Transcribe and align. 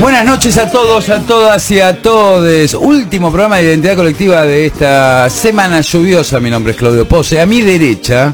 Buenas 0.00 0.24
noches 0.24 0.58
a 0.58 0.70
todos, 0.70 1.08
a 1.08 1.20
todas 1.20 1.70
y 1.70 1.80
a 1.80 2.02
todos. 2.02 2.74
Último 2.74 3.30
programa 3.30 3.56
de 3.56 3.64
identidad 3.64 3.96
colectiva 3.96 4.42
de 4.42 4.66
esta 4.66 5.30
semana 5.30 5.80
lluviosa. 5.80 6.40
Mi 6.40 6.50
nombre 6.50 6.72
es 6.72 6.78
Claudio 6.78 7.06
Pose. 7.06 7.40
A 7.40 7.46
mi 7.46 7.60
derecha, 7.60 8.32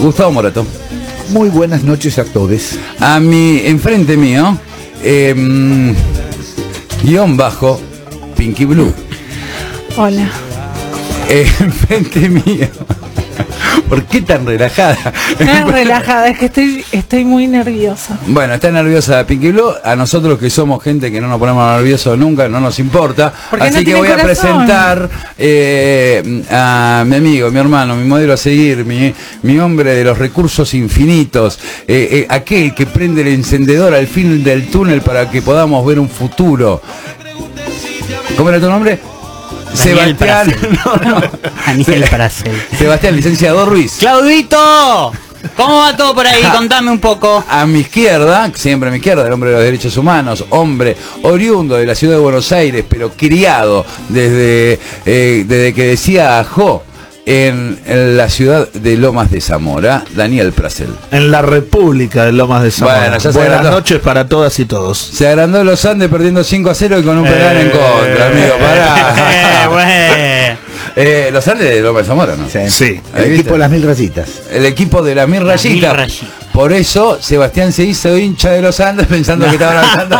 Gustavo 0.00 0.32
Morato. 0.32 0.66
Muy 1.30 1.48
buenas 1.48 1.82
noches 1.84 2.18
a 2.18 2.24
todos. 2.24 2.78
A 3.00 3.20
mi 3.20 3.60
enfrente 3.64 4.16
mío, 4.16 4.58
em, 5.02 5.94
guion 7.02 7.36
bajo, 7.36 7.80
Pinky 8.36 8.64
Blue. 8.64 8.92
Hola. 9.96 10.28
Eh, 11.28 11.46
enfrente 11.60 12.28
mío. 12.28 12.68
¿Por 13.88 14.04
qué 14.04 14.22
tan 14.22 14.46
relajada? 14.46 15.12
Es 15.38 15.64
relajada, 15.66 16.28
es 16.28 16.38
que 16.38 16.46
estoy, 16.46 16.84
estoy 16.92 17.24
muy 17.24 17.46
nerviosa. 17.46 18.18
Bueno, 18.26 18.54
está 18.54 18.70
nerviosa 18.70 19.26
Pinky 19.26 19.52
Blue. 19.52 19.72
A 19.84 19.94
nosotros 19.96 20.38
que 20.38 20.50
somos 20.50 20.82
gente 20.82 21.12
que 21.12 21.20
no 21.20 21.28
nos 21.28 21.38
ponemos 21.38 21.76
nerviosos 21.76 22.18
nunca, 22.18 22.48
no 22.48 22.60
nos 22.60 22.78
importa. 22.78 23.32
Porque 23.50 23.66
Así 23.66 23.78
no 23.78 23.84
que 23.84 23.94
voy 23.94 24.08
a 24.08 24.16
presentar 24.16 25.08
eh, 25.38 26.44
a 26.50 27.04
mi 27.06 27.16
amigo, 27.16 27.50
mi 27.50 27.58
hermano, 27.58 27.96
mi 27.96 28.04
modelo 28.04 28.32
a 28.32 28.36
seguir, 28.36 28.84
mi, 28.84 29.12
mi 29.42 29.58
hombre 29.58 29.94
de 29.94 30.04
los 30.04 30.18
recursos 30.18 30.72
infinitos, 30.74 31.58
eh, 31.86 32.08
eh, 32.10 32.26
aquel 32.28 32.74
que 32.74 32.86
prende 32.86 33.22
el 33.22 33.28
encendedor 33.28 33.94
al 33.94 34.06
fin 34.06 34.42
del 34.42 34.68
túnel 34.68 35.02
para 35.02 35.30
que 35.30 35.42
podamos 35.42 35.84
ver 35.86 35.98
un 35.98 36.08
futuro. 36.08 36.80
¿Cómo 38.36 38.48
era 38.48 38.58
tu 38.58 38.68
nombre? 38.68 39.13
Daniel 39.74 40.16
Sebastián. 40.18 40.78
No, 40.84 40.96
no. 40.96 41.22
Daniel 41.66 41.84
Se- 42.04 42.10
Prasel. 42.10 42.62
Sebastián, 42.78 43.16
licenciado 43.16 43.66
Ruiz. 43.66 43.96
¡Claudito! 43.98 45.12
¿Cómo 45.56 45.76
va 45.76 45.94
todo 45.94 46.14
por 46.14 46.26
ahí? 46.26 46.42
Contame 46.42 46.90
un 46.90 46.98
poco. 47.00 47.44
A 47.48 47.66
mi 47.66 47.80
izquierda, 47.80 48.50
siempre 48.54 48.88
a 48.88 48.92
mi 48.92 48.96
izquierda, 48.96 49.26
el 49.26 49.32
hombre 49.32 49.50
de 49.50 49.56
los 49.56 49.64
derechos 49.64 49.94
humanos, 49.98 50.42
hombre 50.50 50.96
oriundo 51.22 51.76
de 51.76 51.84
la 51.84 51.94
ciudad 51.94 52.14
de 52.14 52.20
Buenos 52.20 52.50
Aires, 52.52 52.82
pero 52.88 53.10
criado 53.12 53.84
desde, 54.08 54.78
eh, 55.04 55.44
desde 55.46 55.74
que 55.74 55.84
decía 55.88 56.38
ajo 56.40 56.82
en, 57.26 57.78
en 57.86 58.16
la 58.16 58.28
ciudad 58.28 58.68
de 58.72 58.96
Lomas 58.96 59.30
de 59.30 59.40
Zamora, 59.40 60.04
Daniel 60.14 60.52
Prasel. 60.52 60.90
En 61.10 61.30
la 61.30 61.40
República 61.42 62.24
de 62.26 62.32
Lomas 62.32 62.62
de 62.62 62.70
Zamora. 62.70 62.98
Bueno, 63.00 63.14
ya 63.14 63.20
se 63.20 63.38
Buenas 63.38 63.58
agrandó. 63.58 63.70
noches 63.78 64.00
para 64.00 64.28
todas 64.28 64.58
y 64.58 64.64
todos. 64.66 64.98
Se 64.98 65.26
agrandó 65.26 65.64
los 65.64 65.84
Andes 65.84 66.08
perdiendo 66.08 66.44
5 66.44 66.70
a 66.70 66.74
0 66.74 66.98
y 66.98 67.02
con 67.02 67.18
un 67.18 67.24
penal 67.24 67.56
en 67.56 67.70
contra, 67.70 68.26
amigo. 68.26 68.54
Eh, 68.58 68.60
Pará. 68.60 69.66
güey. 69.68 70.64
Eh, 70.96 71.30
los 71.32 71.48
Andes 71.48 71.70
de 71.74 71.80
Lomas 71.80 72.02
de 72.04 72.06
Zamora, 72.08 72.36
¿no? 72.36 72.48
Sí. 72.48 73.00
Ahí 73.12 73.24
El 73.24 73.32
equipo 73.32 73.54
de 73.54 73.58
las 73.58 73.70
mil 73.70 73.82
rayitas. 73.82 74.28
El 74.52 74.64
equipo 74.64 75.02
de 75.02 75.14
Las 75.16 75.28
Mil 75.28 75.44
Rayita. 75.44 75.92
Rayitas. 75.92 76.28
Por 76.54 76.72
eso 76.72 77.18
Sebastián 77.20 77.72
se 77.72 77.82
hizo 77.82 78.16
hincha 78.16 78.50
de 78.50 78.62
los 78.62 78.78
Andes 78.78 79.08
pensando 79.08 79.44
que 79.46 79.54
estaban 79.54 79.84
hablando 79.84 80.16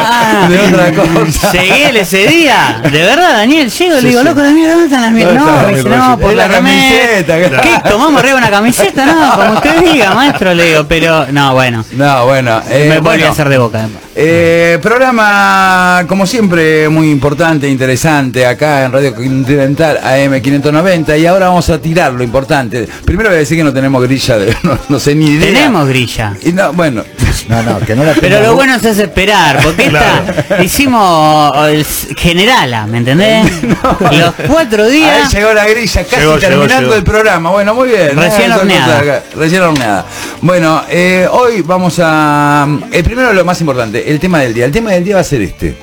de 0.48 0.58
otra 0.58 0.92
cosa. 1.24 1.52
Llegué 1.52 2.00
ese 2.00 2.26
día. 2.26 2.80
De 2.82 2.90
verdad, 3.04 3.34
Daniel, 3.34 3.70
llego 3.70 3.98
y 3.98 4.02
le 4.02 4.08
digo, 4.08 4.22
loco, 4.24 4.40
la 4.42 4.50
mierda, 4.50 4.72
¿dónde 4.74 4.86
están 4.86 5.02
las? 5.02 5.12
¿Dónde 5.12 5.40
No, 5.40 5.62
me 5.68 5.76
dice, 5.76 5.88
no, 5.88 6.18
por 6.18 6.34
la 6.34 6.48
la 6.48 6.54
camiseta, 6.56 7.38
claro. 7.38 7.62
¿Qué? 7.62 7.88
¿Tomamos 7.88 8.20
arriba 8.20 8.38
una 8.38 8.50
camiseta? 8.50 9.06
No, 9.06 9.36
como 9.36 9.52
usted 9.52 9.92
diga, 9.92 10.12
maestro, 10.14 10.52
le 10.54 10.64
digo, 10.70 10.84
pero 10.88 11.26
no, 11.30 11.54
bueno. 11.54 11.84
No, 11.92 12.26
bueno. 12.26 12.60
eh, 12.68 12.86
me 12.88 12.98
volví 12.98 13.18
bueno, 13.18 13.26
a 13.26 13.30
hacer 13.30 13.48
de 13.48 13.58
boca. 13.58 13.88
eh, 14.16 14.78
programa, 14.82 16.04
como 16.08 16.26
siempre, 16.26 16.88
muy 16.88 17.10
importante, 17.12 17.68
interesante, 17.68 18.44
acá 18.44 18.86
en 18.86 18.92
Radio 18.92 19.14
Continental 19.14 19.98
AM 20.02 20.40
590 20.42 21.16
y 21.16 21.26
ahora 21.26 21.46
vamos 21.46 21.70
a 21.70 21.80
tirar 21.80 22.12
lo 22.12 22.24
importante. 22.24 22.88
Primero 23.04 23.28
voy 23.28 23.36
a 23.36 23.38
decir 23.38 23.56
que 23.56 23.62
no 23.64 23.72
tenemos 23.72 24.02
grilla, 24.02 24.36
de, 24.36 24.56
no, 24.64 24.76
no 24.88 24.98
sé 24.98 25.14
ni 25.14 25.26
idea. 25.26 25.52
Tenemos 25.52 25.86
grilla. 25.88 26.23
Y 26.42 26.52
no, 26.52 26.72
bueno, 26.72 27.04
No, 27.48 27.62
no, 27.62 27.80
que 27.80 27.94
no 27.94 28.04
la 28.04 28.14
Pero 28.14 28.40
lo 28.40 28.54
bueno 28.54 28.74
es 28.76 28.84
esperar, 28.84 29.60
porque 29.62 29.86
esta 29.86 30.62
hicimos 30.62 31.52
el 31.68 31.84
generala, 32.16 32.86
¿me 32.86 32.98
entendés? 32.98 33.46
Los 33.62 34.34
cuatro 34.48 34.84
ahí 34.84 34.92
días. 34.92 35.32
llegó 35.32 35.52
la 35.52 35.66
grilla, 35.66 36.04
casi 36.04 36.16
Llegó, 36.16 36.38
terminando 36.38 36.80
llegó. 36.82 36.94
el 36.94 37.04
programa. 37.04 37.50
Bueno, 37.50 37.74
muy 37.74 37.88
bien. 37.88 38.16
Recién 38.16 38.50
Eh, 38.50 38.54
horneada. 38.54 38.98
acá, 38.98 39.22
Recién 39.36 39.62
horneada. 39.62 40.06
Bueno, 40.40 40.82
eh, 40.88 41.28
hoy 41.30 41.60
vamos 41.62 41.98
a... 42.02 42.66
El 42.92 43.04
primero, 43.04 43.32
lo 43.32 43.44
más 43.44 43.60
importante, 43.60 44.10
el 44.10 44.18
tema 44.20 44.38
del 44.40 44.54
día. 44.54 44.64
El 44.64 44.72
tema 44.72 44.92
del 44.92 45.04
día 45.04 45.16
va 45.16 45.20
a 45.20 45.24
ser 45.24 45.42
este. 45.42 45.76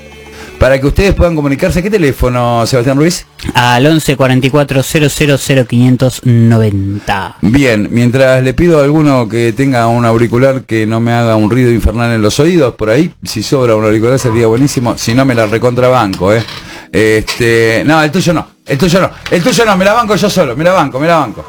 Para 0.62 0.80
que 0.80 0.86
ustedes 0.86 1.16
puedan 1.16 1.36
comunicarse. 1.36 1.82
¿Qué 1.82 1.90
teléfono, 1.90 2.68
Sebastián 2.68 2.96
Ruiz? 2.96 3.26
Al 3.56 3.84
11 3.84 4.16
44 4.16 4.84
000 4.84 5.66
590. 5.68 7.38
Bien, 7.42 7.88
mientras 7.90 8.44
le 8.44 8.54
pido 8.54 8.80
a 8.80 8.84
alguno 8.84 9.28
que 9.28 9.54
tenga 9.54 9.88
un 9.88 10.06
auricular 10.06 10.62
que 10.62 10.86
no 10.86 11.00
me 11.00 11.14
haga 11.14 11.36
un 11.36 11.50
ruido 11.50 11.72
infernal 11.72 12.12
en 12.12 12.22
los 12.22 12.40
oídos, 12.40 12.76
por 12.76 12.92
ahí, 12.92 13.12
si 13.24 13.42
sobra 13.42 13.76
un 13.76 13.86
auricular 13.86 14.20
sería 14.20 14.46
buenísimo, 14.46 14.96
si 15.00 15.16
no 15.16 15.26
me 15.26 15.34
la 15.34 15.48
recontrabanco, 15.48 16.32
eh. 16.32 16.44
Este, 16.92 17.82
no, 17.84 18.04
el 18.04 18.12
tuyo 18.12 18.32
no, 18.32 18.48
el 18.64 18.78
tuyo 18.78 19.02
no, 19.02 19.10
el 19.32 19.42
tuyo 19.42 19.66
no, 19.66 19.76
me 19.76 19.86
la 19.86 19.94
banco 19.94 20.16
yo 20.16 20.30
solo, 20.30 20.56
me 20.56 20.64
la 20.64 20.74
banco, 20.74 21.00
me 21.00 21.08
la 21.08 21.18
banco. 21.18 21.44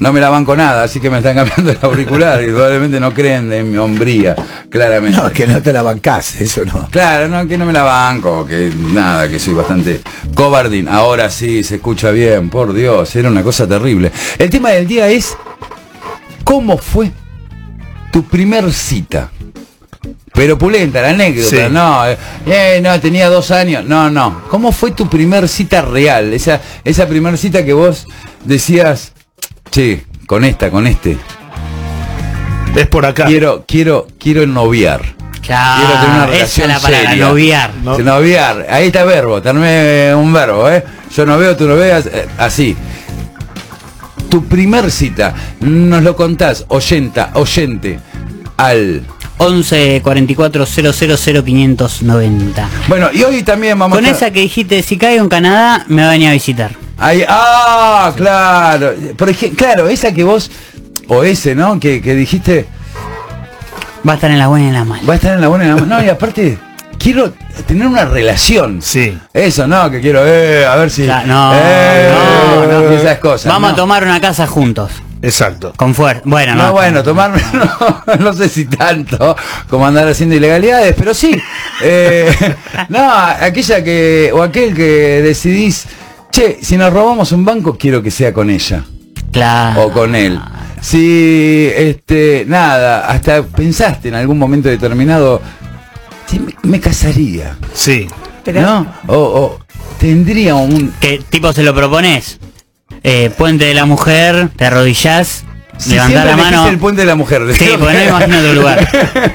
No 0.00 0.14
me 0.14 0.20
la 0.20 0.30
banco 0.30 0.56
nada, 0.56 0.82
así 0.84 0.98
que 0.98 1.10
me 1.10 1.18
están 1.18 1.36
cambiando 1.36 1.70
el 1.72 1.78
auricular 1.82 2.42
y 2.42 2.46
probablemente 2.46 2.98
no 2.98 3.12
creen 3.12 3.52
en 3.52 3.70
mi 3.70 3.76
hombría, 3.76 4.34
claramente. 4.70 5.18
No, 5.20 5.30
que 5.30 5.46
no 5.46 5.60
te 5.60 5.74
la 5.74 5.82
bancás, 5.82 6.40
eso 6.40 6.64
no. 6.64 6.88
Claro, 6.90 7.28
no, 7.28 7.46
que 7.46 7.58
no 7.58 7.66
me 7.66 7.72
la 7.74 7.82
banco, 7.82 8.46
que 8.46 8.72
nada, 8.74 9.28
que 9.28 9.38
soy 9.38 9.52
bastante 9.52 10.00
cobardín. 10.34 10.88
Ahora 10.88 11.28
sí, 11.28 11.62
se 11.62 11.74
escucha 11.76 12.10
bien, 12.12 12.48
por 12.48 12.72
Dios, 12.72 13.14
era 13.14 13.28
una 13.28 13.42
cosa 13.42 13.68
terrible. 13.68 14.10
El 14.38 14.48
tema 14.48 14.70
del 14.70 14.86
día 14.86 15.06
es, 15.08 15.36
¿cómo 16.44 16.78
fue 16.78 17.12
tu 18.10 18.24
primer 18.24 18.72
cita? 18.72 19.30
Pero 20.32 20.56
pulenta, 20.56 21.02
la 21.02 21.10
anécdota, 21.10 21.50
Sí. 21.50 21.62
no, 21.70 22.08
eh, 22.08 22.16
eh, 22.46 22.80
no, 22.82 22.98
tenía 23.00 23.28
dos 23.28 23.50
años, 23.50 23.84
no, 23.84 24.08
no. 24.08 24.44
¿Cómo 24.48 24.72
fue 24.72 24.92
tu 24.92 25.10
primer 25.10 25.46
cita 25.46 25.82
real? 25.82 26.32
Esa, 26.32 26.58
esa 26.84 27.06
primer 27.06 27.36
cita 27.36 27.62
que 27.66 27.74
vos 27.74 28.06
decías, 28.46 29.12
che, 29.70 30.04
con 30.26 30.44
esta, 30.44 30.70
con 30.70 30.86
este, 30.86 31.16
Es 32.76 32.86
por 32.86 33.04
acá. 33.06 33.24
quiero, 33.26 33.64
quiero, 33.66 34.06
quiero 34.18 34.46
noviar. 34.46 35.00
Claro, 35.40 35.80
Quiero 35.86 36.00
tener 36.00 36.16
una 36.16 36.24
esa 36.24 36.32
relación 36.32 36.70
es 36.70 36.76
la 36.76 36.80
palabra, 36.80 37.08
seria. 37.10 37.26
noviar. 37.26 37.74
No. 37.82 37.98
Noviar, 37.98 38.66
ahí 38.70 38.86
está 38.88 39.04
verbo, 39.04 39.40
terminé 39.42 40.14
un 40.14 40.32
verbo, 40.32 40.68
¿eh? 40.70 40.84
Yo 41.16 41.26
no 41.26 41.38
veo, 41.38 41.56
tú 41.56 41.66
no 41.66 41.74
veas, 41.76 42.06
eh, 42.06 42.26
así. 42.38 42.76
Tu 44.28 44.44
primer 44.44 44.90
cita, 44.92 45.34
nos 45.60 46.02
lo 46.02 46.14
contás, 46.14 46.64
oyenta, 46.68 47.30
oyente, 47.34 47.98
al... 48.56 49.02
11 49.38 50.02
44 50.04 50.66
000 50.66 50.92
590. 51.44 52.68
Bueno, 52.88 53.08
y 53.12 53.22
hoy 53.24 53.42
también 53.42 53.78
vamos 53.78 53.96
Con 53.96 54.04
a... 54.04 54.10
esa 54.10 54.30
que 54.30 54.40
dijiste, 54.40 54.82
si 54.82 54.98
caigo 54.98 55.22
en 55.24 55.30
Canadá, 55.30 55.84
me 55.88 56.02
va 56.02 56.08
a 56.08 56.12
venir 56.12 56.28
a 56.28 56.32
visitar. 56.32 56.72
Ahí, 57.00 57.24
ah, 57.28 58.12
claro. 58.16 58.92
Por 59.16 59.28
ejemplo, 59.30 59.56
claro, 59.58 59.88
esa 59.88 60.12
que 60.12 60.22
vos, 60.22 60.50
o 61.08 61.24
ese, 61.24 61.54
¿no? 61.54 61.80
Que, 61.80 62.00
que 62.02 62.14
dijiste, 62.14 62.66
Va 64.06 64.12
a 64.12 64.14
estar 64.14 64.30
en 64.30 64.38
la 64.38 64.46
buena 64.48 64.64
y 64.66 64.68
en 64.68 64.74
la 64.74 64.84
mala. 64.84 65.02
va 65.06 65.12
a 65.12 65.16
estar 65.16 65.34
en 65.34 65.40
la 65.40 65.48
buena 65.48 65.64
y 65.64 65.68
en 65.68 65.74
la 65.76 65.80
mala. 65.82 65.96
No, 65.98 66.04
y 66.04 66.08
aparte, 66.08 66.58
quiero 66.98 67.32
tener 67.66 67.86
una 67.86 68.04
relación. 68.06 68.80
Sí. 68.82 69.18
Eso, 69.34 69.66
no, 69.66 69.90
que 69.90 70.00
quiero, 70.00 70.22
eh, 70.26 70.64
a 70.66 70.74
ver 70.76 70.90
si... 70.90 71.02
Cla- 71.04 71.24
no, 71.24 71.52
eh, 71.54 72.12
no, 72.70 72.80
no. 72.82 72.90
Esas 72.92 73.18
cosas. 73.18 73.52
Vamos 73.52 73.70
no. 73.70 73.74
a 73.74 73.76
tomar 73.76 74.04
una 74.04 74.20
casa 74.20 74.46
juntos. 74.46 74.90
Exacto. 75.22 75.74
Con 75.76 75.94
fuerza. 75.94 76.22
Bueno, 76.24 76.54
No, 76.54 76.68
no. 76.68 76.72
bueno, 76.72 77.02
tomar, 77.02 77.30
no, 77.52 78.16
no 78.18 78.32
sé 78.32 78.48
si 78.48 78.64
tanto 78.64 79.36
como 79.68 79.86
andar 79.86 80.08
haciendo 80.08 80.34
ilegalidades, 80.34 80.94
pero 80.98 81.12
sí. 81.12 81.38
Eh, 81.82 82.34
no, 82.88 83.10
aquella 83.12 83.84
que, 83.84 84.30
o 84.32 84.42
aquel 84.42 84.74
que 84.74 85.20
decidís, 85.22 85.84
che, 86.30 86.58
si 86.62 86.76
nos 86.76 86.92
robamos 86.92 87.32
un 87.32 87.44
banco, 87.44 87.76
quiero 87.78 88.02
que 88.02 88.10
sea 88.10 88.32
con 88.32 88.50
ella 88.50 88.84
Claro. 89.32 89.82
o 89.86 89.92
con 89.92 90.14
él. 90.14 90.38
Si, 90.80 91.68
este, 91.74 92.44
nada, 92.48 93.06
hasta 93.08 93.42
pensaste 93.42 94.08
en 94.08 94.14
algún 94.14 94.38
momento 94.38 94.68
determinado, 94.68 95.40
"Sí, 96.26 96.40
me, 96.40 96.54
me 96.62 96.80
casaría, 96.80 97.56
Sí. 97.74 98.08
Pero 98.42 98.62
¿no? 98.62 98.86
O, 99.06 99.16
o 99.16 99.58
tendría 99.98 100.54
un... 100.54 100.92
¿Qué 101.00 101.20
tipo 101.28 101.52
se 101.52 101.62
lo 101.62 101.74
propones? 101.74 102.38
Eh, 103.02 103.30
puente 103.36 103.66
de 103.66 103.74
la 103.74 103.84
mujer, 103.84 104.48
te 104.56 104.64
arrodillás, 104.64 105.44
Si 105.80 105.90
levantás 105.90 106.26
la 106.26 106.36
mano. 106.36 106.66
el 106.68 106.78
puente 106.78 107.00
de 107.02 107.06
la 107.06 107.14
mujer. 107.14 107.42
Sí, 107.54 107.64
porque 107.78 107.94
no 107.94 108.00
me 108.00 108.06
imagino 108.08 108.38
otro 108.38 108.54
lugar. 108.54 108.88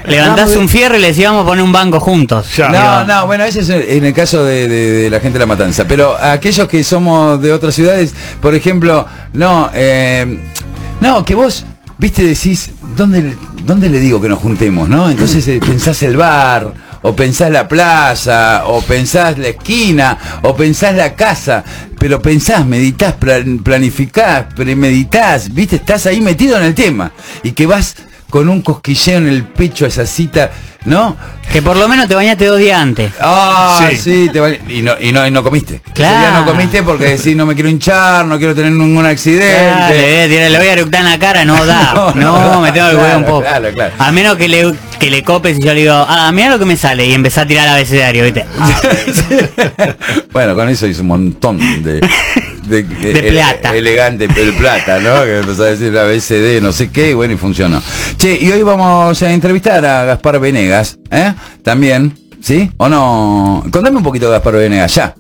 Levantás 0.08 0.56
un 0.56 0.70
fierro 0.70 0.96
y 0.98 1.02
le 1.02 1.08
decís, 1.08 1.26
vamos 1.26 1.44
a 1.44 1.48
poner 1.48 1.64
un 1.64 1.72
banco 1.72 2.00
juntos. 2.00 2.56
Ya. 2.56 2.70
No, 2.70 3.04
no, 3.06 3.26
bueno, 3.26 3.44
ese 3.46 3.62
es 3.62 3.70
en 3.70 4.06
el 4.06 4.14
caso 4.14 4.44
de, 4.44 4.68
de- 4.68 4.92
de 4.92 5.10
la 5.10 5.20
gente 5.20 5.34
de 5.34 5.40
la 5.40 5.48
matanza. 5.48 5.86
Pero 5.88 6.16
aquellos 6.16 6.68
que 6.68 6.84
somos 6.84 7.42
de 7.42 7.52
otras 7.52 7.74
ciudades, 7.74 8.14
por 8.42 8.54
ejemplo, 8.54 9.06
no, 9.34 9.70
eh, 9.74 10.40
no, 11.02 11.26
que 11.26 11.34
vos, 11.36 11.66
viste, 11.98 12.24
decís, 12.24 12.70
¿dónde, 12.96 13.22
le- 13.24 13.38
¿dónde 13.64 13.90
le 13.90 14.00
digo 14.00 14.22
que 14.22 14.30
nos 14.30 14.40
juntemos, 14.40 14.88
no? 14.88 15.10
Entonces 15.10 15.48
eh, 15.48 15.60
pensás 15.66 16.02
el 16.04 16.16
bar, 16.16 16.72
o 17.06 17.16
pensás 17.16 17.52
la 17.52 17.68
plaza, 17.68 18.64
o 18.66 18.82
pensás 18.82 19.38
la 19.38 19.50
esquina, 19.50 20.18
o 20.42 20.56
pensás 20.56 20.96
la 20.96 21.14
casa, 21.14 21.64
pero 22.00 22.20
pensás, 22.20 22.66
meditas, 22.66 23.14
planificás, 23.64 24.52
premeditas, 24.56 25.54
viste, 25.54 25.76
estás 25.76 26.08
ahí 26.08 26.20
metido 26.20 26.58
en 26.58 26.64
el 26.64 26.74
tema, 26.74 27.12
y 27.44 27.52
que 27.52 27.68
vas 27.68 27.96
con 28.30 28.50
un 28.50 28.62
cosquilleo 28.62 29.18
en 29.20 29.28
el 29.28 29.44
pecho 29.44 29.86
a 29.86 29.88
esa 29.88 30.06
cita, 30.06 30.52
¿no? 30.86 31.16
Que 31.52 31.62
por 31.62 31.78
lo 31.78 31.88
menos 31.88 32.08
te 32.08 32.16
bañaste 32.16 32.46
dos 32.48 32.60
días 32.60 32.80
antes. 32.82 33.12
Ah, 33.22 33.88
sí, 33.92 33.98
Sí. 33.98 34.30
te 34.34 34.40
va- 34.40 34.50
y, 34.50 34.82
no, 34.82 34.94
y, 35.00 35.12
no, 35.12 35.26
y 35.26 35.32
no 35.32 35.42
comiste. 35.44 35.76
Ese 35.76 35.94
Claro. 35.94 36.20
día 36.20 36.32
no 36.40 36.46
comiste 36.46 36.84
porque 36.84 37.06
decís 37.06 37.36
no 37.36 37.46
me 37.46 37.54
quiero 37.54 37.70
hinchar, 37.70 38.26
no 38.26 38.38
quiero 38.38 38.54
tener 38.56 38.72
ningún 38.72 39.06
accidente. 39.06 39.56
Claro, 39.56 39.96
le, 39.96 40.50
le- 40.50 40.58
voy 40.58 40.68
a 40.68 40.74
eructar 40.74 41.02
en 41.02 41.10
la 41.12 41.20
cara, 41.20 41.46
no 41.46 41.66
da. 41.66 41.94
No, 42.16 42.22
No, 42.22 42.54
no, 42.56 42.62
me 42.62 42.72
tengo 42.72 42.90
que 42.90 42.96
cuidar 42.96 43.18
un 43.18 43.26
poco. 43.26 43.42
claro, 43.42 43.70
claro. 43.74 43.94
A 44.00 44.12
menos 44.12 44.36
que 44.36 44.48
le, 44.50 44.74
que 45.00 45.10
le 45.10 45.24
copes 45.24 45.58
y 45.58 45.62
yo 45.62 45.74
le 45.74 45.82
digo, 45.82 45.94
ah, 45.94 46.30
mira 46.34 46.50
lo 46.50 46.60
que 46.60 46.66
me 46.66 46.76
sale 46.78 47.06
y 47.06 47.14
empezá 47.14 47.42
a 47.42 47.48
tirar 47.48 47.68
abecedario, 47.70 48.24
¿viste? 48.24 48.46
Ah, 48.60 48.82
bueno, 50.32 50.56
con 50.56 50.68
eso 50.70 50.88
hizo 50.88 51.02
un 51.02 51.08
montón 51.08 51.60
de, 51.84 52.02
de, 52.68 52.84
De 52.84 53.32
plata. 53.32 53.76
elegante, 53.76 54.26
el 54.26 54.54
plata, 54.54 55.00
¿no? 55.00 55.24
Que 55.24 55.40
empezó 55.40 55.64
a 55.64 55.68
decir 55.68 55.92
la 55.94 56.04
BCD, 56.04 56.62
no 56.62 56.72
sé 56.72 56.90
qué, 56.92 57.12
y 57.12 57.14
bueno, 57.14 57.34
y 57.34 57.38
funcionó. 57.38 57.82
Che, 58.18 58.38
y 58.42 58.52
hoy 58.52 58.64
vamos 58.64 59.22
a 59.22 59.32
entrevistar 59.32 59.86
a 59.86 60.06
Gaspar 60.06 60.40
Venegas, 60.40 60.98
¿eh? 61.12 61.34
También, 61.64 62.18
¿sí? 62.42 62.70
¿O 62.78 62.90
no? 62.90 63.64
Contame 63.72 63.98
un 63.98 64.04
poquito 64.04 64.26
de 64.28 64.32
Gaspar 64.34 64.54
Venegas, 64.56 64.94
ya. 64.96 65.16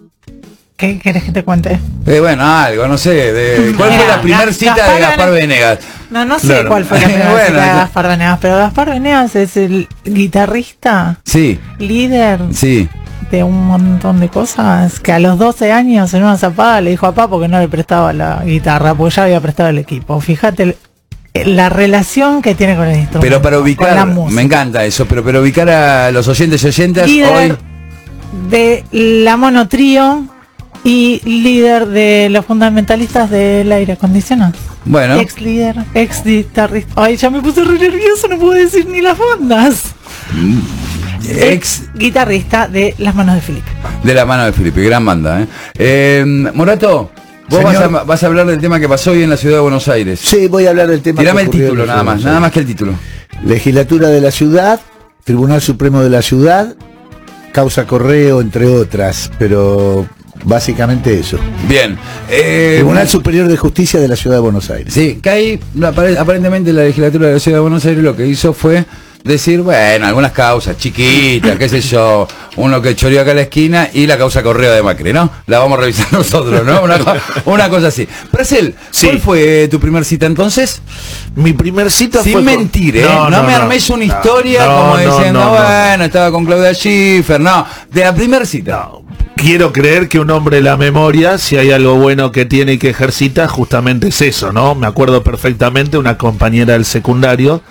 ¿Qué 0.77 0.99
querés 0.99 1.23
que 1.23 1.31
te 1.31 1.43
cuente? 1.43 1.79
Eh, 2.05 2.19
bueno, 2.19 2.43
algo, 2.45 2.85
no 2.87 2.97
sé. 2.97 3.31
De, 3.31 3.73
¿Cuál 3.77 3.93
fue 3.93 4.07
la 4.07 4.21
primera 4.21 4.51
cita 4.51 4.75
Gaspar 4.75 4.95
de 4.95 4.99
Gaspar 5.01 5.29
Vene- 5.29 5.39
Venegas? 5.47 5.79
No, 6.09 6.25
no 6.25 6.37
sé 6.37 6.47
Claro. 6.47 6.67
cuál 6.67 6.83
fue 6.83 6.99
la 6.99 7.05
primera 7.07 7.29
Bueno, 7.31 7.45
cita 7.47 7.61
de 7.61 7.67
Gaspar 7.79 8.07
Venegas, 8.09 8.39
pero 8.41 8.57
Gaspar 8.57 8.89
Venegas 8.89 9.35
es 9.37 9.55
el 9.55 9.87
guitarrista, 10.03 11.17
Sí, 11.23 11.59
líder 11.79 12.41
sí. 12.53 12.89
De 13.35 13.43
un 13.43 13.67
montón 13.67 14.21
de 14.21 14.29
cosas, 14.29 14.99
que 15.01 15.11
a 15.11 15.19
los 15.19 15.37
12 15.37 15.71
años 15.71 16.13
en 16.13 16.23
una 16.23 16.37
zapada 16.37 16.79
le 16.79 16.91
dijo 16.91 17.05
a 17.05 17.11
papá 17.11 17.29
porque 17.29 17.49
no 17.49 17.59
le 17.59 17.67
prestaba 17.67 18.13
la 18.13 18.43
guitarra, 18.45 18.95
porque 18.95 19.15
ya 19.15 19.23
había 19.23 19.41
prestado 19.41 19.69
el 19.69 19.77
equipo. 19.77 20.19
Fíjate 20.21 20.77
la 21.43 21.67
relación 21.67 22.41
que 22.41 22.55
tiene 22.55 22.77
con 22.77 22.87
el 22.87 22.97
instrumento. 22.99 23.19
Pero 23.19 23.41
para 23.41 23.59
ubicar, 23.59 24.07
me 24.07 24.41
encanta 24.41 24.85
eso, 24.85 25.05
pero 25.05 25.21
para 25.23 25.41
ubicar 25.41 25.69
a 25.69 26.11
los 26.11 26.27
oyentes 26.29 26.63
y 26.63 26.67
oyentas, 26.67 27.07
líder 27.09 27.51
hoy... 27.51 27.57
de 28.49 28.85
la 28.91 29.35
monotrío 29.35 30.25
y 30.85 31.21
líder 31.25 31.87
de 31.87 32.29
los 32.29 32.45
fundamentalistas 32.45 33.29
del 33.29 33.69
aire 33.69 33.93
acondicionado. 33.93 34.53
Bueno, 34.85 35.19
Ex 35.19 35.41
líder, 35.41 35.75
ex 35.93 36.23
guitarrista. 36.23 36.93
Ay, 36.95 37.17
ya 37.17 37.29
me 37.29 37.41
puse 37.41 37.65
re 37.65 37.77
nervioso, 37.77 38.29
no 38.29 38.37
puedo 38.37 38.53
decir 38.53 38.87
ni 38.87 39.01
las 39.01 39.17
bandas. 39.17 39.93
Ex 41.29 41.83
guitarrista 41.95 42.67
de 42.67 42.95
Las 42.97 43.15
Manos 43.15 43.35
de 43.35 43.41
Felipe. 43.41 43.67
de 44.03 44.13
la 44.13 44.25
mano 44.25 44.45
de 44.45 44.53
Felipe, 44.53 44.81
gran 44.83 45.05
banda. 45.05 45.41
¿eh? 45.41 45.47
Eh, 45.77 46.23
Morato, 46.53 47.11
vos 47.49 47.63
vas 47.63 47.75
a, 47.77 47.87
vas 47.87 48.23
a 48.23 48.27
hablar 48.27 48.45
del 48.47 48.59
tema 48.59 48.79
que 48.79 48.87
pasó 48.89 49.11
hoy 49.11 49.23
en 49.23 49.29
la 49.29 49.37
ciudad 49.37 49.55
de 49.55 49.61
Buenos 49.61 49.87
Aires. 49.87 50.19
Sí, 50.19 50.47
voy 50.47 50.65
a 50.65 50.69
hablar 50.71 50.87
del 50.87 51.01
tema. 51.01 51.21
Tirame 51.21 51.41
que 51.49 51.57
el 51.57 51.63
título 51.63 51.85
nada 51.85 52.03
más, 52.03 52.21
nada 52.23 52.39
más 52.39 52.51
que 52.51 52.59
el 52.59 52.65
título. 52.65 52.93
Legislatura 53.45 54.07
de 54.09 54.21
la 54.21 54.31
ciudad, 54.31 54.79
Tribunal 55.23 55.61
Supremo 55.61 56.01
de 56.01 56.09
la 56.09 56.21
ciudad, 56.21 56.75
causa 57.51 57.85
correo, 57.85 58.41
entre 58.41 58.65
otras, 58.67 59.31
pero 59.39 60.07
básicamente 60.43 61.17
eso. 61.19 61.37
Bien. 61.67 61.97
Eh, 62.29 62.75
Tribunal 62.77 63.07
Superior 63.07 63.47
de 63.47 63.57
Justicia 63.57 63.99
de 63.99 64.07
la 64.07 64.15
ciudad 64.15 64.37
de 64.37 64.41
Buenos 64.41 64.69
Aires. 64.69 64.93
Sí, 64.93 65.19
que 65.21 65.29
ahí 65.29 65.59
apare- 65.81 66.17
aparentemente 66.17 66.71
la 66.73 66.83
legislatura 66.83 67.27
de 67.27 67.33
la 67.33 67.39
ciudad 67.39 67.57
de 67.57 67.61
Buenos 67.61 67.85
Aires 67.85 68.03
lo 68.03 68.15
que 68.15 68.27
hizo 68.27 68.53
fue 68.53 68.85
decir, 69.25 69.61
bueno, 69.61 70.05
algunas 70.07 70.31
causas 70.31 70.77
chiquitas, 70.77 71.57
qué 71.57 71.67
sé 71.67 71.81
yo, 71.81 72.27
uno 72.57 72.81
que 72.81 72.95
choreó 72.95 73.21
acá 73.21 73.31
a 73.31 73.35
la 73.35 73.41
esquina 73.41 73.89
y 73.93 74.05
la 74.07 74.17
causa 74.17 74.43
correo 74.43 74.71
de 74.73 74.81
Macri, 74.83 75.11
¿no? 75.13 75.29
La 75.47 75.59
vamos 75.59 75.77
a 75.77 75.81
revisar 75.81 76.07
nosotros, 76.13 76.63
¿no? 76.65 76.81
Una, 76.83 76.99
co- 76.99 77.13
una 77.45 77.69
cosa 77.69 77.87
así. 77.87 78.07
Prasel, 78.31 78.75
Sí. 78.91 79.07
¿cuál 79.07 79.19
fue 79.19 79.67
tu 79.69 79.79
primer 79.79 80.05
cita 80.05 80.25
entonces? 80.25 80.81
Mi 81.35 81.53
primer 81.53 81.91
cita 81.91 82.21
Sin 82.23 82.33
fue 82.33 82.43
con- 82.43 82.57
mentir, 82.57 82.97
¿eh? 82.97 83.05
No, 83.29 83.43
me 83.43 83.53
armes 83.55 83.89
una 83.89 84.05
no, 84.05 84.13
historia 84.13 84.65
no, 84.65 84.75
como 84.77 84.97
no, 84.97 84.97
diciendo, 84.99 85.39
no, 85.39 85.45
no. 85.45 85.51
bueno, 85.63 86.03
estaba 86.05 86.31
con 86.31 86.45
Claudia 86.45 86.73
Schiffer, 86.73 87.41
no, 87.41 87.65
de 87.91 88.01
la 88.01 88.13
primera 88.15 88.45
cita. 88.45 88.89
No, 88.91 89.05
Quiero 89.35 89.73
creer 89.73 90.07
que 90.07 90.17
un 90.17 90.31
hombre 90.31 90.57
de 90.57 90.63
la 90.63 90.77
memoria, 90.77 91.37
si 91.37 91.57
hay 91.57 91.69
algo 91.71 91.95
bueno 91.95 92.31
que 92.31 92.45
tiene 92.45 92.73
y 92.73 92.77
que 92.77 92.89
ejercita, 92.91 93.47
justamente 93.49 94.07
es 94.07 94.21
eso, 94.21 94.53
¿no? 94.53 94.75
Me 94.75 94.87
acuerdo 94.87 95.23
perfectamente 95.23 95.97
una 95.97 96.17
compañera 96.17 96.71
del 96.73 96.85
secundario. 96.85 97.61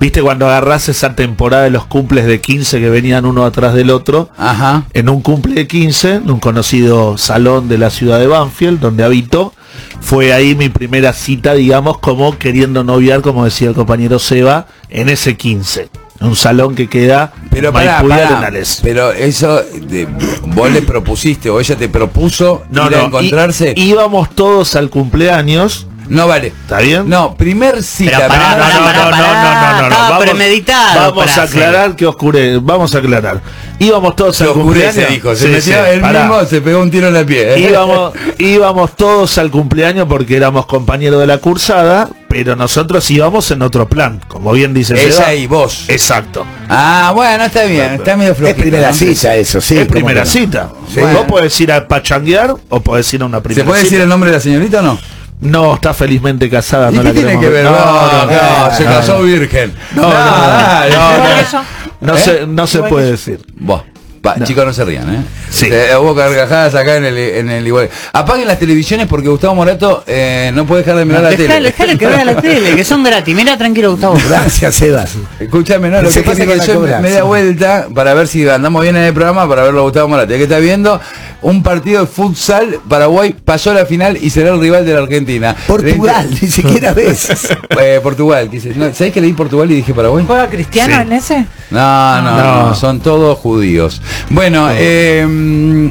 ¿Viste 0.00 0.22
cuando 0.22 0.46
agarrás 0.46 0.88
esa 0.88 1.14
temporada 1.14 1.64
de 1.64 1.70
los 1.70 1.84
cumples 1.84 2.24
de 2.24 2.40
15 2.40 2.80
que 2.80 2.88
venían 2.88 3.26
uno 3.26 3.44
atrás 3.44 3.74
del 3.74 3.90
otro? 3.90 4.30
Ajá. 4.38 4.84
En 4.94 5.10
un 5.10 5.20
cumple 5.20 5.54
de 5.54 5.66
15, 5.66 6.14
en 6.14 6.30
un 6.30 6.40
conocido 6.40 7.18
salón 7.18 7.68
de 7.68 7.76
la 7.76 7.90
ciudad 7.90 8.18
de 8.18 8.26
Banfield, 8.26 8.80
donde 8.80 9.04
habito, 9.04 9.52
fue 10.00 10.32
ahí 10.32 10.54
mi 10.54 10.70
primera 10.70 11.12
cita, 11.12 11.52
digamos, 11.52 11.98
como 11.98 12.38
queriendo 12.38 12.82
noviar, 12.82 13.20
como 13.20 13.44
decía 13.44 13.68
el 13.68 13.74
compañero 13.74 14.18
Seba, 14.18 14.66
en 14.88 15.10
ese 15.10 15.36
15. 15.36 15.90
Un 16.22 16.36
salón 16.36 16.74
que 16.74 16.86
queda 16.88 17.32
Pero 17.50 17.72
pará, 17.72 17.98
Arenales. 18.00 18.80
pero 18.82 19.10
eso 19.12 19.62
de- 19.86 20.06
vos 20.48 20.70
le 20.70 20.82
propusiste 20.82 21.48
o 21.48 21.58
ella 21.60 21.76
te 21.76 21.88
propuso 21.88 22.62
No, 22.70 22.86
ir 22.88 22.94
a 22.94 22.98
no, 23.00 23.06
encontrarse. 23.06 23.74
í- 23.74 23.80
íbamos 23.90 24.28
todos 24.34 24.76
al 24.76 24.90
cumpleaños, 24.90 25.86
no 26.10 26.26
vale. 26.28 26.48
¿está 26.48 26.80
bien? 26.80 27.08
No, 27.08 27.34
primer 27.34 27.82
cita. 27.82 28.16
Pero 28.18 28.28
pará, 28.28 28.48
primer- 28.56 28.82
pará, 28.82 29.10
pará, 29.10 29.10
pará, 29.10 29.88
estaba 29.88 30.18
premeditado, 30.18 31.14
Vamos 31.14 31.38
a 31.38 31.42
aclarar 31.42 31.96
que 31.96 32.06
oscure, 32.06 32.58
vamos 32.58 32.94
a 32.94 32.98
aclarar. 32.98 33.40
Íbamos 33.78 34.14
todos 34.14 34.36
Se 34.36 34.44
al 34.44 34.50
cumpleaños. 34.52 35.08
dijo. 35.08 35.34
Se 35.34 35.46
Sí, 35.46 35.48
metió 35.70 35.84
sí, 35.94 36.00
pará. 36.02 36.20
mismo, 36.26 36.44
se 36.44 36.60
pegó 36.60 36.80
un 36.82 36.90
tiro 36.90 37.08
en 37.08 37.16
el 37.16 37.24
pie. 37.24 37.54
¿eh? 37.54 37.60
íbamos, 37.70 38.12
íbamos 38.38 38.94
todos 38.94 39.38
al 39.38 39.50
cumpleaños 39.50 40.06
porque 40.06 40.36
éramos 40.36 40.66
compañeros 40.66 41.18
de 41.20 41.26
la 41.26 41.38
cursada, 41.38 42.08
pero 42.28 42.56
nosotros 42.56 43.10
íbamos 43.10 43.50
en 43.50 43.62
otro 43.62 43.88
plan, 43.88 44.20
como 44.28 44.52
bien 44.52 44.74
dice 44.74 44.96
Seba. 45.10 45.32
y 45.32 45.46
vos. 45.46 45.84
Exacto. 45.88 46.44
Ah, 46.68 47.12
bueno, 47.14 47.44
está 47.44 47.64
bien, 47.64 47.94
está 47.94 48.16
medio 48.16 48.32
Es 48.32 48.38
flojito. 48.38 48.60
primera 48.60 48.88
¿no? 48.88 48.94
cita 48.94 49.34
eso, 49.36 49.60
sí. 49.62 49.74
es 49.78 49.80
¿cómo 49.86 49.92
primera 49.92 50.24
no? 50.24 50.30
cita. 50.30 50.68
Sí. 50.92 51.00
Vos 51.00 51.24
podés 51.26 51.58
ir 51.60 51.72
a 51.72 51.88
pachanguear 51.88 52.54
o 52.68 52.80
podés 52.80 53.12
ir 53.14 53.22
a 53.22 53.24
una 53.24 53.40
primera 53.40 53.62
¿Se 53.64 53.66
puede 53.66 53.80
cita. 53.80 53.90
decir 53.90 54.02
el 54.02 54.08
nombre 54.10 54.30
de 54.30 54.36
la 54.36 54.42
señorita 54.42 54.80
o 54.80 54.82
no? 54.82 54.98
No, 55.40 55.74
está 55.74 55.94
felizmente 55.94 56.50
casada, 56.50 56.90
¿Y 56.90 56.96
no 56.96 57.02
qué 57.02 57.08
la 57.08 57.14
tiene 57.14 57.40
que 57.40 57.48
ver? 57.48 57.64
No, 57.64 57.70
No, 57.70 57.76
no, 57.76 58.26
no, 58.26 58.76
se 58.76 58.84
no, 58.84 58.90
casó 58.90 59.22
virgen. 59.22 59.74
No, 59.94 60.02
no, 60.02 60.10
no, 60.10 61.64
no, 62.00 62.14
¿Eh? 62.14 62.18
se, 62.18 62.46
no 62.46 62.66
se 62.66 62.82
puede 62.82 63.12
decir. 63.12 63.40
Pa, 64.20 64.36
Chicos, 64.44 64.66
no 64.66 64.72
se 64.74 64.84
rían, 64.84 65.14
¿eh? 65.14 65.22
Sí. 65.50 65.66
Eh, 65.70 65.96
hubo 65.98 66.14
carcajadas 66.14 66.74
acá 66.74 66.96
en 66.96 67.06
el, 67.06 67.16
en 67.16 67.48
el 67.50 67.66
igual. 67.66 67.88
Apaguen 68.12 68.46
las 68.46 68.58
televisiones 68.58 69.06
porque 69.06 69.28
Gustavo 69.28 69.54
Morato 69.54 70.04
eh, 70.06 70.50
no 70.54 70.66
puede 70.66 70.82
dejar 70.82 70.98
de 70.98 71.06
mirar 71.06 71.22
la 71.22 71.30
Dejale, 71.30 71.48
tele. 71.48 71.66
dejale 71.70 71.98
que 71.98 72.06
vea 72.06 72.24
la 72.26 72.36
tele, 72.36 72.76
que 72.76 72.84
son 72.84 73.02
gratis. 73.02 73.34
Mira 73.34 73.56
tranquilo, 73.56 73.92
Gustavo. 73.92 74.18
Gracias, 74.28 74.74
Sebas. 74.74 75.12
Escúchame, 75.38 75.88
no, 75.88 76.02
lo 76.02 76.08
que 76.10 76.16
que 76.16 76.22
pasa 76.22 76.44
me 76.44 76.52
es 76.54 76.60
que 76.60 76.66
yo 76.66 76.74
cobrar, 76.80 77.00
me 77.00 77.10
da 77.10 77.20
sí. 77.20 77.26
vuelta 77.26 77.88
para 77.94 78.12
ver 78.12 78.28
si 78.28 78.46
andamos 78.46 78.82
bien 78.82 78.94
en 78.96 79.04
el 79.04 79.14
programa, 79.14 79.48
para 79.48 79.62
verlo 79.62 79.80
a 79.80 79.82
Gustavo 79.84 80.08
Morato. 80.08 80.28
que 80.28 80.42
está 80.42 80.58
viendo 80.58 81.00
un 81.40 81.62
partido 81.62 82.02
de 82.02 82.06
futsal, 82.06 82.78
Paraguay 82.86 83.34
pasó 83.42 83.70
a 83.70 83.74
la 83.74 83.86
final 83.86 84.18
y 84.20 84.28
será 84.28 84.50
el 84.52 84.60
rival 84.60 84.84
de 84.84 84.92
la 84.92 85.00
Argentina. 85.00 85.56
Portugal, 85.66 86.28
ni 86.42 86.46
siquiera 86.48 86.92
ves. 86.94 87.48
Eh, 87.80 88.00
Portugal, 88.02 88.50
quise- 88.50 88.74
no, 88.76 88.92
¿sabés 88.92 89.14
que 89.14 89.22
leí 89.22 89.32
Portugal 89.32 89.70
y 89.70 89.76
dije 89.76 89.94
Paraguay? 89.94 90.24
¿Juega 90.26 90.48
Cristiano 90.50 90.94
Sí. 90.96 91.00
en 91.00 91.12
ese? 91.14 91.46
No, 91.70 92.20
no, 92.22 92.30
no, 92.36 92.66
No. 92.68 92.74
son 92.74 93.00
todos 93.00 93.38
judíos. 93.38 94.02
Bueno, 94.30 94.68
eh, 94.72 95.90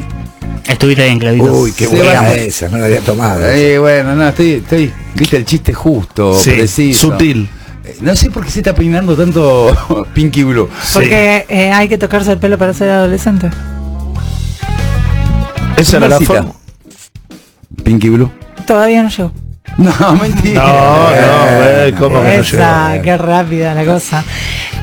Estuviste 0.68 1.04
bien, 1.06 1.20
Claudito. 1.20 1.52
Uy, 1.52 1.72
qué 1.72 1.88
buena 1.88 2.32
esa, 2.34 2.70
no 2.70 2.78
la 2.78 2.86
había 2.86 3.00
tomado. 3.00 3.48
eh, 3.50 3.80
bueno, 3.80 4.16
no, 4.16 4.28
estoy, 4.28 4.52
estoy, 4.54 4.94
viste 5.16 5.38
el 5.38 5.46
chiste 5.46 5.74
justo, 5.74 6.38
Sí, 6.40 6.52
preciso. 6.52 7.10
sutil. 7.12 7.50
Eh, 7.84 7.98
No 8.02 8.16
sé 8.16 8.30
por 8.30 8.46
qué 8.46 8.52
se 8.52 8.60
está 8.60 8.76
peinando 8.76 9.16
tanto 9.16 10.06
Pinky 10.14 10.44
Blue. 10.44 10.70
Porque 10.94 11.46
eh, 11.50 11.72
hay 11.72 11.88
que 11.90 11.98
tocarse 11.98 12.32
el 12.32 12.38
pelo 12.38 12.58
para 12.58 12.74
ser 12.74 12.90
adolescente. 12.92 13.50
Esa 15.78 15.98
era 15.98 16.08
la 16.10 16.20
forma. 16.20 16.52
Pinky 17.84 18.10
Blue. 18.10 18.32
Todavía 18.68 19.02
no 19.04 19.10
llegó. 19.10 19.32
No, 19.78 20.16
mentira. 20.22 20.62
No, 20.62 20.68
no, 20.68 21.16
eh, 21.64 21.94
¿cómo 21.98 22.22
que 22.22 22.28
no 22.38 22.44
Esa, 22.44 22.92
llegó? 22.92 23.04
qué 23.04 23.18
rápida 23.18 23.74
la 23.74 23.86
cosa. 23.86 24.24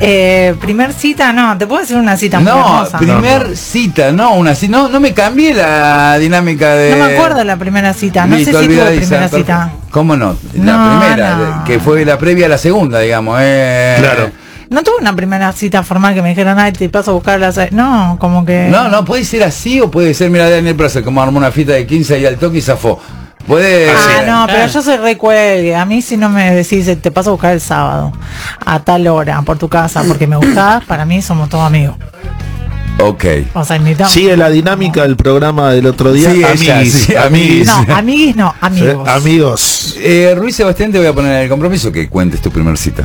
Eh, 0.00 0.54
primer 0.60 0.92
cita, 0.92 1.32
no, 1.32 1.56
te 1.56 1.66
puedo 1.66 1.80
decir 1.80 1.96
una 1.96 2.16
cita 2.18 2.38
muy 2.38 2.48
No, 2.50 2.58
hermosa. 2.58 2.98
primer 2.98 3.56
cita, 3.56 4.12
no, 4.12 4.34
una 4.34 4.54
cita. 4.54 4.72
No, 4.76 4.88
no 4.90 5.00
me 5.00 5.14
cambié 5.14 5.54
la 5.54 6.18
dinámica 6.18 6.74
de. 6.74 6.96
No 6.96 7.04
me 7.06 7.14
acuerdo 7.14 7.42
la 7.44 7.56
primera 7.56 7.94
cita, 7.94 8.26
no 8.26 8.36
Listo, 8.36 8.52
sé 8.58 8.64
si 8.64 8.66
tuve 8.68 8.84
primera 8.84 9.08
perfecto. 9.08 9.36
cita. 9.38 9.70
¿Cómo 9.90 10.14
no? 10.16 10.36
La 10.54 10.76
No, 10.76 11.00
primera, 11.00 11.36
no. 11.36 11.64
que 11.64 11.78
fue 11.80 12.04
la 12.04 12.18
previa 12.18 12.46
a 12.46 12.48
la 12.50 12.58
segunda, 12.58 13.00
digamos. 13.00 13.38
Eh. 13.40 13.96
Claro. 13.98 14.30
No 14.68 14.82
tuve 14.82 14.96
una 15.00 15.14
primera 15.14 15.50
cita 15.52 15.82
formal 15.82 16.12
que 16.14 16.20
me 16.22 16.30
dijeran, 16.30 16.58
ay, 16.58 16.72
te 16.72 16.88
paso 16.88 17.12
a 17.12 17.14
buscar 17.14 17.38
las... 17.38 17.70
No, 17.70 18.16
como 18.20 18.44
que... 18.44 18.66
No, 18.68 18.88
no, 18.88 19.04
puede 19.04 19.24
ser 19.24 19.44
así 19.44 19.80
o 19.80 19.88
puede 19.92 20.12
ser, 20.12 20.28
mira, 20.28 20.50
Daniel 20.50 20.74
Placer, 20.74 21.04
como 21.04 21.22
armó 21.22 21.38
una 21.38 21.52
fiesta 21.52 21.74
de 21.74 21.86
15 21.86 22.18
y 22.18 22.26
al 22.26 22.36
toque 22.36 22.58
y 22.58 22.60
zafó. 22.62 23.00
Puede. 23.46 23.90
Ah, 23.90 24.22
no, 24.26 24.46
pero 24.46 24.66
yo 24.66 24.82
soy 24.82 24.96
recuelgue. 24.96 25.74
A 25.74 25.84
mí 25.84 26.02
si 26.02 26.16
no 26.16 26.28
me 26.28 26.54
decís, 26.54 26.88
eh, 26.88 26.96
te 26.96 27.10
paso 27.10 27.30
a 27.30 27.32
buscar 27.32 27.52
el 27.52 27.60
sábado, 27.60 28.12
a 28.64 28.80
tal 28.80 29.06
hora, 29.06 29.40
por 29.42 29.58
tu 29.58 29.68
casa, 29.68 30.02
porque 30.06 30.26
me 30.26 30.36
gustás, 30.36 30.84
para 30.88 31.04
mí 31.04 31.22
somos 31.22 31.48
todos 31.48 31.64
amigos. 31.64 31.96
Ok. 32.98 33.24
O 33.52 33.64
sea, 33.64 33.78
necesitamos... 33.78 34.12
Sigue 34.12 34.36
la 34.36 34.48
dinámica 34.48 35.02
del 35.02 35.16
programa 35.16 35.70
del 35.72 35.86
otro 35.86 36.12
día. 36.12 36.32
Sí, 36.32 36.42
amiguis, 36.42 36.92
sí, 36.92 37.14
amiguis. 37.14 37.66
No, 37.66 37.86
amiguis 37.94 38.36
no, 38.36 38.54
amigos. 38.60 39.06
Eh, 39.06 39.10
amigos. 39.10 39.96
Eh, 39.98 40.34
Ruiz 40.36 40.56
Sebastián, 40.56 40.92
te 40.92 40.98
voy 40.98 41.06
a 41.06 41.12
poner 41.12 41.42
el 41.42 41.48
compromiso 41.48 41.92
que 41.92 42.08
cuentes 42.08 42.40
tu 42.40 42.50
primer 42.50 42.78
cita. 42.78 43.04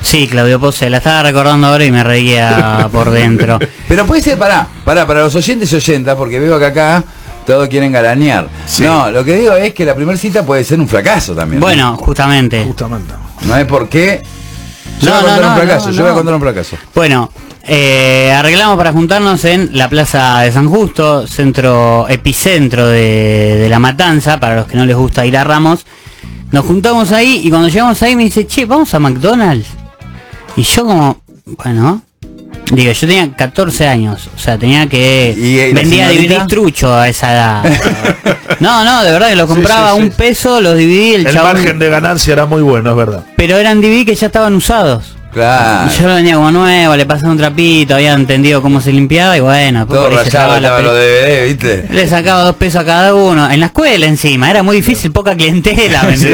Sí, 0.00 0.26
Claudio 0.26 0.58
Pose, 0.58 0.88
la 0.88 0.98
estaba 0.98 1.22
recordando 1.22 1.66
ahora 1.66 1.84
y 1.84 1.92
me 1.92 2.02
reía 2.02 2.88
por 2.90 3.10
dentro. 3.10 3.58
Pero 3.88 4.06
puede 4.06 4.22
ser, 4.22 4.38
pará, 4.38 4.66
pará, 4.84 5.06
para 5.06 5.20
los 5.20 5.34
oyentes 5.34 5.70
y 5.70 5.76
oyentas, 5.76 6.16
porque 6.16 6.40
veo 6.40 6.58
que 6.58 6.64
acá 6.64 7.04
todos 7.46 7.68
quieren 7.68 7.92
garañear. 7.92 8.48
Sí. 8.66 8.82
No, 8.82 9.10
lo 9.10 9.24
que 9.24 9.36
digo 9.36 9.54
es 9.54 9.72
que 9.72 9.84
la 9.84 9.94
primera 9.94 10.18
cita 10.18 10.44
puede 10.44 10.64
ser 10.64 10.80
un 10.80 10.88
fracaso 10.88 11.34
también. 11.34 11.60
¿no? 11.60 11.66
Bueno, 11.66 11.96
justamente. 11.96 12.64
Justamente. 12.64 13.14
No 13.46 13.56
es 13.56 13.64
por 13.64 13.88
qué. 13.88 14.22
Yo 15.00 15.10
No, 15.10 15.20
voy 15.20 15.30
a 15.30 15.34
contar 15.34 15.40
no, 15.40 15.46
un 15.48 15.54
no, 15.54 15.60
fracaso, 15.60 15.86
no, 15.88 15.92
yo 15.92 16.02
voy 16.02 16.10
a 16.10 16.14
contar 16.14 16.34
un 16.34 16.40
fracaso. 16.40 16.76
Bueno, 16.94 17.30
eh, 17.64 18.32
arreglamos 18.34 18.76
para 18.76 18.92
juntarnos 18.92 19.44
en 19.44 19.70
la 19.76 19.88
Plaza 19.88 20.40
de 20.40 20.52
San 20.52 20.68
Justo, 20.68 21.26
centro, 21.26 22.06
epicentro 22.08 22.86
de, 22.88 23.56
de 23.58 23.68
La 23.68 23.78
Matanza, 23.78 24.40
para 24.40 24.56
los 24.56 24.66
que 24.66 24.76
no 24.76 24.86
les 24.86 24.96
gusta 24.96 25.24
ir 25.26 25.36
a 25.36 25.44
Ramos. 25.44 25.84
Nos 26.52 26.64
juntamos 26.64 27.12
ahí 27.12 27.40
y 27.44 27.50
cuando 27.50 27.68
llegamos 27.68 28.02
ahí 28.02 28.16
me 28.16 28.24
dice, 28.24 28.46
che, 28.46 28.64
vamos 28.66 28.94
a 28.94 28.98
McDonald's. 28.98 29.68
Y 30.56 30.62
yo 30.62 30.86
como, 30.86 31.20
bueno, 31.62 32.02
digo, 32.72 32.92
yo 32.92 33.06
tenía 33.06 33.30
14 33.32 33.88
años, 33.88 34.28
o 34.34 34.38
sea, 34.38 34.58
tenía 34.58 34.86
que... 34.86 35.34
¿Y, 35.36 35.58
eh, 35.58 35.72
vendía? 35.72 36.08
DVD 36.08 36.46
trucho 36.46 36.94
a 36.94 37.08
esa 37.08 37.32
edad. 37.32 37.64
no, 38.60 38.84
no, 38.84 39.04
de 39.04 39.12
verdad 39.12 39.28
que 39.28 39.36
lo 39.36 39.46
compraba 39.46 39.90
sí, 39.90 39.92
a 39.92 39.94
un 39.94 40.10
peso, 40.10 40.60
los 40.60 40.76
dividí, 40.76 41.14
el, 41.14 41.26
El 41.26 41.32
chabón... 41.32 41.54
margen 41.54 41.78
de 41.78 41.88
ganancia 41.88 42.32
era 42.32 42.46
muy 42.46 42.62
bueno, 42.62 42.90
es 42.90 42.96
verdad. 42.96 43.24
Pero 43.36 43.56
eran 43.56 43.80
DVD 43.80 44.04
que 44.04 44.14
ya 44.14 44.26
estaban 44.26 44.54
usados. 44.54 45.16
Claro. 45.32 45.90
Yo 45.92 46.08
lo 46.08 46.14
venía 46.14 46.36
como 46.36 46.50
nuevo, 46.50 46.96
le 46.96 47.04
pasaba 47.04 47.30
un 47.30 47.36
trapito, 47.36 47.94
había 47.94 48.14
entendido 48.14 48.62
cómo 48.62 48.80
se 48.80 48.90
limpiaba 48.90 49.36
y 49.36 49.40
bueno, 49.40 49.80
después 49.80 50.00
Todo 50.00 50.08
por 50.08 50.18
ahí 50.18 50.24
se 50.24 50.30
rayado 50.30 50.54
sacaba 50.54 50.60
la 50.60 50.80
los 50.80 50.94
DVD, 50.94 51.46
¿viste? 51.46 51.86
Le 51.90 52.08
sacaba 52.08 52.42
dos 52.42 52.56
pesos 52.56 52.80
a 52.80 52.84
cada 52.86 53.14
uno. 53.14 53.50
En 53.50 53.60
la 53.60 53.66
escuela 53.66 54.06
encima, 54.06 54.50
era 54.50 54.62
muy 54.62 54.76
difícil, 54.76 55.12
poca 55.12 55.36
clientela, 55.36 56.04
¿me 56.04 56.16
Sí, 56.16 56.28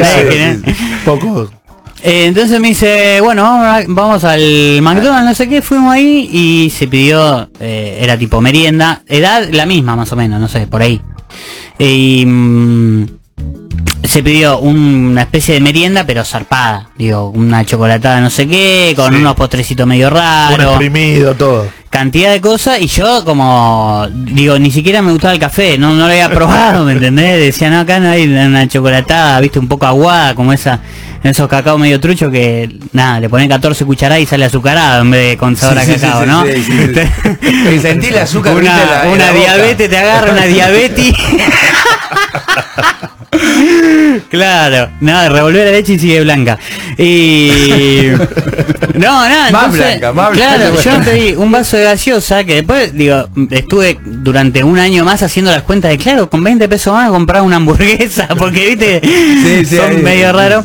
Eh, 2.05 2.25
entonces 2.25 2.59
me 2.59 2.67
dice, 2.69 3.21
bueno, 3.21 3.43
vamos, 3.87 4.23
al 4.25 4.81
McDonald's, 4.81 5.25
no 5.25 5.33
sé 5.35 5.47
qué, 5.47 5.61
fuimos 5.61 5.93
ahí 5.93 6.29
y 6.31 6.69
se 6.69 6.87
pidió, 6.87 7.49
eh, 7.61 7.99
era 8.01 8.17
tipo 8.17 8.41
merienda, 8.41 9.03
edad 9.07 9.47
la 9.51 9.65
misma 9.65 9.95
más 9.95 10.11
o 10.11 10.15
menos, 10.17 10.39
no 10.41 10.49
sé, 10.49 10.67
por 10.67 10.81
ahí. 10.81 11.01
Y 11.79 12.25
mm, 12.27 13.05
se 14.03 14.21
pidió 14.21 14.59
una 14.59 15.21
especie 15.21 15.53
de 15.53 15.61
merienda, 15.61 16.05
pero 16.05 16.25
zarpada, 16.25 16.89
digo, 16.97 17.29
una 17.29 17.63
chocolatada 17.65 18.19
no 18.19 18.29
sé 18.29 18.47
qué, 18.49 18.91
con 18.97 19.13
Sí. 19.13 19.19
unos 19.21 19.35
postrecitos 19.35 19.87
medio 19.87 20.09
Un 20.09 20.13
raros 20.15 20.67
exprimido, 20.71 21.33
todo. 21.35 21.67
cantidad 21.89 22.31
de 22.33 22.41
cosas 22.41 22.81
y 22.81 22.87
yo 22.87 23.23
como 23.23 24.05
digo 24.11 24.59
ni 24.59 24.71
siquiera 24.71 25.01
me 25.01 25.11
gustaba 25.13 25.33
el 25.33 25.39
café 25.39 25.77
no 25.77 25.91
no 25.91 25.99
lo 25.99 26.05
había 26.05 26.27
probado 26.33 26.83
me 26.85 26.93
entendés 26.93 27.39
decía 27.39 27.69
no 27.69 27.79
acá 27.79 27.99
no 27.99 28.09
hay 28.09 28.23
una 28.27 28.67
chocolatada 28.67 29.39
viste 29.39 29.59
un 29.59 29.67
poco 29.67 29.85
aguada 29.85 30.33
como 30.35 30.51
esa 30.53 30.79
esos 31.23 31.47
cacao 31.47 31.77
medio 31.77 31.99
trucho 31.99 32.29
que 32.29 32.69
nada 32.91 33.19
le 33.19 33.29
ponen 33.29 33.47
14 33.49 33.85
cucharadas 33.85 34.21
y 34.21 34.25
sale 34.25 34.45
azucarado 34.45 35.01
en 35.01 35.11
vez 35.11 35.29
de 35.31 35.37
con 35.37 35.55
sabor 35.55 35.79
a 35.79 35.85
Sí, 35.85 35.93
sí, 35.93 35.99
cacao 36.01 36.21
sí, 36.23 36.27
no 36.29 36.45
sí, 36.45 36.63
sí, 36.63 36.93
sí. 36.93 37.69
Y 37.75 37.79
sentí 37.79 38.07
el 38.07 38.17
azúcar, 38.17 38.53
una, 38.55 38.61
viste, 38.75 38.85
la- 38.91 39.03
en 39.05 39.09
una 39.11 39.25
la 39.25 39.31
boca. 39.31 39.39
diabetes 39.53 39.89
te 39.89 39.97
agarra 39.97 40.31
una 40.33 40.45
diabetes 40.45 41.13
Claro, 44.29 44.89
nada, 45.01 45.29
revolver 45.29 45.65
la 45.65 45.71
leche 45.71 45.93
y 45.93 45.99
sigue 45.99 46.21
blanca. 46.21 46.57
Y. 46.97 48.11
No, 48.93 49.27
nada, 49.27 49.49
Más 49.49 49.63
entonces, 49.65 49.99
blanca, 49.99 50.13
más 50.13 50.29
Claro, 50.31 50.71
blanca. 50.73 50.83
yo 50.99 51.03
pedí 51.03 51.33
un 51.35 51.51
vaso 51.51 51.77
de 51.77 51.83
gaseosa 51.85 52.43
que 52.43 52.55
después, 52.55 52.93
digo, 52.93 53.27
estuve 53.49 53.97
durante 54.05 54.63
un 54.63 54.77
año 54.77 55.03
más 55.03 55.23
haciendo 55.23 55.49
las 55.49 55.63
cuentas 55.63 55.89
de, 55.89 55.97
claro, 55.97 56.29
con 56.29 56.43
20 56.43 56.69
pesos 56.69 56.93
más 56.93 57.09
comprar 57.09 57.41
una 57.41 57.55
hamburguesa, 57.55 58.27
porque 58.37 58.67
viste, 58.75 59.01
Sí, 59.03 59.65
sí, 59.65 59.77
son 59.77 59.95
ahí. 59.95 59.97
medio 59.97 60.31
raro. 60.31 60.63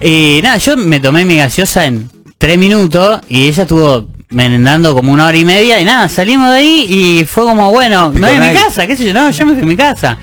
Y 0.00 0.40
nada, 0.42 0.56
yo 0.56 0.74
me 0.78 1.00
tomé 1.00 1.26
mi 1.26 1.36
gaseosa 1.36 1.84
en 1.84 2.08
tres 2.38 2.56
minutos 2.56 3.20
y 3.28 3.48
ella 3.48 3.64
estuvo 3.64 4.08
merendando 4.30 4.94
como 4.94 5.12
una 5.12 5.26
hora 5.26 5.36
y 5.36 5.44
media 5.44 5.78
y 5.78 5.84
nada, 5.84 6.08
salimos 6.08 6.50
de 6.52 6.56
ahí 6.56 6.86
y 6.88 7.24
fue 7.26 7.44
como, 7.44 7.70
bueno, 7.72 8.10
me 8.10 8.20
voy 8.26 8.36
a 8.38 8.40
mi 8.52 8.58
casa, 8.58 8.86
qué 8.86 8.96
sé 8.96 9.04
yo, 9.04 9.12
no, 9.12 9.30
yo 9.30 9.44
me 9.44 9.52
fui 9.52 9.62
a 9.62 9.66
mi 9.66 9.76
casa. 9.76 10.16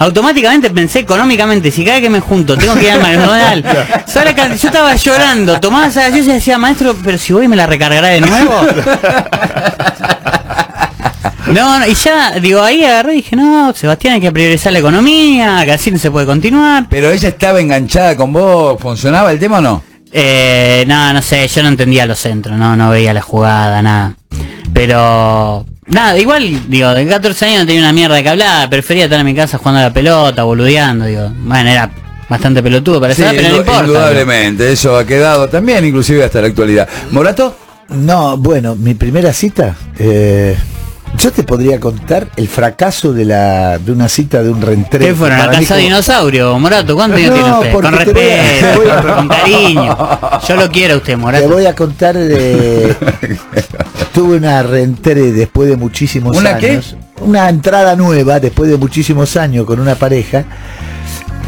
Automáticamente 0.00 0.70
pensé 0.70 1.00
económicamente, 1.00 1.70
si 1.70 1.84
cada 1.84 1.96
vez 1.98 2.04
que 2.04 2.10
me 2.10 2.20
junto 2.20 2.56
tengo 2.56 2.74
que 2.74 2.84
ir 2.86 2.90
al 2.92 3.00
McDonald's, 3.02 3.68
¿sabes 4.06 4.30
la 4.30 4.34
can- 4.34 4.56
yo 4.56 4.68
estaba 4.68 4.94
llorando, 4.96 5.60
tomaba 5.60 5.86
esa 5.88 6.02
gaseosa 6.08 6.30
y 6.30 6.34
decía, 6.34 6.56
maestro, 6.58 6.96
pero 7.04 7.18
si 7.18 7.32
voy 7.34 7.48
me 7.48 7.54
la 7.56 7.66
recargará 7.66 8.08
de 8.08 8.20
nuevo. 8.22 8.60
No, 11.52 11.80
no, 11.80 11.86
y 11.86 11.94
ya, 11.94 12.38
digo, 12.38 12.62
ahí 12.62 12.84
agarré 12.84 13.14
y 13.14 13.16
dije, 13.16 13.34
no, 13.34 13.72
Sebastián, 13.74 14.14
hay 14.14 14.20
que 14.20 14.30
priorizar 14.30 14.72
la 14.72 14.78
economía, 14.78 15.62
que 15.64 15.72
así 15.72 15.90
no 15.90 15.98
se 15.98 16.08
puede 16.10 16.24
continuar. 16.24 16.86
Pero 16.88 17.10
ella 17.10 17.28
estaba 17.28 17.60
enganchada 17.60 18.16
con 18.16 18.32
vos, 18.32 18.80
¿funcionaba 18.80 19.32
el 19.32 19.40
tema 19.40 19.58
o 19.58 19.60
no? 19.60 19.82
Eh, 20.12 20.84
no, 20.86 21.12
no 21.12 21.20
sé, 21.22 21.48
yo 21.48 21.62
no 21.64 21.68
entendía 21.70 22.06
los 22.06 22.20
centros, 22.20 22.56
no, 22.56 22.76
no 22.76 22.90
veía 22.90 23.12
la 23.12 23.20
jugada, 23.22 23.82
nada. 23.82 24.14
Pero, 24.72 25.66
nada, 25.90 26.18
igual, 26.18 26.70
digo, 26.70 26.88
de 26.94 27.06
14 27.06 27.44
años 27.46 27.60
no 27.60 27.66
tenía 27.66 27.82
una 27.82 27.92
mierda 27.92 28.22
que 28.22 28.28
hablar, 28.28 28.70
prefería 28.70 29.04
estar 29.04 29.20
en 29.20 29.26
mi 29.26 29.34
casa 29.34 29.58
jugando 29.58 29.80
a 29.80 29.84
la 29.84 29.92
pelota, 29.92 30.42
boludeando, 30.44 31.04
digo. 31.06 31.30
Bueno, 31.44 31.70
era 31.70 31.90
bastante 32.28 32.62
pelotudo 32.62 33.00
para 33.00 33.14
Sí, 33.14 33.22
esa 33.22 33.32
edad, 33.32 33.40
pero 33.42 33.48
no 33.54 33.56
importa. 33.58 33.82
digo. 33.82 33.94
indudablemente, 33.94 34.72
eso 34.72 34.96
ha 34.96 35.04
quedado 35.06 35.48
también, 35.48 35.84
inclusive 35.84 36.24
hasta 36.24 36.40
la 36.40 36.46
actualidad. 36.48 36.88
¿Morato? 37.10 37.56
No, 37.88 38.36
bueno, 38.36 38.76
mi 38.76 38.94
primera 38.94 39.32
cita, 39.32 39.74
eh, 39.98 40.56
yo 41.18 41.32
te 41.32 41.42
podría 41.42 41.78
contar 41.80 42.28
el 42.36 42.48
fracaso 42.48 43.12
de 43.12 43.24
la 43.24 43.78
de 43.78 43.92
una 43.92 44.08
cita 44.08 44.42
de 44.42 44.48
un 44.50 44.62
reentré. 44.62 45.04
¿Qué 45.06 45.14
fueron? 45.14 45.38
¿A 45.38 45.46
Para 45.46 45.58
mí 45.58 45.64
casa 45.64 45.76
de 45.76 45.82
dinosaurio? 45.82 46.58
Morato, 46.58 46.94
¿cuánto 46.94 47.16
años 47.16 47.30
No, 47.30 47.34
tiene 47.34 47.50
usted? 47.52 47.72
Con 47.72 47.82
te 47.84 47.90
te 48.14 48.52
respeto, 48.62 48.92
a- 48.92 49.16
con 49.16 49.28
cariño. 49.28 49.98
Yo 50.48 50.56
lo 50.56 50.70
quiero 50.70 50.94
a 50.94 50.96
usted, 50.98 51.12
Te 51.12 51.16
Morato. 51.16 51.48
voy 51.48 51.66
a 51.66 51.74
contar 51.74 52.16
de... 52.16 52.94
Tuve 54.14 54.36
una 54.36 54.62
reentré 54.62 55.32
después 55.32 55.68
de 55.68 55.76
muchísimos 55.76 56.36
¿Una 56.36 56.56
qué? 56.58 56.70
años. 56.70 56.96
Una 57.20 57.48
entrada 57.48 57.96
nueva 57.96 58.40
después 58.40 58.70
de 58.70 58.76
muchísimos 58.78 59.36
años 59.36 59.66
con 59.66 59.78
una 59.78 59.94
pareja 59.96 60.44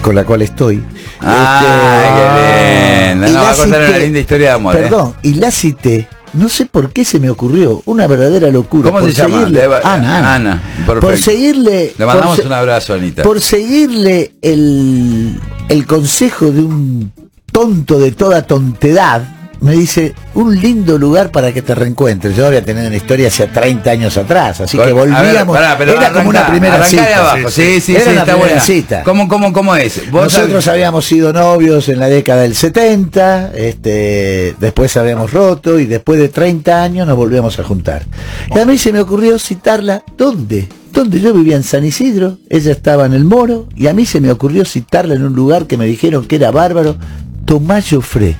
con 0.02 0.14
la 0.14 0.24
cual 0.24 0.42
estoy. 0.42 0.82
Ay, 1.20 2.06
qué 2.10 3.14
lindo. 3.14 3.26
y 3.26 3.30
No, 3.30 3.38
la 3.38 3.42
va 3.42 3.50
a 3.52 3.56
contar 3.56 3.88
una 3.88 3.98
linda 3.98 4.18
historia 4.18 4.48
de 4.48 4.52
amor. 4.54 4.74
¿eh? 4.76 4.78
Perdón, 4.82 5.14
y 5.22 5.34
la 5.34 5.50
cité. 5.50 6.08
No 6.34 6.48
sé 6.48 6.66
por 6.66 6.92
qué 6.92 7.04
se 7.04 7.20
me 7.20 7.28
ocurrió, 7.28 7.82
una 7.84 8.06
verdadera 8.06 8.48
locura. 8.50 8.84
¿Cómo 8.90 9.00
por 9.00 9.12
se 9.12 9.16
llama? 9.22 9.42
seguirle- 9.46 9.64
Ana, 9.84 10.18
Ana. 10.18 10.34
Ana, 10.34 10.62
Por 10.86 11.16
seguirle. 11.18 11.94
Le 11.98 12.06
mandamos 12.06 12.36
por 12.38 12.46
un 12.46 12.52
abrazo, 12.52 12.94
Anita. 12.94 13.22
Por 13.22 13.40
seguirle 13.40 14.32
el, 14.40 15.38
el 15.68 15.86
consejo 15.86 16.50
de 16.50 16.60
un 16.62 17.12
tonto 17.50 17.98
de 17.98 18.12
toda 18.12 18.42
tontedad, 18.46 19.22
me 19.62 19.72
dice, 19.72 20.14
un 20.34 20.58
lindo 20.60 20.98
lugar 20.98 21.30
para 21.30 21.52
que 21.52 21.62
te 21.62 21.74
reencuentres. 21.74 22.36
Yo 22.36 22.46
había 22.46 22.64
tenido 22.64 22.86
una 22.88 22.96
historia 22.96 23.28
hace 23.28 23.46
30 23.46 23.90
años 23.90 24.16
atrás, 24.16 24.60
así 24.60 24.76
que 24.76 24.84
ver, 24.86 24.94
volvíamos. 24.94 25.56
pará, 25.56 25.76
pero 25.78 25.92
era 25.92 26.12
como 26.12 26.30
una 26.30 26.46
primera 26.48 26.84
cita. 26.84 27.06
de 27.06 27.14
abajo. 27.14 27.50
Sí, 27.50 27.80
sí, 27.80 27.94
Era 27.94 28.04
sí, 28.04 28.10
una 28.10 28.20
está 28.20 28.32
primera 28.32 28.36
buena. 28.54 28.60
cita. 28.60 29.02
¿Cómo, 29.04 29.28
cómo, 29.28 29.52
cómo 29.52 29.76
es? 29.76 30.10
Vos 30.10 30.24
Nosotros 30.24 30.66
habíamos 30.66 31.06
sido 31.06 31.32
novios 31.32 31.88
en 31.88 32.00
la 32.00 32.08
década 32.08 32.42
del 32.42 32.54
70, 32.56 33.52
este, 33.54 34.56
después 34.58 34.96
habíamos 34.96 35.32
roto 35.32 35.78
y 35.78 35.86
después 35.86 36.18
de 36.18 36.28
30 36.28 36.82
años 36.82 37.06
nos 37.06 37.16
volvemos 37.16 37.58
a 37.58 37.64
juntar. 37.64 38.04
Y 38.54 38.58
a 38.58 38.64
mí 38.64 38.78
se 38.78 38.92
me 38.92 39.00
ocurrió 39.00 39.38
citarla, 39.38 40.02
¿dónde? 40.18 40.68
Donde 40.92 41.20
yo 41.20 41.32
vivía 41.32 41.56
en 41.56 41.62
San 41.62 41.84
Isidro, 41.84 42.36
ella 42.50 42.72
estaba 42.72 43.06
en 43.06 43.12
el 43.14 43.24
Moro 43.24 43.68
y 43.76 43.86
a 43.86 43.94
mí 43.94 44.06
se 44.06 44.20
me 44.20 44.30
ocurrió 44.30 44.64
citarla 44.64 45.14
en 45.14 45.22
un 45.24 45.34
lugar 45.34 45.66
que 45.66 45.76
me 45.78 45.86
dijeron 45.86 46.26
que 46.26 46.36
era 46.36 46.50
bárbaro, 46.50 46.96
Tomás 47.46 47.86
Joffre. 47.90 48.36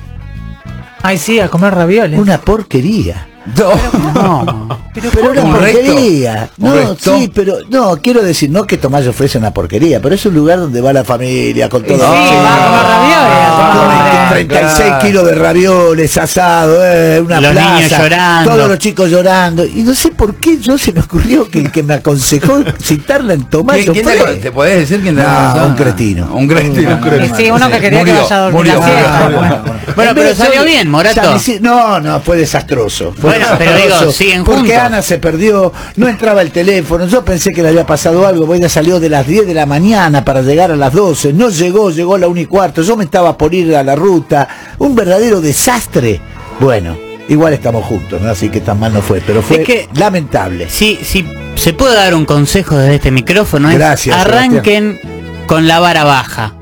Ay, 1.05 1.17
sí, 1.17 1.37
a 1.41 1.49
comer 1.49 1.75
ravioles. 1.75 2.17
Una 2.17 2.39
porquería. 2.39 3.27
No. 3.57 4.69
Pero 4.93 5.31
una 5.31 5.41
¿Un 5.43 5.53
recto? 5.59 5.81
porquería. 5.81 6.49
¿Un 6.59 6.69
No, 6.69 6.95
sí, 6.95 7.31
pero 7.33 7.57
no, 7.69 7.97
quiero 7.97 8.21
decir, 8.21 8.49
no 8.49 8.65
que 8.65 8.77
Tomás 8.77 9.05
ofrece 9.07 9.37
una 9.37 9.51
porquería, 9.53 9.99
pero 10.01 10.15
es 10.15 10.25
un 10.25 10.33
lugar 10.35 10.59
donde 10.59 10.79
va 10.81 10.93
la 10.93 11.03
familia 11.03 11.67
con 11.67 11.83
todo. 11.83 11.97
Sí, 11.97 12.03
va 12.03 12.55
a 12.55 12.65
comer 12.67 12.83
ravioles, 12.83 13.43
a 13.43 13.49
tomar 13.49 13.73
Con 13.73 13.89
ravioles. 13.89 14.29
36 14.29 14.83
Claro. 14.87 15.01
kilos 15.05 15.25
de 15.25 15.35
ravioles, 15.35 16.17
asado, 16.17 16.77
eh, 16.85 17.21
una 17.21 17.41
Los 17.41 17.51
plaza, 17.51 17.73
niños 17.75 17.91
llorando. 17.91 18.51
todos 18.51 18.67
los 18.69 18.79
chicos 18.79 19.09
llorando. 19.09 19.65
Y 19.65 19.83
no 19.83 19.93
sé 19.95 20.09
por 20.11 20.35
qué 20.35 20.57
yo 20.59 20.77
se 20.77 20.93
me 20.93 20.99
ocurrió 21.01 21.49
que 21.49 21.59
el 21.59 21.71
que 21.71 21.83
me 21.83 21.95
aconsejó 21.95 22.63
citarla 22.81 23.33
en 23.33 23.43
Tomás 23.45 23.77
¿Quién, 23.77 23.93
quién 23.93 24.05
te. 24.05 24.35
¿Te 24.35 24.51
podés 24.51 24.79
decir 24.79 25.01
quién 25.01 25.15
te 25.15 25.21
No, 25.23 25.27
aconsejó? 25.29 25.65
un 25.67 25.75
cretino. 25.75 26.33
Un 26.35 26.47
cretino. 26.47 26.99
Sí, 27.35 27.49
uno 27.51 27.69
que 27.69 27.79
quería 27.79 28.03
que 28.03 28.11
Murió, 28.11 28.23
vaya 28.23 28.35
a 28.35 28.39
dormir 28.41 28.57
murió, 28.57 28.73
la 28.73 28.79
murió. 28.79 28.95
siesta. 28.99 29.19
Murió. 29.29 29.39
Bueno. 29.39 29.83
Bueno, 29.95 30.09
En 30.11 30.15
pero 30.17 30.35
salió 30.35 30.63
bien, 30.63 30.89
Morato. 30.89 31.21
No, 31.61 31.99
no, 31.99 32.19
fue 32.21 32.37
desastroso. 32.37 33.13
Fue 33.19 33.32
Bueno, 33.39 33.55
pero 33.57 33.71
desastroso, 33.73 33.99
digo, 34.01 34.11
siguen 34.13 34.43
Porque. 34.43 34.75
Ana 34.75 35.01
se 35.01 35.17
perdió, 35.17 35.71
no 35.95 36.07
entraba 36.07 36.41
el 36.41 36.51
teléfono, 36.51 37.05
yo 37.07 37.23
pensé 37.23 37.51
que 37.51 37.61
le 37.61 37.69
había 37.69 37.85
pasado 37.85 38.25
algo, 38.27 38.45
porque 38.45 38.59
ella 38.59 38.69
salió 38.69 38.99
de 38.99 39.09
las 39.09 39.25
10 39.27 39.47
de 39.47 39.53
la 39.53 39.65
mañana 39.65 40.23
para 40.25 40.41
llegar 40.41 40.71
a 40.71 40.75
las 40.75 40.93
12, 40.93 41.33
no 41.33 41.49
llegó, 41.49 41.89
llegó 41.91 42.15
a 42.15 42.19
la 42.19 42.27
1 42.27 42.39
y 42.41 42.45
cuarto, 42.45 42.81
yo 42.81 42.95
me 42.97 43.03
estaba 43.05 43.37
por 43.37 43.53
ir 43.53 43.75
a 43.75 43.83
la 43.83 43.95
ruta, 43.95 44.47
un 44.79 44.95
verdadero 44.95 45.41
desastre. 45.41 46.19
Bueno, 46.59 46.97
igual 47.29 47.53
estamos 47.53 47.85
juntos, 47.85 48.21
¿no? 48.21 48.29
Así 48.29 48.49
que 48.49 48.61
tan 48.61 48.79
mal 48.79 48.93
no 48.93 49.01
fue, 49.01 49.21
pero 49.25 49.41
fue 49.41 49.61
Es 49.61 49.65
que- 49.67 49.89
lamentable. 49.95 50.67
Sí, 50.69 50.99
sí, 51.03 51.25
se 51.55 51.73
puede 51.73 51.95
dar 51.95 52.13
un 52.15 52.25
consejo 52.25 52.75
desde 52.77 52.95
este 52.95 53.11
micrófono. 53.11 53.69
es 53.69 53.75
Gracias, 53.75 54.15
Arranquen 54.17 54.99
con 55.47 55.67
la 55.67 55.79
vara 55.79 56.03
baja. 56.03 56.53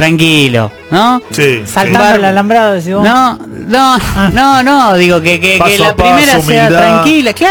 Tranquilo, 0.00 0.72
¿no? 0.90 1.20
Sí. 1.30 1.62
Saltando 1.66 1.98
Bar- 1.98 2.14
el 2.20 2.24
alambrado, 2.24 2.72
decís 2.72 2.94
vos. 2.94 3.04
No, 3.04 3.36
no, 3.36 3.98
no, 4.32 4.62
no, 4.62 4.94
digo 4.96 5.20
que, 5.20 5.38
que, 5.38 5.58
la 5.58 5.94
paso, 5.94 5.96
primera 5.96 6.40
sea 6.40 6.68
tranquila, 6.68 7.34
Pero 7.34 7.46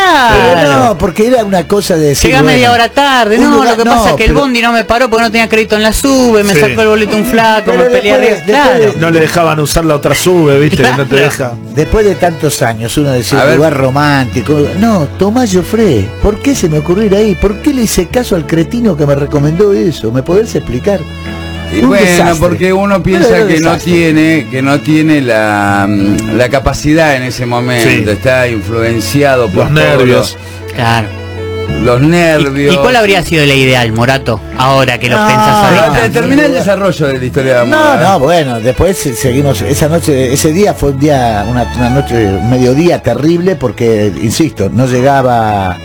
claro. 0.53 0.79
no, 0.85 0.97
porque 0.97 1.27
era 1.27 1.43
una 1.45 1.67
cosa 1.67 1.95
de 1.95 2.07
decir, 2.07 2.31
Llega 2.31 2.41
bueno, 2.41 2.55
media 2.55 2.71
hora 2.71 2.89
tarde, 2.89 3.37
no, 3.37 3.51
lugar- 3.51 3.77
lo 3.77 3.77
que 3.77 3.85
no, 3.87 3.95
pasa 3.95 4.09
es 4.09 4.15
que 4.15 4.23
el 4.23 4.29
pero- 4.31 4.39
bondi 4.39 4.61
no 4.63 4.71
me 4.71 4.83
paró 4.83 5.11
porque 5.11 5.25
no 5.25 5.31
tenía 5.31 5.47
crédito 5.47 5.75
en 5.75 5.83
la 5.83 5.93
sube, 5.93 6.43
me 6.43 6.55
Sí. 6.55 6.59
sacó 6.59 6.81
el 6.81 6.87
boleto 6.87 7.15
un 7.17 7.25
flaco, 7.25 7.65
Pero 7.71 7.83
me 7.83 7.89
peleé 7.91 8.41
claro. 8.47 8.71
después- 8.79 8.97
No 8.97 9.11
le 9.11 9.19
dejaban 9.19 9.59
usar 9.59 9.85
la 9.85 9.95
otra 9.97 10.15
sube, 10.15 10.59
viste, 10.59 10.81
que 10.81 10.91
no 10.97 11.05
te 11.05 11.15
deja. 11.27 11.51
Después 11.75 12.05
de 12.07 12.15
tantos 12.15 12.63
años, 12.63 12.97
uno 12.97 13.11
decía 13.11 13.43
un 13.47 13.55
lugar 13.57 13.77
romántico. 13.77 14.57
No, 14.79 15.07
Tomás 15.19 15.53
Joffre, 15.53 16.09
¿por 16.23 16.39
qué 16.39 16.55
se 16.55 16.67
me 16.67 16.79
ocurrió 16.79 17.05
ir 17.05 17.13
ahí? 17.15 17.35
¿Por 17.35 17.61
qué 17.61 17.75
le 17.75 17.83
hice 17.83 18.07
caso 18.07 18.35
al 18.35 18.47
cretino 18.47 18.97
que 18.97 19.05
me 19.05 19.13
recomendó 19.13 19.71
eso? 19.71 20.11
¿Me 20.11 20.23
podés 20.23 20.55
explicar? 20.55 20.99
Y 21.71 21.81
Un 21.81 21.89
bueno, 21.89 22.05
desastre. 22.05 22.35
porque 22.39 22.73
uno 22.73 23.03
piensa 23.03 23.45
que 23.47 23.59
no 23.59 23.77
tiene, 23.77 24.47
que 24.49 24.61
no 24.61 24.79
tiene 24.79 25.21
la, 25.21 25.85
mm, 25.87 26.35
la 26.37 26.49
capacidad 26.49 27.15
en 27.15 27.23
ese 27.23 27.45
momento, 27.45 27.89
Sí. 27.89 28.17
está 28.17 28.47
influenciado 28.47 29.47
por 29.49 29.69
Los 29.71 29.73
todos 29.73 29.97
nervios. 29.97 30.37
Claro. 30.75 31.07
los, 31.83 32.01
los 32.01 32.01
¿Y, 32.01 32.05
nervios. 32.07 32.73
y 32.73 32.77
cuál 32.77 32.95
habría 32.95 33.21
sido 33.23 33.45
la 33.45 33.53
ideal, 33.53 33.91
Morato? 33.93 34.41
Ahora 34.57 34.97
que 34.97 35.07
lo 35.09 35.17
No, 35.19 35.27
pensás 35.27 36.01
te- 36.01 36.09
termina 36.09 36.45
el 36.45 36.53
desarrollo 36.53 37.07
de 37.07 37.19
la 37.19 37.25
historia 37.25 37.53
de 37.53 37.59
amor. 37.59 37.77
No, 37.77 37.93
¿eh? 37.93 37.97
no, 38.03 38.19
bueno, 38.19 38.59
después 38.59 38.97
se- 38.97 39.13
seguimos. 39.13 39.61
Esa 39.61 39.87
noche, 39.87 40.33
ese 40.33 40.51
día 40.51 40.73
fue 40.73 40.89
un 40.91 40.99
día, 40.99 41.45
una, 41.47 41.71
una 41.77 41.89
noche, 41.91 42.25
un 42.25 42.49
mediodía 42.49 43.03
terrible 43.03 43.55
porque, 43.55 44.11
insisto, 44.21 44.71
no 44.73 44.87
llegaba, 44.87 45.77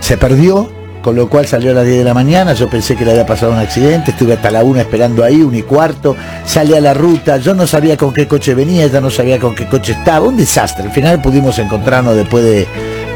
se 0.00 0.16
perdió, 0.16 0.72
con 1.08 1.16
lo 1.16 1.26
cual 1.26 1.46
salió 1.46 1.70
a 1.70 1.74
las 1.74 1.86
10 1.86 2.00
de 2.00 2.04
la 2.04 2.12
mañana. 2.12 2.52
Yo 2.52 2.68
pensé 2.68 2.94
que 2.94 3.02
le 3.02 3.12
había 3.12 3.24
pasado 3.24 3.52
un 3.52 3.56
accidente, 3.58 4.10
estuve 4.10 4.34
hasta 4.34 4.50
la 4.50 4.62
1 4.62 4.78
esperando 4.78 5.24
ahí, 5.24 5.40
un 5.40 5.54
y 5.54 5.62
cuarto, 5.62 6.14
salí 6.44 6.74
a 6.74 6.82
la 6.82 6.92
ruta, 6.92 7.38
yo 7.38 7.54
no 7.54 7.66
sabía 7.66 7.96
con 7.96 8.12
qué 8.12 8.28
coche 8.28 8.52
venía, 8.54 8.84
ella 8.84 9.00
no 9.00 9.08
sabía 9.08 9.38
con 9.38 9.54
qué 9.54 9.64
coche 9.66 9.92
estaba, 9.92 10.26
un 10.28 10.36
desastre. 10.36 10.84
Al 10.84 10.90
final 10.92 11.22
pudimos 11.22 11.58
encontrarnos 11.58 12.14
después 12.14 12.44
de 12.44 12.66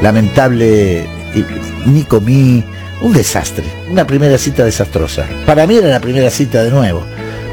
lamentable, 0.01 1.05
y 1.35 1.45
ni 1.87 2.01
comí, 2.01 2.63
un 3.03 3.13
desastre, 3.13 3.63
una 3.91 4.07
primera 4.07 4.39
cita 4.39 4.63
desastrosa. 4.65 5.27
Para 5.45 5.67
mí 5.67 5.75
era 5.75 5.89
la 5.89 5.99
primera 5.99 6.31
cita 6.31 6.63
de 6.63 6.71
nuevo. 6.71 7.03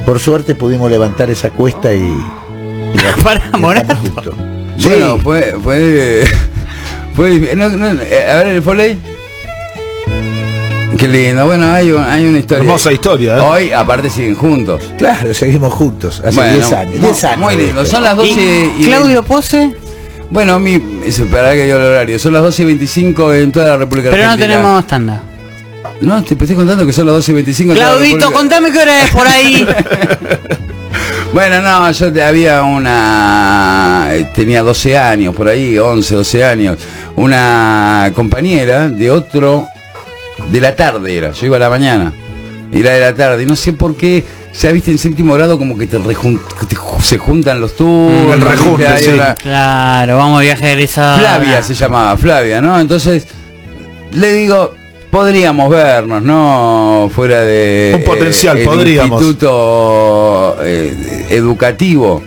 Por 0.07 0.21
suerte 0.21 0.55
pudimos 0.55 0.91
levantar 0.91 1.29
esa 1.29 1.51
cuesta 1.51 1.93
y... 1.93 1.99
y 1.99 2.97
la- 2.97 3.15
Para, 3.23 3.43
Morato. 3.59 3.95
juntos. 3.95 4.35
Bueno, 4.85 5.17
Sí. 5.17 5.21
fue, 5.23 5.55
fue, 5.63 6.25
fue, 7.15 7.51
no, 7.57 7.69
no, 7.69 7.89
a 7.89 7.93
ver 7.93 8.47
el 8.47 8.63
foley. 8.63 8.99
Qué 11.01 11.09
lindo, 11.09 11.47
bueno, 11.47 11.73
hay, 11.73 11.91
un- 11.93 12.05
hay 12.05 12.27
una 12.27 12.39
historia. 12.39 12.63
Hermosa 12.63 12.93
historia, 12.93 13.37
¿eh? 13.39 13.41
Hoy, 13.41 13.73
aparte, 13.73 14.11
siguen 14.11 14.35
juntos. 14.35 14.83
Claro, 14.99 15.33
seguimos 15.33 15.73
juntos, 15.73 16.21
hace 16.25 16.37
Bueno, 16.37 16.53
10 16.55 16.73
años. 16.73 16.95
mu- 16.97 17.07
10 17.07 17.25
años. 17.25 17.39
Muy 17.39 17.57
lindo, 17.57 17.87
son 17.87 18.03
las 18.05 18.15
¿Y 18.15 18.17
12 18.29 18.71
y... 18.79 18.85
Claudio 18.85 19.23
Pose? 19.23 19.75
Bueno, 20.29 20.59
mi, 20.61 20.79
para 21.33 21.53
que 21.55 21.67
yo 21.69 21.77
el 21.79 21.83
horario, 21.83 22.19
son 22.19 22.35
las 22.35 22.43
12 22.43 22.63
y 22.63 22.67
25 22.67 23.33
en 23.35 23.51
toda 23.51 23.69
la 23.69 23.77
República 23.79 24.11
Pero 24.11 24.25
no 24.25 24.31
Argentina. 24.33 24.55
tenemos 24.57 24.87
tanda. 24.87 25.23
No, 26.03 26.23
te 26.23 26.35
estoy 26.35 26.55
contando 26.55 26.85
que 26.87 26.93
son 26.93 27.07
las 27.07 27.15
12 27.17 27.33
y 27.33 27.35
25 27.35 27.73
en 27.73 27.79
toda 27.79 27.91
la 27.91 27.97
Claudito, 27.97 28.33
contame 28.33 28.71
qué 28.71 28.79
hora 28.79 29.05
es 29.05 29.11
por 29.11 29.27
ahí. 29.27 29.67
Bueno, 31.33 31.63
no, 31.63 31.89
yo 31.93 32.13
te- 32.13 32.25
había 32.25 32.63
una, 32.65 34.09
eh, 34.11 34.27
tenía 34.35 34.63
12 34.65 34.99
años, 34.99 35.33
por 35.33 35.47
ahí, 35.47 35.79
11, 35.79 36.17
12 36.17 36.45
años, 36.45 36.77
una 37.15 38.11
compañera 38.17 38.89
de 38.89 39.11
otro, 39.13 39.69
de 40.51 40.61
la 40.61 40.77
tarde 40.77 41.17
era, 41.17 41.33
yo 41.33 41.47
iba 41.47 41.57
a 41.57 41.61
la 41.61 41.71
mañana, 41.71 42.13
y 42.73 42.83
la 42.83 42.93
de 42.93 43.01
la 43.01 43.15
tarde, 43.15 43.43
y 43.43 43.47
no 43.47 43.57
sé 43.57 43.73
por 43.73 43.97
qué, 43.97 44.25
ya 44.61 44.73
viste 44.73 44.91
en 44.91 44.99
séptimo 44.99 45.35
grado 45.35 45.59
como 45.59 45.77
que 45.79 45.87
te, 45.87 45.99
rejun- 45.99 46.41
se 47.01 47.19
juntan 47.19 47.61
los 47.61 47.77
turnos, 47.77 48.35
El 48.35 48.41
rejunte, 48.41 48.85
claro, 49.43 50.17
vamos 50.17 50.39
a 50.39 50.43
viaje 50.43 50.73
egresado. 50.73 51.19
Flavia 51.19 51.63
se 51.63 51.75
llamaba, 51.75 52.17
Flavia, 52.17 52.61
¿no? 52.61 52.81
Entonces, 52.81 53.27
le 54.13 54.33
digo, 54.33 54.75
podríamos 55.11 55.71
vernos, 55.71 56.23
¿no? 56.23 57.11
Fuera 57.15 57.43
de... 57.43 57.93
Un 57.97 58.05
potencial, 58.05 58.59
el 58.59 58.65
podríamos. 58.65 59.23
Instituto 59.23 60.57
eh, 60.63 61.27
educativo. 61.31 62.23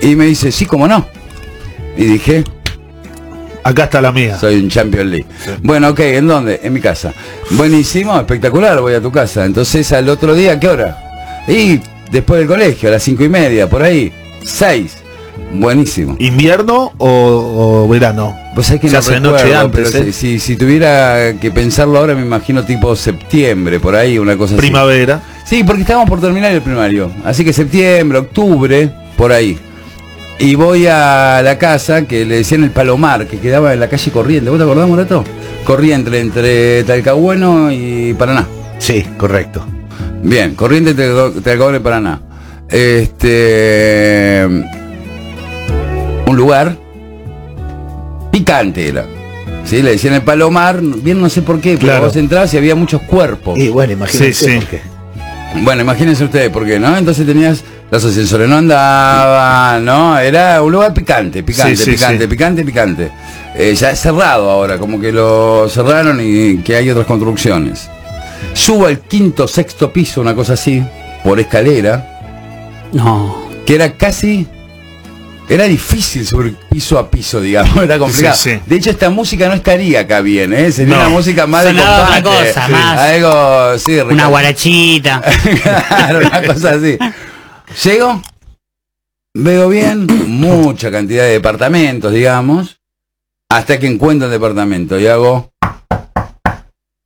Y 0.00 0.14
me 0.14 0.26
dice, 0.26 0.52
sí, 0.52 0.64
cómo 0.64 0.86
no. 0.86 1.06
Y 1.96 2.04
dije, 2.04 2.44
Acá 3.68 3.84
está 3.84 4.00
la 4.00 4.12
mía. 4.12 4.38
soy 4.38 4.56
un 4.56 4.70
Champion 4.70 5.10
League. 5.10 5.26
Bueno, 5.62 5.90
ok, 5.90 6.00
¿en 6.00 6.26
dónde? 6.26 6.60
En 6.62 6.72
mi 6.72 6.80
casa. 6.80 7.12
Buenísimo, 7.50 8.18
espectacular, 8.18 8.80
voy 8.80 8.94
a 8.94 9.00
tu 9.00 9.12
casa. 9.12 9.44
Entonces, 9.44 9.92
al 9.92 10.08
otro 10.08 10.34
día, 10.34 10.58
¿qué 10.58 10.68
hora? 10.68 11.44
Y 11.46 11.78
después 12.10 12.38
del 12.38 12.48
colegio, 12.48 12.88
a 12.88 12.92
las 12.92 13.02
cinco 13.02 13.24
y 13.24 13.28
media, 13.28 13.68
por 13.68 13.82
ahí. 13.82 14.10
Seis. 14.42 14.96
Buenísimo. 15.52 16.16
¿Invierno 16.18 16.92
o, 16.96 17.84
o 17.84 17.88
verano? 17.88 18.34
Pues 18.54 18.70
hay 18.70 18.78
que 18.78 18.88
Se 18.88 18.94
no 18.94 18.98
hace 19.00 19.14
recuerdo, 19.14 19.36
noche 19.36 19.54
antes, 19.54 19.90
pero 19.92 20.04
¿eh? 20.06 20.12
si, 20.12 20.56
tuviera 20.56 21.34
que 21.40 21.50
pensarlo 21.50 21.98
ahora 21.98 22.14
me 22.14 22.22
imagino 22.22 22.64
tipo 22.64 22.96
septiembre, 22.96 23.78
por 23.80 23.94
ahí, 23.94 24.18
una 24.18 24.36
cosa 24.36 24.56
Primavera. 24.56 25.20
así. 25.44 25.56
Sí, 25.56 25.64
porque 25.64 25.82
estábamos 25.82 26.08
por 26.08 26.20
terminar 26.20 26.52
el 26.52 26.62
primario. 26.62 27.10
Así 27.24 27.44
que 27.44 27.52
septiembre, 27.52 28.18
octubre, 28.18 28.90
por 29.16 29.30
ahí. 29.30 29.58
Y 30.40 30.54
voy 30.54 30.86
a 30.86 31.40
la 31.42 31.58
casa 31.58 32.02
que 32.06 32.24
le 32.24 32.36
decían 32.36 32.62
el 32.62 32.70
Palomar, 32.70 33.26
que 33.26 33.38
quedaba 33.40 33.72
en 33.74 33.80
la 33.80 33.88
calle 33.88 34.10
Corriente. 34.12 34.50
¿Vos 34.50 34.58
te 34.58 34.64
acordás, 34.64 34.88
Morato? 34.88 35.24
Corriente, 35.64 36.16
entre 36.20 36.84
Talcahuano 36.84 37.72
y 37.72 38.14
Paraná. 38.14 38.46
Sí, 38.78 39.04
correcto. 39.16 39.66
Bien, 40.22 40.54
Corriente, 40.54 40.94
Talca- 40.94 41.32
Talcahuano 41.42 41.76
y 41.78 41.80
Paraná. 41.80 42.20
Este... 42.68 44.46
Un 46.26 46.36
lugar 46.36 46.76
picante 48.30 48.88
era. 48.88 49.06
Sí, 49.64 49.82
le 49.82 49.90
decían 49.92 50.14
el 50.14 50.22
Palomar, 50.22 50.80
bien 50.80 51.20
no 51.20 51.28
sé 51.28 51.42
por 51.42 51.60
qué, 51.60 51.74
pero 51.74 51.88
Claro. 51.88 52.04
vos 52.06 52.16
entrabas 52.16 52.54
y 52.54 52.58
había 52.58 52.74
muchos 52.76 53.02
cuerpos. 53.02 53.58
Y 53.58 53.68
bueno, 53.70 53.94
imagínense 53.94 54.32
Sí, 54.46 54.50
sí. 54.52 54.56
por 54.58 54.66
qué. 54.66 54.80
Bueno, 55.62 55.82
imagínense 55.82 56.24
ustedes 56.24 56.50
por 56.50 56.64
qué, 56.64 56.78
¿no? 56.78 56.96
Entonces 56.96 57.26
tenías, 57.26 57.64
los 57.90 58.04
ascensores 58.04 58.48
no 58.48 58.56
andaban, 58.58 59.84
¿no? 59.84 60.18
Era 60.18 60.60
un 60.62 60.72
lugar 60.72 60.92
picante, 60.92 61.42
picante, 61.42 61.76
Sí, 61.76 61.84
sí, 61.84 61.90
picante, 61.92 62.24
sí. 62.24 62.28
picante, 62.28 62.64
picante. 62.64 63.10
Eh, 63.54 63.74
ya 63.74 63.90
es 63.90 64.00
cerrado 64.00 64.50
ahora, 64.50 64.78
como 64.78 65.00
que 65.00 65.10
lo 65.10 65.68
cerraron 65.68 66.20
y 66.22 66.58
que 66.58 66.76
hay 66.76 66.90
otras 66.90 67.06
construcciones. 67.06 67.88
Subo 68.52 68.86
al 68.86 69.00
quinto, 69.00 69.48
sexto 69.48 69.92
piso, 69.92 70.20
una 70.20 70.34
cosa 70.34 70.52
así, 70.52 70.82
por 71.24 71.40
escalera, 71.40 72.88
No. 72.92 73.48
que 73.66 73.74
era 73.74 73.92
casi... 73.92 74.46
Era 75.50 75.64
difícil 75.64 76.26
subir 76.26 76.54
piso 76.70 76.98
a 76.98 77.10
piso, 77.10 77.40
digamos, 77.40 77.78
era 77.82 77.98
complicado. 77.98 78.36
Sí, 78.36 78.50
sí. 78.50 78.60
De 78.66 78.76
hecho, 78.76 78.90
esta 78.90 79.08
música 79.08 79.48
no 79.48 79.54
estaría 79.54 80.00
acá 80.00 80.20
bien, 80.20 80.52
¿eh? 80.52 80.70
Sería 80.70 80.94
No. 80.96 81.00
una 81.00 81.08
música 81.08 81.46
más 81.46 81.64
de 81.64 81.70
otra 81.70 82.22
cosa, 82.22 82.68
más- 82.68 82.98
Algo, 82.98 83.78
sí, 83.78 83.98
Una 83.98 84.26
guarachita. 84.26 85.22
claro, 85.88 86.18
una 86.18 86.42
cosa 86.42 86.72
así. 86.72 86.98
Llego, 87.82 88.22
veo 89.34 89.68
bien, 89.68 90.06
mucha 90.26 90.90
cantidad 90.90 91.24
de 91.24 91.32
departamentos, 91.32 92.12
digamos, 92.12 92.80
hasta 93.48 93.78
que 93.78 93.86
encuentro 93.86 94.26
un 94.28 94.32
departamento 94.32 94.98
y 94.98 95.06
hago... 95.06 95.52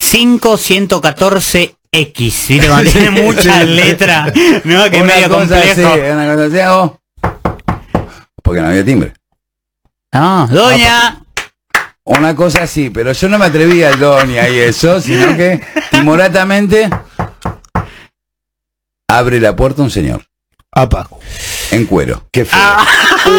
5114X. 0.01 1.77
¿Viste? 2.49 2.69
Cuando 2.69 2.91
tiene 2.91 3.11
muchas 3.23 3.67
letras. 3.67 4.33
No, 4.65 4.91
que 4.91 4.99
es 4.99 5.05
medio 5.05 5.29
cosa 5.29 5.59
así, 5.59 5.83
complejo. 5.83 6.13
una 6.13 6.35
cosa 6.35 6.45
así, 6.47 6.59
hago... 6.61 7.01
Porque 8.43 8.61
no 8.61 8.69
había 8.69 8.85
timbre. 8.85 9.15
No, 10.13 10.47
doña. 10.49 11.23
Una 12.05 12.35
cosa 12.35 12.65
así, 12.65 12.91
pero 12.91 13.13
yo 13.13 13.29
no 13.29 13.39
me 13.39 13.45
atrevía 13.47 13.89
al 13.89 13.99
doña 13.99 14.49
y 14.49 14.59
eso, 14.59 15.01
sino 15.01 15.37
que 15.37 15.61
timoratamente 15.91 16.91
abre 19.09 19.41
la 19.41 19.55
puerta 19.55 19.83
un 19.83 19.91
señor, 19.91 20.27
Apa. 20.75 21.07
en 21.71 21.85
cuero. 21.87 22.25
Qué 22.33 22.47
feo. 22.47 22.59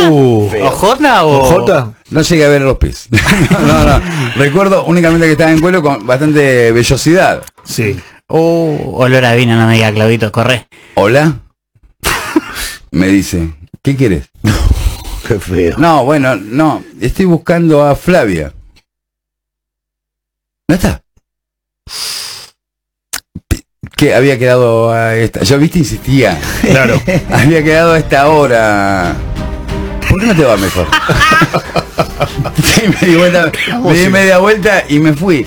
Uh, 0.09 0.49
¿Ojota 0.65 1.25
o...? 1.25 1.39
¿Ojota? 1.39 1.93
No 2.11 2.21
llegué 2.21 2.45
a 2.45 2.49
ver 2.49 2.61
los 2.61 2.77
pies. 2.77 3.09
no, 3.51 3.83
no. 3.83 4.01
Recuerdo 4.35 4.85
únicamente 4.85 5.25
que 5.25 5.31
estaba 5.33 5.51
en 5.51 5.59
cuero 5.59 5.81
con 5.81 6.05
bastante 6.05 6.71
vellosidad. 6.71 7.43
Sí. 7.63 7.99
Uh, 8.29 8.95
olor 8.95 9.25
a 9.25 9.33
vino, 9.33 9.55
no 9.55 9.67
me 9.67 9.73
diga, 9.73 9.91
Claudito, 9.91 10.31
corre. 10.31 10.67
Hola. 10.95 11.39
Me 12.91 13.07
dice, 13.07 13.53
¿qué 13.81 13.95
quieres? 13.95 14.29
Qué 15.27 15.39
feo. 15.39 15.77
No, 15.77 16.05
bueno, 16.05 16.35
no. 16.35 16.83
Estoy 17.01 17.25
buscando 17.25 17.83
a 17.83 17.95
Flavia. 17.95 18.53
¿No 20.67 20.75
está? 20.75 21.01
Había 24.11 24.37
quedado 24.37 24.91
a 24.91 25.15
esta. 25.15 25.43
Yo 25.43 25.57
viste 25.59 25.79
insistía. 25.79 26.37
Claro. 26.61 27.01
Había 27.31 27.63
quedado 27.63 27.93
a 27.93 27.99
esta 27.99 28.27
hora. 28.27 29.15
¿por 30.13 30.21
qué 30.21 30.27
no 30.27 30.35
te 30.35 30.43
va 30.43 30.57
mejor? 30.57 30.87
me 33.01 33.07
di, 33.07 33.15
vuelta, 33.15 33.51
me 33.83 33.93
di 33.93 34.09
media 34.09 34.37
vuelta 34.37 34.83
y 34.87 34.99
me 34.99 35.13
fui. 35.13 35.45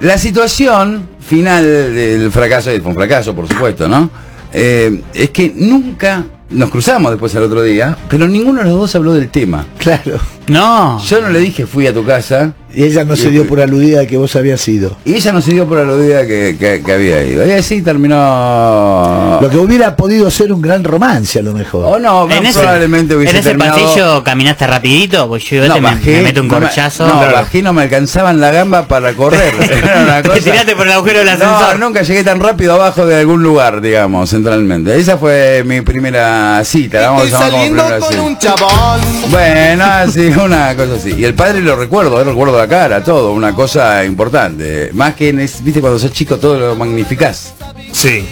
La 0.00 0.16
situación 0.16 1.08
final 1.20 1.64
del 1.64 2.30
fracaso, 2.30 2.70
fue 2.70 2.90
un 2.90 2.94
fracaso 2.94 3.34
por 3.34 3.48
supuesto, 3.48 3.88
¿no? 3.88 4.10
Eh, 4.52 5.02
es 5.12 5.30
que 5.30 5.52
nunca 5.54 6.24
nos 6.50 6.70
cruzamos 6.70 7.10
después 7.10 7.34
al 7.34 7.44
otro 7.44 7.62
día, 7.62 7.96
pero 8.08 8.28
ninguno 8.28 8.60
de 8.60 8.70
los 8.70 8.78
dos 8.78 8.94
habló 8.94 9.12
del 9.12 9.28
tema. 9.28 9.66
Claro. 9.78 10.18
No. 10.50 11.00
Yo 11.04 11.20
no 11.20 11.28
le 11.30 11.38
dije 11.38 11.66
fui 11.66 11.86
a 11.86 11.94
tu 11.94 12.04
casa 12.04 12.52
Y 12.74 12.84
ella 12.84 13.04
no 13.04 13.16
se 13.16 13.30
dio 13.30 13.46
por 13.48 13.60
aludida 13.60 14.06
que 14.06 14.16
vos 14.16 14.34
habías 14.36 14.66
ido. 14.68 14.96
y 15.04 15.14
ella 15.14 15.32
no 15.32 15.40
se 15.40 15.52
dio 15.52 15.66
por 15.66 15.78
aludida 15.78 16.26
que, 16.26 16.56
que, 16.58 16.82
que 16.84 16.92
había 16.92 17.22
ido. 17.24 17.44
Y 17.46 17.50
así 17.52 17.82
terminó... 17.82 19.38
Lo 19.40 19.50
que 19.50 19.56
hubiera 19.56 19.96
podido 19.96 20.30
ser 20.30 20.52
un 20.52 20.60
gran 20.62 20.84
romance 20.84 21.38
a 21.38 21.42
lo 21.42 21.52
mejor. 21.52 21.84
O 21.86 21.98
no, 21.98 22.30
En 22.30 22.46
ese, 22.46 22.60
probablemente 22.60 23.16
hubiese 23.16 23.32
en 23.32 23.40
ese 23.40 23.48
terminado- 23.50 23.82
pasillo 23.84 24.24
caminaste 24.24 24.66
rapidito, 24.66 25.26
pues 25.28 25.44
yo 25.44 25.66
No, 25.66 25.74
te 25.74 25.80
me, 25.80 25.88
bajé, 25.90 26.16
me 26.18 26.22
meto 26.22 26.40
un 26.42 26.48
no 26.48 26.54
me- 26.60 26.66
corchazo. 26.66 27.06
No, 27.06 27.14
bajé, 27.20 27.62
no 27.62 27.72
me 27.72 27.82
alcanzaban 27.82 28.40
la 28.40 28.50
gamba 28.50 28.86
para 28.86 29.12
correr. 29.14 29.52
Era 29.60 30.22
Te 30.22 30.40
tiraste 30.40 30.76
por 30.76 30.86
el 30.86 30.92
agujero 30.92 31.20
del 31.20 31.28
ascensor. 31.30 31.78
No, 31.78 31.86
nunca 31.88 32.02
llegué 32.02 32.22
tan 32.24 32.38
rápido 32.40 32.74
abajo 32.74 33.06
de 33.06 33.16
algún 33.20 33.42
lugar, 33.42 33.80
digamos, 33.80 34.30
centralmente. 34.30 34.96
Esa 34.96 35.18
fue 35.18 35.62
mi 35.66 35.80
primera 35.80 36.62
cita, 36.64 37.10
vamos 37.10 37.32
a 37.32 37.48
llamar 37.48 37.50
como 37.50 37.62
primera 37.64 38.00
cita. 38.00 38.38
chabón. 38.54 39.00
Bueno, 39.30 39.84
así, 39.84 40.32
una 40.44 40.74
cosa 40.76 40.94
así. 40.94 41.14
Y 41.16 41.24
el 41.24 41.34
padre 41.34 41.60
lo 41.60 41.76
recuerdo, 41.76 42.20
eh, 42.20 42.24
recuerdo 42.24 42.56
la 42.58 42.68
cara, 42.68 43.02
todo, 43.02 43.32
una 43.32 43.54
cosa 43.54 44.04
importante. 44.04 44.90
Más 44.92 45.14
que, 45.14 45.28
en 45.30 45.40
es- 45.40 45.62
viste, 45.62 45.80
cuando 45.80 45.98
sos 45.98 46.12
chico 46.12 46.36
todo 46.38 46.58
lo 46.58 46.76
magnificás. 46.76 47.54
Sí. 47.92 48.24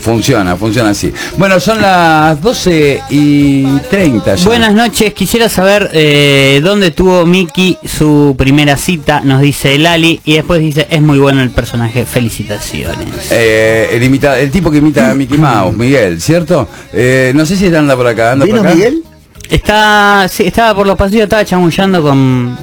Funciona, 0.00 0.56
funciona 0.56 0.90
así. 0.90 1.12
Bueno, 1.36 1.58
son 1.58 1.82
las 1.82 2.40
12 2.40 3.02
y 3.10 3.64
30 3.90 4.36
ya. 4.36 4.44
Buenas 4.44 4.72
noches, 4.72 5.12
quisiera 5.12 5.48
saber 5.48 5.90
eh, 5.92 6.60
dónde 6.62 6.92
tuvo 6.92 7.26
Miki 7.26 7.76
su 7.84 8.34
primera 8.38 8.76
cita, 8.76 9.20
nos 9.22 9.42
dice 9.42 9.76
Lali, 9.76 10.20
y 10.24 10.34
después 10.34 10.60
dice, 10.60 10.86
es 10.88 11.02
muy 11.02 11.18
bueno 11.18 11.42
el 11.42 11.50
personaje, 11.50 12.06
felicitaciones. 12.06 13.08
Eh, 13.30 13.88
el, 13.92 14.02
imita- 14.04 14.38
el 14.38 14.50
tipo 14.52 14.70
que 14.70 14.78
imita 14.78 15.10
a 15.10 15.14
Mickey 15.14 15.36
Mouse, 15.36 15.76
Miguel, 15.76 16.20
¿cierto? 16.22 16.68
Eh, 16.92 17.32
no 17.34 17.44
sé 17.44 17.56
si 17.56 17.66
anda 17.66 17.96
por 17.96 18.06
acá, 18.06 18.32
anda 18.32 18.46
por 18.46 18.54
¿Vino 18.54 18.66
acá. 18.66 18.74
Miguel? 18.76 19.02
Está, 19.50 20.26
sí, 20.28 20.44
estaba 20.46 20.74
por 20.74 20.86
los 20.86 20.96
pasillos, 20.96 21.22
estaba 21.24 21.44
chamullando 21.44 22.02
con, 22.02 22.58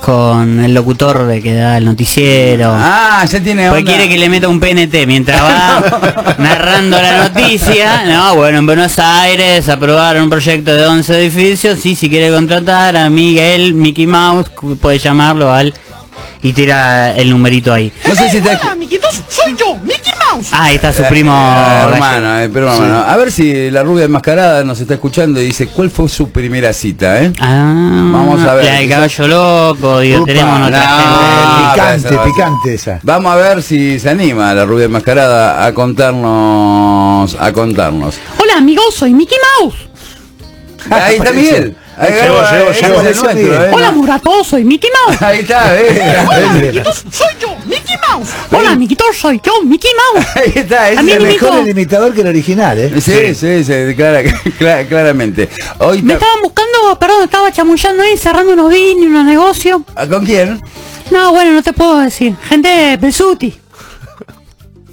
con 0.00 0.60
el 0.64 0.72
locutor 0.72 1.26
de 1.26 1.42
que 1.42 1.54
da 1.54 1.76
el 1.76 1.84
noticiero. 1.84 2.70
Ah, 2.74 3.24
ya 3.30 3.40
tiene 3.40 3.68
Pues 3.68 3.80
onda. 3.80 3.90
quiere 3.92 4.08
que 4.08 4.18
le 4.18 4.28
meta 4.30 4.48
un 4.48 4.58
PNT 4.58 5.06
mientras 5.06 5.42
va 5.42 6.34
narrando 6.38 7.00
la 7.00 7.28
noticia. 7.28 8.04
No, 8.06 8.36
bueno, 8.36 8.58
en 8.58 8.66
Buenos 8.66 8.98
Aires 8.98 9.68
aprobaron 9.68 10.24
un 10.24 10.30
proyecto 10.30 10.74
de 10.74 10.86
11 10.86 11.18
edificios 11.20 11.84
y 11.84 11.94
si 11.94 12.08
quiere 12.08 12.30
contratar 12.30 12.96
a 12.96 13.10
Miguel, 13.10 13.74
Mickey 13.74 14.06
Mouse, 14.06 14.50
puede 14.80 14.98
llamarlo 14.98 15.52
al... 15.52 15.74
Y 16.42 16.52
tira 16.52 17.12
el 17.16 17.30
numerito 17.30 17.72
ahí. 17.72 17.90
No 18.06 18.14
sé 18.14 18.28
si 18.30 18.36
está... 18.36 18.72
amiguitos, 18.72 19.22
soy 19.28 19.56
yo, 19.58 19.78
Ah, 20.52 20.64
ahí 20.64 20.76
está 20.76 20.92
su 20.92 21.02
primo. 21.04 21.32
Eh, 21.32 21.92
hermano, 21.92 22.40
eh, 22.40 22.50
pero 22.52 22.72
hermano. 22.72 23.04
A 23.06 23.16
ver 23.16 23.30
si 23.30 23.70
la 23.70 23.82
rubia 23.82 24.04
enmascarada 24.04 24.64
nos 24.64 24.80
está 24.80 24.94
escuchando 24.94 25.40
y 25.40 25.46
dice 25.46 25.68
cuál 25.68 25.90
fue 25.90 26.08
su 26.08 26.30
primera 26.30 26.72
cita, 26.72 27.22
¿eh? 27.22 27.32
Ah, 27.40 28.10
Vamos 28.12 28.42
a 28.42 28.54
ver. 28.54 28.64
La 28.64 28.72
del 28.74 28.88
caballo 28.88 29.28
loco, 29.28 30.00
digo, 30.00 30.18
Upa, 30.22 30.26
tenemos 30.26 30.58
nuestra 30.60 30.86
no. 30.86 31.86
gente. 31.86 32.08
Picante, 32.08 32.30
picante 32.30 32.74
esa. 32.74 33.00
Vamos 33.02 33.32
a 33.32 33.36
ver 33.36 33.62
si 33.62 33.98
se 33.98 34.10
anima 34.10 34.52
la 34.54 34.64
rubia 34.64 34.86
enmascarada 34.86 35.64
a 35.64 35.72
contarnos, 35.74 37.36
a 37.38 37.52
contarnos. 37.52 38.16
Hola 38.38 38.56
amigos, 38.58 38.94
soy 38.94 39.12
Mickey 39.14 39.38
Mouse. 39.60 39.76
Ahí 40.90 41.16
está 41.16 41.32
Miguel. 41.32 41.76
Ahí 41.96 42.12
llegó. 42.12 42.42
es 42.70 42.82
el 42.82 42.92
nuestro, 42.92 43.30
¿eh? 43.30 43.70
Hola 43.72 43.90
Murato, 43.92 44.42
soy 44.44 44.64
Mickey 44.64 44.90
Mouse. 45.06 45.22
Ahí 45.22 45.40
está, 45.40 45.78
¿eh? 45.80 46.16
Hola 46.26 46.50
amiguitos, 46.50 47.04
soy 47.10 47.28
yo, 47.40 47.48
Mickey 47.66 47.96
Mouse. 48.08 48.28
Hola 48.50 48.70
amiguitos, 48.70 49.16
soy 49.16 49.40
yo, 49.44 49.52
Mickey 49.64 49.90
Mouse. 50.14 50.26
Ahí 50.36 50.52
está, 50.56 50.90
es 50.90 50.98
el 50.98 51.04
me 51.04 51.18
mejor. 51.20 51.58
el 51.60 51.68
imitador 51.68 52.12
que 52.14 52.20
el 52.22 52.26
original, 52.28 52.78
¿eh? 52.78 53.00
Sí, 53.00 53.34
sí, 53.34 53.64
sí, 53.64 53.94
clara- 53.96 54.22
clara- 54.58 54.86
claramente. 54.86 55.48
Hoy 55.78 56.02
Me 56.02 56.14
ta- 56.14 56.20
estaban 56.24 56.42
buscando, 56.42 56.98
perdón, 56.98 57.24
estaba 57.24 57.52
chamullando 57.52 58.02
ahí, 58.02 58.16
cerrando 58.16 58.52
unos 58.52 58.70
vinos, 58.70 59.06
unos 59.06 59.24
negocios. 59.24 59.82
¿Con 60.10 60.24
quién? 60.26 60.60
No, 61.10 61.32
bueno, 61.32 61.52
no 61.52 61.62
te 61.62 61.72
puedo 61.72 61.98
decir. 62.00 62.34
Gente 62.48 62.68
de 62.68 62.96
Besuti. 62.96 63.54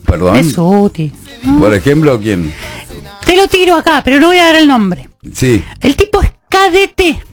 Perdón. 0.06 0.34
Besuti. 0.34 1.12
Por 1.60 1.74
ejemplo, 1.74 2.20
¿quién? 2.20 2.54
Te 3.26 3.36
lo 3.36 3.48
tiro 3.48 3.76
acá, 3.76 4.02
pero 4.04 4.20
no 4.20 4.28
voy 4.28 4.38
a 4.38 4.46
dar 4.48 4.56
el 4.58 4.68
nombre. 4.68 5.08
Sí. 5.34 5.64
El 5.80 5.96
tipo 5.96 6.22
es 6.22 6.31
cadete 6.52 7.24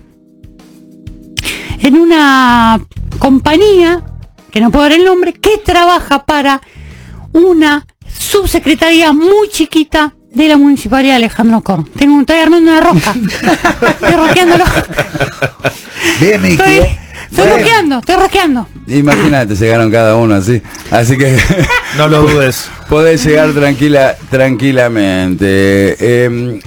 en 1.81 1.97
una 1.97 2.81
compañía, 3.19 4.03
que 4.51 4.61
no 4.61 4.71
puedo 4.71 4.85
dar 4.85 4.93
el 4.93 5.05
nombre, 5.05 5.33
que 5.35 5.59
trabaja 5.59 6.25
para 6.25 6.61
una 7.33 7.87
subsecretaría 8.07 9.13
muy 9.13 9.49
chiquita 9.51 10.15
de 10.33 10.49
la 10.49 10.57
municipalidad 10.57 11.13
de 11.15 11.17
Alejandro 11.17 11.61
Korn. 11.63 11.85
Tengo, 11.97 12.21
estoy 12.21 12.39
armando 12.39 12.71
una 12.71 12.81
rosca. 12.81 13.15
estoy 13.91 14.13
rosqueándolo. 14.13 14.65
Bien, 16.21 16.45
Estoy, 16.45 16.73
¿eh? 16.73 16.99
estoy 17.31 17.45
Bien. 17.47 17.59
rosqueando, 17.59 17.99
estoy 17.99 18.17
rosqueando. 18.17 18.69
Imagínate, 18.87 19.55
llegaron 19.55 19.91
cada 19.91 20.17
uno 20.17 20.35
así. 20.37 20.63
Así 20.91 21.17
que 21.19 21.39
No 21.97 22.09
lo 22.09 22.23
dudes. 22.23 22.69
podés 22.89 23.25
llegar 23.25 23.53
tranquila, 23.53 24.17
tranquilamente. 24.31 25.97
Eh, 26.01 26.61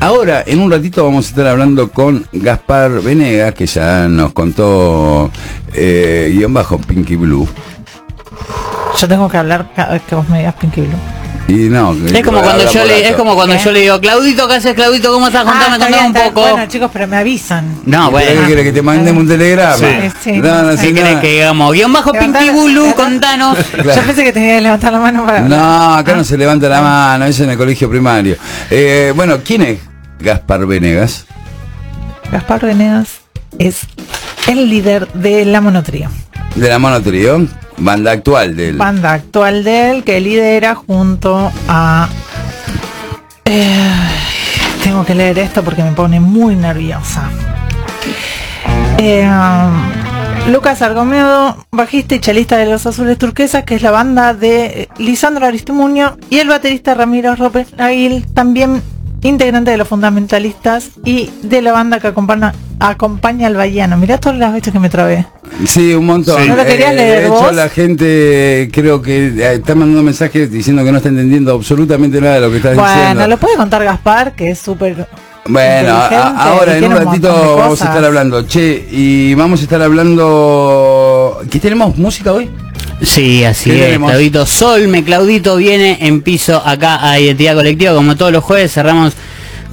ahora, 0.00 0.42
en 0.46 0.60
un 0.60 0.70
ratito 0.70 1.04
vamos 1.04 1.26
a 1.26 1.28
estar 1.30 1.46
hablando 1.46 1.90
con 1.90 2.26
Gaspar 2.32 3.00
Venegas, 3.02 3.54
que 3.54 3.66
ya 3.66 4.08
nos 4.08 4.32
contó 4.32 5.30
eh, 5.72 6.32
guion 6.34 6.52
bajo 6.54 6.78
Pinky 6.78 7.16
Blue. 7.16 7.48
Yo 8.98 9.08
tengo 9.08 9.28
que 9.28 9.36
hablar 9.36 9.70
cada 9.74 9.92
vez 9.92 10.02
que 10.02 10.14
vos 10.14 10.28
me 10.28 10.38
digas 10.38 10.54
Pinky 10.54 10.82
Blue. 10.82 11.13
Y 11.46 11.68
no, 11.68 11.92
Es 11.92 12.24
como 12.24 12.40
cuando 12.40 12.70
yo 12.72 12.84
le, 12.86 13.06
es 13.06 13.14
como 13.16 13.34
cuando 13.34 13.54
¿Qué? 13.56 13.62
yo 13.62 13.70
le 13.72 13.80
digo, 13.80 14.00
Claudito, 14.00 14.48
¿qué 14.48 14.54
haces, 14.54 14.72
Claudito? 14.74 15.12
¿Cómo 15.12 15.26
estás? 15.26 15.44
Contame, 15.44 15.76
Ah, 15.76 15.78
contame 15.78 16.06
un 16.06 16.12
poco. 16.14 16.40
Bueno, 16.50 16.66
chicos, 16.68 16.90
pero 16.90 17.06
me 17.06 17.18
avisan. 17.18 17.80
No, 17.84 18.06
¿Qué 18.06 18.10
bueno. 18.12 18.46
quiere 18.46 18.64
que 18.64 18.72
te 18.72 18.80
mandemos 18.80 19.22
un 19.22 19.28
telegrama? 19.28 19.76
Sí. 19.76 19.84
Sí, 20.22 20.32
No, 20.38 20.62
no, 20.62 20.72
sí. 20.72 20.78
sí, 20.78 20.86
¿Qué 20.86 20.94
querés 20.94 21.20
que 21.20 21.32
digamos? 21.32 21.72
Guión 21.74 21.92
bajo 21.92 22.12
levantar- 22.12 22.94
contanos. 22.96 23.58
Yo 23.76 24.02
pensé 24.06 24.24
que 24.24 24.32
tenía 24.32 24.56
que 24.56 24.60
levantar 24.62 24.92
la 24.94 25.00
mano 25.00 25.26
para... 25.26 25.40
No, 25.40 25.94
acá 25.96 26.14
no 26.16 26.24
se 26.24 26.38
levanta 26.38 26.66
la 26.68 26.80
mano, 26.80 27.26
es 27.26 27.38
en 27.40 27.50
el 27.50 27.58
colegio 27.58 27.90
primario. 27.90 28.36
Eh, 28.70 29.12
bueno, 29.14 29.38
¿quién 29.44 29.62
es 29.62 29.78
Gaspar 30.20 30.64
Venegas? 30.64 31.26
Gaspar 32.32 32.64
Venegas 32.64 33.08
es 33.58 33.80
el 34.48 34.70
líder 34.70 35.08
de 35.12 35.44
La 35.44 35.60
Monotrío, 35.60 36.08
De 36.56 36.68
la 36.70 36.78
Mono 36.78 37.02
Trío, 37.02 37.46
banda 37.78 38.12
actual 38.12 38.56
del... 38.56 38.76
banda 38.76 39.12
actual 39.12 39.64
de 39.64 39.90
él 39.90 40.04
que 40.04 40.20
lidera 40.20 40.74
junto 40.74 41.52
a... 41.68 42.08
Eh, 43.44 43.90
tengo 44.82 45.04
que 45.04 45.14
leer 45.14 45.38
esto 45.38 45.62
porque 45.62 45.82
me 45.82 45.92
pone 45.92 46.20
muy 46.20 46.56
nerviosa. 46.56 47.30
Eh, 48.98 49.28
Lucas 50.48 50.82
Argomedo, 50.82 51.56
bajista 51.70 52.14
y 52.14 52.20
chelista 52.20 52.58
de 52.58 52.66
Los 52.66 52.86
Azules 52.86 53.16
Turquesas, 53.16 53.64
que 53.64 53.76
es 53.76 53.82
la 53.82 53.90
banda 53.90 54.34
de 54.34 54.88
Lisandro 54.98 55.46
Aristimuño, 55.46 56.18
y 56.28 56.38
el 56.38 56.48
baterista 56.48 56.94
Ramiro 56.94 57.34
López 57.36 57.68
Aguil, 57.78 58.26
también 58.34 58.82
integrante 59.22 59.70
de 59.70 59.78
los 59.78 59.88
fundamentalistas 59.88 60.90
y 61.02 61.30
de 61.42 61.62
la 61.62 61.72
banda 61.72 61.98
que 61.98 62.08
acompaña, 62.08 62.52
acompaña 62.80 63.46
al 63.46 63.54
Bahiano. 63.56 63.96
Mirá 63.96 64.18
todas 64.18 64.38
las 64.38 64.52
veces 64.52 64.72
que 64.72 64.78
me 64.78 64.88
trabé. 64.88 65.26
Sí, 65.66 65.94
un 65.94 66.06
montón. 66.06 66.42
Sí. 66.42 66.48
¿No 66.48 66.56
lo 66.56 66.64
querías 66.64 66.92
Eh, 66.92 66.96
de 66.96 67.22
hecho, 67.24 67.32
vos? 67.34 67.54
la 67.54 67.68
gente 67.68 68.68
creo 68.72 69.00
que 69.02 69.26
eh, 69.28 69.54
está 69.54 69.74
mandando 69.74 70.02
mensajes 70.02 70.50
diciendo 70.50 70.84
que 70.84 70.90
no 70.90 70.96
está 70.98 71.08
entendiendo 71.10 71.52
absolutamente 71.54 72.20
nada 72.20 72.34
de 72.36 72.40
lo 72.40 72.50
que 72.50 72.56
estás 72.56 72.74
Bueno, 72.74 72.90
diciendo. 72.94 73.26
lo 73.28 73.36
puede 73.38 73.56
contar 73.56 73.84
Gaspar, 73.84 74.32
que 74.34 74.50
es 74.50 74.58
súper... 74.58 75.06
Bueno, 75.46 75.94
ahora 75.94 76.78
en 76.78 76.84
un 76.84 76.92
ratito 76.92 77.56
vamos 77.56 77.80
a 77.82 77.84
estar 77.84 78.02
hablando. 78.04 78.42
Che, 78.46 78.86
y 78.90 79.34
vamos 79.34 79.60
a 79.60 79.64
estar 79.64 79.80
hablando... 79.82 81.42
¿Qué 81.50 81.60
tenemos? 81.60 81.96
¿Música 81.98 82.32
hoy? 82.32 82.50
Sí, 83.02 83.44
así 83.44 83.70
¿Qué 83.70 83.76
es, 83.80 83.84
tenemos? 83.86 84.10
Claudito. 84.10 84.46
Solme, 84.46 85.04
Claudito 85.04 85.56
viene 85.56 85.98
en 86.00 86.22
piso 86.22 86.62
acá 86.64 87.10
a 87.10 87.18
Identidad 87.20 87.54
Colectiva, 87.56 87.94
como 87.94 88.16
todos 88.16 88.32
los 88.32 88.42
jueves 88.42 88.72
cerramos 88.72 89.12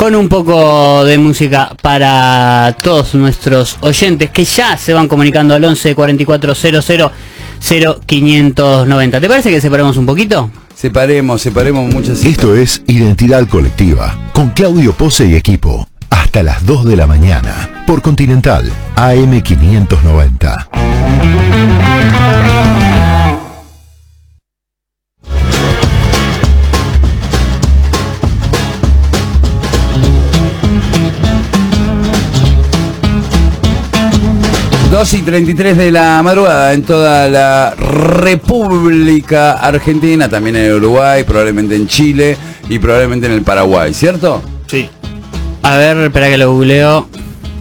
con 0.01 0.15
un 0.15 0.27
poco 0.29 1.05
de 1.05 1.19
música 1.19 1.75
para 1.79 2.75
todos 2.81 3.13
nuestros 3.13 3.77
oyentes 3.81 4.31
que 4.31 4.43
ya 4.43 4.75
se 4.75 4.95
van 4.95 5.07
comunicando 5.07 5.53
al 5.53 5.63
11 5.63 5.93
44 5.93 6.55
00 6.55 7.11
0590. 7.59 9.21
¿Te 9.21 9.27
parece 9.27 9.51
que 9.51 9.61
separemos 9.61 9.97
un 9.97 10.07
poquito? 10.07 10.49
Separemos, 10.73 11.39
separemos 11.43 11.93
muchas... 11.93 12.25
Esto 12.25 12.55
es 12.55 12.81
Identidad 12.87 13.47
Colectiva, 13.47 14.31
con 14.33 14.49
Claudio 14.49 14.93
Pose 14.93 15.27
y 15.27 15.35
equipo. 15.35 15.87
Hasta 16.09 16.41
las 16.41 16.65
2 16.65 16.85
de 16.85 16.95
la 16.95 17.05
mañana, 17.05 17.83
por 17.85 18.01
Continental, 18.01 18.71
AM590. 18.95 20.67
2 34.91 35.13
y 35.13 35.21
33 35.21 35.77
de 35.77 35.89
la 35.89 36.21
madrugada 36.21 36.73
en 36.73 36.83
toda 36.83 37.29
la 37.29 37.73
República 37.75 39.53
Argentina, 39.53 40.27
también 40.27 40.57
en 40.57 40.73
Uruguay, 40.73 41.23
probablemente 41.23 41.77
en 41.77 41.87
Chile 41.87 42.35
y 42.67 42.77
probablemente 42.77 43.25
en 43.27 43.31
el 43.31 43.41
Paraguay, 43.41 43.93
¿cierto? 43.93 44.41
Sí. 44.67 44.89
A 45.63 45.77
ver, 45.77 45.95
espera 45.97 46.27
que 46.27 46.37
lo 46.37 46.51
googleo. 46.51 47.07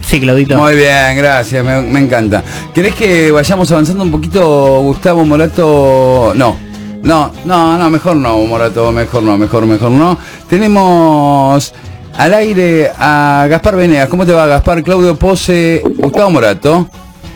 Sí, 0.05 0.19
Claudito. 0.19 0.57
Muy 0.57 0.75
bien, 0.75 1.15
gracias, 1.15 1.63
me, 1.63 1.81
me 1.81 2.01
encanta. 2.01 2.43
¿Querés 2.73 2.95
que 2.95 3.31
vayamos 3.31 3.71
avanzando 3.71 4.03
un 4.03 4.11
poquito, 4.11 4.81
Gustavo 4.81 5.23
Morato? 5.23 6.33
No, 6.35 6.57
no, 7.01 7.31
no, 7.45 7.77
no, 7.77 7.89
mejor 7.89 8.17
no, 8.17 8.39
Morato, 8.39 8.91
mejor 8.91 9.23
no, 9.23 9.37
mejor, 9.37 9.65
mejor 9.65 9.91
no. 9.91 10.17
Tenemos 10.49 11.73
al 12.17 12.33
aire 12.33 12.91
a 12.99 13.47
Gaspar 13.49 13.77
Venegas. 13.77 14.09
¿Cómo 14.09 14.25
te 14.25 14.33
va, 14.33 14.47
Gaspar? 14.47 14.83
Claudio 14.83 15.15
Pose, 15.15 15.81
Gustavo 15.95 16.29
Morato, 16.29 16.89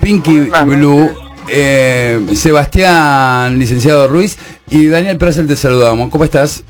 Pinky 0.06 0.52
Blue, 0.68 1.10
eh, 1.48 2.24
Sebastián, 2.36 3.58
licenciado 3.58 4.08
Ruiz 4.08 4.38
y 4.70 4.86
Daniel 4.86 5.18
Prasel 5.18 5.48
te 5.48 5.56
saludamos. 5.56 6.12
¿Cómo 6.12 6.24
estás? 6.24 6.64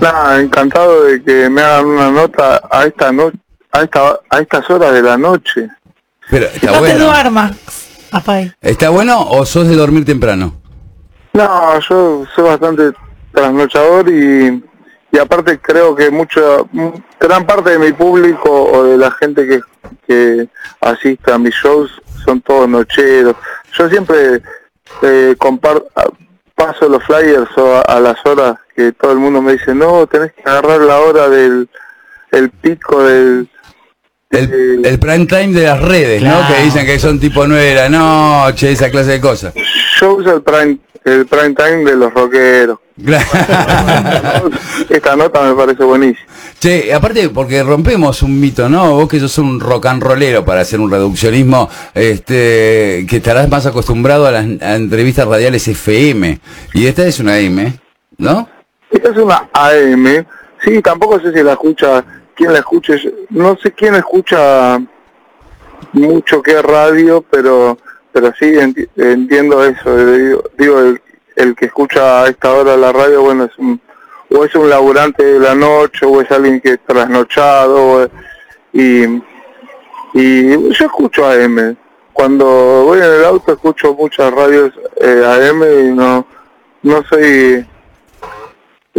Nada, 0.00 0.40
encantado 0.40 1.04
de 1.04 1.22
que 1.22 1.48
me 1.48 1.62
hagan 1.62 1.86
una 1.86 2.10
nota 2.10 2.60
a 2.72 2.86
esta 2.86 3.12
noche, 3.12 3.38
a 3.70 3.82
esta, 3.82 4.18
a 4.28 4.38
estas 4.40 4.68
horas 4.68 4.94
de 4.94 5.02
la 5.02 5.16
noche. 5.16 5.68
Pero, 6.28 6.46
¿está 6.46 6.66
no 6.66 6.72
te 6.72 6.78
bueno? 6.80 7.04
duermas, 7.04 7.56
Apay. 8.10 8.52
¿Está 8.60 8.88
bueno 8.88 9.20
o 9.20 9.46
sos 9.46 9.68
de 9.68 9.76
dormir 9.76 10.04
temprano? 10.04 10.56
No, 11.34 11.78
yo 11.88 12.24
soy 12.34 12.44
bastante 12.46 12.90
trasnochador 13.30 14.08
y, 14.08 14.60
y 15.16 15.18
aparte 15.18 15.58
creo 15.58 15.96
que 15.96 16.10
mucho, 16.10 16.68
gran 17.18 17.46
parte 17.46 17.70
de 17.70 17.78
mi 17.78 17.92
público 17.92 18.50
o 18.50 18.84
de 18.84 18.98
la 18.98 19.10
gente 19.12 19.46
que, 19.48 19.60
que 20.06 20.48
asiste 20.80 21.32
a 21.32 21.38
mis 21.38 21.54
shows 21.54 21.90
son 22.24 22.42
todos 22.42 22.68
nocheros. 22.68 23.34
Yo 23.78 23.88
siempre 23.88 24.42
eh, 25.02 25.34
compar- 25.38 25.84
a- 25.96 26.10
paso 26.54 26.88
los 26.88 27.02
flyers 27.04 27.48
o 27.56 27.76
a, 27.76 27.80
a 27.80 28.00
las 28.00 28.16
horas 28.26 28.56
que 28.74 28.92
todo 28.92 29.12
el 29.12 29.18
mundo 29.18 29.40
me 29.40 29.52
dice, 29.52 29.74
no, 29.74 30.06
tenés 30.06 30.32
que 30.32 30.42
agarrar 30.44 30.80
la 30.80 30.98
hora 31.00 31.28
del 31.30 31.68
el 32.32 32.50
pico 32.50 33.02
del... 33.02 33.48
El, 34.30 34.84
el 34.84 34.98
prime 34.98 35.24
time 35.26 35.52
de 35.58 35.62
las 35.62 35.80
redes, 35.80 36.22
¿no? 36.22 36.46
Que 36.48 36.62
dicen 36.64 36.84
que 36.84 36.98
son 36.98 37.18
tipo 37.20 37.46
9 37.46 37.64
de 37.64 37.74
la 37.74 37.88
noche, 37.88 38.72
esa 38.72 38.90
clase 38.90 39.12
de 39.12 39.20
cosas. 39.20 39.54
Yo 40.00 40.14
uso 40.14 40.34
el 40.34 40.42
prime, 40.42 40.78
el 41.04 41.26
prime 41.26 41.54
time 41.54 41.84
de 41.90 41.96
los 41.96 42.12
rockeros. 42.12 42.78
Esta 44.90 45.16
nota 45.16 45.42
me 45.42 45.54
parece 45.54 45.84
buenísima. 45.84 46.26
che, 46.58 46.92
aparte 46.94 47.28
porque 47.28 47.62
rompemos 47.62 48.22
un 48.22 48.40
mito, 48.40 48.68
¿no? 48.68 48.92
Vos 48.94 49.08
que 49.08 49.20
sos 49.20 49.36
un 49.38 49.60
rock 49.60 49.86
and 49.86 50.02
rollero 50.02 50.44
para 50.44 50.62
hacer 50.62 50.80
un 50.80 50.90
reduccionismo, 50.90 51.68
este, 51.94 53.06
que 53.08 53.16
estarás 53.16 53.48
más 53.48 53.66
acostumbrado 53.66 54.26
a 54.26 54.30
las 54.32 54.46
a 54.62 54.76
entrevistas 54.76 55.26
radiales 55.28 55.66
FM. 55.68 56.40
Y 56.74 56.86
esta 56.86 57.06
es 57.06 57.20
una 57.20 57.38
M, 57.38 57.78
¿no? 58.18 58.48
Esta 58.90 59.10
es 59.10 59.16
una 59.18 59.48
AM. 59.52 60.24
Sí, 60.64 60.80
tampoco 60.80 61.20
sé 61.20 61.32
si 61.34 61.42
la 61.42 61.52
escucha, 61.52 62.04
quién 62.34 62.52
la 62.52 62.60
escuche. 62.60 62.98
Yo- 62.98 63.10
No 63.30 63.56
sé 63.62 63.72
quién 63.72 63.94
escucha 63.94 64.80
mucho 65.92 66.42
qué 66.42 66.62
radio, 66.62 67.22
pero 67.30 67.78
pero 68.12 68.32
sí 68.38 68.46
enti- 68.46 68.88
entiendo 68.96 69.62
eso. 69.62 69.94
Digo, 69.94 70.44
digo, 70.58 70.80
el, 70.80 71.00
el 71.36 71.54
que 71.54 71.66
escucha 71.66 72.22
a 72.22 72.28
esta 72.28 72.52
hora 72.52 72.76
la 72.76 72.92
radio, 72.92 73.22
bueno, 73.22 73.44
es 73.44 73.56
un 73.58 73.80
o 74.28 74.44
es 74.44 74.54
un 74.56 74.68
laburante 74.68 75.22
de 75.22 75.38
la 75.38 75.54
noche 75.54 76.04
o 76.04 76.20
es 76.20 76.30
alguien 76.32 76.60
que 76.60 76.70
es 76.70 76.80
trasnochado 76.84 78.10
y 78.72 79.04
y 80.14 80.72
yo 80.72 80.86
escucho 80.86 81.26
AM. 81.26 81.76
Cuando 82.12 82.46
voy 82.84 82.98
en 82.98 83.04
el 83.04 83.24
auto 83.26 83.52
escucho 83.52 83.94
muchas 83.94 84.32
radios 84.32 84.72
eh, 85.00 85.52
AM 85.52 85.62
y 85.62 85.94
no 85.94 86.26
no 86.82 87.04
soy 87.04 87.66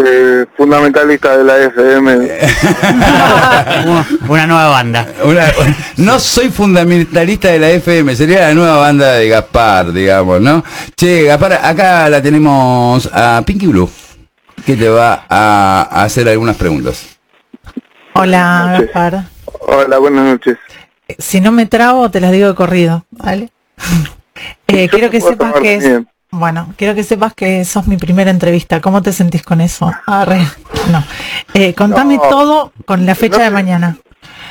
eh, 0.06 0.46
fundamentalista 0.56 1.38
de 1.38 1.44
la 1.44 1.58
FM. 1.58 2.30
Una 4.30 4.48
nueva 4.48 4.68
banda. 4.70 5.08
Una- 5.24 5.52
no 5.98 6.20
soy 6.20 6.50
fundamentalista 6.50 7.50
de 7.50 7.60
la 7.60 7.70
FM, 7.72 8.16
sería 8.16 8.48
la 8.50 8.54
nueva 8.54 8.78
banda 8.78 9.14
de 9.14 9.30
Gaspar, 9.30 9.92
digamos, 9.92 10.42
¿no? 10.42 10.64
Che, 10.96 11.24
Gaspar, 11.24 11.54
acá 11.64 12.10
la 12.10 12.22
tenemos 12.22 13.10
a 13.12 13.42
Pinky 13.46 13.68
Blue, 13.68 13.90
que 14.66 14.76
te 14.76 14.88
va 14.90 15.26
a, 15.30 15.88
a 15.92 16.04
hacer 16.04 16.28
algunas 16.30 16.56
preguntas. 16.56 17.18
Hola. 18.14 18.78
Gaspar. 18.80 19.24
Hola, 19.62 19.98
buenas 19.98 20.26
noches. 20.26 20.58
Si 21.18 21.40
no 21.42 21.52
me 21.52 21.66
trago, 21.66 22.12
te 22.12 22.20
las 22.20 22.32
digo 22.32 22.48
de 22.50 22.56
corrido, 22.56 23.06
¿vale? 23.12 23.50
Eh, 24.68 24.88
quiero 24.88 25.10
que 25.10 25.20
sepas 25.20 25.54
que 25.60 25.76
es, 25.76 25.84
bien. 25.84 26.08
Bueno, 26.32 26.74
quiero 26.78 26.94
que 26.96 27.04
sepas 27.04 27.34
que 27.34 27.64
sos 27.66 27.88
mi 27.88 27.98
primera 27.98 28.30
entrevista. 28.32 28.82
¿Cómo 28.82 29.02
te 29.02 29.12
sentís 29.14 29.44
con 29.44 29.62
eso? 29.62 29.92
Arre. 30.06 30.42
No. 30.92 31.04
Eh, 31.54 31.74
contame 31.74 32.16
No. 32.18 32.22
todo 32.30 32.74
con 32.86 33.06
la 33.06 33.16
fecha 33.16 33.38
No 33.38 33.44
de 33.44 33.50
te- 33.50 33.54
mañana. 33.54 33.98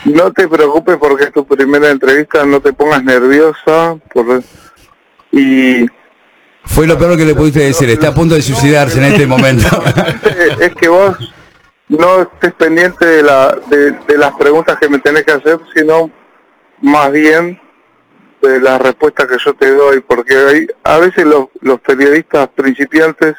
No 0.05 0.33
te 0.33 0.49
preocupes 0.49 0.97
porque 0.99 1.25
es 1.25 1.33
tu 1.33 1.45
primera 1.47 1.91
entrevista, 1.91 2.45
no 2.47 2.61
te 2.61 2.73
pongas 2.73 3.03
nerviosa 3.03 3.97
por 4.15 4.43
y 5.33 5.87
Fue 6.65 6.87
lo 6.87 6.99
peor 6.99 7.17
que 7.17 7.25
le 7.25 7.35
pudiste 7.35 7.61
decir, 7.61 7.89
está 7.91 8.09
a 8.09 8.15
punto 8.15 8.35
de 8.35 8.43
suicidarse 8.43 8.99
en 8.99 9.05
este 9.12 9.27
momento. 9.27 9.67
Es 10.61 10.75
que 10.75 10.89
vos 10.89 11.17
no 11.89 12.23
estés 12.23 12.53
pendiente 12.55 13.05
de, 13.07 13.23
la, 13.23 13.57
de, 13.69 13.93
de 13.93 14.19
las 14.19 14.33
preguntas 14.35 14.77
que 14.81 14.89
me 14.89 14.99
tenés 14.99 15.25
que 15.25 15.33
hacer, 15.33 15.59
sino 15.75 16.11
más 16.81 17.11
bien 17.12 17.61
de 18.42 18.61
las 18.61 18.81
respuestas 18.81 19.27
que 19.27 19.37
yo 19.44 19.55
te 19.55 19.70
doy, 19.72 20.01
porque 20.01 20.37
hay, 20.37 20.66
a 20.85 20.99
veces 20.99 21.25
los, 21.27 21.46
los 21.61 21.81
periodistas 21.81 22.49
principiantes 22.55 23.35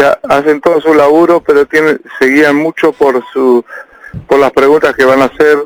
ha- 0.00 0.18
hacen 0.36 0.60
todo 0.60 0.80
su 0.80 0.92
laburo, 0.94 1.42
pero 1.42 1.66
tienen, 1.66 2.00
se 2.18 2.26
guían 2.26 2.56
mucho 2.56 2.92
por 2.92 3.24
su 3.32 3.64
por 4.28 4.38
las 4.38 4.50
preguntas 4.52 4.94
que 4.94 5.04
van 5.04 5.20
a 5.20 5.26
hacer 5.26 5.58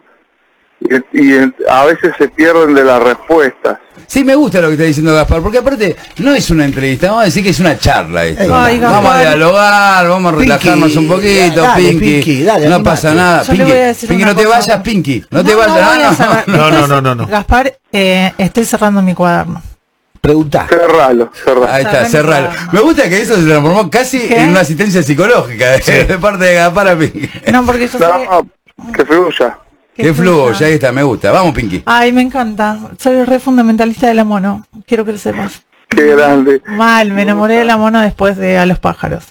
y, 0.80 0.94
y 1.20 1.52
a 1.68 1.84
veces 1.84 2.12
se 2.18 2.28
pierden 2.28 2.74
de 2.74 2.84
las 2.84 3.02
respuestas. 3.02 3.78
Sí, 4.06 4.24
me 4.24 4.34
gusta 4.34 4.60
lo 4.60 4.66
que 4.68 4.72
está 4.74 4.84
diciendo 4.84 5.14
Gaspar, 5.14 5.40
porque 5.40 5.58
aparte 5.58 5.94
no 6.18 6.34
es 6.34 6.50
una 6.50 6.64
entrevista, 6.64 7.08
vamos 7.08 7.22
a 7.22 7.24
decir 7.26 7.44
que 7.44 7.50
es 7.50 7.60
una 7.60 7.78
charla 7.78 8.24
esto. 8.24 8.52
Ay, 8.52 8.80
vamos 8.80 9.12
a 9.12 9.20
dialogar, 9.20 10.08
vamos 10.08 10.32
a 10.32 10.36
Pinky, 10.36 10.48
relajarnos 10.48 10.96
un 10.96 11.06
poquito, 11.08 11.60
dale, 11.62 11.88
Pinky. 11.90 12.14
Pinky, 12.14 12.42
dale, 12.42 12.68
no 12.68 12.74
animate. 12.76 12.90
pasa 12.90 13.14
nada. 13.14 13.42
Yo 13.44 13.52
le 13.52 13.58
Pinky, 13.58 13.70
voy 13.72 13.80
a 13.80 13.86
decir 13.86 14.08
Pinky, 14.08 14.22
una 14.24 14.32
no 14.32 14.38
te 14.38 14.44
cosa. 14.46 14.58
vayas, 14.58 14.82
Pinky. 14.82 15.24
No, 15.30 15.44
te 15.44 15.52
No, 15.52 15.58
vayas. 15.58 16.18
no 16.18 16.26
no. 16.26 16.56
No, 16.56 16.70
no, 16.70 16.86
no, 16.88 17.00
no, 17.00 17.14
no. 17.14 17.26
Gaspar, 17.28 17.72
eh, 17.92 18.32
estoy 18.36 18.64
cerrando 18.64 19.00
mi 19.00 19.14
cuaderno. 19.14 19.62
Preguntá. 20.20 20.66
Cerralo, 20.68 21.30
cerralo. 21.44 21.68
Ahí 21.72 21.84
está, 21.84 22.04
cerralo. 22.06 22.50
Me 22.72 22.80
gusta 22.80 23.08
que 23.08 23.22
eso 23.22 23.36
se 23.36 23.42
transformó 23.44 23.88
casi 23.90 24.18
¿Qué? 24.26 24.40
en 24.42 24.48
una 24.50 24.60
asistencia 24.60 25.02
psicológica 25.04 25.70
de, 25.78 26.04
de 26.04 26.18
parte 26.18 26.44
de 26.46 26.54
Gaspar 26.54 26.88
a 26.88 26.98
Pinky. 26.98 27.30
No, 27.52 27.64
porque 27.64 27.86
yo 27.88 27.98
No, 28.00 28.92
que 28.92 29.04
fluya. 29.06 29.56
Que 30.02 30.14
fluya, 30.14 30.66
ahí 30.66 30.74
está, 30.74 30.92
me 30.92 31.02
gusta. 31.02 31.30
Vamos, 31.32 31.54
Pinky. 31.54 31.82
Ay, 31.86 32.12
me 32.12 32.22
encanta. 32.22 32.78
Soy 32.98 33.24
re 33.24 33.38
fundamentalista 33.38 34.06
de 34.08 34.14
la 34.14 34.24
mono. 34.24 34.66
Quiero 34.86 35.04
que 35.04 35.12
lo 35.12 35.18
sepas. 35.18 35.62
Qué 35.88 36.06
grande. 36.14 36.62
Mal, 36.66 37.10
me 37.12 37.22
enamoré 37.22 37.54
de 37.56 37.64
la 37.64 37.76
mono 37.76 38.00
después 38.00 38.36
de 38.36 38.58
A 38.58 38.66
los 38.66 38.78
pájaros. 38.78 39.24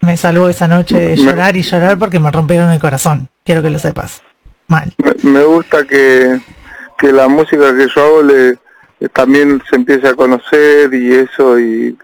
Me 0.00 0.16
salvó 0.16 0.48
esa 0.48 0.68
noche 0.68 0.98
de 1.00 1.16
llorar 1.16 1.56
y 1.56 1.62
llorar 1.62 1.98
porque 1.98 2.20
me 2.20 2.30
rompieron 2.30 2.70
el 2.70 2.80
corazón. 2.80 3.28
Quiero 3.44 3.62
que 3.62 3.70
lo 3.70 3.78
sepas. 3.78 4.20
Mal. 4.68 4.92
Me, 4.98 5.30
me 5.30 5.42
gusta 5.44 5.84
que, 5.86 6.38
que 6.98 7.12
la 7.12 7.28
música 7.28 7.74
que 7.76 7.86
yo 7.94 8.02
hago 8.04 8.22
le, 8.22 8.58
también 9.12 9.62
se 9.68 9.76
empiece 9.76 10.06
a 10.08 10.14
conocer 10.14 10.92
y 10.92 11.14
eso 11.14 11.58
y 11.58 11.96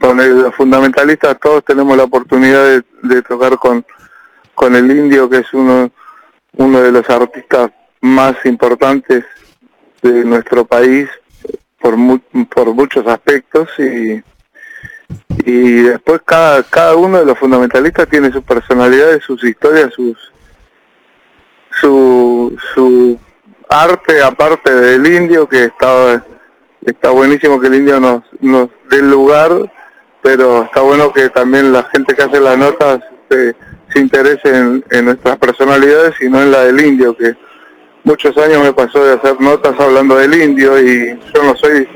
con 0.00 0.20
el- 0.20 0.42
los 0.42 0.54
fundamentalistas 0.54 1.36
todos 1.40 1.64
tenemos 1.64 1.96
la 1.96 2.04
oportunidad 2.04 2.64
de, 2.64 2.82
de 3.02 3.22
tocar 3.22 3.56
con, 3.58 3.84
con 4.54 4.74
el 4.74 4.90
indio 4.90 5.30
que 5.30 5.38
es 5.38 5.52
uno 5.54 5.90
uno 6.56 6.80
de 6.80 6.92
los 6.92 7.08
artistas 7.10 7.70
más 8.00 8.36
importantes 8.44 9.24
de 10.02 10.24
nuestro 10.24 10.64
país 10.64 11.08
por 11.80 11.96
mu- 11.96 12.20
por 12.48 12.72
muchos 12.74 13.06
aspectos 13.06 13.68
y 13.78 14.22
y 15.44 15.82
después 15.82 16.20
cada 16.24 16.62
cada 16.62 16.94
uno 16.96 17.18
de 17.18 17.26
los 17.26 17.38
fundamentalistas 17.38 18.08
tiene 18.08 18.32
sus 18.32 18.42
personalidades 18.44 19.22
sus 19.24 19.42
historias 19.44 19.92
sus 19.94 20.16
su, 21.80 22.56
su 22.74 23.18
arte 23.68 24.22
aparte 24.22 24.72
del 24.72 25.06
indio 25.06 25.48
que 25.48 25.64
está 25.64 26.24
está 26.84 27.10
buenísimo 27.10 27.60
que 27.60 27.66
el 27.66 27.74
indio 27.76 27.98
nos, 28.00 28.22
nos 28.40 28.68
dé 28.90 29.02
lugar 29.02 29.50
pero 30.22 30.62
está 30.64 30.80
bueno 30.80 31.12
que 31.12 31.28
también 31.30 31.72
la 31.72 31.82
gente 31.84 32.14
que 32.14 32.22
hace 32.22 32.40
las 32.40 32.56
notas 32.56 33.00
se, 33.28 33.54
se 33.94 34.00
interese 34.00 34.48
en, 34.48 34.84
en 34.90 35.04
nuestras 35.04 35.36
personalidades 35.38 36.14
y 36.20 36.28
no 36.28 36.42
en 36.42 36.50
la 36.50 36.64
del 36.64 36.84
indio 36.84 37.16
que 37.16 37.34
muchos 38.02 38.36
años 38.36 38.62
me 38.62 38.72
pasó 38.72 39.04
de 39.04 39.14
hacer 39.14 39.40
notas 39.40 39.78
hablando 39.78 40.16
del 40.16 40.34
indio 40.34 40.78
y 40.80 41.18
yo 41.34 41.42
no 41.42 41.56
soy 41.56 41.88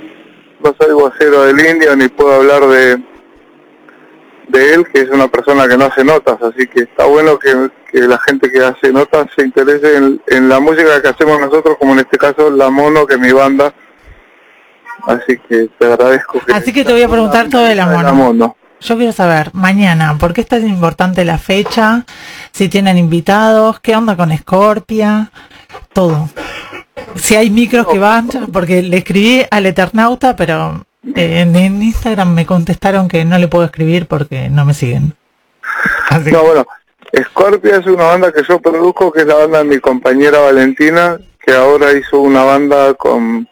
no 0.61 0.75
soy 0.81 0.93
vocero 0.93 1.43
del 1.43 1.61
indio 1.61 1.95
ni 1.97 2.09
puedo 2.09 2.35
hablar 2.35 2.67
de 2.67 2.99
de 4.49 4.75
él 4.75 4.87
que 4.93 5.01
es 5.01 5.11
una 5.11 5.29
persona 5.29 5.69
que 5.69 5.77
no 5.77 5.87
hace 5.87 6.05
notas 6.05 6.41
así 6.41 6.67
que 6.69 6.83
está 6.83 7.05
bueno 7.05 7.39
que, 7.39 7.71
que 7.91 8.01
la 8.01 8.19
gente 8.19 8.51
que 8.51 8.61
hace 8.61 8.93
notas 8.93 9.27
se 9.35 9.45
interese 9.45 9.97
en, 9.97 10.21
en 10.27 10.49
la 10.49 10.61
música 10.61 11.01
que 11.01 11.09
hacemos 11.09 11.41
nosotros, 11.41 11.77
como 11.79 11.95
en 11.95 12.01
este 12.01 12.19
caso 12.19 12.51
La 12.51 12.71
Mono, 12.71 13.07
que 13.07 13.15
es 13.15 13.21
mi 13.21 13.33
banda. 13.33 13.73
Así 15.07 15.39
que 15.49 15.69
te 15.79 15.87
agradezco. 15.87 16.41
Que 16.41 16.53
Así 16.53 16.73
que 16.73 16.85
te 16.85 16.93
voy 16.93 17.03
a 17.03 17.09
preguntar 17.09 17.49
todo 17.49 17.65
de 17.65 17.75
la 17.75 17.87
La 17.87 18.13
mono. 18.13 18.57
Yo 18.81 18.97
quiero 18.97 19.12
saber, 19.12 19.51
mañana, 19.55 20.17
¿por 20.19 20.33
qué 20.33 20.43
es 20.43 20.47
tan 20.47 20.67
importante 20.67 21.25
la 21.25 21.38
fecha? 21.38 22.05
Si 22.53 22.69
tienen 22.69 22.97
invitados, 22.97 23.81
¿qué 23.81 23.97
onda 23.97 24.17
con 24.17 24.37
Scorpia? 24.37 25.33
Todo. 25.93 26.29
Si 27.17 27.35
hay 27.35 27.51
micros 27.51 27.88
que 27.88 27.99
van, 27.99 28.29
porque 28.53 28.83
le 28.83 28.99
escribí 28.99 29.45
al 29.51 29.67
Eternauta, 29.67 30.37
pero 30.37 30.87
eh, 31.17 31.41
en, 31.41 31.83
Instagram 31.83 32.35
me 32.35 32.47
contestaron 32.47 33.09
que 33.09 33.25
no 33.25 33.38
le 33.38 33.49
puedo 33.49 33.64
escribir 33.64 34.07
porque 34.07 34.49
no 34.49 34.64
me 34.64 34.75
siguen. 34.75 35.14
Así 36.09 36.31
No, 36.31 36.45
bueno, 36.45 36.64
Scorpia 37.17 37.79
es 37.79 37.87
una 37.87 38.05
banda 38.05 38.33
que 38.33 38.43
yo 38.49 38.61
produzco, 38.61 39.11
que 39.11 39.21
es 39.21 39.27
la 39.27 39.35
banda 39.35 39.59
de 39.59 39.64
mi 39.64 39.79
compañera 39.79 40.38
Valentina, 40.38 41.19
que 41.45 41.53
ahora 41.53 41.93
hizo 41.93 42.21
una 42.21 42.45
banda 42.45 42.95
con... 42.95 43.49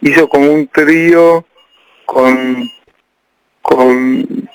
hizo 0.00 0.28
como 0.28 0.52
un 0.52 0.68
trío 0.68 1.46
con... 2.04 2.68
con... 3.62 4.48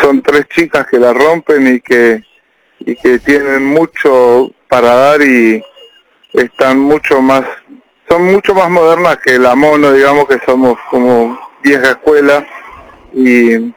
son 0.00 0.22
tres 0.22 0.46
chicas 0.48 0.86
que 0.86 0.98
la 0.98 1.12
rompen 1.12 1.74
y 1.76 1.80
que 1.80 2.22
y 2.80 2.94
que 2.96 3.18
tienen 3.18 3.64
mucho 3.64 4.50
para 4.68 4.94
dar 4.94 5.22
y 5.22 5.62
están 6.32 6.78
mucho 6.78 7.20
más 7.20 7.44
son 8.08 8.24
mucho 8.24 8.54
más 8.54 8.70
modernas 8.70 9.18
que 9.18 9.38
la 9.38 9.54
mono 9.54 9.92
digamos 9.92 10.26
que 10.26 10.38
somos 10.46 10.78
como 10.90 11.38
vieja 11.62 11.90
escuela 11.90 12.46
y 13.12 13.72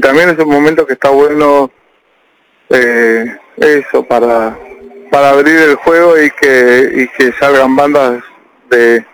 también 0.00 0.30
es 0.30 0.38
un 0.38 0.48
momento 0.48 0.86
que 0.86 0.94
está 0.94 1.10
bueno 1.10 1.70
eh, 2.70 3.36
eso 3.56 4.04
para 4.04 4.56
para 5.10 5.30
abrir 5.30 5.56
el 5.56 5.74
juego 5.76 6.20
y 6.20 6.30
que 6.30 6.90
y 6.94 7.08
que 7.08 7.32
salgan 7.38 7.76
bandas 7.76 8.22
de 8.70 9.04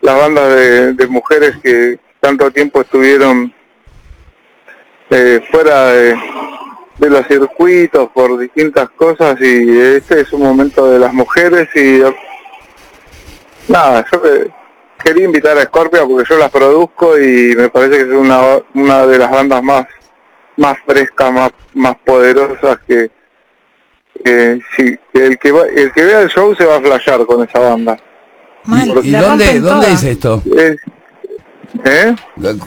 las 0.00 0.16
bandas 0.16 0.96
de 0.96 1.06
mujeres 1.08 1.56
que 1.62 1.98
tanto 2.24 2.50
tiempo 2.50 2.80
estuvieron 2.80 3.52
eh, 5.10 5.40
fuera 5.50 5.88
de, 5.92 6.16
de 6.96 7.10
los 7.10 7.26
circuitos 7.26 8.08
por 8.14 8.38
distintas 8.38 8.88
cosas 8.96 9.36
y 9.42 9.78
este 9.78 10.22
es 10.22 10.32
un 10.32 10.40
momento 10.40 10.90
de 10.90 10.98
las 11.00 11.12
mujeres 11.12 11.68
y 11.74 12.00
nada 13.68 14.06
yo 14.10 14.22
que- 14.22 14.50
quería 15.04 15.24
invitar 15.26 15.58
a 15.58 15.64
Scorpia 15.64 16.06
porque 16.06 16.24
yo 16.30 16.38
las 16.38 16.50
produzco 16.50 17.18
y 17.18 17.54
me 17.56 17.68
parece 17.68 17.96
que 17.98 18.02
es 18.04 18.08
una 18.08 18.40
una 18.72 19.06
de 19.06 19.18
las 19.18 19.30
bandas 19.30 19.62
más 19.62 19.84
más 20.56 20.78
frescas, 20.86 21.30
más, 21.32 21.50
más 21.74 21.96
poderosas 22.06 22.78
que, 22.88 23.10
que 24.24 24.60
sí, 24.76 24.96
el 25.12 25.36
que 25.38 25.52
va, 25.52 25.62
el 25.66 25.92
que 25.92 26.04
vea 26.04 26.20
el 26.22 26.28
show 26.30 26.54
se 26.54 26.64
va 26.64 26.76
a 26.76 26.80
flashear 26.80 27.26
con 27.26 27.42
esa 27.46 27.58
banda. 27.58 27.98
Mal, 28.62 28.88
¿Y 29.02 29.10
dónde, 29.10 29.58
dónde 29.60 29.90
es 29.92 30.04
esto? 30.04 30.40
Es- 30.56 30.76
¿eh? 31.84 32.14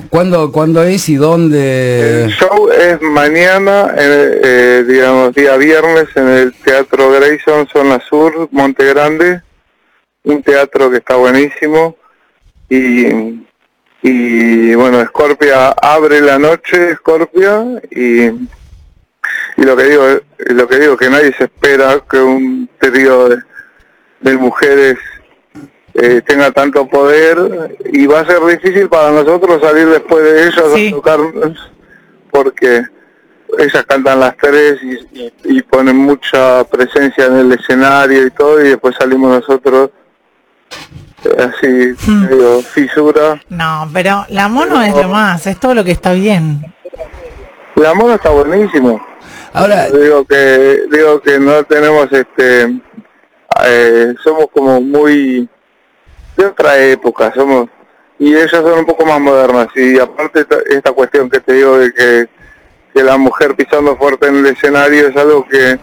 ¿Cuándo, 0.10 0.52
¿Cuándo 0.52 0.84
es 0.84 1.08
y 1.10 1.14
El 1.16 1.20
dónde? 1.20 2.28
show 2.38 2.70
es 2.70 3.02
mañana, 3.02 3.94
eh, 3.98 4.42
eh, 4.44 4.86
digamos, 4.88 5.34
día 5.34 5.56
viernes 5.58 6.08
en 6.16 6.28
el 6.28 6.54
Teatro 6.54 7.12
Grayson, 7.12 7.68
Zona 7.72 8.00
Sur, 8.08 8.50
Monte 8.52 8.86
Grande, 8.86 9.42
un 10.24 10.42
teatro 10.44 10.90
que 10.92 10.98
está 10.98 11.16
buenísimo 11.16 11.96
y, 12.70 13.46
y 14.02 14.76
bueno, 14.76 15.04
Scorpia 15.06 15.70
abre 15.70 16.22
la 16.22 16.38
noche, 16.38 16.96
Scorpia, 16.96 17.64
y, 17.92 18.26
y 18.26 19.64
lo 19.64 19.76
que 19.78 19.84
digo, 19.84 20.04
lo 20.38 20.68
que 20.68 20.80
digo 20.80 20.98
que 20.98 21.10
nadie 21.10 21.34
se 21.38 21.46
espera 21.46 22.02
que 22.10 22.18
un 22.18 22.70
de, 22.80 23.38
de 24.22 24.38
mujeres 24.38 24.98
eh, 26.00 26.22
tenga 26.26 26.52
tanto 26.52 26.88
poder 26.88 27.76
y 27.92 28.06
va 28.06 28.20
a 28.22 28.26
ser 28.26 28.40
difícil 28.46 28.88
para 28.88 29.12
nosotros 29.12 29.60
salir 29.62 29.88
después 29.88 30.24
de 30.24 30.44
ellos 30.48 30.72
Sí. 30.76 30.88
a 30.88 30.92
tocarnos 30.92 31.72
porque 32.32 32.84
ellas 33.58 33.84
cantan 33.88 34.20
las 34.20 34.38
tres 34.38 34.78
y, 34.84 35.20
y- 35.20 35.34
y 35.46 35.62
ponen 35.64 35.96
mucha 35.98 36.64
presencia 36.66 37.26
en 37.26 37.38
el 37.38 37.52
escenario 37.54 38.28
y 38.28 38.32
todo 38.32 38.62
y 38.64 38.70
después 38.70 38.96
salimos 39.00 39.40
nosotros 39.40 39.90
eh, 41.24 41.36
así 41.40 41.96
Hmm. 42.06 42.26
medio 42.26 42.62
fisura 42.62 43.42
No, 43.50 43.90
pero 43.92 44.26
la 44.30 44.48
mono 44.50 44.82
es 44.84 44.94
lo 44.96 45.08
más, 45.10 45.48
es 45.48 45.60
todo 45.60 45.74
lo 45.74 45.84
que 45.84 45.92
está 45.92 46.14
bien. 46.14 46.62
la 47.76 47.94
moda 47.96 48.16
está 48.16 48.30
buenísimo 48.30 49.04
Ahora, 49.54 49.88
digo 49.90 50.24
que 50.26 50.84
digo 50.92 51.20
que 51.22 51.40
no 51.40 51.64
tenemos 51.64 52.12
este 52.12 52.80
eh, 53.66 54.14
somos 54.24 54.48
como 54.54 54.80
muy 54.82 55.50
de 56.38 56.46
otra 56.46 56.78
época 56.80 57.34
somos 57.36 57.70
y 58.20 58.34
ellas 58.34 58.52
son 58.52 58.80
un 58.80 58.86
poco 58.86 59.06
más 59.06 59.20
modernas 59.20 59.68
y 59.76 60.00
aparte 60.00 60.42
esta, 60.42 60.58
esta 60.70 60.92
cuestión 60.92 61.30
que 61.30 61.40
te 61.40 61.54
digo 61.54 61.78
de 61.78 61.92
que, 61.92 62.28
que 62.94 63.04
la 63.04 63.18
mujer 63.18 63.56
pisando 63.56 63.96
fuerte 63.98 64.28
en 64.28 64.38
el 64.38 64.46
escenario 64.48 65.08
es 65.08 65.16
algo 65.18 65.46
que 65.48 65.80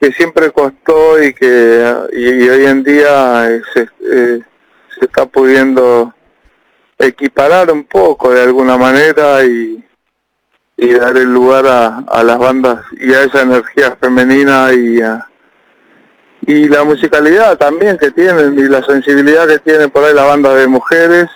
que 0.00 0.12
siempre 0.12 0.50
costó 0.50 1.22
y 1.22 1.34
que 1.34 1.94
y, 2.14 2.48
hoy 2.48 2.64
en 2.64 2.82
día 2.82 3.46
se, 3.74 3.82
eh, 3.82 4.40
se 4.98 5.04
está 5.04 5.26
pudiendo 5.26 6.14
equiparar 6.98 7.70
un 7.70 7.84
poco 7.84 8.30
de 8.30 8.42
alguna 8.42 8.78
manera 8.78 9.44
y 9.44 9.84
y 10.78 10.94
dar 10.94 11.14
el 11.18 11.30
lugar 11.30 11.66
a, 11.66 11.98
a 12.08 12.24
las 12.24 12.38
bandas 12.38 12.82
y 12.98 13.12
a 13.12 13.24
esa 13.24 13.42
energía 13.42 13.96
femenina 14.00 14.72
y 14.72 15.02
a- 15.02 15.29
y 16.42 16.68
la 16.68 16.84
musicalidad 16.84 17.58
también 17.58 17.98
que 17.98 18.10
tienen 18.10 18.58
y 18.58 18.62
la 18.62 18.82
sensibilidad 18.82 19.46
que 19.46 19.58
tienen 19.58 19.90
por 19.90 20.04
ahí 20.04 20.14
las 20.14 20.26
bandas 20.26 20.56
de 20.56 20.66
mujeres. 20.66 21.28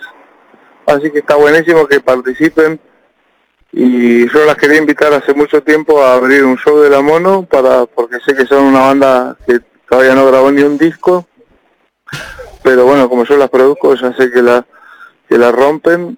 Así 0.85 1.11
que 1.11 1.19
está 1.19 1.35
buenísimo 1.35 1.87
que 1.87 1.99
participen. 1.99 2.79
Y 3.71 4.27
yo 4.29 4.45
las 4.45 4.55
quería 4.55 4.77
invitar 4.77 5.13
hace 5.13 5.33
mucho 5.33 5.61
tiempo 5.61 6.01
a 6.01 6.15
abrir 6.15 6.43
un 6.43 6.57
show 6.57 6.79
de 6.79 6.89
la 6.89 7.01
mono 7.01 7.43
para 7.43 7.85
porque 7.85 8.19
sé 8.25 8.33
que 8.35 8.45
son 8.45 8.65
una 8.65 8.79
banda 8.79 9.37
que 9.45 9.59
todavía 9.89 10.15
no 10.15 10.25
grabó 10.27 10.51
ni 10.51 10.63
un 10.63 10.77
disco. 10.77 11.27
Pero 12.63 12.85
bueno 12.85 13.09
como 13.09 13.25
yo 13.25 13.37
las 13.37 13.49
produzco 13.49 13.95
ya 13.95 14.13
sé 14.13 14.31
que 14.31 14.41
la 14.41 14.65
que 15.27 15.37
la 15.37 15.51
rompen 15.51 16.17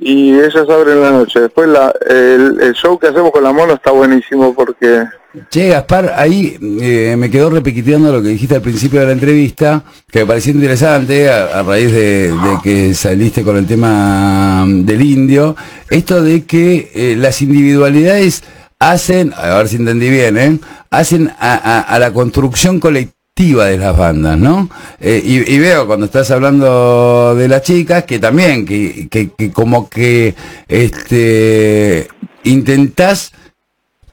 y 0.00 0.32
ellas 0.32 0.66
abren 0.68 1.00
la 1.00 1.10
noche. 1.10 1.40
Después 1.40 1.68
la, 1.68 1.92
el, 2.08 2.72
show 2.74 2.98
que 2.98 3.08
hacemos 3.08 3.30
con 3.30 3.44
la 3.44 3.52
mono 3.52 3.74
está 3.74 3.90
buenísimo 3.90 4.54
porque 4.54 5.04
che, 5.50 5.68
Gaspar, 5.68 6.14
ahí 6.16 6.58
eh, 6.80 7.14
me 7.16 7.30
quedó 7.30 7.50
repiquiteando 7.50 8.10
lo 8.10 8.20
que 8.22 8.28
dijiste 8.30 8.56
al 8.56 8.62
principio 8.62 8.98
de 9.00 9.06
la 9.06 9.12
entrevista, 9.12 9.84
que 10.10 10.20
me 10.20 10.26
pareció 10.26 10.52
interesante 10.52 11.30
a, 11.30 11.62
raíz 11.62 11.92
de, 11.92 12.32
de 12.32 12.58
que 12.64 12.94
saliste 12.94 13.44
con 13.44 13.56
el 13.56 13.66
tema 13.66 14.64
del 14.66 15.02
indio, 15.02 15.54
esto 15.88 16.20
de 16.22 16.44
que 16.44 16.90
eh, 16.94 17.14
las 17.16 17.42
individualidades 17.42 18.42
hacen, 18.80 19.32
a 19.36 19.58
ver 19.58 19.68
si 19.68 19.76
entendí 19.76 20.10
bien, 20.10 20.36
¿eh? 20.38 20.58
hacen 20.90 21.30
a, 21.38 21.54
a- 21.54 21.80
a 21.82 21.98
la 22.00 22.12
construcción 22.12 22.80
colectiva 22.80 23.14
de 23.40 23.78
las 23.78 23.96
bandas, 23.96 24.38
¿no? 24.38 24.68
Eh, 25.00 25.20
y, 25.24 25.58
veo 25.58 25.86
cuando 25.86 26.06
estás 26.06 26.30
hablando 26.30 27.34
de 27.34 27.48
las 27.48 27.62
chicas 27.62 28.04
que 28.04 28.18
también, 28.18 28.66
que, 28.66 29.08
que, 29.08 29.30
que 29.30 29.50
como 29.50 29.88
que 29.88 30.34
este 30.68 32.06
intentás 32.44 33.32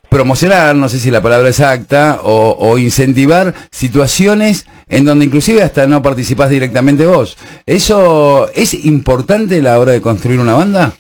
promocionar, 0.10 0.76
no 0.76 0.88
sé 0.88 0.98
si 0.98 1.12
la 1.12 1.22
palabra 1.22 1.50
exacta, 1.50 2.22
o, 2.24 2.56
o 2.58 2.78
incentivar 2.78 3.54
situaciones 3.70 4.66
en 4.88 5.04
donde 5.04 5.26
inclusive 5.26 5.62
hasta 5.62 5.88
no 5.88 6.02
participás 6.02 6.50
directamente 6.50 7.06
vos. 7.06 7.38
¿Eso 7.66 8.50
es 8.56 8.86
importante 8.86 9.60
a 9.60 9.62
la 9.62 9.80
hora 9.80 9.92
de 9.92 10.02
construir 10.02 10.40
una 10.40 10.54
banda? 10.54 10.94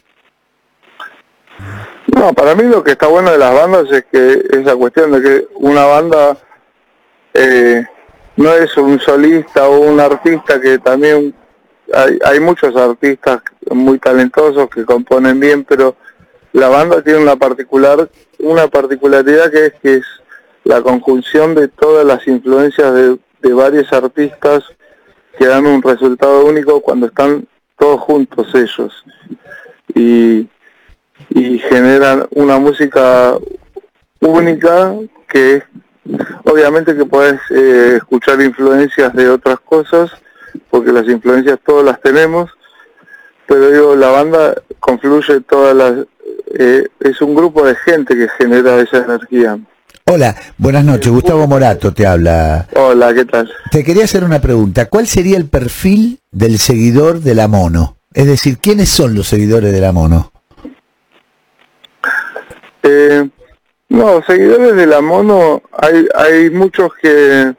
No, 2.13 2.33
para 2.33 2.55
mí 2.55 2.63
lo 2.63 2.83
que 2.83 2.91
está 2.91 3.07
bueno 3.07 3.31
de 3.31 3.37
las 3.37 3.53
bandas 3.53 3.85
es 3.89 4.05
que 4.11 4.43
esa 4.51 4.75
cuestión 4.75 5.13
de 5.13 5.21
que 5.21 5.47
una 5.55 5.85
banda 5.85 6.37
eh, 7.33 7.85
no 8.37 8.53
es 8.53 8.75
un 8.77 8.99
solista 8.99 9.67
o 9.67 9.79
un 9.79 9.99
artista 9.99 10.59
que 10.61 10.79
también 10.79 11.33
hay, 11.93 12.17
hay 12.23 12.39
muchos 12.39 12.75
artistas 12.75 13.41
muy 13.69 13.99
talentosos 13.99 14.69
que 14.69 14.85
componen 14.85 15.39
bien, 15.39 15.63
pero 15.63 15.95
la 16.53 16.69
banda 16.69 17.01
tiene 17.01 17.19
una 17.19 17.35
particular 17.35 18.09
una 18.39 18.67
particularidad 18.67 19.51
que 19.51 19.65
es 19.65 19.73
que 19.81 19.93
es 19.95 20.05
la 20.63 20.81
conjunción 20.81 21.55
de 21.55 21.67
todas 21.67 22.05
las 22.05 22.27
influencias 22.27 22.93
de, 22.93 23.17
de 23.41 23.53
varios 23.53 23.91
artistas 23.91 24.63
que 25.37 25.47
dan 25.47 25.65
un 25.65 25.81
resultado 25.81 26.45
único 26.45 26.81
cuando 26.81 27.07
están 27.07 27.47
todos 27.77 28.01
juntos 28.01 28.47
ellos. 28.55 29.03
Y 29.93 30.47
y 31.29 31.59
generan 31.59 32.25
una 32.31 32.57
música 32.59 33.37
única 34.19 34.93
que 35.27 35.55
es 35.55 35.63
obviamente 36.43 36.95
que 36.95 37.05
puedes 37.05 37.39
eh, 37.49 37.95
escuchar 37.97 38.41
influencias 38.41 39.13
de 39.13 39.29
otras 39.29 39.59
cosas 39.59 40.11
porque 40.69 40.91
las 40.91 41.07
influencias 41.07 41.59
todas 41.65 41.85
las 41.85 42.01
tenemos 42.01 42.49
pero 43.45 43.71
digo 43.71 43.95
la 43.95 44.09
banda 44.09 44.55
confluye 44.79 45.41
todas 45.41 45.75
las 45.75 46.05
eh, 46.57 46.87
es 46.99 47.21
un 47.21 47.35
grupo 47.35 47.65
de 47.65 47.75
gente 47.75 48.15
que 48.15 48.27
genera 48.37 48.79
esa 48.79 48.97
energía 48.97 49.57
Hola, 50.09 50.33
buenas 50.57 50.85
noches. 50.85 51.11
Gustavo 51.11 51.45
Morato 51.47 51.93
te 51.93 52.07
habla. 52.07 52.65
Hola, 52.75 53.13
¿qué 53.13 53.25
tal? 53.25 53.51
Te 53.71 53.83
quería 53.83 54.05
hacer 54.05 54.23
una 54.23 54.39
pregunta. 54.39 54.85
¿Cuál 54.85 55.05
sería 55.05 55.35
el 55.35 55.49
perfil 55.49 56.21
del 56.31 56.59
seguidor 56.59 57.19
de 57.19 57.35
la 57.35 57.49
mono? 57.49 57.97
Es 58.13 58.25
decir, 58.25 58.57
¿quiénes 58.57 58.87
son 58.87 59.13
los 59.13 59.27
seguidores 59.27 59.73
de 59.73 59.81
la 59.81 59.91
mono? 59.91 60.31
Eh, 62.83 63.29
no, 63.89 64.21
seguidores 64.23 64.75
de 64.75 64.85
la 64.85 65.01
mono, 65.01 65.61
hay, 65.71 66.07
hay 66.15 66.49
muchos 66.49 66.91
que, 67.01 67.55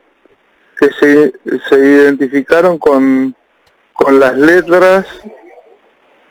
que 0.78 0.90
se, 1.00 1.32
se 1.68 1.78
identificaron 1.78 2.78
con, 2.78 3.34
con 3.92 4.20
las 4.20 4.36
letras, 4.36 5.06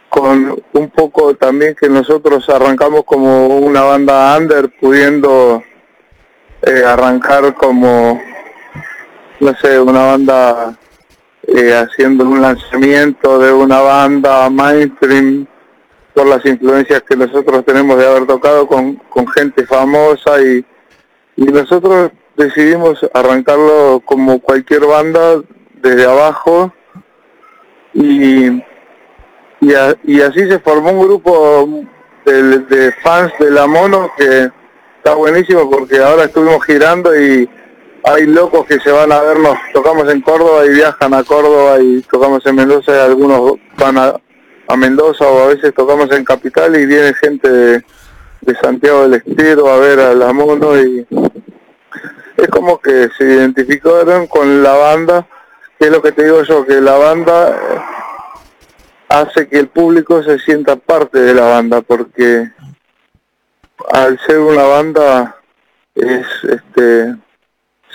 con 0.09 0.61
un 0.73 0.89
poco 0.89 1.35
también 1.35 1.75
que 1.75 1.89
nosotros 1.89 2.47
arrancamos 2.49 3.03
como 3.05 3.57
una 3.57 3.81
banda 3.81 4.37
under, 4.37 4.69
pudiendo 4.79 5.63
eh, 6.61 6.83
arrancar 6.85 7.53
como, 7.55 8.21
no 9.39 9.55
sé, 9.57 9.79
una 9.79 10.05
banda 10.05 10.77
eh, 11.47 11.73
haciendo 11.73 12.25
un 12.25 12.41
lanzamiento 12.41 13.39
de 13.39 13.51
una 13.51 13.79
banda 13.79 14.49
mainstream 14.49 15.47
las 16.25 16.45
influencias 16.45 17.03
que 17.03 17.15
nosotros 17.15 17.63
tenemos 17.65 17.97
de 17.97 18.07
haber 18.07 18.25
tocado 18.25 18.67
con, 18.67 18.95
con 19.09 19.27
gente 19.27 19.65
famosa 19.65 20.41
y, 20.41 20.65
y 21.35 21.45
nosotros 21.45 22.11
decidimos 22.35 22.99
arrancarlo 23.13 24.01
como 24.05 24.39
cualquier 24.39 24.85
banda 24.85 25.41
desde 25.75 26.05
abajo 26.05 26.73
y, 27.93 28.63
y, 29.59 30.21
así 30.21 30.47
se 30.47 30.59
formó 30.59 30.91
un 30.91 31.07
grupo 31.07 31.85
de, 32.25 32.59
de 32.59 32.91
fans 33.03 33.33
de 33.39 33.51
la 33.51 33.65
mono 33.65 34.11
que 34.17 34.51
está 34.97 35.15
buenísimo 35.15 35.69
porque 35.69 35.97
ahora 35.97 36.25
estuvimos 36.25 36.63
girando 36.65 37.15
y 37.19 37.49
hay 38.03 38.25
locos 38.25 38.65
que 38.65 38.79
se 38.79 38.91
van 38.91 39.11
a 39.11 39.21
vernos, 39.21 39.57
tocamos 39.73 40.11
en 40.11 40.21
Córdoba 40.21 40.65
y 40.65 40.69
viajan 40.69 41.13
a 41.13 41.23
Córdoba 41.23 41.79
y 41.81 42.01
tocamos 42.01 42.45
en 42.45 42.55
Mendoza 42.55 42.95
y 42.95 42.99
algunos 42.99 43.53
van 43.77 43.97
a, 43.97 44.13
a 44.67 44.75
Mendoza 44.77 45.25
o 45.25 45.43
a 45.43 45.47
veces 45.47 45.73
tocamos 45.73 46.11
en 46.11 46.25
Capital 46.25 46.75
y 46.75 46.85
viene 46.85 47.13
gente 47.13 47.49
de, 47.49 47.83
Santiago 48.61 49.03
del 49.07 49.15
Estero 49.15 49.69
a 49.69 49.77
ver 49.77 49.99
a 49.99 50.13
la 50.13 50.31
mono 50.31 50.79
y 50.81 51.05
es 52.37 52.47
como 52.49 52.79
que 52.79 53.09
se 53.17 53.25
identificaron 53.25 54.27
con 54.27 54.63
la 54.63 54.73
banda, 54.73 55.27
que 55.77 55.85
es 55.87 55.91
lo 55.91 56.01
que 56.01 56.11
te 56.13 56.23
digo 56.23 56.43
yo, 56.43 56.65
que 56.65 56.79
la 56.79 56.95
banda 56.97 57.59
hace 59.09 59.47
que 59.47 59.59
el 59.59 59.67
público 59.67 60.23
se 60.23 60.39
sienta 60.39 60.75
parte 60.75 61.19
de 61.19 61.33
la 61.33 61.45
banda 61.45 61.81
porque 61.81 62.51
al 63.91 64.19
ser 64.19 64.39
una 64.39 64.63
banda 64.63 65.35
es 65.95 66.25
este 66.43 67.15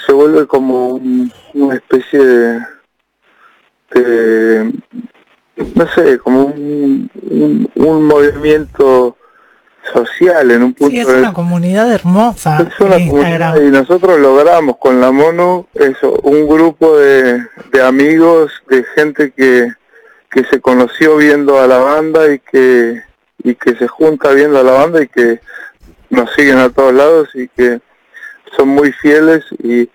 se 0.06 0.12
vuelve 0.12 0.46
como 0.46 0.88
un- 0.88 1.32
una 1.54 1.74
especie 1.76 2.66
de- 3.90 4.72
no 5.74 5.88
sé 5.94 6.18
como 6.18 6.44
un, 6.46 7.10
un, 7.30 7.70
un 7.74 8.04
movimiento 8.04 9.16
social 9.92 10.50
en 10.52 10.62
un 10.62 10.74
punto 10.74 10.90
Sí, 10.92 11.00
es 11.00 11.06
de- 11.08 11.18
una 11.18 11.32
comunidad 11.32 11.92
hermosa. 11.92 12.66
es 12.70 12.80
una 12.80 12.96
comunidad 12.96 13.60
y 13.60 13.70
nosotros 13.70 14.18
logramos 14.20 14.76
con 14.78 15.00
la 15.00 15.10
mono 15.10 15.66
eso, 15.74 16.12
un 16.22 16.46
grupo 16.48 16.96
de, 16.98 17.42
de 17.72 17.82
amigos, 17.82 18.52
de 18.68 18.84
gente 18.94 19.32
que, 19.36 19.72
que 20.30 20.44
se 20.44 20.60
conoció 20.60 21.16
viendo 21.16 21.60
a 21.60 21.66
la 21.66 21.78
banda 21.78 22.32
y 22.32 22.38
que, 22.38 23.02
y 23.42 23.54
que 23.56 23.74
se 23.74 23.88
junta 23.88 24.30
viendo 24.32 24.58
a 24.60 24.62
la 24.62 24.72
banda 24.72 25.02
y 25.02 25.08
que 25.08 25.40
nos 26.10 26.32
siguen 26.34 26.58
a 26.58 26.70
todos 26.70 26.94
lados 26.94 27.28
y 27.34 27.48
que 27.48 27.80
son 28.56 28.68
muy 28.68 28.92
fieles 28.92 29.44
y 29.62 29.88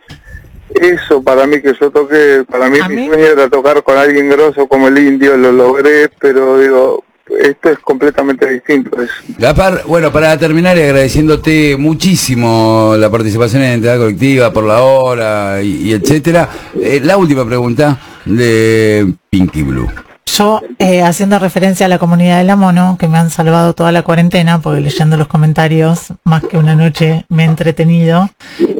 eso 0.76 1.22
para 1.24 1.47
mí 1.47 1.61
que 1.61 1.74
yo 1.80 1.89
toqué, 1.91 2.43
para 2.49 2.70
mí 2.70 2.78
mi 2.89 2.95
mí- 2.95 3.07
sueño 3.07 3.26
era 3.26 3.49
tocar 3.49 3.82
con 3.84 3.97
alguien 3.97 4.30
grosso 4.30 4.68
como 4.68 4.88
el 4.88 4.97
indio, 4.97 5.38
lo 5.38 5.51
logré, 5.51 6.09
pero 6.20 6.59
digo, 6.59 7.03
esto 7.41 7.70
es 7.70 7.80
completamente 7.80 8.49
distinto. 8.49 9.01
Es, 9.01 9.09
Gaspar, 9.38 9.84
bueno, 9.86 10.11
para 10.13 10.38
terminar 10.38 10.78
y 10.78 10.82
agradeciéndote 10.82 11.76
muchísimo 11.78 12.95
la 12.97 13.09
participación 13.09 13.61
en 13.63 13.68
la 13.70 13.74
entidad 13.76 13.97
colectiva 13.97 14.53
por 14.53 14.63
la 14.63 14.82
hora 14.82 15.61
y, 15.61 15.89
y 15.89 15.93
etcétera, 15.93 16.49
eh, 16.82 17.01
la 17.03 17.18
última 17.18 17.45
pregunta 17.45 17.99
de 18.26 19.07
Pinky 19.30 19.63
Blue. 19.63 19.88
Yo, 20.28 20.62
eh, 20.78 21.02
haciendo 21.04 21.40
referencia 21.40 21.86
a 21.86 21.90
la 21.90 22.00
comunidad 22.00 22.38
de 22.38 22.44
la 22.44 22.58
mono, 22.58 22.98
que 23.00 23.08
me 23.08 23.18
han 23.18 23.30
salvado 23.30 23.74
toda 23.74 23.94
la 23.94 24.04
cuarentena, 24.04 24.60
porque 24.60 24.82
leyendo 24.82 25.16
los 25.16 25.28
comentarios, 25.28 26.14
más 26.26 26.44
que 26.44 26.58
una 26.58 26.76
noche 26.76 27.26
me 27.30 27.44
he 27.44 27.46
entretenido. 27.46 28.30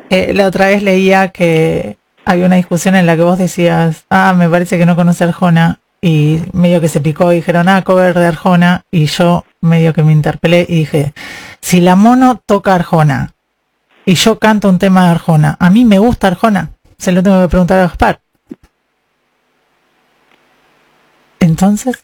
Eh, 0.10 0.34
la 0.34 0.46
otra 0.46 0.68
vez 0.68 0.84
leía 0.84 1.30
que 1.30 1.98
había 2.26 2.46
una 2.46 2.58
discusión 2.58 2.96
en 2.96 3.06
la 3.06 3.16
que 3.16 3.24
vos 3.24 3.38
decías, 3.38 4.06
ah, 4.10 4.34
me 4.38 4.50
parece 4.50 4.78
que 4.78 4.86
no 4.86 4.98
conoce 4.98 5.24
Arjona, 5.24 5.80
y 6.02 6.42
medio 6.52 6.82
que 6.82 6.90
se 6.90 7.00
picó 7.00 7.32
y 7.32 7.38
dijeron, 7.38 7.70
ah, 7.70 7.82
cover 7.82 8.14
de 8.14 8.28
Arjona, 8.28 8.84
y 8.92 9.06
yo 9.06 9.46
medio 9.62 9.94
que 9.94 10.04
me 10.04 10.12
interpelé 10.12 10.66
y 10.68 10.80
dije, 10.80 11.14
si 11.62 11.80
la 11.80 11.96
mono 11.96 12.42
toca 12.46 12.76
Arjona, 12.76 13.34
y 14.06 14.16
yo 14.16 14.38
canto 14.38 14.70
un 14.70 14.80
tema 14.80 15.06
de 15.06 15.12
Arjona, 15.12 15.56
a 15.60 15.70
mí 15.70 15.86
me 15.86 15.98
gusta 15.98 16.28
Arjona, 16.28 16.72
se 16.98 17.14
lo 17.14 17.24
tengo 17.24 17.42
que 17.42 17.48
preguntar 17.48 17.80
a 17.80 17.84
Gaspar. 17.84 18.20
Entonces, 21.40 22.04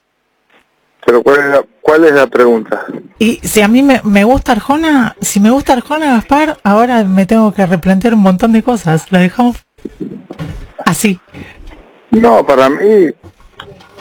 pero 1.06 1.22
¿cuál 1.24 1.40
es 1.40 1.46
la, 1.48 1.66
cuál 1.82 2.06
es 2.06 2.12
la 2.14 2.28
pregunta? 2.28 2.86
y 3.20 3.36
si 3.44 3.62
a 3.62 3.68
mí 3.68 3.84
me, 3.84 4.02
me 4.04 4.24
gusta 4.24 4.54
Arjona, 4.54 5.16
si 5.22 5.40
me 5.40 5.50
gusta 5.50 5.74
Arjona 5.74 6.14
Gaspar, 6.16 6.58
ahora 6.64 7.04
me 7.04 7.26
tengo 7.26 7.54
que 7.54 7.66
replantear 7.66 8.14
un 8.14 8.22
montón 8.22 8.52
de 8.54 8.64
cosas. 8.64 9.12
Lo 9.12 9.20
dejamos 9.20 9.58
así. 10.86 11.20
No, 12.12 12.46
para 12.46 12.70
mí 12.70 13.08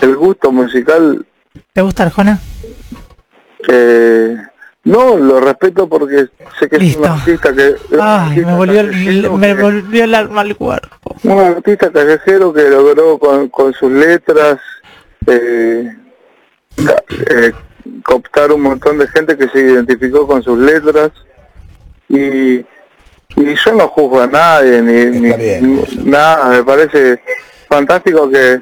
el 0.00 0.16
gusto 0.16 0.52
musical 0.52 1.24
¿Te 1.72 1.80
gusta 1.82 2.04
Arjona? 2.04 2.38
eh, 3.68 4.36
no 4.84 5.16
lo 5.16 5.40
respeto 5.40 5.88
porque 5.88 6.26
sé 6.58 6.68
que 6.68 6.76
es 6.76 6.96
un 6.96 7.04
artista 7.06 7.52
que 7.54 7.76
Ay, 8.00 8.28
artista 8.28 8.50
me 8.50 8.56
volvió, 8.56 8.80
el, 8.80 9.30
me 9.30 9.54
volvió 9.54 10.04
el 10.04 10.14
alma 10.14 10.40
al 10.40 10.56
cuerpo. 10.56 11.14
un 11.22 11.38
artista 11.38 11.90
callejero 11.92 12.52
que 12.52 12.68
logró 12.68 13.16
con, 13.18 13.48
con 13.48 13.72
sus 13.74 13.90
letras 13.92 14.58
eh, 15.26 15.96
eh, 17.30 17.52
cooptar 18.04 18.52
un 18.52 18.62
montón 18.62 18.98
de 18.98 19.06
gente 19.08 19.36
que 19.36 19.48
se 19.48 19.58
identificó 19.60 20.26
con 20.26 20.42
sus 20.42 20.58
letras 20.58 21.10
y, 22.08 22.54
y 22.56 23.54
yo 23.64 23.72
no 23.74 23.88
juzgo 23.88 24.20
a 24.22 24.26
nadie 24.26 24.80
ni, 24.82 25.18
ni- 25.20 25.26
Está 25.28 25.36
bien. 25.38 25.84
ni 25.96 26.10
nada 26.10 26.48
me 26.50 26.64
parece 26.64 27.22
fantástico 27.68 28.28
que 28.30 28.60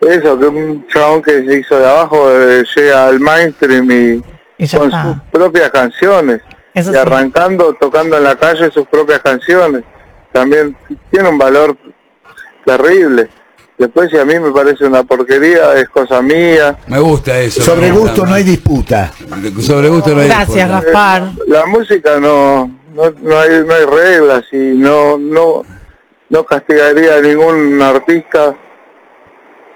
eso 0.00 0.38
que 0.38 0.46
un 0.46 0.86
chabón 0.88 1.22
que 1.22 1.44
se 1.44 1.58
hizo 1.58 1.78
de 1.78 1.86
abajo 1.88 2.30
eh, 2.30 2.64
llega 2.76 3.06
al 3.08 3.20
mainstream 3.20 3.90
y 3.90 4.68
con 4.76 4.86
está. 4.86 5.02
sus 5.04 5.16
propias 5.32 5.70
canciones 5.70 6.40
Eso 6.74 6.90
y 6.90 6.94
sí. 6.94 6.98
arrancando 6.98 7.74
tocando 7.74 8.16
en 8.16 8.24
la 8.24 8.36
calle 8.36 8.70
sus 8.70 8.86
propias 8.86 9.20
canciones 9.20 9.82
también 10.32 10.76
tiene 11.10 11.28
un 11.28 11.38
valor 11.38 11.76
terrible 12.64 13.28
después 13.78 14.10
si 14.10 14.16
a 14.18 14.24
mí 14.24 14.38
me 14.38 14.50
parece 14.52 14.84
una 14.84 15.02
porquería 15.04 15.74
es 15.74 15.88
cosa 15.88 16.22
mía 16.22 16.76
Me 16.86 16.98
gusta 16.98 17.38
eso. 17.40 17.62
Sobre 17.62 17.90
gusto 17.90 18.24
no 18.26 18.34
hay 18.34 18.42
disputa. 18.44 19.12
Sobre 19.60 19.88
gusto 19.88 20.14
no 20.14 20.20
hay 20.20 20.28
Gracias, 20.28 20.68
disputa. 20.68 20.80
Gaspar. 20.80 21.22
Eh, 21.22 21.42
la 21.48 21.66
música 21.66 22.18
no 22.20 22.70
no, 22.94 23.10
no 23.22 23.38
hay 23.38 23.62
no 23.66 23.74
hay 23.74 23.84
reglas 23.84 24.44
y 24.52 24.56
no 24.56 25.18
no 25.18 25.62
no 26.30 26.44
castigaría 26.44 27.16
a 27.16 27.20
ningún 27.20 27.80
artista 27.82 28.56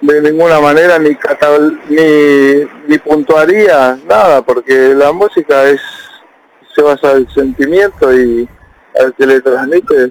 de 0.01 0.23
ninguna 0.23 0.59
manera 0.61 0.99
ni 0.99 1.15
catal- 1.15 1.79
ni 1.91 2.65
ni 2.89 2.99
puntuaría 2.99 3.99
nada 4.09 4.41
porque 4.43 4.95
la 4.95 5.13
música 5.13 5.65
es 5.69 5.81
se 6.75 6.81
basa 6.83 7.13
en 7.13 7.17
el 7.19 7.29
sentimiento 7.35 8.15
y 8.17 8.49
al 8.99 9.13
que 9.15 9.27
le 9.27 9.41
transmite 9.43 10.11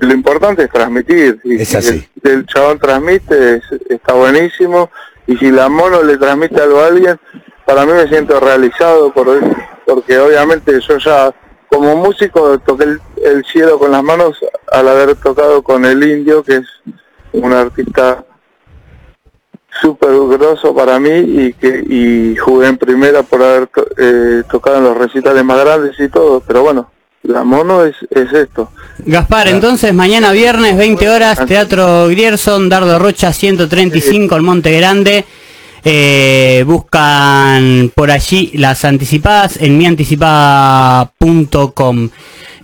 lo 0.00 0.12
importante 0.14 0.64
es 0.64 0.70
transmitir 0.70 1.40
y 1.44 1.60
Es 1.60 1.68
si 1.68 1.76
así. 1.76 2.08
el, 2.22 2.30
el 2.30 2.46
chabón 2.46 2.78
transmite 2.78 3.56
es- 3.56 3.72
está 3.88 4.12
buenísimo 4.14 4.90
y 5.26 5.36
si 5.36 5.50
la 5.50 5.68
mono 5.68 6.02
le 6.02 6.16
transmite 6.18 6.60
algo 6.60 6.80
a 6.80 6.86
alguien 6.86 7.18
para 7.66 7.84
mí 7.86 7.92
me 7.92 8.08
siento 8.08 8.38
realizado 8.40 9.12
por 9.12 9.28
porque 9.86 10.18
obviamente 10.18 10.78
yo 10.80 10.98
ya 10.98 11.34
como 11.68 11.96
músico 11.96 12.58
toqué 12.60 12.84
el, 12.84 13.00
el 13.24 13.44
cielo 13.44 13.78
con 13.78 13.90
las 13.90 14.02
manos 14.02 14.38
al 14.70 14.88
haber 14.88 15.14
tocado 15.16 15.62
con 15.62 15.84
el 15.84 16.02
indio 16.02 16.42
que 16.42 16.56
es 16.56 16.66
un 17.32 17.52
artista 17.52 18.24
súper 19.80 20.10
grosso 20.38 20.74
para 20.74 20.98
mí 21.00 21.10
y 21.10 21.52
que 21.54 21.82
y 21.88 22.36
jugué 22.36 22.68
en 22.68 22.76
primera 22.76 23.22
por 23.22 23.42
haber 23.42 23.66
to- 23.68 23.86
eh, 23.96 24.42
tocado 24.50 24.78
en 24.78 24.84
los 24.84 24.96
recitales 24.98 25.42
más 25.44 25.58
grandes 25.64 25.98
y 25.98 26.08
todo 26.08 26.40
pero 26.46 26.62
bueno 26.62 26.90
la 27.22 27.44
mono 27.44 27.84
es, 27.84 27.94
es 28.10 28.32
esto 28.32 28.70
Gaspar, 29.04 29.48
entonces 29.48 29.92
mañana 29.92 30.30
viernes, 30.32 30.76
20 30.76 31.08
horas, 31.08 31.44
Teatro 31.46 32.06
Grierson, 32.08 32.68
Dardo 32.68 33.00
Rocha 33.00 33.32
135, 33.32 34.36
el 34.36 34.42
Monte 34.42 34.76
Grande. 34.76 35.24
Eh, 35.84 36.62
buscan 36.64 37.90
por 37.92 38.12
allí 38.12 38.52
las 38.54 38.84
anticipadas 38.84 39.60
en 39.60 39.76
mianticipada.com. 39.76 42.10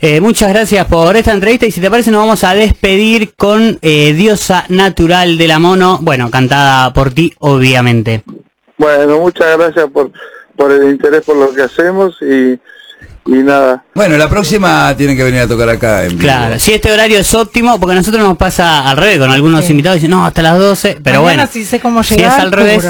Eh, 0.00 0.20
muchas 0.20 0.50
gracias 0.50 0.86
por 0.86 1.16
esta 1.16 1.32
entrevista 1.32 1.66
y 1.66 1.72
si 1.72 1.80
te 1.80 1.90
parece 1.90 2.12
nos 2.12 2.20
vamos 2.20 2.44
a 2.44 2.54
despedir 2.54 3.34
con 3.34 3.80
eh, 3.82 4.12
Diosa 4.12 4.64
Natural 4.68 5.36
de 5.36 5.48
la 5.48 5.58
Mono, 5.58 5.98
bueno, 6.00 6.30
cantada 6.30 6.92
por 6.92 7.10
ti 7.10 7.34
obviamente. 7.40 8.22
Bueno, 8.76 9.18
muchas 9.18 9.58
gracias 9.58 9.90
por, 9.90 10.12
por 10.54 10.70
el 10.70 10.90
interés 10.90 11.24
por 11.24 11.34
lo 11.34 11.52
que 11.52 11.62
hacemos 11.62 12.16
y, 12.22 12.60
y 13.28 13.42
nada. 13.42 13.84
Bueno, 13.94 14.16
la 14.16 14.28
próxima 14.28 14.94
tienen 14.96 15.16
que 15.16 15.22
venir 15.22 15.40
a 15.42 15.46
tocar 15.46 15.68
acá 15.68 16.02
en 16.04 16.10
vivo. 16.10 16.22
Claro, 16.22 16.58
si 16.58 16.72
este 16.72 16.90
horario 16.90 17.18
es 17.18 17.34
óptimo, 17.34 17.78
porque 17.78 17.92
a 17.92 17.96
nosotros 17.96 18.22
nos 18.22 18.36
pasa 18.38 18.88
al 18.88 18.96
revés, 18.96 19.18
con 19.18 19.30
algunos 19.30 19.64
Sí. 19.66 19.72
invitados 19.72 19.96
dicen, 19.96 20.10
no, 20.10 20.24
hasta 20.24 20.40
las 20.42 20.58
12, 20.58 20.98
pero 21.04 21.22
Mañana 21.22 21.42
bueno, 21.44 21.46
si 21.52 21.64
sé 21.64 21.78
cómo 21.78 22.02
si 22.02 22.16
llegar, 22.16 22.32
es 22.38 22.44
al 22.44 22.52
revés. 22.52 22.84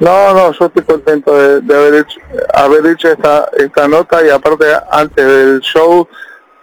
No, 0.00 0.34
no, 0.34 0.52
yo 0.52 0.66
estoy 0.66 0.82
contento 0.82 1.34
de, 1.38 1.60
de 1.60 1.74
haber 1.74 1.94
hecho, 1.94 2.20
haber 2.52 2.86
hecho 2.86 3.08
esta, 3.12 3.48
esta 3.56 3.88
nota 3.88 4.24
y 4.26 4.28
aparte 4.28 4.66
antes 4.90 5.24
del 5.24 5.60
show 5.60 6.06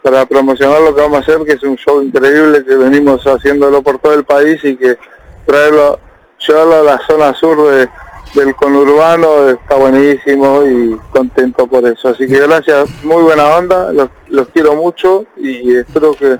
para 0.03 0.25
promocionar 0.25 0.81
lo 0.81 0.93
que 0.93 1.01
vamos 1.01 1.17
a 1.17 1.21
hacer, 1.21 1.37
que 1.45 1.53
es 1.53 1.63
un 1.63 1.77
show 1.77 2.01
increíble 2.01 2.63
que 2.65 2.75
venimos 2.75 3.23
haciéndolo 3.25 3.81
por 3.81 3.99
todo 3.99 4.13
el 4.13 4.25
país 4.25 4.59
y 4.63 4.75
que 4.75 4.97
traerlo, 5.45 5.99
llevarlo 6.45 6.75
a 6.81 6.83
la 6.83 7.01
zona 7.07 7.33
sur 7.33 7.71
de- 7.71 7.89
del 8.33 8.55
conurbano 8.55 9.49
está 9.49 9.75
buenísimo 9.75 10.63
y 10.65 10.97
contento 11.11 11.67
por 11.67 11.85
eso. 11.85 12.09
Así 12.09 12.27
que 12.27 12.39
gracias, 12.39 12.89
muy 13.03 13.23
buena 13.23 13.45
onda, 13.45 13.91
los, 13.91 14.09
los 14.29 14.47
quiero 14.49 14.75
mucho 14.75 15.25
y 15.37 15.75
espero 15.75 16.13
que, 16.13 16.37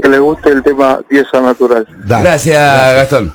que 0.00 0.08
les 0.08 0.20
guste 0.20 0.50
el 0.50 0.62
tema 0.62 1.00
pieza 1.06 1.40
natural. 1.40 1.86
Gracias, 2.06 2.94
Gastón. 2.94 3.32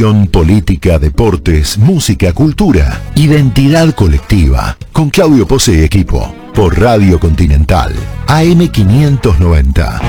Política, 0.00 0.98
deportes, 0.98 1.76
música, 1.76 2.32
cultura, 2.32 3.02
identidad 3.16 3.94
colectiva. 3.94 4.78
Con 4.94 5.10
Claudio 5.10 5.46
Pose 5.46 5.72
y 5.72 5.82
equipo. 5.84 6.34
Por 6.54 6.80
Radio 6.80 7.20
Continental. 7.20 7.92
AM590. 8.26 10.00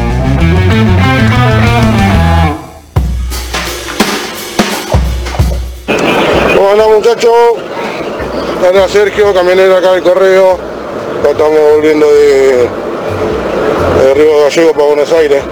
Hola 6.58 6.88
muchachos, 6.96 7.34
hola 8.66 8.88
Sergio, 8.88 9.34
camionero 9.34 9.76
acá 9.76 9.92
del 9.92 10.04
correo. 10.04 10.58
Estamos 11.30 11.60
volviendo 11.76 12.06
de, 12.08 12.70
de 14.04 14.14
Río 14.14 14.44
Gallego 14.44 14.72
para 14.72 14.86
Buenos 14.86 15.12
Aires. 15.12 15.44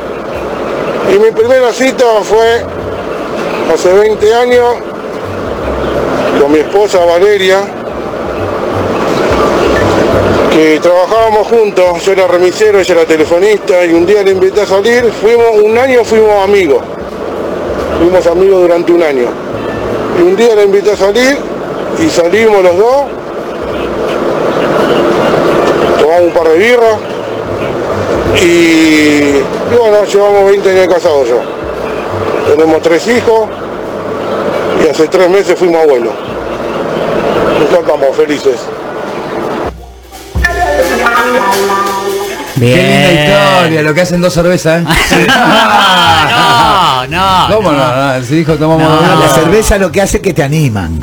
Y 1.13 1.19
mi 1.19 1.31
primera 1.31 1.73
cita 1.73 2.05
fue 2.23 2.78
hace 3.73 3.93
20 3.93 4.33
años 4.33 4.75
con 6.41 6.51
mi 6.51 6.59
esposa 6.59 7.03
Valeria, 7.05 7.59
que 10.51 10.79
trabajábamos 10.79 11.47
juntos, 11.47 12.03
yo 12.03 12.11
era 12.13 12.27
remisero, 12.27 12.79
ella 12.79 12.95
era 12.95 13.05
telefonista 13.05 13.85
y 13.85 13.93
un 13.93 14.05
día 14.05 14.23
le 14.23 14.31
invité 14.31 14.61
a 14.61 14.65
salir, 14.65 15.11
fuimos, 15.21 15.61
un 15.63 15.77
año 15.77 16.03
fuimos 16.03 16.43
amigos, 16.43 16.81
fuimos 17.99 18.25
amigos 18.27 18.61
durante 18.61 18.91
un 18.91 19.03
año. 19.03 19.27
Y 20.17 20.21
un 20.21 20.35
día 20.35 20.55
la 20.55 20.63
invité 20.63 20.91
a 20.91 20.97
salir 20.97 21.37
y 22.03 22.09
salimos 22.09 22.63
los 22.63 22.77
dos. 22.77 23.05
Tomamos 25.99 26.21
un 26.23 26.31
par 26.31 26.49
de 26.49 26.57
birras. 26.57 26.97
Y, 28.41 29.31
bueno, 29.77 30.03
llevamos 30.05 30.45
20 30.45 30.69
años 30.71 30.93
casados 30.93 31.27
ya. 31.27 31.58
Tenemos 32.49 32.81
tres 32.81 33.07
hijos 33.07 33.47
y 34.83 34.89
hace 34.89 35.07
tres 35.07 35.29
meses 35.29 35.57
fuimos 35.57 35.83
abuelos. 35.83 36.13
Estamos 37.71 38.15
felices. 38.17 38.55
Qué 42.59 42.65
linda 42.65 43.11
historia, 43.13 43.81
lo 43.83 43.93
que 43.93 44.01
hacen 44.01 44.19
dos 44.19 44.33
cervezas, 44.33 44.81
¿eh? 44.81 45.27
no, 45.27 47.07
no. 47.07 47.55
¿Cómo 47.55 47.71
no? 47.71 48.17
no? 48.17 48.25
Si 48.25 48.35
dijo 48.37 48.55
tomamos 48.55 49.01
No, 49.01 49.19
La 49.19 49.29
cerveza 49.29 49.77
lo 49.77 49.91
que 49.91 50.01
hace 50.01 50.19
que 50.19 50.33
te 50.33 50.41
animan. 50.43 50.99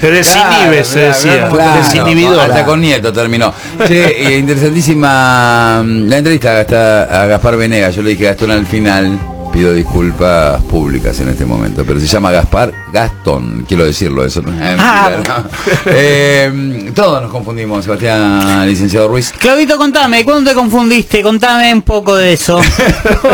Te 0.00 0.10
desinhibe, 0.10 0.84
se 0.84 1.00
decía. 1.00 1.48
claro, 1.48 1.78
Desinhibidor. 1.78 2.40
Hasta 2.40 2.64
con 2.64 2.80
nieto 2.80 3.12
terminó. 3.12 3.52
Che, 3.86 4.34
eh, 4.34 4.38
interesantísima 4.38 5.82
mm, 5.82 6.08
la 6.08 6.18
entrevista 6.18 6.60
a, 6.60 7.22
a 7.22 7.26
Gaspar 7.26 7.56
Venegas. 7.56 7.96
Yo 7.96 8.02
le 8.02 8.10
dije 8.10 8.24
Gastón 8.24 8.50
al 8.50 8.66
final. 8.66 9.18
Pido 9.52 9.72
disculpas 9.74 10.62
públicas 10.62 11.18
en 11.20 11.28
este 11.28 11.44
momento, 11.44 11.84
pero 11.84 11.98
se 11.98 12.06
llama 12.06 12.30
Gaspar 12.30 12.72
Gastón, 12.92 13.64
quiero 13.66 13.84
decirlo 13.84 14.24
eso. 14.24 14.40
¿no? 14.42 14.52
Eh, 14.52 14.76
Ah. 14.78 15.08
mentira, 15.10 15.38
¿no? 15.38 15.44
Eh, 15.86 16.92
todos 16.94 17.20
nos 17.20 17.32
confundimos, 17.32 17.84
Sebastián, 17.84 18.64
licenciado 18.68 19.08
Ruiz. 19.08 19.32
Claudito, 19.36 19.76
contame, 19.76 20.22
¿cuándo 20.24 20.48
te 20.50 20.54
confundiste? 20.56 21.20
Contame 21.22 21.74
un 21.74 21.82
poco 21.82 22.14
de 22.14 22.34
eso. 22.34 22.60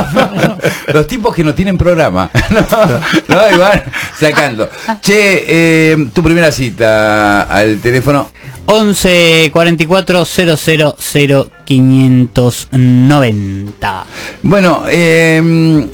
Los 0.94 1.06
tipos 1.06 1.34
que 1.34 1.44
no 1.44 1.54
tienen 1.54 1.76
programa. 1.76 2.30
no, 2.50 2.60
no, 3.36 3.50
igual, 3.54 3.84
sacando. 4.18 4.70
Che, 5.02 5.44
eh, 5.92 6.08
tu 6.14 6.22
primera 6.22 6.50
cita 6.50 7.42
al 7.42 7.76
teléfono 7.78 8.30
11 8.64 9.50
44 9.52 10.24
000 10.24 10.56
590. 11.64 14.04
Bueno, 14.42 14.84
eh, 14.88 15.86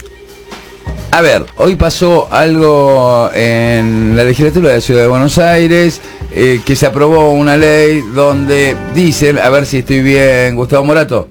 a 1.12 1.20
ver, 1.20 1.44
hoy 1.58 1.76
pasó 1.76 2.26
algo 2.30 3.30
en 3.34 4.16
la 4.16 4.24
legislatura 4.24 4.70
de 4.70 4.74
la 4.76 4.80
Ciudad 4.80 5.02
de 5.02 5.08
Buenos 5.08 5.36
Aires, 5.36 6.00
eh, 6.32 6.62
que 6.64 6.74
se 6.74 6.86
aprobó 6.86 7.32
una 7.32 7.58
ley 7.58 8.02
donde 8.14 8.74
dicen, 8.94 9.38
a 9.38 9.50
ver 9.50 9.66
si 9.66 9.80
estoy 9.80 10.00
bien, 10.00 10.56
Gustavo 10.56 10.86
Morato, 10.86 11.28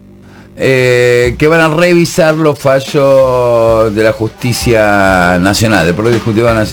eh, 0.56 1.36
que 1.36 1.48
van 1.48 1.62
a 1.62 1.70
revisar 1.70 2.36
los 2.36 2.60
fallos 2.60 3.96
de 3.96 4.04
la 4.04 4.12
justicia 4.14 5.40
nacional, 5.40 5.88
del 5.88 5.96
Poder 5.96 6.22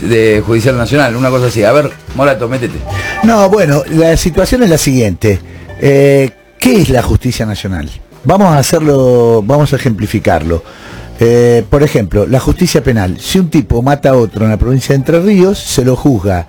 de 0.02 0.42
Judicial 0.46 0.76
Nacional, 0.76 1.16
una 1.16 1.30
cosa 1.30 1.46
así. 1.46 1.64
A 1.64 1.72
ver, 1.72 1.90
Morato, 2.14 2.46
métete. 2.46 2.78
No, 3.22 3.48
bueno, 3.48 3.84
la 3.88 4.18
situación 4.18 4.64
es 4.64 4.68
la 4.68 4.76
siguiente. 4.76 5.40
Eh, 5.80 6.30
¿Qué 6.58 6.82
es 6.82 6.90
la 6.90 7.02
justicia 7.02 7.46
nacional? 7.46 7.88
Vamos 8.24 8.48
a 8.48 8.58
hacerlo, 8.58 9.42
vamos 9.42 9.72
a 9.72 9.76
ejemplificarlo. 9.76 10.62
Eh, 11.20 11.64
por 11.68 11.82
ejemplo, 11.82 12.26
la 12.26 12.40
justicia 12.40 12.82
penal. 12.82 13.18
Si 13.18 13.38
un 13.38 13.50
tipo 13.50 13.82
mata 13.82 14.10
a 14.10 14.16
otro 14.16 14.44
en 14.44 14.50
la 14.50 14.56
provincia 14.56 14.90
de 14.90 14.96
Entre 14.96 15.20
Ríos, 15.20 15.58
se 15.58 15.84
lo 15.84 15.96
juzga 15.96 16.46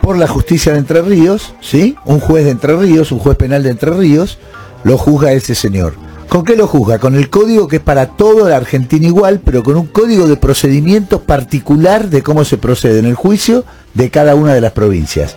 por 0.00 0.16
la 0.16 0.26
justicia 0.26 0.72
de 0.72 0.78
Entre 0.78 1.02
Ríos, 1.02 1.54
¿sí? 1.60 1.96
Un 2.06 2.20
juez 2.20 2.44
de 2.44 2.52
Entre 2.52 2.74
Ríos, 2.76 3.12
un 3.12 3.18
juez 3.18 3.36
penal 3.36 3.62
de 3.62 3.70
Entre 3.70 3.90
Ríos, 3.90 4.38
lo 4.84 4.96
juzga 4.96 5.32
ese 5.32 5.54
señor. 5.54 5.94
¿Con 6.30 6.44
qué 6.44 6.56
lo 6.56 6.66
juzga? 6.66 6.98
Con 6.98 7.16
el 7.16 7.28
código 7.28 7.66
que 7.66 7.76
es 7.76 7.82
para 7.82 8.06
todo 8.06 8.48
la 8.48 8.56
Argentina 8.56 9.06
igual, 9.06 9.40
pero 9.44 9.62
con 9.62 9.76
un 9.76 9.86
código 9.86 10.28
de 10.28 10.36
procedimientos 10.36 11.20
particular 11.20 12.08
de 12.08 12.22
cómo 12.22 12.44
se 12.44 12.56
procede 12.56 13.00
en 13.00 13.06
el 13.06 13.16
juicio 13.16 13.64
de 13.94 14.10
cada 14.10 14.36
una 14.36 14.54
de 14.54 14.60
las 14.60 14.72
provincias. 14.72 15.36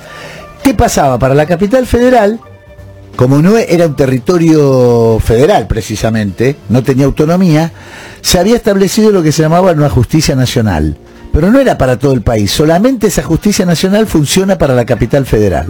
¿Qué 0.63 0.73
pasaba? 0.75 1.17
Para 1.17 1.33
la 1.33 1.47
capital 1.47 1.87
federal, 1.87 2.39
como 3.15 3.41
no 3.41 3.57
era 3.57 3.87
un 3.87 3.95
territorio 3.95 5.19
federal 5.19 5.67
precisamente, 5.67 6.55
no 6.69 6.83
tenía 6.83 7.05
autonomía, 7.05 7.71
se 8.21 8.39
había 8.39 8.55
establecido 8.55 9.11
lo 9.11 9.21
que 9.21 9.31
se 9.31 9.43
llamaba 9.43 9.71
una 9.71 9.89
justicia 9.89 10.35
nacional. 10.35 10.97
Pero 11.31 11.51
no 11.51 11.59
era 11.59 11.77
para 11.77 11.97
todo 11.97 12.13
el 12.13 12.21
país, 12.21 12.51
solamente 12.51 13.07
esa 13.07 13.23
justicia 13.23 13.65
nacional 13.65 14.05
funciona 14.07 14.57
para 14.57 14.75
la 14.75 14.85
capital 14.85 15.25
federal. 15.25 15.67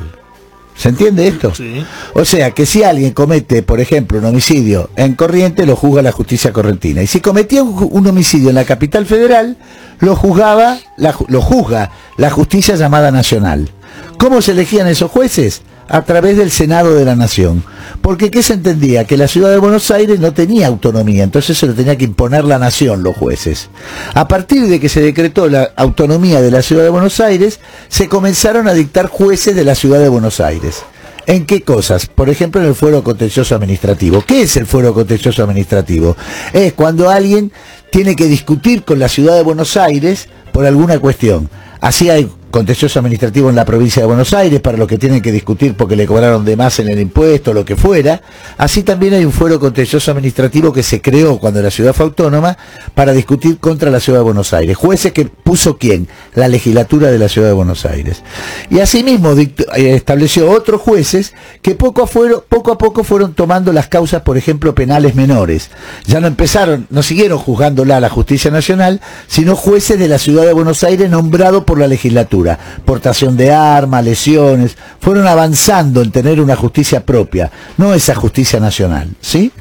¿Se 0.76 0.90
entiende 0.90 1.28
esto? 1.28 1.54
Sí. 1.54 1.86
O 2.14 2.26
sea, 2.26 2.52
que 2.52 2.66
si 2.66 2.84
alguien 2.84 3.12
comete, 3.12 3.62
por 3.62 3.80
ejemplo, 3.80 4.18
un 4.18 4.26
homicidio 4.26 4.90
en 4.96 5.14
Corriente, 5.14 5.66
lo 5.66 5.76
juzga 5.76 6.02
la 6.02 6.12
justicia 6.12 6.52
correntina. 6.52 7.02
Y 7.02 7.08
si 7.08 7.22
cometía 7.22 7.64
un, 7.64 8.08
homicidio 8.08 8.50
en 8.50 8.56
la 8.56 8.66
capital 8.66 9.06
federal, 9.06 9.56
lo 10.00 10.16
juzgaba, 10.16 10.80
la 10.98 11.16
lo 11.28 11.42
juzga 11.42 11.92
la 12.18 12.32
justicia 12.32 12.76
llamada 12.76 13.12
nacional. 13.12 13.70
¿Cómo 14.18 14.42
se 14.42 14.52
elegían 14.52 14.88
esos 14.88 15.12
jueces? 15.12 15.62
A 15.88 16.02
través 16.04 16.38
del 16.38 16.52
Senado 16.52 16.96
de 16.96 17.06
la 17.06 17.16
Nación. 17.16 17.64
Porque 18.02 18.32
¿qué 18.32 18.44
se 18.44 18.54
entendía? 18.54 19.06
Que 19.06 19.18
la 19.18 19.28
ciudad 19.28 19.52
de 19.52 19.58
Buenos 19.58 19.92
Aires 19.92 20.20
no 20.20 20.34
tenía 20.34 20.68
autonomía, 20.68 21.24
entonces 21.24 21.58
se 21.58 21.68
lo 21.68 21.74
tenía 21.74 21.98
que 21.98 22.06
imponer 22.06 22.44
la 22.44 22.60
nación, 22.60 23.04
los 23.04 23.16
jueces. 23.16 23.70
A 24.14 24.28
partir 24.28 24.68
de 24.68 24.80
que 24.80 24.90
se 24.90 25.02
decretó 25.02 25.48
la 25.48 25.72
autonomía 25.76 26.42
de 26.42 26.52
la 26.52 26.62
ciudad 26.62 26.84
de 26.84 26.90
Buenos 26.90 27.20
Aires, 27.20 27.60
se 27.90 28.10
comenzaron 28.10 28.68
a 28.68 28.74
dictar 28.74 29.08
jueces 29.08 29.56
de 29.56 29.64
la 29.64 29.76
ciudad 29.76 30.00
de 30.00 30.10
Buenos 30.10 30.40
Aires. 30.40 30.84
¿En 31.26 31.46
qué 31.46 31.62
cosas? 31.62 32.08
Por 32.08 32.30
ejemplo, 32.30 32.62
en 32.62 32.68
el 32.68 32.76
fuero 32.76 33.04
contencioso 33.04 33.56
administrativo. 33.56 34.22
¿Qué 34.22 34.42
es 34.42 34.58
el 34.58 34.66
fuero 34.66 34.94
contencioso 34.94 35.44
administrativo? 35.44 36.18
Es 36.52 36.74
cuando 36.74 37.10
alguien 37.10 37.52
tiene 37.92 38.16
que 38.16 38.26
discutir 38.26 38.84
con 38.84 39.00
la 39.00 39.08
ciudad 39.08 39.36
de 39.36 39.44
Buenos 39.44 39.78
Aires 39.78 40.28
por 40.52 40.66
alguna 40.66 41.00
cuestión. 41.00 41.50
Así 41.80 42.10
hay 42.10 42.30
contencioso 42.54 43.00
administrativo 43.00 43.50
en 43.50 43.56
la 43.56 43.66
provincia 43.66 44.04
de 44.04 44.06
Buenos 44.06 44.32
Aires 44.32 44.62
para 44.62 44.78
los 44.78 44.88
que 44.88 45.00
tienen 45.00 45.24
que 45.24 45.32
discutir 45.32 45.74
porque 45.74 45.96
le 45.96 46.06
cobraron 46.06 46.46
de 46.46 46.56
más 46.56 46.78
en 46.78 46.88
el 46.88 47.00
impuesto 47.00 47.52
lo 47.52 47.66
que 47.66 47.76
fuera. 47.76 48.22
Así 48.60 48.84
también 48.84 49.16
hay 49.16 49.26
un 49.26 49.32
fuero 49.32 49.60
contencioso 49.60 50.12
administrativo 50.12 50.72
que 50.72 50.84
se 50.84 51.02
creó 51.02 51.40
cuando 51.40 51.64
la 51.64 51.72
ciudad 51.72 51.94
fue 51.94 52.06
autónoma 52.06 52.56
para 52.94 53.12
discutir 53.12 53.58
contra 53.58 53.90
la 53.90 54.00
ciudad 54.00 54.20
de 54.20 54.26
Buenos 54.26 54.54
Aires. 54.54 54.78
Jueces 54.78 55.14
que 55.14 55.26
puso 55.26 55.80
quién? 55.80 56.08
La 56.36 56.48
legislatura 56.48 57.10
de 57.10 57.18
la 57.18 57.28
ciudad 57.28 57.48
de 57.48 57.54
Buenos 57.56 57.88
Aires. 57.88 58.22
Y 58.70 58.82
asimismo 58.82 59.32
eh, 59.32 59.52
estableció 59.76 60.52
otros 60.52 60.80
jueces 60.80 61.34
que 61.64 61.74
poco 61.74 62.04
a, 62.04 62.08
poco 62.48 62.72
a 62.72 62.78
poco 62.78 63.04
fueron 63.04 63.34
tomando 63.34 63.74
las 63.74 63.88
causas, 63.88 64.22
por 64.22 64.38
ejemplo, 64.38 64.76
penales 64.76 65.16
menores. 65.16 65.72
Ya 66.06 66.20
no 66.20 66.28
empezaron, 66.28 66.86
no 66.92 67.02
siguieron 67.02 67.40
juzgándola 67.40 67.98
a 67.98 68.00
la 68.00 68.10
justicia 68.10 68.52
nacional, 68.52 69.02
sino 69.26 69.56
jueces 69.56 69.98
de 69.98 70.08
la 70.08 70.20
ciudad 70.20 70.46
de 70.46 70.54
Buenos 70.54 70.84
Aires 70.84 71.10
nombrados 71.10 71.64
por 71.64 71.80
la 71.80 71.88
legislatura. 71.88 72.43
Portación 72.86 73.38
de 73.38 73.52
armas, 73.52 74.04
lesiones, 74.04 74.78
fueron 75.00 75.28
avanzando 75.28 76.02
en 76.02 76.12
tener 76.12 76.42
una 76.42 76.56
justicia 76.56 77.06
propia, 77.06 77.52
no 77.78 77.94
esa 77.94 78.16
justicia 78.16 78.60
nacional, 78.60 79.10
¿sí? 79.22 79.52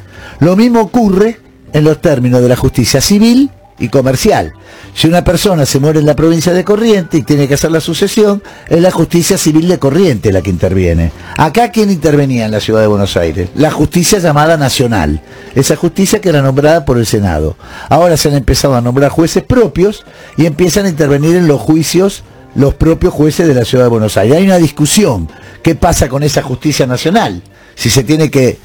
Lo 0.40 0.56
mismo 0.56 0.80
ocurre 0.80 1.40
en 1.72 1.84
los 1.84 2.00
términos 2.00 2.42
de 2.42 2.48
la 2.48 2.56
justicia 2.56 3.00
civil 3.00 3.50
y 3.78 3.88
comercial. 3.88 4.52
Si 4.94 5.08
una 5.08 5.24
persona 5.24 5.64
se 5.66 5.80
muere 5.80 5.98
en 6.00 6.06
la 6.06 6.14
provincia 6.14 6.52
de 6.52 6.64
Corriente 6.64 7.18
y 7.18 7.22
tiene 7.22 7.48
que 7.48 7.54
hacer 7.54 7.72
la 7.72 7.80
sucesión, 7.80 8.42
es 8.68 8.80
la 8.80 8.90
justicia 8.90 9.38
civil 9.38 9.66
de 9.68 9.78
Corriente 9.78 10.32
la 10.32 10.42
que 10.42 10.50
interviene. 10.50 11.10
Acá, 11.36 11.70
¿quién 11.70 11.90
intervenía 11.90 12.44
en 12.44 12.50
la 12.50 12.60
ciudad 12.60 12.82
de 12.82 12.86
Buenos 12.86 13.16
Aires? 13.16 13.48
La 13.54 13.70
justicia 13.70 14.18
llamada 14.18 14.56
nacional. 14.56 15.22
Esa 15.54 15.76
justicia 15.76 16.20
que 16.20 16.28
era 16.28 16.42
nombrada 16.42 16.84
por 16.84 16.98
el 16.98 17.06
Senado. 17.06 17.56
Ahora 17.88 18.16
se 18.16 18.28
han 18.28 18.34
empezado 18.34 18.76
a 18.76 18.80
nombrar 18.80 19.10
jueces 19.10 19.42
propios 19.42 20.04
y 20.36 20.46
empiezan 20.46 20.86
a 20.86 20.90
intervenir 20.90 21.36
en 21.36 21.48
los 21.48 21.60
juicios 21.60 22.22
los 22.54 22.74
propios 22.74 23.12
jueces 23.12 23.48
de 23.48 23.54
la 23.54 23.64
ciudad 23.64 23.84
de 23.84 23.90
Buenos 23.90 24.16
Aires. 24.16 24.36
Hay 24.36 24.44
una 24.44 24.58
discusión. 24.58 25.28
¿Qué 25.62 25.74
pasa 25.74 26.08
con 26.08 26.22
esa 26.22 26.42
justicia 26.42 26.86
nacional? 26.86 27.42
Si 27.74 27.90
se 27.90 28.04
tiene 28.04 28.30
que 28.30 28.58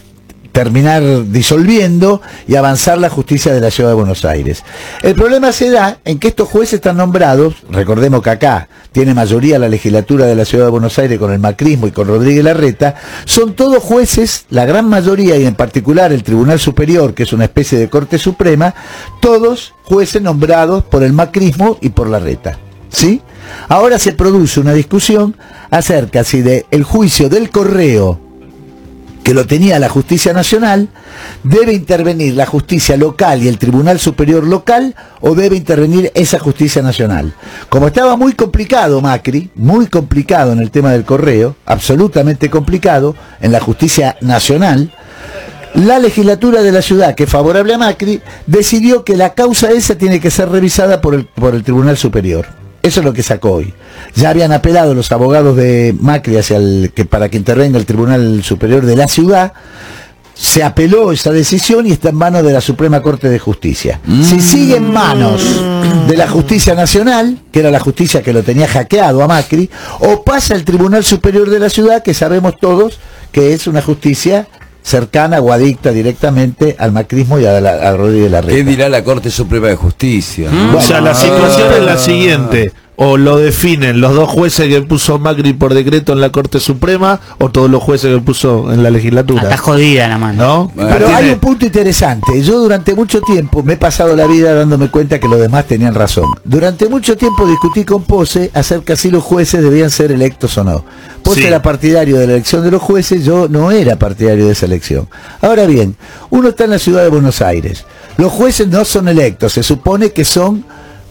terminar 0.58 1.04
disolviendo 1.30 2.20
y 2.48 2.56
avanzar 2.56 2.98
la 2.98 3.12
justicia 3.12 3.54
de 3.54 3.62
la 3.62 3.70
ciudad 3.70 3.92
de 3.92 3.96
Buenos 3.96 4.26
Aires. 4.26 4.64
El 5.04 5.14
problema 5.14 5.52
se 5.52 5.70
da 5.70 6.00
en 6.04 6.18
que 6.18 6.30
estos 6.30 6.50
jueces 6.50 6.74
están 6.74 6.98
nombrados, 6.98 7.58
recordemos 7.70 8.24
que 8.24 8.32
acá 8.32 8.68
tiene 8.92 9.14
mayoría 9.14 9.60
la 9.60 9.70
legislatura 9.70 10.26
de 10.26 10.34
la 10.34 10.46
ciudad 10.46 10.66
de 10.66 10.72
Buenos 10.72 10.98
Aires 10.98 11.20
con 11.20 11.32
el 11.32 11.38
macrismo 11.38 11.86
y 11.86 11.92
con 11.92 12.08
Rodríguez 12.08 12.44
Larreta, 12.44 12.96
son 13.26 13.54
todos 13.54 13.84
jueces, 13.84 14.48
la 14.50 14.66
gran 14.66 14.90
mayoría 14.90 15.38
y 15.38 15.46
en 15.46 15.54
particular 15.54 16.12
el 16.12 16.24
Tribunal 16.24 16.60
Superior, 16.60 17.14
que 17.14 17.22
es 17.22 17.34
una 17.34 17.44
especie 17.44 17.78
de 17.78 17.88
Corte 17.88 18.18
Suprema, 18.18 18.74
todos 19.22 19.76
jueces 19.84 20.24
nombrados 20.24 20.84
por 20.84 21.04
el 21.04 21.14
macrismo 21.14 21.78
y 21.82 21.90
por 21.90 22.10
Larreta. 22.10 22.58
¿Sí? 22.90 23.22
Ahora 23.68 24.00
se 24.00 24.14
produce 24.14 24.60
una 24.60 24.74
discusión 24.74 25.36
acerca 25.70 26.24
si 26.24 26.42
de 26.42 26.66
el 26.72 26.84
juicio 26.84 27.30
del 27.30 27.50
correo 27.50 28.28
que 29.28 29.34
lo 29.34 29.46
tenía 29.46 29.78
la 29.78 29.90
justicia 29.90 30.32
nacional, 30.32 30.88
debe 31.44 31.74
intervenir 31.74 32.34
la 32.36 32.46
justicia 32.46 32.96
local 32.96 33.44
y 33.44 33.50
el 33.50 33.58
Tribunal 33.58 34.00
Superior 34.00 34.48
local 34.48 34.96
o 35.20 35.36
debe 35.36 35.58
intervenir 35.58 36.14
esa 36.16 36.40
justicia 36.40 36.82
nacional. 36.82 37.34
Como 37.68 37.88
estaba 37.88 38.16
muy 38.16 38.32
complicado 38.32 39.02
Macri, 39.02 39.50
muy 39.56 39.88
complicado 39.88 40.54
en 40.54 40.60
el 40.60 40.72
tema 40.72 40.94
del 40.94 41.04
correo, 41.04 41.58
absolutamente 41.66 42.50
complicado 42.50 43.18
en 43.42 43.52
la 43.52 43.60
justicia 43.60 44.16
nacional, 44.22 44.94
la 45.74 46.00
legislatura 46.00 46.62
de 46.62 46.72
la 46.72 46.82
ciudad, 46.82 47.14
que 47.14 47.26
es 47.26 47.30
favorable 47.30 47.74
a 47.74 47.78
Macri, 47.78 48.22
decidió 48.46 49.04
que 49.04 49.18
la 49.18 49.34
causa 49.34 49.72
esa 49.72 49.96
tiene 49.96 50.22
que 50.22 50.32
ser 50.32 50.48
revisada 50.48 51.02
por 51.02 51.14
el, 51.14 51.26
por 51.26 51.54
el 51.54 51.64
Tribunal 51.64 51.98
Superior. 51.98 52.48
Eso 52.88 53.02
es 53.02 53.06
lo 53.06 53.12
que 53.12 53.22
sacó 53.22 53.52
hoy. 53.52 53.74
Ya 54.16 54.30
habían 54.30 54.54
apelado 54.54 54.94
los 54.94 55.12
abogados 55.12 55.58
de 55.58 55.94
Macri 56.00 56.38
hacia 56.38 56.56
el, 56.56 56.94
que 56.96 57.04
para 57.04 57.28
que 57.28 57.36
intervenga 57.36 57.78
el 57.78 57.86
Tribunal 57.86 58.42
Superior 58.46 58.86
de 58.86 58.96
la 58.96 59.10
ciudad. 59.10 59.52
Se 60.34 60.64
apeló 60.64 61.12
esa 61.12 61.32
decisión 61.32 61.86
y 61.86 61.92
está 61.92 62.10
en 62.10 62.16
manos 62.16 62.46
de 62.46 62.54
la 62.54 62.62
Suprema 62.62 63.02
Corte 63.02 63.28
de 63.28 63.40
Justicia. 63.40 64.00
Si 64.24 64.40
sigue 64.40 64.78
en 64.78 64.94
manos 64.94 65.44
de 66.08 66.16
la 66.16 66.30
Justicia 66.30 66.76
Nacional, 66.76 67.40
que 67.52 67.60
era 67.60 67.72
la 67.72 67.80
justicia 67.80 68.22
que 68.22 68.32
lo 68.32 68.44
tenía 68.44 68.68
hackeado 68.68 69.22
a 69.22 69.28
Macri, 69.28 69.70
o 70.00 70.24
pasa 70.24 70.54
al 70.54 70.64
Tribunal 70.64 71.04
Superior 71.04 71.50
de 71.50 71.60
la 71.60 71.70
ciudad, 71.70 72.04
que 72.04 72.14
sabemos 72.14 72.58
todos 72.58 73.00
que 73.34 73.54
es 73.54 73.68
una 73.68 73.82
justicia 73.82 74.48
cercana 74.88 75.42
o 75.42 75.52
adicta 75.52 75.92
directamente 75.92 76.78
al 76.80 76.94
macrismo 76.94 77.38
y 77.40 77.46
a, 77.46 77.60
la, 77.60 77.90
a 77.90 77.98
Rodríguez 77.98 78.32
Larreta. 78.32 78.56
¿Qué 78.56 78.64
dirá 78.64 78.88
la 78.88 79.04
Corte 79.04 79.30
Suprema 79.30 79.68
de 79.68 79.76
Justicia? 79.76 80.50
o 80.74 80.80
sea, 80.80 81.02
la 81.02 81.14
situación 81.14 81.74
es 81.74 81.84
la 81.84 81.98
siguiente. 81.98 82.72
O 83.00 83.16
lo 83.16 83.38
definen 83.38 84.02
los 84.02 84.16
dos 84.16 84.28
jueces 84.28 84.68
que 84.70 84.82
puso 84.82 85.20
Macri 85.20 85.54
por 85.54 85.76
decreto 85.76 86.14
en 86.14 86.20
la 86.20 86.32
Corte 86.32 86.60
Suprema 86.60 87.20
o 87.38 87.50
todos 87.52 87.70
los 87.70 87.84
jueces 87.84 88.12
que 88.16 88.22
puso 88.22 88.74
en 88.74 88.82
la 88.82 88.90
legislatura. 88.90 89.44
Está 89.44 89.58
jodida 89.58 90.08
la 90.08 90.18
mano. 90.18 90.44
¿No? 90.44 90.72
Pero 90.76 91.06
Tiene- 91.06 91.14
hay 91.14 91.30
un 91.30 91.40
punto 91.40 91.68
interesante. 91.68 92.42
Yo 92.42 92.58
durante 92.60 92.96
mucho 92.96 93.22
tiempo 93.22 93.62
me 93.62 93.74
he 93.74 93.78
pasado 93.78 94.16
la 94.16 94.26
vida 94.26 94.56
dándome 94.56 94.90
cuenta 94.90 95.20
que 95.20 95.28
los 95.28 95.40
demás 95.40 95.66
tenían 95.68 95.94
razón. 95.94 96.26
Durante 96.44 96.90
mucho 96.90 97.16
tiempo 97.16 97.46
discutí 97.48 97.86
con 97.86 98.02
Pose 98.02 98.50
acerca 98.56 98.96
si 98.96 99.12
los 99.12 99.24
jueces 99.24 99.62
debían 99.62 99.92
ser 99.92 100.12
electos 100.12 100.58
o 100.58 100.64
no. 100.64 100.84
Pose 101.22 101.42
Sí. 101.42 101.46
era 101.48 101.62
partidario 101.62 102.18
de 102.18 102.26
la 102.26 102.34
elección 102.34 102.64
de 102.64 102.72
los 102.72 102.82
jueces, 102.82 103.24
yo 103.24 103.48
no 103.48 103.70
era 103.70 103.98
partidario 103.98 104.48
de 104.48 104.54
esa 104.54 104.66
elección. 104.66 105.08
Ahora 105.42 105.68
bien, 105.68 105.96
uno 106.32 106.50
está 106.50 106.64
en 106.64 106.72
la 106.72 106.80
ciudad 106.80 107.04
de 107.04 107.10
Buenos 107.10 107.44
Aires. 107.44 107.86
Los 108.18 108.32
jueces 108.32 108.68
no 108.70 108.84
son 108.86 109.08
electos, 109.08 109.54
se 109.54 109.62
supone 109.62 110.12
que 110.14 110.26
son 110.26 110.66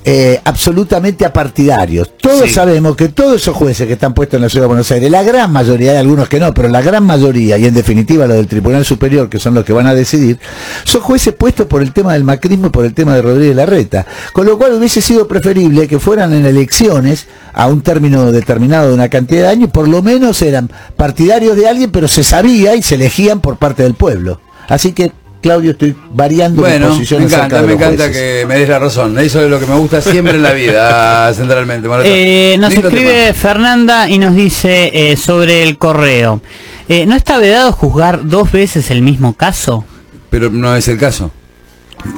eh, 0.09 0.41
absolutamente 0.45 1.25
apartidarios. 1.25 2.13
Todos 2.17 2.45
Sí. 2.47 2.51
sabemos 2.55 2.95
que 2.95 3.09
todos 3.09 3.43
esos 3.43 3.57
jueces 3.57 3.89
que 3.89 3.95
están 3.95 4.15
puestos 4.15 4.39
en 4.39 4.43
la 4.43 4.49
ciudad 4.49 4.63
de 4.65 4.69
Buenos 4.69 4.89
Aires, 4.93 5.11
la 5.11 5.25
gran 5.25 5.51
mayoría, 5.53 5.91
hay 5.93 5.97
algunos 5.97 6.29
que 6.29 6.39
no, 6.39 6.55
pero 6.55 6.69
la 6.69 6.81
gran 6.81 7.03
mayoría, 7.05 7.59
y 7.59 7.67
en 7.67 7.75
definitiva 7.75 8.25
los 8.29 8.37
del 8.37 8.47
Tribunal 8.47 8.85
Superior, 8.85 9.29
que 9.29 9.41
son 9.41 9.55
los 9.55 9.65
que 9.65 9.73
van 9.73 9.89
a 9.89 9.95
decidir, 9.95 10.39
son 10.85 11.01
jueces 11.01 11.35
puestos 11.35 11.67
por 11.67 11.83
el 11.83 11.93
tema 11.93 12.13
del 12.13 12.23
macrismo 12.23 12.69
y 12.69 12.71
por 12.71 12.85
el 12.85 12.95
tema 12.95 13.17
de 13.17 13.23
Rodríguez 13.23 13.57
Larreta. 13.57 14.07
Con 14.33 14.47
lo 14.47 14.57
cual 14.57 14.75
hubiese 14.75 15.01
sido 15.03 15.27
preferible 15.27 15.89
que 15.89 15.99
fueran 15.99 16.33
en 16.35 16.47
elecciones 16.47 17.27
a 17.53 17.67
un 17.67 17.81
término 17.83 18.31
determinado 18.31 18.89
de 18.89 18.95
una 18.95 19.09
cantidad 19.09 19.43
de 19.43 19.49
años, 19.49 19.69
y 19.71 19.73
por 19.73 19.89
lo 19.89 20.03
menos 20.03 20.41
eran 20.41 20.71
partidarios 20.97 21.57
de 21.57 21.69
alguien, 21.69 21.91
pero 21.91 22.07
se 22.07 22.23
sabía 22.23 22.77
y 22.77 22.83
se 22.85 22.95
elegían 22.95 23.41
por 23.41 23.57
parte 23.57 23.83
del 23.83 23.95
pueblo. 23.95 24.41
Así 24.69 24.93
que, 24.93 25.11
Claudio, 25.47 25.71
estoy 25.71 25.95
variando 26.13 26.61
mi 26.61 26.69
Bueno, 26.69 26.89
posición 26.89 27.21
me 27.21 27.27
encanta, 27.27 27.63
me 27.63 27.75
encanta 27.75 28.11
que 28.11 28.45
me 28.49 28.59
des 28.59 28.69
la 28.69 28.81
razón. 28.81 29.17
Eso 29.17 29.45
es 29.45 29.49
lo 29.49 29.61
que 29.61 29.67
me 29.67 29.77
gusta 29.77 30.01
siempre 30.01 30.35
en 30.35 30.43
la 30.43 30.53
vida, 30.53 31.33
centralmente. 31.35 31.89
Eh, 32.05 32.57
nos 32.59 32.75
escribe 32.75 33.33
Fernanda 33.33 34.09
y 34.11 34.19
nos 34.19 34.35
dice 34.35 34.91
eh, 34.93 35.17
sobre 35.17 35.63
el 35.63 35.79
correo. 35.79 36.41
Eh, 36.89 37.07
¿No 37.07 37.15
está 37.15 37.39
vedado 37.39 37.71
juzgar 37.71 38.27
dos 38.27 38.51
veces 38.51 38.91
el 38.91 39.03
mismo 39.03 39.35
caso? 39.35 39.85
Pero 40.31 40.51
no 40.51 40.75
es 40.75 40.89
el 40.89 40.99
caso. 40.99 41.31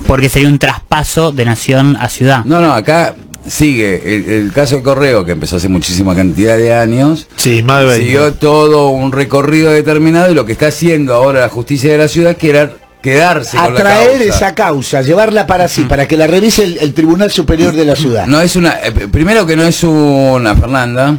Porque 0.07 0.31
sería 0.31 0.49
un 0.49 0.59
traspaso 0.59 1.31
de 1.31 1.45
nación 1.45 1.99
a 2.01 2.09
ciudad. 2.09 2.47
No, 2.47 2.63
no, 2.63 2.73
acá 2.73 3.15
sigue 3.47 4.17
el, 4.17 4.25
el 4.31 4.53
caso 4.55 4.77
del 4.77 4.85
correo 4.85 5.27
que 5.27 5.33
empezó 5.33 5.57
hace 5.57 5.69
muchísima 5.69 6.17
cantidad 6.17 6.57
de 6.57 6.73
años. 6.73 7.29
Sí, 7.37 7.63
más 7.63 7.81
de 7.81 7.87
20. 7.89 8.05
Siguió 8.07 8.33
todo 8.33 8.89
un 8.89 9.13
recorrido 9.13 9.71
determinado 9.71 10.33
y 10.33 10.35
lo 10.35 10.47
que 10.47 10.53
está 10.53 10.69
haciendo 10.69 11.13
ahora 11.13 11.41
la 11.41 11.51
justicia 11.51 11.93
de 11.93 11.99
la 11.99 12.09
ciudad 12.09 12.31
es 12.31 12.39
querer 12.39 12.88
quedarse 13.03 13.57
con 13.57 13.75
la 13.75 13.81
atraer 13.81 14.19
causa. 14.19 14.35
esa 14.37 14.55
causa, 14.55 15.03
llevarla 15.03 15.47
para 15.47 15.69
sí, 15.69 15.83
para 15.85 16.09
que 16.09 16.17
la 16.17 16.27
revise 16.27 16.65
el, 16.65 16.79
el 16.79 16.95
Tribunal 16.95 17.31
Superior 17.31 17.73
de 17.75 17.85
la 17.85 17.97
ciudad. 17.97 18.27
No 18.27 18.41
es 18.41 18.57
una, 18.57 18.79
eh, 18.83 18.93
primero 19.11 19.47
que 19.47 19.57
no 19.57 19.63
es 19.63 19.83
una 19.85 20.55
Fernanda, 20.57 21.17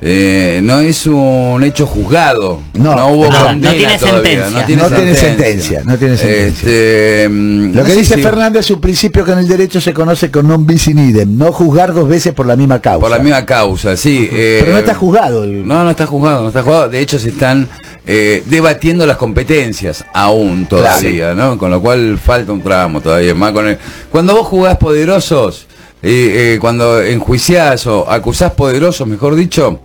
eh, 0.00 0.60
no 0.62 0.80
es 0.80 1.06
un 1.06 1.62
hecho 1.64 1.86
juzgado. 1.86 2.60
No, 2.74 2.92
hubo 3.08 3.30
no, 3.30 3.38
condena 3.44 3.70
no 3.72 3.76
tiene 3.76 3.98
sentencia. 3.98 4.50
No 4.50 4.66
tiene 4.66 4.82
No 4.82 4.88
tiene 4.90 5.14
sentencia. 5.14 5.82
no 5.84 5.96
tiene 5.96 6.16
sentencia. 6.16 6.46
Este, 6.68 7.28
mm, 7.30 7.72
Lo 7.74 7.80
no 7.80 7.84
que 7.84 7.94
dice 7.94 8.14
si- 8.16 8.22
Fernanda 8.22 8.60
es 8.60 8.70
un 8.70 8.80
principio 8.80 9.24
que 9.24 9.32
en 9.32 9.38
el 9.38 9.48
derecho 9.48 9.80
se 9.80 9.94
conoce 9.94 10.30
con 10.30 10.46
non 10.48 10.66
bis 10.66 10.88
in 10.88 10.98
idem, 10.98 11.36
no 11.38 11.52
juzgar 11.52 11.94
dos 11.94 12.08
veces 12.08 12.32
por 12.34 12.46
la 12.46 12.56
misma 12.56 12.80
causa. 12.80 13.00
Por 13.00 13.10
la 13.10 13.18
misma 13.18 13.46
causa, 13.46 13.96
sí. 13.96 14.28
eh, 14.30 14.58
Pero 14.60 14.72
no 14.72 14.78
está 14.78 14.94
juzgado. 14.94 15.44
el- 15.44 15.66
No, 15.66 15.84
no 15.84 15.90
está 15.90 16.06
juzgado, 16.06 16.42
no 16.42 16.48
está 16.48 16.62
juzgado. 16.62 16.88
De 16.88 17.00
hecho, 17.00 17.18
se 17.18 17.30
están 17.30 17.68
eh, 18.06 18.42
debatiendo 18.46 19.06
las 19.06 19.16
competencias 19.16 20.04
aún 20.12 20.66
todavía, 20.66 21.32
¿no? 21.34 21.56
Con 21.56 21.70
lo 21.70 21.80
cual 21.80 22.18
falta 22.22 22.52
un 22.52 22.60
tramo 22.60 23.00
todavía 23.00 23.34
más. 23.34 23.52
Con 23.52 23.66
el... 23.68 23.78
Cuando 24.10 24.34
vos 24.34 24.46
jugás 24.46 24.76
poderosos, 24.76 25.66
eh, 26.04 26.54
eh, 26.54 26.58
cuando 26.60 27.02
enjuiciás 27.02 27.86
o 27.86 28.08
acusás 28.10 28.52
poderosos, 28.52 29.06
mejor 29.08 29.34
dicho, 29.34 29.80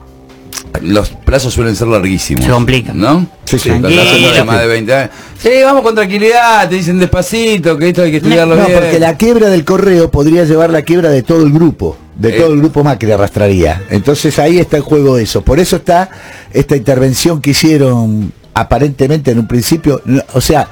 los 0.82 1.10
plazos 1.10 1.54
suelen 1.54 1.76
ser 1.76 1.88
larguísimos. 1.88 2.44
Se 2.46 2.52
complica. 2.52 2.94
¿No? 2.94 3.26
Sí, 3.46 3.58
sí. 3.58 3.70
Cuando 3.70 3.88
de 3.90 4.44
más 4.44 4.60
de 4.60 4.68
20 4.68 4.94
años. 4.94 5.12
Sí, 5.42 5.50
vamos 5.64 5.82
con 5.84 5.96
tranquilidad, 5.96 6.68
te 6.68 6.76
dicen 6.76 7.00
despacito, 7.00 7.78
que 7.78 7.88
esto 7.90 8.02
hay 8.04 8.12
que 8.12 8.18
estudiarlo 8.18 8.56
No, 8.56 8.66
bien. 8.66 8.78
porque 8.80 9.00
la 9.00 9.16
quiebra 9.16 9.48
del 9.50 9.64
correo 9.64 10.12
podría 10.12 10.44
llevar 10.44 10.70
la 10.70 10.82
quiebra 10.82 11.10
de 11.10 11.24
todo 11.24 11.44
el 11.44 11.52
grupo, 11.54 11.96
de 12.16 12.36
Eh. 12.36 12.40
todo 12.42 12.54
el 12.54 12.60
grupo 12.60 12.84
Macri 12.84 13.10
arrastraría. 13.12 13.84
Entonces 13.90 14.38
ahí 14.40 14.60
está 14.60 14.78
en 14.78 14.84
juego 14.84 15.18
eso. 15.18 15.42
Por 15.42 15.60
eso 15.60 15.78
está 15.78 16.10
esta 16.52 16.76
intervención 16.76 17.40
que 17.42 17.52
hicieron 17.52 18.34
aparentemente 18.54 19.32
en 19.32 19.40
un 19.40 19.48
principio, 19.48 20.02
no- 20.04 20.22
o 20.34 20.42
sea, 20.42 20.68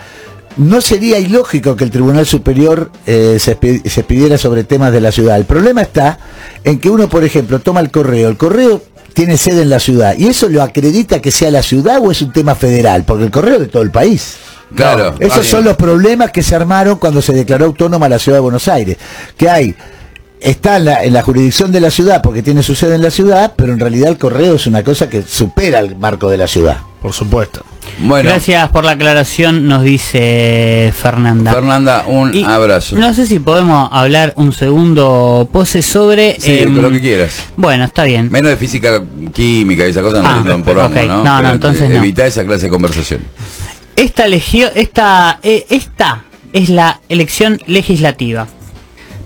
no 0.58 0.82
sería 0.82 1.20
ilógico 1.20 1.76
que 1.76 1.84
el 1.84 1.92
Tribunal 1.92 2.26
Superior 2.26 2.92
eh, 3.06 3.38
se, 3.40 3.56
pidiera 4.04 4.38
sobre 4.38 4.64
temas 4.64 4.92
de 4.92 5.02
la 5.02 5.12
ciudad. 5.12 5.38
El 5.38 5.46
problema 5.46 5.82
está 5.82 6.20
en 6.64 6.80
que 6.80 6.90
uno, 6.90 7.08
por 7.08 7.24
ejemplo, 7.24 7.60
toma 7.60 7.80
el 7.80 7.92
correo. 7.92 8.30
El 8.30 8.38
correo 8.38 8.82
tiene 9.14 9.38
sede 9.38 9.62
en 9.62 9.70
la 9.70 9.80
ciudad. 9.80 10.16
¿Y 10.18 10.28
eso 10.28 10.50
lo 10.50 10.62
acredita 10.62 11.22
que 11.22 11.32
sea 11.32 11.52
la 11.52 11.64
ciudad 11.64 12.00
o 12.02 12.12
es 12.12 12.22
un 12.22 12.32
tema 12.32 12.56
federal? 12.56 13.04
Porque 13.06 13.26
el 13.26 13.32
correo 13.32 13.56
es 13.56 13.62
de 13.62 13.68
todo 13.68 13.84
el 13.84 13.92
país. 13.92 14.38
Claro. 14.76 15.16
Esos 15.20 15.40
Ah, 15.40 15.50
son 15.50 15.64
los 15.64 15.78
problemas 15.78 16.32
que 16.32 16.44
se 16.44 16.56
armaron 16.56 16.98
cuando 16.98 17.22
se 17.22 17.34
declaró 17.34 17.66
autónoma 17.66 18.10
la 18.10 18.20
ciudad 18.20 18.38
de 18.38 18.42
Buenos 18.42 18.68
Aires. 18.68 18.98
Que 19.38 19.50
hay, 19.50 19.76
está 20.40 20.78
en 20.78 20.86
la, 20.86 21.04
en 21.04 21.14
la 21.14 21.22
jurisdicción 21.24 21.72
de 21.72 21.80
la 21.82 21.90
ciudad 21.92 22.22
porque 22.22 22.44
tiene 22.44 22.64
su 22.64 22.76
sede 22.76 22.96
en 22.96 23.02
la 23.02 23.12
ciudad, 23.12 23.54
pero 23.56 23.74
en 23.74 23.80
realidad 23.80 24.10
el 24.10 24.18
correo 24.18 24.56
es 24.56 24.68
una 24.68 24.84
cosa 24.84 25.10
que 25.10 25.22
supera 25.24 25.80
el 25.80 25.96
marco 25.96 26.30
de 26.30 26.38
la 26.38 26.48
ciudad. 26.48 26.78
Por 27.02 27.14
supuesto. 27.14 27.64
Bueno, 28.00 28.30
Gracias 28.30 28.70
por 28.70 28.84
la 28.84 28.92
aclaración, 28.92 29.68
nos 29.68 29.84
dice 29.84 30.92
Fernanda. 31.00 31.54
Fernanda, 31.54 32.04
un 32.08 32.34
Y 32.36 32.44
abrazo. 32.44 32.96
No 32.98 33.14
sé 33.14 33.26
si 33.28 33.40
podemos 33.40 33.88
hablar 33.94 34.34
un 34.36 34.52
segundo 34.52 35.48
pose 35.52 35.82
sobre... 35.82 36.38
Sí, 36.40 36.60
em, 36.60 36.76
lo 36.82 36.90
que 36.92 37.00
quieras. 37.00 37.36
Bueno, 37.56 37.86
está 37.86 38.04
bien. 38.04 38.30
Menos 38.32 38.50
de 38.50 38.58
física 38.58 39.02
química 39.34 39.86
y 39.88 39.92
esa 39.92 40.02
cosa 40.02 40.22
Ah, 40.26 40.42
no, 40.44 40.58
no 40.58 40.64
por 40.64 40.78
ok. 40.78 40.96
No, 41.08 41.42
no, 41.42 41.52
entonces 41.52 41.84
eh, 41.84 41.90
no. 41.90 41.96
Evita 41.98 42.26
esa 42.26 42.44
clase 42.46 42.66
de 42.66 42.70
conversación. 42.72 43.22
Esta, 43.96 44.28
legio- 44.28 44.72
esta, 44.76 45.40
eh, 45.44 45.66
esta 45.70 46.24
es 46.52 46.70
la 46.70 47.00
elección 47.10 47.60
legislativa. 47.68 48.48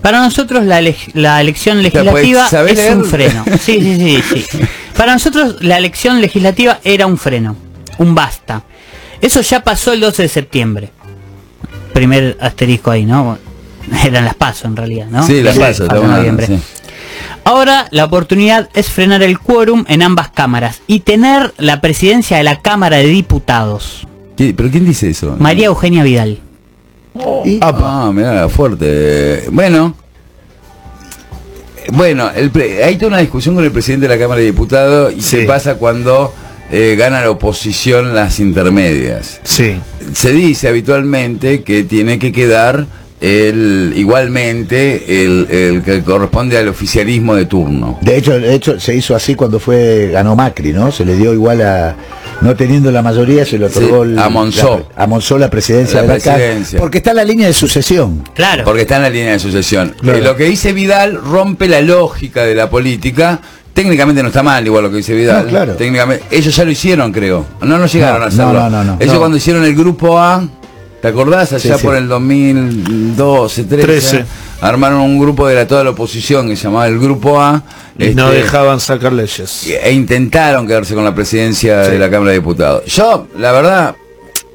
Para 0.02 0.20
nosotros 0.20 0.64
la, 0.64 0.78
elección 0.80 1.80
pues, 1.80 1.94
legislativa 1.94 2.48
¿sabés 2.48 2.78
es 2.78 2.94
un 2.94 3.04
freno. 3.04 3.44
Sí, 3.60 3.80
sí, 3.80 4.22
sí, 4.22 4.44
sí. 4.50 4.58
Para 4.96 5.12
nosotros 5.12 5.56
la 5.62 5.78
elección 5.78 6.20
legislativa 6.20 6.80
era 6.84 7.06
un 7.06 7.16
freno, 7.16 7.56
un 7.98 8.14
basta. 8.14 8.64
Eso 9.20 9.40
ya 9.40 9.62
pasó 9.62 9.92
el 9.92 10.00
12 10.00 10.22
de 10.22 10.28
septiembre. 10.28 10.90
Primer 11.92 12.36
asterisco 12.40 12.90
ahí, 12.90 13.04
¿no? 13.06 13.38
Eran 14.04 14.24
las 14.24 14.34
pasos 14.34 14.64
en 14.66 14.76
realidad, 14.76 15.06
¿no? 15.08 15.24
Sí, 15.26 15.40
las 15.42 15.54
Sí, 15.54 15.60
paso. 15.60 15.86
paso 15.86 16.02
en 16.04 16.10
noviembre. 16.10 16.48
Ahora 17.44 17.86
la 17.90 18.04
oportunidad 18.04 18.68
es 18.74 18.88
frenar 18.88 19.22
el 19.22 19.38
quórum 19.38 19.84
en 19.88 20.02
ambas 20.02 20.30
cámaras 20.30 20.80
y 20.86 21.00
tener 21.00 21.52
la 21.58 21.80
presidencia 21.80 22.36
de 22.36 22.44
la 22.44 22.60
Cámara 22.60 22.98
de 22.98 23.06
Diputados. 23.06 24.06
¿Qué- 24.36 24.54
¿Pero 24.54 24.70
quién 24.70 24.84
dice 24.84 25.10
eso? 25.10 25.36
María 25.38 25.66
Eugenia 25.66 26.02
Vidal. 26.04 26.38
Y- 27.44 27.58
Ah, 27.62 28.10
mira, 28.14 28.48
fuerte. 28.48 29.44
Bueno. 29.50 29.94
Bueno, 31.92 32.30
el 32.34 32.50
pre- 32.50 32.84
hay 32.84 32.96
toda 32.96 33.08
una 33.08 33.18
discusión 33.18 33.54
con 33.54 33.64
el 33.64 33.72
presidente 33.72 34.06
de 34.08 34.14
la 34.14 34.20
Cámara 34.20 34.40
de 34.40 34.46
Diputados 34.46 35.12
y 35.16 35.20
Sí. 35.20 35.38
qué 35.38 35.44
pasa 35.44 35.74
cuando 35.74 36.32
eh, 36.70 36.94
gana 36.96 37.20
la 37.20 37.30
oposición 37.30 38.14
las 38.14 38.40
intermedias. 38.40 39.40
Sí. 39.44 39.74
Se 40.14 40.32
dice 40.32 40.68
habitualmente 40.68 41.62
que 41.62 41.84
tiene 41.84 42.18
que 42.18 42.32
quedar 42.32 42.86
el 43.20 43.92
igualmente 43.94 45.22
el, 45.24 45.46
el 45.50 45.82
que 45.82 46.02
corresponde 46.02 46.56
al 46.56 46.68
oficialismo 46.68 47.34
de 47.34 47.44
turno. 47.44 47.98
De 48.00 48.16
hecho, 48.16 48.38
de 48.40 48.54
hecho, 48.54 48.80
se 48.80 48.94
hizo 48.96 49.14
así 49.14 49.34
cuando 49.34 49.60
fue 49.60 50.08
ganó 50.12 50.34
Macri, 50.34 50.72
¿no? 50.72 50.90
Se 50.90 51.04
le 51.04 51.14
dio 51.16 51.34
igual 51.34 51.60
a 51.60 51.94
no 52.42 52.54
teniendo 52.56 52.90
la 52.90 53.02
mayoría 53.02 53.44
se 53.44 53.58
le 53.58 53.66
otorgó 53.66 54.04
Sí, 54.04 54.10
el- 54.12 54.18
a 54.18 54.28
Monzó. 54.28 54.86
la- 54.96 55.02
a 55.04 55.06
Monzó 55.06 55.38
la 55.38 55.48
presidencia 55.50 55.96
La 55.96 56.02
de 56.02 56.08
la 56.08 56.14
presidencia. 56.14 56.78
porque 56.78 56.98
está 56.98 57.10
en 57.10 57.16
la 57.16 57.24
línea 57.24 57.46
de 57.46 57.52
sucesión. 57.52 58.24
Claro. 58.34 58.64
Porque 58.64 58.82
está 58.82 58.96
en 58.96 59.02
la 59.02 59.10
línea 59.10 59.32
de 59.32 59.38
sucesión. 59.38 59.94
Claro. 60.00 60.18
Eh, 60.18 60.22
lo 60.22 60.36
que 60.36 60.44
dice 60.44 60.72
Vidal 60.72 61.14
rompe 61.22 61.68
la 61.68 61.80
lógica 61.80 62.44
de 62.44 62.54
la 62.54 62.68
política. 62.68 63.40
Técnicamente 63.72 64.22
no 64.22 64.28
está 64.28 64.42
mal 64.42 64.66
igual 64.66 64.84
lo 64.84 64.90
que 64.90 64.98
dice 64.98 65.14
Vidal. 65.14 65.44
No, 65.44 65.48
claro. 65.50 65.74
Técnicamente, 65.76 66.24
ellos 66.30 66.54
ya 66.54 66.64
lo 66.64 66.70
hicieron, 66.70 67.10
creo. 67.10 67.46
No, 67.62 67.78
no 67.78 67.86
llegaron 67.86 68.18
No, 68.18 68.24
a 68.24 68.28
hacerlo. 68.28 68.52
no, 68.52 68.68
no, 68.70 68.84
no, 68.84 68.96
ellos 69.00 69.14
no. 69.14 69.18
cuando 69.20 69.36
hicieron 69.38 69.64
el 69.64 69.74
grupo 69.74 70.18
A, 70.18 70.46
¿te 71.02 71.08
acordás? 71.08 71.52
Allá 71.52 71.76
Sí, 71.76 71.84
por 71.84 71.96
el 71.96 72.08
2012, 72.08 73.64
13, 73.64 73.82
13. 73.84 74.24
armaron 74.60 75.00
un 75.00 75.18
grupo 75.18 75.46
de 75.48 75.56
la, 75.56 75.66
toda 75.66 75.82
la 75.84 75.90
oposición 75.90 76.48
que 76.48 76.56
se 76.56 76.62
llamaba 76.62 76.86
el 76.86 76.98
grupo 76.98 77.40
A. 77.40 77.62
Y 77.98 78.14
no 78.14 78.28
este, 78.28 78.42
dejaban 78.44 78.80
sacar 78.80 79.12
leyes. 79.12 79.66
e 79.66 79.92
intentaron 79.92 80.66
quedarse 80.66 80.94
con 80.94 81.04
la 81.04 81.14
presidencia 81.14 81.78
de 81.80 81.98
la 81.98 82.08
Cámara 82.08 82.30
de 82.30 82.38
Diputados. 82.38 82.84
Yo, 82.86 83.26
la 83.36 83.52
verdad, 83.52 83.96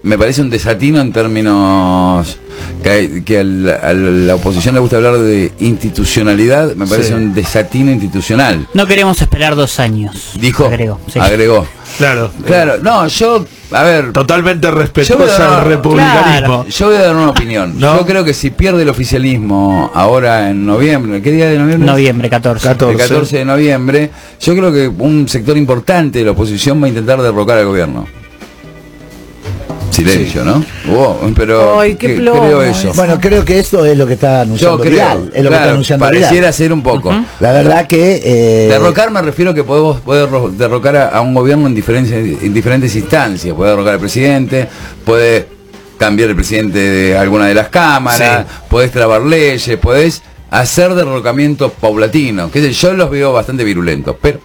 me 0.08 0.18
parece 0.18 0.42
un 0.42 0.50
desatino 0.50 1.00
en 1.02 1.12
términos 1.12 2.38
que, 2.82 2.90
hay- 2.90 3.22
que 3.22 3.40
al- 3.40 3.70
a 3.70 3.94
la 3.94 4.36
oposición 4.36 4.74
le 4.76 4.82
gusta 4.82 4.96
hablar 4.98 5.18
de 5.20 5.52
institucionalidad, 5.60 6.74
me 6.76 6.88
parece 6.88 7.10
Sí. 7.10 7.14
un 7.14 7.34
desatino 7.34 7.92
institucional. 7.92 8.68
No 8.74 8.86
queremos 8.88 9.22
esperar 9.22 9.56
dos 9.56 9.80
años. 9.80 10.32
Dijo, 10.40 10.66
Agregó. 10.66 11.00
sí. 11.12 11.20
agregó. 11.20 11.68
Claro. 11.98 12.32
Claro, 12.46 12.76
no, 12.84 13.08
yo, 13.08 13.46
a 13.72 13.84
ver, 13.84 14.12
Totalmente 14.14 14.70
respetuosa 14.70 15.60
al 15.60 15.66
republicanismo. 15.66 16.66
yo 16.68 16.88
voy 16.88 16.96
a 16.96 17.02
dar 17.02 17.16
una 17.16 17.30
opinión. 17.30 17.74
¿No? 17.80 17.98
Yo 18.00 18.06
creo 18.06 18.24
que 18.24 18.34
si 18.34 18.50
pierde 18.52 18.84
el 18.84 18.90
oficialismo 18.90 19.90
ahora 19.94 20.50
en 20.50 20.66
noviembre, 20.66 21.22
¿qué 21.22 21.32
día 21.32 21.48
de 21.50 21.58
noviembre? 21.58 21.86
Noviembre 21.90 22.30
14. 22.30 22.68
14. 22.68 22.92
El 22.94 22.98
14 23.10 23.38
de 23.38 23.46
noviembre, 23.46 24.12
yo 24.42 24.54
creo 24.56 24.72
que 24.72 24.88
un 24.88 25.28
sector 25.28 25.58
importante 25.58 26.20
de 26.20 26.26
la 26.26 26.32
oposición 26.32 26.82
va 26.82 26.86
a 26.86 26.90
intentar 26.90 27.22
derrocar 27.22 27.58
al 27.58 27.66
gobierno. 27.66 28.06
Silencio, 29.90 30.44
¿no? 30.46 30.64
Wow, 30.88 31.34
pero 31.36 31.80
Ay, 31.80 31.96
qué 31.96 32.16
creo 32.16 32.62
eso. 32.62 32.94
Bueno, 32.94 33.20
creo 33.20 33.44
que 33.44 33.60
esto 33.60 33.84
es 33.86 33.98
lo 33.98 34.06
que 34.06 34.14
está 34.14 34.38
Yo 34.38 34.42
anunciando 34.44 34.80
creo, 34.80 34.92
Vidal, 34.92 35.32
es 35.34 35.44
lo 35.44 35.50
que 35.50 35.56
está 35.56 35.70
anunciando 35.72 36.06
pareciera 36.06 36.34
Vidal. 36.34 36.54
ser 36.54 36.74
un 36.74 36.84
poco. 36.84 37.12
La 37.40 37.52
verdad 37.52 37.88
que 37.88 38.22
eh, 38.24 38.68
Derrocar 38.70 39.12
me 39.12 39.22
refiero 39.22 39.54
que 39.54 39.64
podemos 39.64 40.00
poder 40.02 40.30
ro- 40.30 40.50
derrocar 40.50 40.96
a, 40.96 41.08
a 41.10 41.22
un 41.22 41.34
gobierno 41.34 41.68
en 41.68 41.76
diferentes, 41.76 42.12
en 42.14 42.54
diferentes 42.54 42.96
instancias. 42.96 43.56
Puede 43.56 43.72
derrocar 43.72 43.94
al 43.96 44.00
presidente, 44.00 44.68
puede 45.06 45.48
cambiar 45.98 46.30
el 46.30 46.36
presidente 46.36 46.78
de 46.80 47.18
alguna 47.18 47.48
de 47.48 47.56
las 47.56 47.70
cámaras, 47.70 48.46
podés 48.70 48.92
trabar 48.92 49.22
leyes, 49.22 49.78
podés 49.78 50.22
hacer 50.52 50.94
derrocamientos 50.94 51.72
paulatinos. 51.82 52.52
Que 52.52 52.72
yo 52.72 52.94
los 52.94 53.10
veo 53.10 53.34
bastante 53.34 53.64
virulentos, 53.64 54.16
pero 54.22 54.40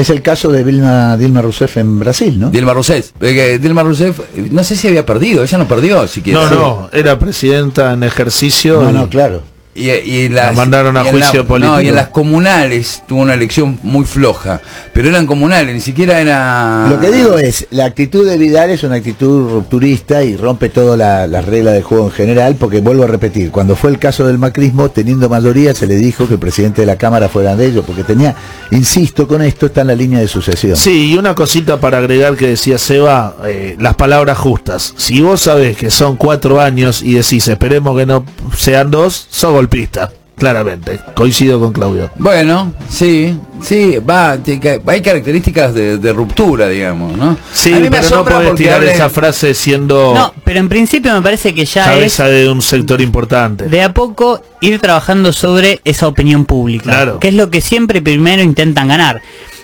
es 0.00 0.10
el 0.10 0.22
caso 0.22 0.50
de 0.50 0.64
Dilma, 0.64 1.16
Dilma 1.16 1.42
Rousseff 1.42 1.76
en 1.76 1.98
Brasil, 1.98 2.38
¿no? 2.38 2.50
Dilma 2.50 2.72
Rousseff, 2.74 3.10
eh, 3.20 3.58
Dilma 3.60 3.82
Rousseff, 3.82 4.18
no 4.50 4.64
sé 4.64 4.76
si 4.76 4.88
había 4.88 5.04
perdido, 5.06 5.42
ella 5.42 5.58
no 5.58 5.68
perdió 5.68 6.06
siquiera. 6.06 6.40
No, 6.48 6.50
no, 6.50 6.88
era 6.92 7.18
presidenta 7.18 7.92
en 7.92 8.02
ejercicio. 8.02 8.82
No, 8.82 8.90
y- 8.90 8.94
no, 8.94 9.08
claro. 9.08 9.42
Y, 9.72 9.88
y 9.90 10.28
las, 10.28 10.46
La 10.46 10.52
mandaron 10.52 10.96
a 10.96 11.04
y 11.04 11.06
en 11.06 11.12
juicio 11.12 11.42
la- 11.42 11.48
político. 11.48 11.74
No, 11.76 11.80
y 11.80 11.88
en 11.88 11.94
las 11.94 12.08
comunales 12.08 13.02
tuvo 13.06 13.20
una 13.20 13.34
elección 13.34 13.78
muy 13.84 14.04
floja, 14.04 14.60
pero 14.92 15.08
eran 15.08 15.26
comunales, 15.26 15.72
ni 15.72 15.80
siquiera 15.80 16.20
era... 16.20 16.88
Lo 16.90 16.98
que 16.98 17.12
digo 17.12 17.38
es, 17.38 17.68
la 17.70 17.84
actitud 17.84 18.26
de 18.28 18.36
Vidal 18.36 18.70
es 18.70 18.82
una 18.82 18.96
actitud 18.96 19.48
rupturista 19.48 20.24
y 20.24 20.36
rompe 20.36 20.70
todas 20.70 20.98
la- 20.98 21.28
las 21.28 21.44
reglas 21.44 21.74
del 21.74 21.84
juego 21.84 22.06
en 22.06 22.10
general, 22.12 22.56
porque 22.58 22.80
vuelvo 22.80 23.04
a 23.04 23.06
repetir, 23.06 23.52
cuando 23.52 23.76
fue 23.76 23.90
el 23.90 24.00
caso 24.00 24.26
del 24.26 24.38
macrismo, 24.38 24.90
teniendo 24.90 25.28
mayoría, 25.28 25.72
se 25.72 25.86
le 25.86 25.94
dijo 25.96 26.26
que 26.26 26.34
el 26.34 26.40
presidente 26.40 26.80
de 26.82 26.86
la 26.86 26.96
Cámara 26.96 27.28
fuera 27.28 27.54
de 27.54 27.66
ellos, 27.66 27.84
porque 27.86 28.02
tenía, 28.02 28.34
insisto 28.72 29.28
con 29.28 29.40
esto, 29.40 29.66
está 29.66 29.82
en 29.82 29.86
la 29.86 29.94
línea 29.94 30.18
de 30.18 30.26
sucesión. 30.26 30.76
Sí, 30.76 31.12
y 31.12 31.16
una 31.16 31.36
cosita 31.36 31.78
para 31.78 31.98
agregar 31.98 32.34
que 32.36 32.48
decía 32.48 32.76
Seba, 32.76 33.36
eh, 33.46 33.76
las 33.78 33.94
palabras 33.94 34.36
justas. 34.36 34.94
Si 34.96 35.20
vos 35.20 35.42
sabés 35.42 35.76
que 35.76 35.90
son 35.90 36.16
cuatro 36.16 36.60
años 36.60 37.02
y 37.02 37.14
decís 37.14 37.46
esperemos 37.46 37.96
que 37.96 38.04
no 38.04 38.24
sean 38.56 38.90
dos, 38.90 39.26
sos 39.30 39.59
golpista, 39.60 40.10
claramente. 40.38 40.98
Coincido 41.14 41.60
con 41.60 41.70
Claudio. 41.72 42.10
Bueno, 42.16 42.72
sí, 42.88 43.36
sí, 43.62 43.98
va, 43.98 44.38
hay 44.86 45.02
características 45.02 45.74
de, 45.74 45.98
de 45.98 46.12
ruptura, 46.14 46.66
digamos, 46.68 47.14
¿no? 47.16 47.36
Sí, 47.52 47.72
A 47.74 47.76
mí 47.76 47.90
me 47.90 47.90
pero 48.00 48.08
no 48.16 48.24
podés 48.24 48.54
tirar 48.54 48.82
esa 48.84 49.10
frase 49.10 49.52
siendo 49.52 50.14
No, 50.14 50.32
pero 50.44 50.60
en 50.60 50.70
principio 50.70 51.12
me 51.12 51.20
parece 51.20 51.52
que 51.54 51.66
ya 51.66 51.82
es 51.82 51.88
cabeza 51.90 52.28
de 52.28 52.48
un 52.48 52.62
sector 52.62 53.02
importante. 53.02 53.66
de 53.66 53.82
a 53.82 53.92
poco 53.92 54.40
ir 54.62 54.80
trabajando 54.80 55.32
sobre 55.34 55.80
esa 55.84 56.08
opinión 56.08 56.46
pública. 56.46 56.84
Claro. 56.84 57.20
Que 57.20 57.28
es 57.28 57.34
lo 57.34 57.50
que 57.50 57.60
siempre 57.60 58.00
primero 58.00 58.42
intentan 58.42 58.88
ganar. 58.88 59.20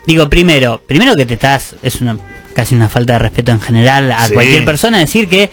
Digo, 0.07 0.29
primero, 0.29 0.83
primero 0.87 1.17
que 1.17 1.25
te 1.25 1.35
estás, 1.35 1.75
es 1.83 2.01
una 2.03 2.19
casi 2.55 2.75
una 2.75 2.89
falta 2.89 3.15
de 3.15 3.19
respeto 3.19 3.51
en 3.53 3.61
general 3.61 4.13
a 4.13 4.29
Sí. 4.29 4.35
cualquier 4.35 4.65
persona 4.65 4.99
decir 4.99 5.29
que 5.29 5.51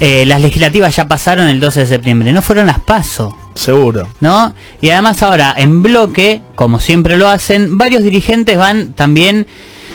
eh, 0.00 0.24
las 0.26 0.40
legislativas 0.40 0.96
ya 0.96 1.06
pasaron 1.06 1.46
el 1.48 1.60
12 1.60 1.80
de 1.80 1.86
septiembre, 1.86 2.32
no 2.32 2.42
fueron 2.42 2.66
las 2.66 2.80
paso. 2.80 3.36
Seguro. 3.54 4.08
¿no? 4.20 4.54
Y 4.80 4.90
además 4.90 5.22
ahora, 5.22 5.54
en 5.56 5.82
bloque, 5.82 6.40
como 6.54 6.80
siempre 6.80 7.16
lo 7.18 7.28
hacen, 7.28 7.76
varios 7.78 8.02
dirigentes 8.02 8.56
van 8.56 8.94
también 8.94 9.46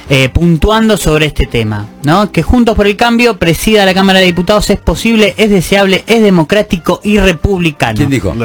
eh, 0.07 0.29
puntuando 0.29 0.97
sobre 0.97 1.25
este 1.25 1.47
tema, 1.47 1.87
¿no? 2.03 2.31
Que 2.31 2.43
Juntos 2.43 2.75
por 2.75 2.85
el 2.85 2.95
Cambio 2.95 3.39
presida 3.39 3.85
la 3.85 3.93
Cámara 3.95 4.19
de 4.19 4.25
Diputados 4.25 4.69
es 4.69 4.77
posible, 4.77 5.33
es 5.35 5.49
deseable, 5.49 6.03
es 6.05 6.21
democrático 6.21 6.99
y 7.03 7.17
republicano. 7.17 7.97
¿Quién 7.97 8.11
dijo? 8.11 8.35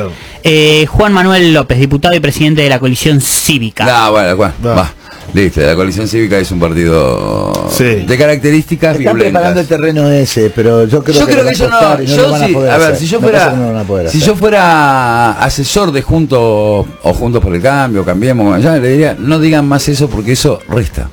Eh, 0.43 0.87
Juan 0.89 1.13
Manuel 1.13 1.53
López, 1.53 1.79
diputado 1.79 2.15
y 2.15 2.21
presidente 2.21 2.63
de 2.63 2.71
la 2.71 2.79
coalición 2.79 3.21
cívica. 3.21 3.85
No, 3.85 4.13
bueno, 4.13 4.37
bueno, 4.37 4.55
No. 4.63 4.69
va. 4.71 4.95
Listo, 5.33 5.61
la 5.61 5.77
coalición 5.77 6.09
cívica 6.09 6.39
es 6.39 6.51
un 6.51 6.59
partido 6.59 7.69
Sí. 7.71 7.85
de 8.07 8.19
características 8.19 8.99
Están 8.99 9.17
preparando 9.17 9.61
el 9.61 9.67
terreno 9.67 10.11
ese, 10.11 10.51
pero 10.51 10.87
yo 10.87 11.05
creo 11.05 11.21
yo 11.21 11.27
que, 11.27 11.33
creo 11.33 11.45
que 11.47 11.53
no, 11.53 12.03
yo 12.03 12.17
lo 12.23 12.31
van 12.33 12.43
a 12.43 12.47
sí, 12.47 12.53
poder 12.53 12.71
a 12.73 12.79
ver, 12.79 12.87
hacer. 12.89 12.97
si 12.99 13.07
yo 13.07 13.21
fuera, 13.21 13.51
que 13.51 13.57
no 13.57 13.63
lo 13.63 13.73
van 13.73 13.77
a 13.77 13.85
poder 13.87 14.11
si 14.11 14.17
hacer. 14.19 14.29
yo 14.29 14.37
fuera 14.37 15.33
asesor 15.43 15.93
de 15.93 16.03
Juntos 16.03 16.39
o 16.41 17.15
Juntos 17.15 17.43
por 17.43 17.55
el 17.55 17.63
Cambio, 17.63 18.05
cambiemos, 18.05 18.55
allá, 18.55 18.77
le 18.79 18.89
diría, 18.89 19.17
no 19.19 19.39
digan 19.39 19.69
más 19.69 19.89
eso 19.89 20.09
porque 20.11 20.33
eso 20.33 20.59
resta, 20.69 21.09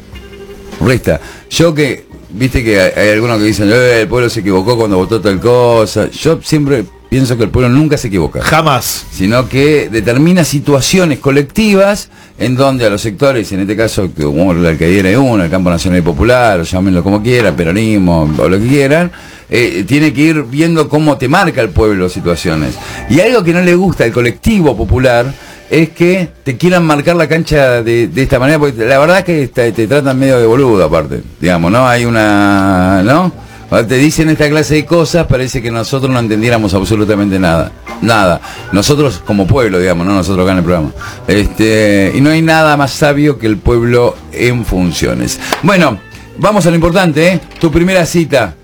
resta. 0.83 1.19
Yo 1.51 1.73
que, 1.75 2.05
viste 2.31 2.63
que 2.63 2.79
hay, 2.81 2.91
hay 2.95 3.09
algunos 3.11 3.37
que 3.37 3.43
dicen, 3.45 3.69
"Eh, 3.71 4.01
el 4.01 4.07
pueblo 4.07 4.29
se 4.29 4.39
equivocó 4.39 4.75
cuando 4.77 4.97
votó 4.97 5.21
tal 5.21 5.39
cosa, 5.39 6.09
yo 6.09 6.39
siempre 6.41 6.85
pienso 7.09 7.37
que 7.37 7.43
el 7.43 7.49
pueblo 7.49 7.69
nunca 7.69 7.97
se 7.97 8.07
equivoca 8.07 8.41
Jamás. 8.41 9.05
sino 9.11 9.47
que 9.47 9.89
determina 9.89 10.43
situaciones 10.43 11.19
colectivas 11.19 12.09
en 12.37 12.55
donde 12.55 12.85
a 12.85 12.89
los 12.89 13.01
sectores, 13.01 13.51
en 13.51 13.61
este 13.61 13.75
caso 13.75 14.09
como 14.15 14.53
la 14.53 14.69
alcaldía 14.69 15.03
de 15.03 15.17
uno, 15.17 15.43
el 15.43 15.49
campo 15.49 15.69
nacional 15.69 15.99
y 15.99 16.03
popular, 16.03 16.59
o 16.59 16.63
llámenlo 16.63 17.03
como 17.03 17.23
quieran, 17.23 17.55
peronismo 17.55 18.29
o 18.37 18.49
lo 18.49 18.59
que 18.59 18.67
quieran, 18.67 19.11
eh, 19.49 19.85
tiene 19.87 20.13
que 20.13 20.21
ir 20.21 20.43
viendo 20.43 20.89
cómo 20.89 21.17
te 21.17 21.27
marca 21.27 21.61
el 21.61 21.69
pueblo 21.69 22.09
situaciones. 22.09 22.75
Y 23.09 23.19
algo 23.21 23.43
que 23.43 23.53
no 23.53 23.61
le 23.61 23.75
gusta 23.75 24.03
al 24.03 24.11
colectivo 24.11 24.75
popular 24.75 25.33
es 25.69 25.89
que 25.89 26.29
te 26.43 26.57
quieran 26.57 26.85
marcar 26.85 27.15
la 27.15 27.27
cancha 27.27 27.81
de, 27.83 28.07
de 28.07 28.23
esta 28.23 28.39
manera, 28.39 28.59
porque 28.59 28.85
la 28.85 28.99
verdad 28.99 29.19
es 29.19 29.25
que 29.25 29.47
te, 29.47 29.71
te 29.71 29.87
tratan 29.87 30.17
medio 30.17 30.39
de 30.39 30.45
boludo 30.45 30.83
aparte, 30.83 31.21
digamos, 31.39 31.71
¿no? 31.71 31.87
Hay 31.87 32.05
una, 32.05 33.01
¿no? 33.03 33.46
Cuando 33.69 33.87
te 33.89 33.97
dicen 33.97 34.29
esta 34.29 34.49
clase 34.49 34.75
de 34.75 34.85
cosas, 34.85 35.27
parece 35.27 35.61
que 35.61 35.71
nosotros 35.71 36.09
no 36.09 36.19
entendiéramos 36.19 36.73
absolutamente 36.73 37.37
nada. 37.37 37.71
Nada. 38.01 38.39
Nosotros 38.71 39.21
como 39.25 39.45
pueblo, 39.45 39.79
digamos, 39.79 40.05
no 40.05 40.13
nosotros 40.13 40.43
acá 40.45 40.53
en 40.53 40.57
el 40.59 40.63
programa. 40.63 40.91
Este, 41.27 42.13
y 42.15 42.21
no 42.21 42.29
hay 42.29 42.41
nada 42.41 42.77
más 42.77 42.91
sabio 42.91 43.37
que 43.37 43.47
el 43.47 43.57
pueblo 43.57 44.15
en 44.31 44.63
funciones. 44.63 45.39
Bueno, 45.63 45.99
vamos 46.37 46.65
a 46.65 46.69
lo 46.69 46.75
importante, 46.75 47.33
¿eh? 47.33 47.39
Tu 47.59 47.69
primera 47.69 48.05
cita. 48.05 48.55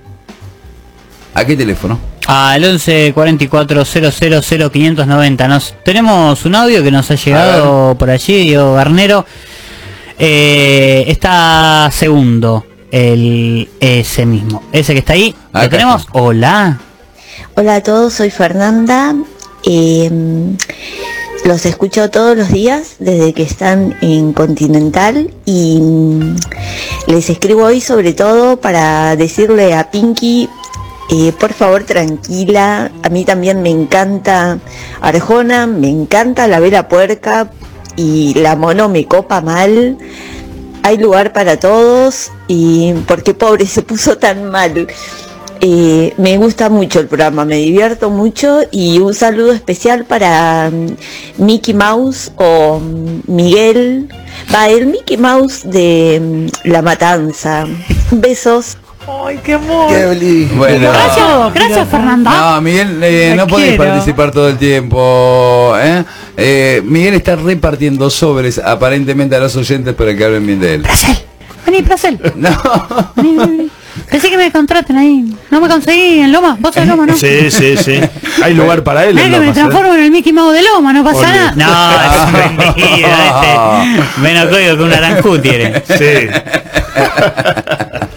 ¿A 1.33 1.45
qué 1.45 1.57
teléfono? 1.57 1.99
Al 2.27 2.63
11 2.63 3.11
44 3.13 3.83
000 3.83 4.71
590. 4.71 5.47
Nos, 5.49 5.75
tenemos 5.83 6.45
un 6.45 6.55
audio 6.55 6.81
que 6.81 6.91
nos 6.91 7.11
ha 7.11 7.15
llegado 7.15 7.95
por 7.97 8.09
allí, 8.09 8.45
Diego 8.45 8.75
Garnero. 8.75 9.25
Eh, 10.17 11.03
está 11.07 11.89
segundo, 11.91 12.65
el 12.93 13.67
ese 13.79 14.25
mismo. 14.25 14.61
Ese 14.71 14.93
que 14.93 14.99
está 14.99 15.13
ahí. 15.13 15.35
Acá 15.51 15.63
¿Lo 15.63 15.69
tenemos? 15.71 16.07
Hola. 16.11 16.79
Hola 17.55 17.75
a 17.75 17.83
todos, 17.83 18.13
soy 18.13 18.29
Fernanda. 18.29 19.15
Eh, 19.65 20.11
los 21.43 21.65
escucho 21.65 22.11
todos 22.11 22.37
los 22.37 22.49
días 22.49 22.97
desde 22.99 23.33
que 23.33 23.41
están 23.41 23.97
en 24.01 24.31
Continental 24.31 25.31
y 25.43 25.79
mm, 25.81 26.35
les 27.07 27.29
escribo 27.31 27.63
hoy 27.63 27.81
sobre 27.81 28.13
todo 28.13 28.57
para 28.57 29.15
decirle 29.15 29.73
a 29.73 29.89
Pinky, 29.89 30.47
eh, 31.09 31.33
por 31.37 31.53
favor 31.53 31.85
tranquila, 31.85 32.91
a 33.01 33.09
mí 33.09 33.25
también 33.25 33.61
me 33.63 33.69
encanta 33.71 34.59
Arjona, 35.01 35.65
me 35.65 35.89
encanta 35.89 36.47
la 36.47 36.59
vela 36.59 36.87
puerca 36.87 37.49
y 37.95 38.35
la 38.35 38.55
mono 38.55 38.87
me 38.87 39.05
copa 39.05 39.41
mal. 39.41 39.97
Hay 40.83 40.97
lugar 40.97 41.33
para 41.33 41.59
todos 41.59 42.31
y 42.47 42.93
porque 43.07 43.33
pobre 43.33 43.65
se 43.65 43.81
puso 43.81 44.17
tan 44.17 44.51
mal. 44.51 44.87
Eh, 45.65 46.13
me 46.17 46.37
gusta 46.37 46.69
mucho 46.69 46.99
el 46.99 47.07
programa, 47.07 47.45
me 47.45 47.55
divierto 47.55 48.09
mucho 48.09 48.59
y 48.69 48.99
un 48.99 49.13
saludo 49.13 49.53
especial 49.53 50.03
para 50.03 50.69
mm, 50.69 50.97
Mickey 51.37 51.73
Mouse 51.73 52.33
o 52.35 52.81
mm, 52.81 53.21
Miguel, 53.27 54.09
va 54.53 54.67
el 54.67 54.87
Mickey 54.87 55.15
Mouse 55.15 55.61
de 55.63 56.19
mm, 56.21 56.69
La 56.69 56.81
Matanza. 56.81 57.65
Besos. 58.11 58.77
Ay, 59.07 59.39
qué 59.43 59.53
amor. 59.53 59.89
Qué 59.89 60.15
lindo. 60.15 60.55
Bueno. 60.55 60.89
Gracias, 60.91 61.53
gracias 61.53 61.89
Fernanda. 61.89 62.31
No, 62.55 62.61
Miguel, 62.61 62.99
eh, 63.03 63.33
no 63.35 63.47
podés 63.47 63.69
quiero. 63.69 63.83
participar 63.83 64.31
todo 64.31 64.49
el 64.49 64.57
tiempo. 64.57 65.73
¿eh? 65.77 66.03
Eh, 66.37 66.81
Miguel 66.85 67.13
está 67.15 67.35
repartiendo 67.35 68.09
sobres 68.09 68.59
aparentemente 68.59 69.35
a 69.35 69.39
los 69.39 69.55
oyentes 69.55 69.93
para 69.93 70.15
que 70.15 70.23
hablen 70.23 70.45
bien 70.45 70.59
de 70.59 70.75
él. 70.75 70.81
Bracel. 70.83 71.17
Vení, 71.65 71.81
Bracel. 71.81 72.19
No. 72.35 72.49
Vení, 73.15 73.37
vení, 73.37 73.57
vení. 73.57 73.69
Pensé 74.09 74.29
que 74.29 74.37
me 74.37 74.51
contraten 74.51 74.97
ahí. 74.97 75.23
No 75.51 75.61
me 75.61 75.67
conseguí 75.67 76.19
en 76.19 76.31
Loma. 76.31 76.57
Vos 76.59 76.73
sos 76.73 76.87
Loma, 76.87 77.05
¿no? 77.05 77.15
Sí, 77.15 77.51
sí, 77.51 77.77
sí. 77.77 77.99
Hay 78.41 78.53
lugar 78.55 78.83
para 78.83 79.05
él. 79.05 79.13
Mirá 79.13 79.27
en 79.27 79.33
que 79.33 79.39
me 79.39 79.49
¿eh? 79.49 79.53
transformo 79.53 79.93
en 79.93 80.03
el 80.03 80.11
Mickey 80.11 80.33
Mouse 80.33 80.53
de 80.53 80.63
Loma, 80.63 80.91
no 80.93 81.03
pasa 81.03 81.19
Olé. 81.19 81.29
nada. 81.55 82.29
No, 82.31 82.41
es 82.41 82.85
este. 82.95 84.21
Menos 84.21 84.45
código 84.47 84.77
que 84.77 84.83
un 84.83 84.89
naranjú 84.89 85.37
tiene. 85.39 85.83
Sí. 85.87 86.27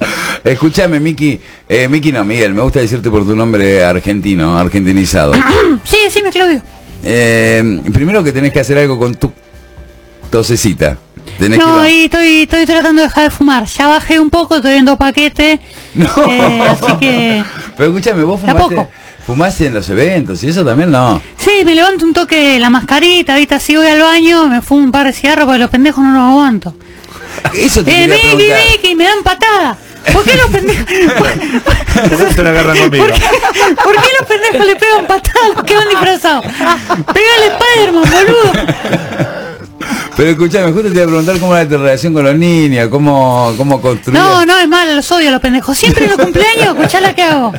Escúchame, 0.46 1.00
Miki. 1.00 1.40
Eh, 1.68 1.88
Miki 1.88 2.12
no, 2.12 2.24
Miguel, 2.24 2.54
me 2.54 2.62
gusta 2.62 2.80
decirte 2.80 3.10
por 3.10 3.24
tu 3.26 3.34
nombre 3.34 3.84
argentino, 3.84 4.56
argentinizado. 4.56 5.32
Sí, 5.84 5.96
decime, 6.04 6.30
Claudio. 6.30 6.62
Eh, 7.04 7.80
primero 7.92 8.22
que 8.24 8.32
tenés 8.32 8.52
que 8.52 8.60
hacer 8.60 8.78
algo 8.78 8.98
con 8.98 9.14
tu 9.14 9.32
tosecita. 10.30 10.96
Tenés 11.38 11.58
No, 11.58 11.74
que... 11.76 11.80
ahí 11.80 12.04
estoy, 12.04 12.42
estoy 12.42 12.64
tratando 12.66 13.02
de 13.02 13.08
dejar 13.08 13.24
de 13.24 13.30
fumar. 13.30 13.64
Ya 13.66 13.88
bajé 13.88 14.18
un 14.20 14.30
poco, 14.30 14.56
estoy 14.56 14.74
en 14.74 14.84
dos 14.84 14.96
paquetes. 14.96 15.60
No. 15.94 16.08
Eh, 16.30 16.62
así 16.68 16.92
que... 17.00 17.42
Pero 17.76 17.90
escúchame, 17.90 18.22
vos 18.22 18.40
fumaste, 18.40 18.88
fumaste 19.26 19.66
en 19.66 19.74
los 19.74 19.88
eventos 19.88 20.42
y 20.44 20.48
eso 20.48 20.64
también 20.64 20.90
no. 20.90 21.20
Sí, 21.38 21.50
me 21.64 21.74
levanto 21.74 22.04
un 22.04 22.12
toque 22.12 22.58
la 22.58 22.68
mascarita, 22.70 23.32
ahorita 23.34 23.56
así 23.56 23.76
voy 23.76 23.86
al 23.86 24.00
baño, 24.00 24.46
me 24.48 24.60
fumo 24.62 24.84
un 24.84 24.92
par 24.92 25.06
de 25.06 25.12
cigarros 25.14 25.46
porque 25.46 25.58
los 25.58 25.70
pendejos 25.70 26.04
no 26.04 26.12
los 26.12 26.22
aguanto. 26.22 26.74
Eso 27.54 27.82
te 27.84 27.90
Eh, 28.04 28.08
preguntar. 28.08 28.58
Miki, 28.72 28.94
me 28.94 29.04
dan 29.04 29.22
patada. 29.24 29.78
¿Por 30.12 30.24
qué 30.24 30.36
los 30.36 30.50
pendejos? 30.50 30.86
¿Cómo 32.10 32.32
se 32.32 32.42
la 32.42 32.50
agarran 32.50 32.78
conmigo? 32.78 33.06
¿Por 33.06 33.14
qué, 33.14 33.20
por 33.82 33.94
qué 33.94 34.08
los 34.18 34.28
pendejos 34.28 34.66
le 34.66 34.76
pegan 34.76 35.06
patadas 35.06 35.48
los 35.54 35.64
que 35.64 35.74
van 35.74 35.88
disfrazados? 35.88 36.44
Pegale 36.44 37.46
Spider-Man, 37.58 38.04
boludo. 38.10 38.52
Pero 40.16 40.30
escúchame, 40.30 40.72
justo 40.72 40.88
te 40.88 40.94
iba 40.94 41.04
a 41.04 41.06
preguntar 41.06 41.38
cómo 41.38 41.54
era 41.56 41.68
tu 41.68 41.76
relación 41.76 42.14
con 42.14 42.24
los 42.24 42.34
niños, 42.34 42.88
cómo, 42.88 43.52
cómo 43.58 43.80
construir. 43.80 44.18
No, 44.18 44.46
no, 44.46 44.58
es 44.58 44.68
malo, 44.68 44.94
los 44.94 45.12
odio 45.12 45.28
a 45.28 45.32
los 45.32 45.40
pendejos. 45.40 45.76
Siempre 45.76 46.04
en 46.04 46.10
los 46.10 46.18
cumpleaños, 46.18 46.76
escuchá 46.76 47.00
la 47.00 47.14
que 47.14 47.22
hago. 47.22 47.52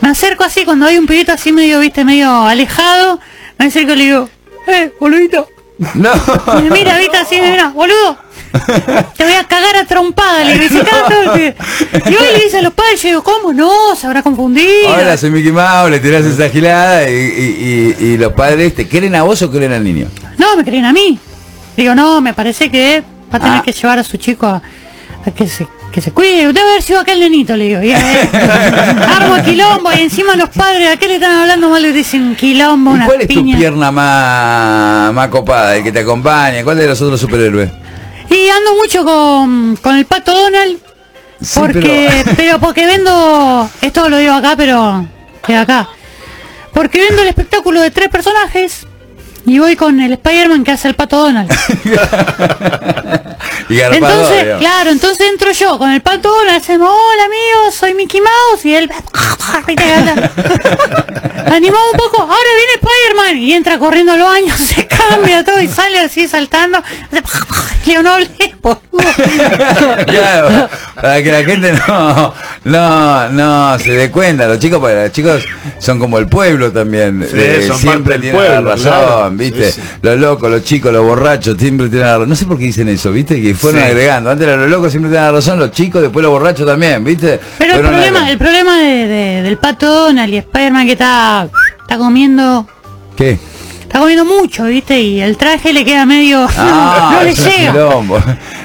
Me 0.00 0.08
acerco 0.08 0.44
así 0.44 0.64
cuando 0.64 0.86
hay 0.86 0.98
un 0.98 1.06
pibito 1.06 1.32
así 1.32 1.52
medio, 1.52 1.78
viste, 1.78 2.04
medio 2.04 2.42
alejado. 2.42 3.20
Me 3.58 3.66
acerco 3.66 3.92
y 3.92 3.96
le 3.96 4.04
digo, 4.04 4.28
eh, 4.66 4.92
boludito. 4.98 5.48
No. 5.94 6.10
Mira, 6.70 6.98
viste, 6.98 7.16
así, 7.16 7.40
me 7.40 7.50
mira, 7.50 7.68
boludo. 7.70 8.16
Te 9.16 9.24
voy 9.24 9.32
a 9.34 9.42
cagar 9.44 9.74
a 9.76 9.84
trompada, 9.84 10.44
le 10.44 10.52
el 10.54 10.68
pibe. 10.68 11.56
Y 12.06 12.14
hoy 12.14 12.26
le 12.38 12.44
dice 12.44 12.58
a 12.58 12.62
los 12.62 12.72
padres, 12.72 13.02
yo 13.02 13.08
digo, 13.08 13.22
¿cómo 13.24 13.52
no? 13.52 13.70
Se 13.96 14.06
habrá 14.06 14.22
confundido. 14.22 14.88
Ahora 14.88 15.16
soy 15.16 15.30
Mickey 15.30 15.50
Mouse, 15.50 15.90
le 15.90 15.98
tirás 15.98 16.24
esa 16.24 16.48
gilada 16.48 17.08
y, 17.10 17.14
y- 17.14 17.96
y- 18.00 18.04
y 18.04 18.16
los 18.18 18.32
padres 18.34 18.74
te 18.76 18.86
quieren 18.86 19.16
a 19.16 19.24
vos 19.24 19.42
o 19.42 19.50
quieren 19.50 19.72
al 19.72 19.82
niño. 19.82 20.06
No, 20.38 20.56
me 20.56 20.64
creen 20.64 20.84
a 20.84 20.92
mí. 20.92 21.18
Digo, 21.76 21.94
no, 21.96 22.20
me 22.20 22.32
parece 22.34 22.70
que 22.70 23.02
va 23.32 23.38
a 23.38 23.40
tener 23.40 23.58
Ah. 23.58 23.62
que 23.64 23.72
llevar 23.72 23.98
a 23.98 24.04
su 24.04 24.16
chico 24.16 24.46
a, 24.46 24.62
a 25.26 25.30
que 25.32 25.48
se 25.48 25.66
que 25.94 26.00
se 26.00 26.10
cuide. 26.10 26.46
Debe 26.52 26.60
haber 26.60 26.82
sido 26.82 26.98
aquel 26.98 27.20
nenito, 27.20 27.56
le 27.56 27.66
digo. 27.68 27.82
Y, 27.82 27.92
eh, 27.92 27.96
armo 29.08 29.40
quilombo 29.44 29.92
y 29.92 30.00
encima 30.00 30.34
los 30.34 30.48
padres, 30.48 30.92
¿a 30.92 30.96
qué 30.96 31.06
le 31.06 31.14
están 31.14 31.30
hablando 31.42 31.68
mal? 31.70 31.80
Le 31.80 31.92
dicen 31.92 32.34
quilombo, 32.34 32.90
¿Y 32.90 32.94
una 32.94 33.06
cuál 33.06 33.20
es 33.20 33.28
tu 33.28 33.44
pierna 33.44 33.92
más, 33.92 35.14
más 35.14 35.28
copada, 35.28 35.76
el 35.76 35.84
que 35.84 35.92
te 35.92 36.00
acompaña? 36.00 36.64
¿Cuál 36.64 36.78
de 36.78 36.88
los 36.88 37.00
otros 37.00 37.20
superhéroes? 37.20 37.70
Y 38.28 38.48
ando 38.48 38.74
mucho 38.74 39.04
con, 39.04 39.76
con 39.76 39.96
el 39.96 40.04
pato 40.06 40.32
Donald. 40.36 40.78
Sí, 41.40 41.60
Porque, 41.60 42.10
pero- 42.24 42.36
pero... 42.36 42.58
porque 42.58 42.86
vendo, 42.86 43.70
esto 43.80 44.08
lo 44.08 44.16
digo 44.18 44.34
acá, 44.34 44.54
pero 44.56 45.06
de 45.46 45.56
acá. 45.56 45.88
Porque 46.72 46.98
vendo 47.06 47.22
el 47.22 47.28
espectáculo 47.28 47.80
de 47.80 47.92
tres 47.92 48.08
personajes 48.08 48.84
y 49.46 49.60
voy 49.60 49.76
con 49.76 50.00
el 50.00 50.12
Spider-Man 50.14 50.64
que 50.64 50.72
hace 50.72 50.88
el 50.88 50.94
pato 50.94 51.18
Donald. 51.18 51.52
y 53.68 53.80
Entonces, 53.80 54.42
digamos. 54.42 54.60
claro, 54.60 54.90
entonces 54.90 55.28
entro 55.30 55.52
yo 55.52 55.78
con 55.78 55.90
el 55.90 56.00
pato 56.00 56.28
Donald, 56.30 56.56
hacemos, 56.60 56.88
hola 56.88 57.24
amigos, 57.24 57.74
soy 57.74 57.94
Mickey 57.94 58.20
Mouse 58.20 58.64
y 58.64 58.74
él 58.74 58.90
animado 61.46 61.84
un 61.92 61.98
poco, 61.98 62.22
ahora 62.22 62.36
viene 62.56 62.72
Spider-Man 62.74 63.38
y 63.38 63.52
entra 63.52 63.78
corriendo 63.78 64.12
al 64.12 64.20
baño, 64.20 64.54
se 64.56 64.86
cambia 64.86 65.44
todo 65.44 65.60
y 65.60 65.68
sale 65.68 65.98
así 66.00 66.26
saltando. 66.28 66.82
Le 67.10 67.22
no 68.02 68.16
claro, 70.06 70.68
para 70.94 71.22
que 71.22 71.32
la 71.32 71.44
gente 71.44 71.72
no, 71.86 72.34
no, 72.64 73.28
no 73.28 73.78
se 73.78 73.92
dé 73.92 74.10
cuenta. 74.10 74.46
Los 74.46 74.58
chicos, 74.58 74.80
para 74.80 75.04
los 75.04 75.12
chicos 75.12 75.44
son 75.78 75.98
como 75.98 76.18
el 76.18 76.26
pueblo 76.26 76.72
también. 76.72 77.26
Sí, 77.30 77.36
Eh, 77.36 77.64
son 77.68 77.78
siempre 77.78 78.18
tienen 78.18 78.36
pueblo, 78.36 78.60
la 78.62 78.70
razón, 78.76 78.92
claro. 78.92 79.30
¿viste? 79.32 79.72
Sí, 79.72 79.80
sí. 79.80 79.88
Los 80.02 80.18
locos, 80.18 80.50
los 80.50 80.64
chicos, 80.64 80.92
los 80.92 81.04
borrachos, 81.04 81.56
siempre 81.58 81.88
tienen 81.88 82.06
la 82.06 82.14
razón. 82.14 82.28
No 82.30 82.36
sé 82.36 82.46
por 82.46 82.58
qué 82.58 82.64
dicen 82.64 82.88
eso, 82.88 83.12
¿viste? 83.12 83.40
Que 83.48 83.54
fueron 83.54 83.80
Sí. 83.82 83.86
agregando. 83.88 84.30
Antes 84.30 84.46
eran 84.46 84.60
los 84.60 84.70
locos 84.70 84.90
siempre 84.90 85.12
la 85.12 85.30
razón, 85.32 85.58
los 85.58 85.70
chicos, 85.70 86.00
después 86.00 86.22
los 86.22 86.32
borrachos 86.32 86.66
también, 86.66 87.04
¿viste? 87.04 87.38
Pero 87.58 87.74
el 87.74 87.80
problema, 87.80 87.98
agregando. 88.06 88.32
el 88.32 88.38
problema 88.38 88.78
de- 88.78 89.06
de- 89.06 89.42
del 89.42 89.58
pato 89.58 89.86
Donald 89.86 90.32
y 90.32 90.38
Spider-Man 90.38 90.86
que 90.86 90.92
está, 90.92 91.48
está 91.82 91.98
comiendo, 91.98 92.66
¿Qué? 93.16 93.38
está 93.82 93.98
comiendo 93.98 94.24
mucho, 94.24 94.64
¿viste? 94.64 94.98
Y 95.00 95.20
el 95.20 95.36
traje 95.36 95.72
le 95.74 95.84
queda 95.84 96.06
medio, 96.06 96.46
Ah, 96.56 97.10
no, 97.12 97.18
no 97.18 97.24
le 97.24 97.34
llega. 97.34 97.72
quilombo. 97.72 98.18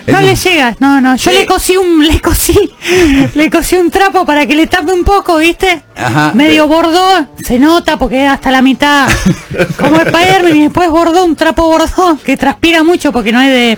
No 0.07 0.21
le 0.21 0.35
llega, 0.35 0.75
no, 0.79 1.01
no, 1.01 1.15
yo 1.17 1.31
le 1.31 1.45
cosí 1.45 1.77
un, 1.77 2.07
le 2.07 2.19
cosí, 2.19 2.57
le 3.35 3.49
cosí 3.51 3.75
un 3.75 3.91
trapo 3.91 4.25
para 4.25 4.47
que 4.47 4.55
le 4.55 4.65
tape 4.65 4.91
un 4.91 5.03
poco, 5.03 5.37
¿viste? 5.37 5.83
Ajá, 5.95 6.31
Medio 6.33 6.67
bordó, 6.67 7.27
se 7.45 7.59
nota 7.59 7.97
porque 7.97 8.25
es 8.25 8.31
hasta 8.31 8.49
la 8.49 8.61
mitad, 8.63 9.07
como 9.77 9.97
Spider-Man 9.97 10.55
y 10.55 10.61
después 10.63 10.89
bordó 10.89 11.25
un 11.25 11.35
trapo 11.35 11.63
bordó, 11.67 12.17
que 12.23 12.37
transpira 12.37 12.81
mucho 12.83 13.11
porque 13.11 13.31
no 13.31 13.39
es 13.41 13.49
de, 13.49 13.77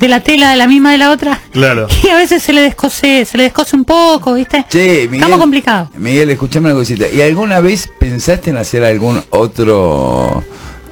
de 0.00 0.08
la 0.08 0.20
tela 0.20 0.50
de 0.50 0.56
la 0.56 0.66
misma 0.66 0.92
de 0.92 0.98
la 0.98 1.10
otra. 1.10 1.38
Claro. 1.52 1.86
Y 2.02 2.08
a 2.08 2.16
veces 2.16 2.42
se 2.42 2.52
le 2.52 2.62
descose, 2.62 3.24
se 3.26 3.36
le 3.36 3.44
descose 3.44 3.76
un 3.76 3.84
poco, 3.84 4.34
¿viste? 4.34 4.64
Che, 4.68 5.02
Miguel, 5.02 5.14
Estamos 5.14 5.38
complicados. 5.38 5.88
Miguel, 5.96 6.30
escuchame 6.30 6.68
una 6.70 6.78
cosita. 6.78 7.06
¿Y 7.08 7.20
alguna 7.20 7.60
vez 7.60 7.88
pensaste 7.98 8.50
en 8.50 8.56
hacer 8.56 8.82
algún 8.82 9.22
otro 9.30 10.42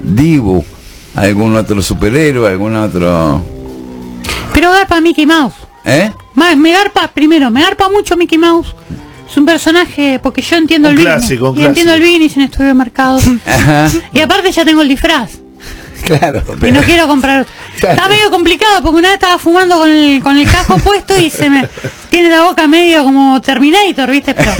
Dibu? 0.00 0.62
¿Algún 1.14 1.56
otro 1.56 1.80
superhéroe? 1.82 2.48
¿Algún 2.48 2.76
otro...? 2.76 3.42
Pero 4.52 4.70
garpa 4.70 5.00
Mickey 5.00 5.24
Mouse. 5.26 5.54
¿Eh? 5.84 6.12
Más, 6.34 6.56
me 6.56 6.72
garpa, 6.72 7.08
primero, 7.08 7.50
me 7.50 7.62
garpa 7.62 7.88
mucho 7.88 8.16
Mickey 8.16 8.38
Mouse. 8.38 8.74
Es 9.28 9.36
un 9.36 9.46
personaje, 9.46 10.20
porque 10.22 10.42
yo 10.42 10.56
entiendo 10.56 10.88
Un 10.88 10.96
el 10.96 11.00
clásico, 11.02 11.48
business. 11.52 11.58
un 11.58 11.62
Y 11.62 11.66
entiendo 11.66 11.94
el 11.94 12.00
business 12.00 12.36
en 12.36 12.42
estudio 12.42 12.68
de 12.68 12.74
mercado. 12.74 13.18
Y 14.12 14.20
aparte 14.20 14.52
ya 14.52 14.64
tengo 14.64 14.82
el 14.82 14.88
disfraz. 14.88 15.38
Claro. 16.04 16.42
Y 16.66 16.72
no 16.72 16.80
quiero 16.82 17.06
comprar 17.06 17.42
otro. 17.42 17.52
Está 17.76 18.08
medio 18.08 18.30
complicado 18.30 18.82
porque 18.82 18.98
una 18.98 19.08
vez 19.08 19.14
estaba 19.14 19.38
fumando 19.38 19.78
con 19.78 19.90
el, 19.90 20.22
con 20.22 20.36
el 20.36 20.50
casco 20.50 20.78
puesto 20.84 21.18
y 21.18 21.30
se 21.30 21.50
me 21.50 21.68
tiene 22.10 22.30
la 22.30 22.42
boca 22.42 22.66
medio 22.66 23.04
como 23.04 23.40
Terminator, 23.40 24.10
¿viste? 24.10 24.34
Pero 24.34 24.52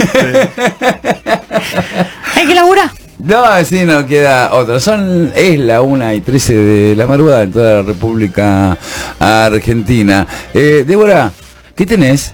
hay 2.35 2.45
que 2.47 2.53
laburar. 2.53 2.91
No, 3.19 3.43
sí, 3.65 3.83
no 3.83 4.05
queda 4.05 4.53
otra. 4.53 4.79
Son, 4.79 5.31
es 5.35 5.59
la 5.59 5.81
1 5.81 6.13
y 6.13 6.21
13 6.21 6.55
de 6.55 6.95
la 6.95 7.05
madrugada 7.05 7.43
en 7.43 7.51
toda 7.51 7.73
la 7.75 7.81
República 7.81 8.77
Argentina. 9.19 10.25
Eh, 10.53 10.85
Débora, 10.87 11.31
¿qué 11.75 11.85
tenés? 11.85 12.33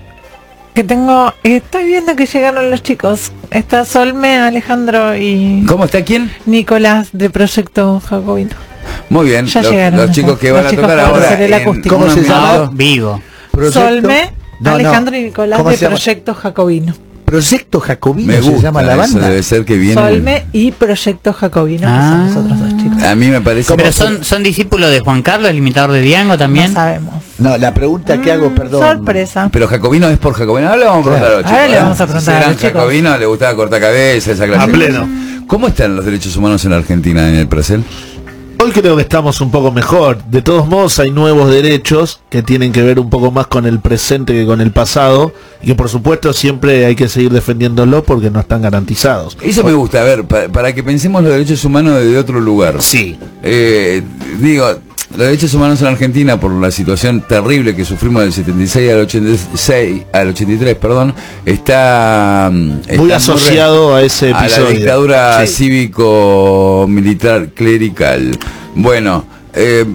Que 0.76 0.84
tengo, 0.84 1.34
estoy 1.42 1.86
viendo 1.86 2.16
que 2.16 2.28
llegaron 2.28 2.70
los 2.70 2.84
chicos. 2.84 3.32
Está 3.50 3.86
Solme, 3.86 4.38
Alejandro 4.38 5.16
y 5.16 5.66
¿Cómo 5.68 5.86
está 5.86 6.04
quién? 6.04 6.32
Nicolás 6.46 7.10
de 7.14 7.30
Proyecto 7.32 8.00
Jacobino. 8.02 8.52
Muy 9.10 9.28
bien, 9.28 9.46
Ya 9.46 9.62
los, 9.62 9.72
llegaron 9.72 9.98
los 9.98 10.04
acá. 10.06 10.14
chicos 10.14 10.40
que 10.40 10.50
Los 10.50 10.58
van 10.64 10.66
a 10.66 10.70
tocar 10.76 11.00
ahora. 11.00 11.26
hacer 11.26 11.42
el 11.42 11.54
en 11.54 11.62
acústico. 11.62 11.96
¿Cómo 11.98 12.10
se 12.12 12.24
llama? 12.24 12.70
Vigo. 12.74 13.22
Proyecto- 13.52 13.80
Solme, 13.80 14.34
No, 14.60 14.70
no. 14.72 14.76
Alejandro 14.76 15.16
y 15.18 15.24
Nicolás 15.24 15.58
¿Cómo 15.60 15.70
de? 15.72 15.78
Proyecto 15.78 16.34
Jacobino. 16.34 16.94
Proyecto 17.26 17.80
Jacobino 17.80 18.28
Me 18.34 18.42
se 18.42 18.60
llama 18.62 18.84
la 18.84 18.92
eso, 18.94 19.14
banda. 19.16 19.30
debe 19.30 19.42
ser 19.44 19.66
que 19.66 19.78
viene. 19.78 19.96
Solme 20.00 20.46
y 20.54 20.72
Proyecto 20.72 21.34
Jacobino, 21.34 21.80
que 21.82 21.86
Ah. 21.88 22.30
son 22.32 22.48
los 22.48 22.58
otros 22.58 22.72
dos 22.72 22.82
chicos. 22.84 23.04
A 23.04 23.16
mí 23.16 23.28
me 23.30 23.42
parece... 23.42 23.74
Pero 23.76 23.92
son, 23.92 24.24
son 24.24 24.44
discípulos 24.44 24.92
de 24.92 25.00
Juan 25.00 25.24
Carlos, 25.24 25.50
el 25.50 25.58
imitador 25.58 25.92
de 25.92 26.02
Diango 26.02 26.38
también. 26.38 26.68
No 26.68 26.74
sabemos. 26.80 27.14
No, 27.40 27.58
la 27.58 27.74
pregunta 27.74 28.22
que 28.22 28.32
hago, 28.32 28.54
perdón. 28.54 28.82
Sorpresa. 28.98 29.50
Pero 29.52 29.68
Jacobino 29.68 30.08
es 30.08 30.20
por 30.20 30.34
Jacobino. 30.36 30.68
Ahora 30.68 30.78
le 30.80 30.86
vamos 30.86 31.02
a 31.08 31.10
preguntar 31.10 31.32
a 31.32 31.36
los 31.38 31.46
Ahora 31.46 31.58
chicos. 31.58 31.72
le 31.72 31.78
vamos 31.82 32.02
a 32.02 32.06
preguntar 32.06 32.34
a 32.34 32.38
eran 32.38 32.50
los 32.52 32.62
chicos. 32.62 32.74
Jacobino, 32.74 33.18
le 33.18 33.26
gustaba 33.26 33.56
cortar 33.56 33.82
cabeza, 33.82 34.32
esa 34.32 34.46
clase 34.46 34.64
A 34.64 34.68
pleno. 34.68 35.10
¿Cómo 35.48 35.68
están 35.68 35.96
los 35.96 36.06
derechos 36.06 36.36
humanos 36.38 36.64
en 36.66 36.74
Argentina, 36.74 37.28
en 37.28 37.36
el 37.36 37.48
Presel? 37.48 37.84
Hoy 38.58 38.72
creo 38.72 38.96
que 38.96 39.02
estamos 39.02 39.42
un 39.42 39.52
poco 39.52 39.72
mejor. 39.72 40.24
De 40.26 40.42
todos 40.42 40.68
modos 40.68 41.00
hay 41.00 41.12
nuevos 41.12 41.52
derechos 41.52 42.22
que 42.30 42.42
tienen 42.42 42.72
que 42.72 42.84
ver 42.84 43.00
un 43.00 43.10
poco 43.10 43.30
más 43.30 43.48
con 43.48 43.66
el 43.66 43.80
presente 43.80 44.34
que 44.34 44.46
con 44.46 44.62
el 44.62 44.72
pasado 44.72 45.34
y 45.66 45.70
que 45.70 45.76
por 45.76 45.90
supuesto 45.90 46.32
siempre 46.32 46.86
hay 46.86 46.96
que 46.96 47.10
seguir 47.10 47.32
defendiéndolo 47.32 48.04
porque 48.04 48.30
no 48.30 48.40
están 48.40 48.62
garantizados. 48.62 49.36
Eso 49.42 49.64
me 49.64 49.74
gusta, 49.74 50.02
a 50.02 50.04
ver, 50.04 50.24
pa- 50.26 50.48
para, 50.48 50.74
que 50.76 50.84
pensemos 50.84 51.24
los 51.24 51.32
derechos 51.32 51.66
humanos 51.66 51.96
desde 52.00 52.18
otro 52.20 52.40
lugar. 52.40 52.84
Sí. 52.84 53.18
Eh, 53.42 54.04
digo, 54.40 54.68
los 55.18 55.20
derechos 55.28 55.54
humanos 55.56 55.82
en 55.82 55.88
Argentina, 55.88 56.40
por 56.40 56.52
la 56.52 56.70
situación 56.70 57.22
terrible 57.28 57.76
que 57.76 57.84
sufrimos 57.84 58.22
del 58.22 58.32
76 58.34 58.92
al 58.92 59.00
86, 59.02 60.04
al 60.14 60.30
83, 60.30 60.76
perdón, 60.76 61.14
está, 61.46 62.50
mm, 62.54 62.72
está 62.88 63.02
Muy 63.02 63.12
asociado 63.12 63.96
a 63.96 64.04
ese 64.04 64.30
a 64.34 64.42
la 64.42 64.46
episodio. 64.46 64.70
dictadura 64.78 65.48
Sí. 65.48 65.54
cívico-militar 65.56 67.50
clerical. 67.56 68.38
Bueno, 68.76 69.26
eh, 69.54 69.86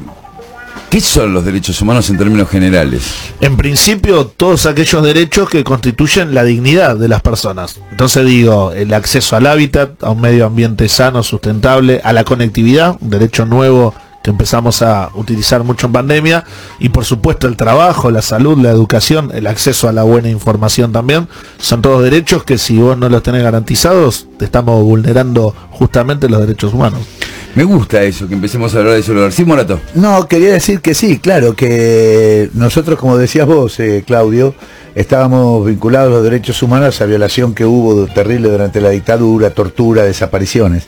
¿qué 0.91 1.01
son 1.01 1.32
los 1.32 1.45
derechos 1.45 1.80
humanos 1.80 2.11
en 2.11 2.18
términos 2.18 2.49
generales? 2.51 3.03
En 3.41 3.57
principio, 3.57 4.26
todos 4.26 4.66
aquellos 4.66 5.03
derechos 5.03 5.49
que 5.49 5.62
constituyen 5.62 6.34
la 6.34 6.43
dignidad 6.43 6.97
de 6.97 7.09
las 7.09 7.22
personas. 7.22 7.80
Entonces 7.93 8.26
digo, 8.26 8.72
el 8.72 8.93
acceso 8.93 9.36
al 9.36 9.47
hábitat, 9.47 10.03
a 10.03 10.11
un 10.11 10.20
medio 10.20 10.47
ambiente 10.47 10.88
sano, 10.88 11.22
sustentable, 11.22 12.01
a 12.03 12.12
la 12.12 12.24
conectividad, 12.24 12.97
un 13.01 13.11
derecho 13.11 13.47
nuevo 13.47 13.95
que 14.22 14.30
empezamos 14.30 14.82
a 14.82 15.11
utilizar 15.14 15.64
mucho 15.64 15.86
en 15.86 15.95
pandemia, 15.95 16.45
y 16.78 16.91
por 16.91 17.05
supuesto 17.05 17.47
el 17.47 17.57
trabajo, 17.57 18.11
la 18.11 18.20
salud, 18.20 18.59
la 18.59 18.70
educación, 18.70 19.30
el 19.32 19.47
acceso 19.47 19.88
a 19.88 19.93
la 19.93 20.03
buena 20.03 20.28
información 20.28 20.93
también, 20.93 21.26
son 21.59 21.80
todos 21.80 22.03
derechos 22.03 22.45
que 22.45 22.59
si 22.59 22.76
vos 22.76 22.99
no 22.99 23.09
los 23.09 23.22
tenés 23.22 23.43
garantizados, 23.43 24.26
te 24.38 24.45
estamos 24.45 24.82
vulnerando 24.82 25.55
justamente 25.70 26.28
los 26.28 26.41
derechos 26.41 26.74
humanos. 26.74 27.01
Me 27.55 27.65
gusta 27.65 28.03
eso, 28.03 28.29
que 28.29 28.35
empecemos 28.35 28.75
a 28.75 28.79
hablar 28.79 28.95
de 28.95 29.01
eso. 29.01 29.31
Sí, 29.31 29.45
Morato. 29.45 29.81
No, 29.95 30.27
quería 30.29 30.53
decir 30.53 30.81
que 30.81 30.95
sí, 30.95 31.19
claro, 31.19 31.55
que 31.57 32.49
nosotros, 32.55 32.99
como 32.99 33.19
decías 33.19 33.47
vos, 33.47 33.79
eh, 33.81 34.05
Claudio, 34.07 34.55
estábamos 34.95 35.67
vinculados 35.67 36.09
a 36.09 36.15
los 36.15 36.25
derechos 36.25 36.63
humanos 36.63 36.87
a 36.87 36.89
esa 36.91 37.07
violación 37.07 37.55
que 37.55 37.65
hubo 37.65 38.07
terrible 38.07 38.49
durante 38.51 38.81
la 38.81 38.91
dictadura, 38.91 39.51
tortura, 39.51 40.05
desapariciones. 40.05 40.85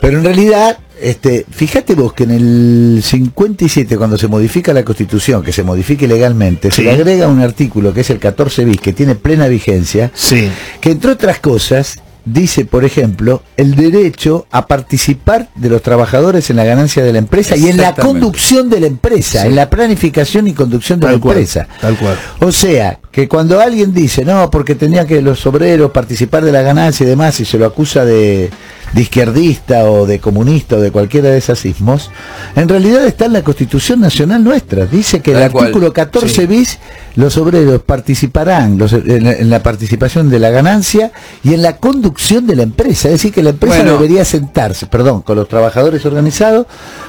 Pero 0.00 0.18
en 0.18 0.24
realidad, 0.24 0.78
este, 1.00 1.46
fíjate 1.50 1.94
vos 1.94 2.12
que 2.12 2.24
en 2.24 2.30
el 2.32 3.00
57, 3.02 3.96
cuando 3.96 4.18
se 4.18 4.28
modifica 4.28 4.72
la 4.74 4.84
Constitución, 4.84 5.42
que 5.42 5.52
se 5.52 5.62
modifique 5.62 6.06
legalmente, 6.06 6.70
se 6.70 6.82
le 6.82 6.92
agrega 6.92 7.26
un 7.26 7.40
artículo 7.40 7.92
que 7.94 8.02
es 8.02 8.10
el 8.10 8.18
14 8.18 8.64
bis, 8.66 8.80
que 8.80 8.92
tiene 8.92 9.14
plena 9.14 9.48
vigencia, 9.48 10.10
Sí. 10.14 10.48
que 10.80 10.90
entre 10.90 11.12
otras 11.12 11.38
cosas 11.40 11.98
dice, 12.24 12.64
por 12.64 12.84
ejemplo, 12.84 13.42
el 13.56 13.74
derecho 13.74 14.46
a 14.50 14.66
participar 14.66 15.48
de 15.54 15.68
los 15.68 15.82
trabajadores 15.82 16.50
en 16.50 16.56
la 16.56 16.64
ganancia 16.64 17.02
de 17.02 17.12
la 17.12 17.18
empresa 17.18 17.56
y 17.56 17.68
en 17.68 17.76
la 17.76 17.94
conducción 17.94 18.70
de 18.70 18.80
la 18.80 18.86
empresa, 18.86 19.42
Sí. 19.42 19.48
en 19.48 19.56
la 19.56 19.68
planificación 19.70 20.46
y 20.48 20.52
conducción 20.52 21.00
de 21.00 21.06
Tal 21.06 21.14
la 21.16 21.20
cual, 21.20 21.36
empresa. 21.38 21.68
tal 21.80 21.96
cual. 21.96 22.16
O 22.40 22.52
sea, 22.52 22.98
que 23.12 23.28
cuando 23.28 23.60
alguien 23.60 23.92
dice, 23.92 24.24
no, 24.24 24.50
porque 24.50 24.74
tenía 24.74 25.06
que 25.06 25.20
los 25.22 25.46
obreros 25.46 25.90
participar 25.92 26.44
de 26.44 26.50
la 26.50 26.62
ganancia 26.62 27.04
y 27.04 27.08
demás, 27.10 27.38
y 27.40 27.44
se 27.44 27.58
lo 27.58 27.66
acusa 27.66 28.04
de, 28.06 28.48
de 28.94 29.00
izquierdista 29.02 29.84
o 29.84 30.06
de 30.06 30.18
comunista 30.18 30.76
o 30.76 30.80
de 30.80 30.90
cualquiera 30.90 31.28
de 31.28 31.36
esos 31.38 31.64
ismos, 31.66 32.10
en 32.56 32.68
realidad 32.70 33.04
está 33.06 33.26
en 33.26 33.34
la 33.34 33.42
Constitución 33.44 34.00
Nacional 34.00 34.42
nuestra. 34.42 34.86
Dice 34.86 35.20
que 35.20 35.32
el 35.32 35.38
Tal 35.40 35.52
cual, 35.52 35.64
artículo 35.66 35.92
14 35.92 36.28
sí. 36.28 36.46
bis, 36.46 36.78
los 37.16 37.36
obreros 37.36 37.82
participarán 37.82 38.78
los- 38.78 38.94
en, 38.94 39.24
la, 39.24 39.32
en 39.32 39.50
la 39.50 39.62
participación 39.62 40.30
de 40.30 40.38
la 40.38 40.48
ganancia 40.48 41.12
y 41.44 41.52
en 41.52 41.60
la 41.60 41.76
conducción 41.76 42.46
de 42.46 42.56
la 42.56 42.62
empresa. 42.62 43.08
Es 43.08 43.14
decir, 43.16 43.30
que 43.32 43.42
la 43.42 43.50
empresa 43.50 43.76
Bueno. 43.76 43.92
debería 43.92 44.24
sentarse, 44.24 44.86
perdón, 44.86 45.20
con 45.20 45.36
los 45.36 45.48
trabajadores 45.48 46.06
organizados, 46.06 46.66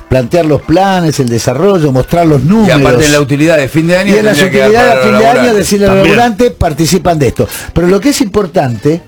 plantear 0.09 0.45
los 0.45 0.61
planes, 0.63 1.17
el 1.21 1.29
desarrollo, 1.29 1.93
mostrar 1.93 2.25
los 2.27 2.41
Y 2.41 2.45
números. 2.45 2.81
aparte 2.81 3.05
en 3.05 3.11
la 3.13 3.21
utilidad 3.21 3.55
de 3.57 3.69
fin 3.69 3.87
de 3.87 3.97
año... 3.97 4.13
Y 4.13 4.17
en 4.17 4.25
la 4.25 4.31
utilidad 4.33 4.95
los 4.95 5.03
fin 5.05 5.17
de 5.17 5.27
año 5.27 5.53
decirle 5.53 5.92
laburantes 5.93 6.51
participan 6.51 7.19
de 7.19 7.27
esto. 7.27 7.47
Pero 7.73 7.87
lo 7.87 7.99
que 7.99 8.09
es 8.09 8.21
importante, 8.21 9.01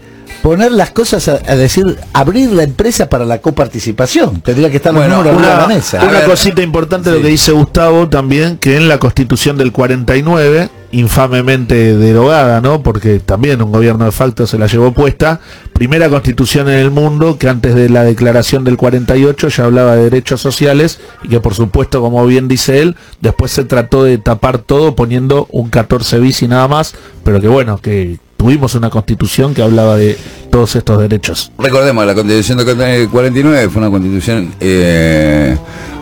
poner 0.45 0.71
las 0.71 0.91
cosas 0.91 1.27
a, 1.27 1.39
a 1.47 1.55
decir, 1.55 1.97
abrir 2.13 2.51
la 2.51 2.61
empresa 2.61 3.09
para 3.09 3.25
la 3.25 3.39
coparticipación. 3.39 4.41
Tendría 4.41 4.69
que 4.69 4.77
estar 4.77 4.93
los 4.93 5.01
Bueno, 5.01 5.17
números 5.23 5.37
arriba 5.39 5.49
de 5.49 5.55
Una, 5.57 5.67
la 5.67 5.75
mesa. 5.75 6.03
Una 6.03 6.11
ver. 6.11 6.25
cosita 6.25 6.61
importante 6.61 7.09
lo 7.09 7.15
Sí. 7.17 7.23
que 7.23 7.29
dice 7.29 7.51
Gustavo 7.51 8.09
también, 8.09 8.57
que 8.57 8.77
en 8.77 8.87
la 8.87 8.99
constitución 8.99 9.57
del 9.57 9.71
49, 9.71 10.69
infamemente 10.91 11.97
derogada, 11.97 12.61
¿no? 12.61 12.83
Porque 12.83 13.19
también 13.19 13.59
un 13.63 13.71
gobierno 13.71 14.05
de 14.05 14.11
facto 14.11 14.45
se 14.45 14.59
la 14.59 14.67
llevó 14.67 14.91
puesta, 14.91 15.39
primera 15.73 16.09
constitución 16.09 16.69
en 16.69 16.75
el 16.77 16.91
mundo 16.91 17.39
que 17.39 17.49
antes 17.49 17.73
de 17.73 17.89
la 17.89 18.03
declaración 18.03 18.63
del 18.63 18.77
48 18.77 19.47
ya 19.47 19.63
hablaba 19.65 19.95
de 19.95 20.03
derechos 20.03 20.41
sociales 20.41 20.99
y 21.23 21.29
que 21.29 21.39
por 21.39 21.55
supuesto, 21.55 22.01
como 22.01 22.23
bien 22.27 22.47
dice 22.47 22.81
él, 22.83 22.95
después 23.19 23.51
se 23.51 23.65
trató 23.65 24.03
de 24.03 24.19
tapar 24.19 24.59
todo 24.59 24.95
poniendo 24.95 25.47
un 25.51 25.69
14 25.69 26.19
bis 26.19 26.43
y 26.43 26.47
nada 26.47 26.67
más, 26.67 26.93
pero 27.23 27.41
que 27.41 27.47
bueno, 27.47 27.79
que 27.79 28.19
tuvimos 28.45 28.75
una 28.75 28.91
constitución 28.91 29.55
que 29.55 29.63
hablaba 29.63 29.97
de 29.97 30.15
todos 30.51 30.75
estos 30.75 30.99
derechos. 30.99 31.51
Recordemos, 31.57 32.05
la 32.05 32.13
constitución 32.13 32.59
del 32.59 33.09
49 33.09 33.69
fue 33.69 33.81
una 33.81 33.89
constitución 33.89 34.53
eh, 34.59 35.57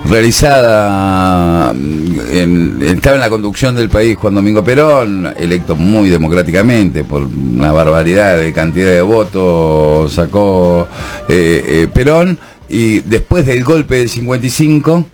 realizada, 0.09 1.71
mm, 1.73 2.19
en- 2.33 2.79
estaba 2.81 3.15
en 3.15 3.21
la 3.21 3.29
conducción 3.29 3.75
del 3.77 3.87
país 3.87 4.17
Juan 4.17 4.35
Domingo 4.35 4.61
Perón, 4.61 5.33
electo 5.39 5.77
muy 5.77 6.09
democráticamente 6.09 7.05
por 7.05 7.21
una 7.23 7.71
barbaridad 7.71 8.37
de 8.37 8.51
cantidad 8.51 8.89
de 8.91 9.01
votos, 9.01 10.11
sacó 10.11 10.85
eh, 11.29 11.63
eh, 11.65 11.87
Perón, 11.93 12.37
y 12.67 12.99
después 12.99 13.45
del 13.45 13.63
golpe 13.63 13.99
del 13.99 14.09
55, 14.09 15.05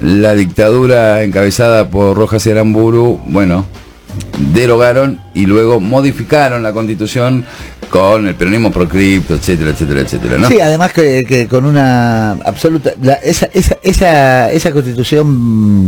la 0.00 0.34
dictadura 0.34 1.22
encabezada 1.22 1.88
por 1.88 2.16
Rojas 2.16 2.44
y 2.46 2.50
Aramburu, 2.50 3.20
bueno, 3.26 3.66
derogaron 4.52 5.20
y 5.34 5.46
luego 5.46 5.80
modificaron 5.80 6.62
la 6.62 6.72
constitución 6.72 7.44
con 7.90 8.26
el 8.26 8.34
peronismo 8.34 8.70
proscripto, 8.72 9.34
etcétera, 9.34 9.70
etcétera, 9.70 10.00
etcétera, 10.00 10.38
¿no? 10.38 10.48
Sí, 10.48 10.58
además 10.60 10.92
que, 10.94 11.24
que 11.28 11.46
con 11.46 11.66
una 11.66 12.32
absoluta... 12.32 12.92
la- 13.02 13.14
esa, 13.14 13.50
esa, 13.52 13.76
esa, 13.82 14.50
esa 14.50 14.72
constitución 14.72 15.26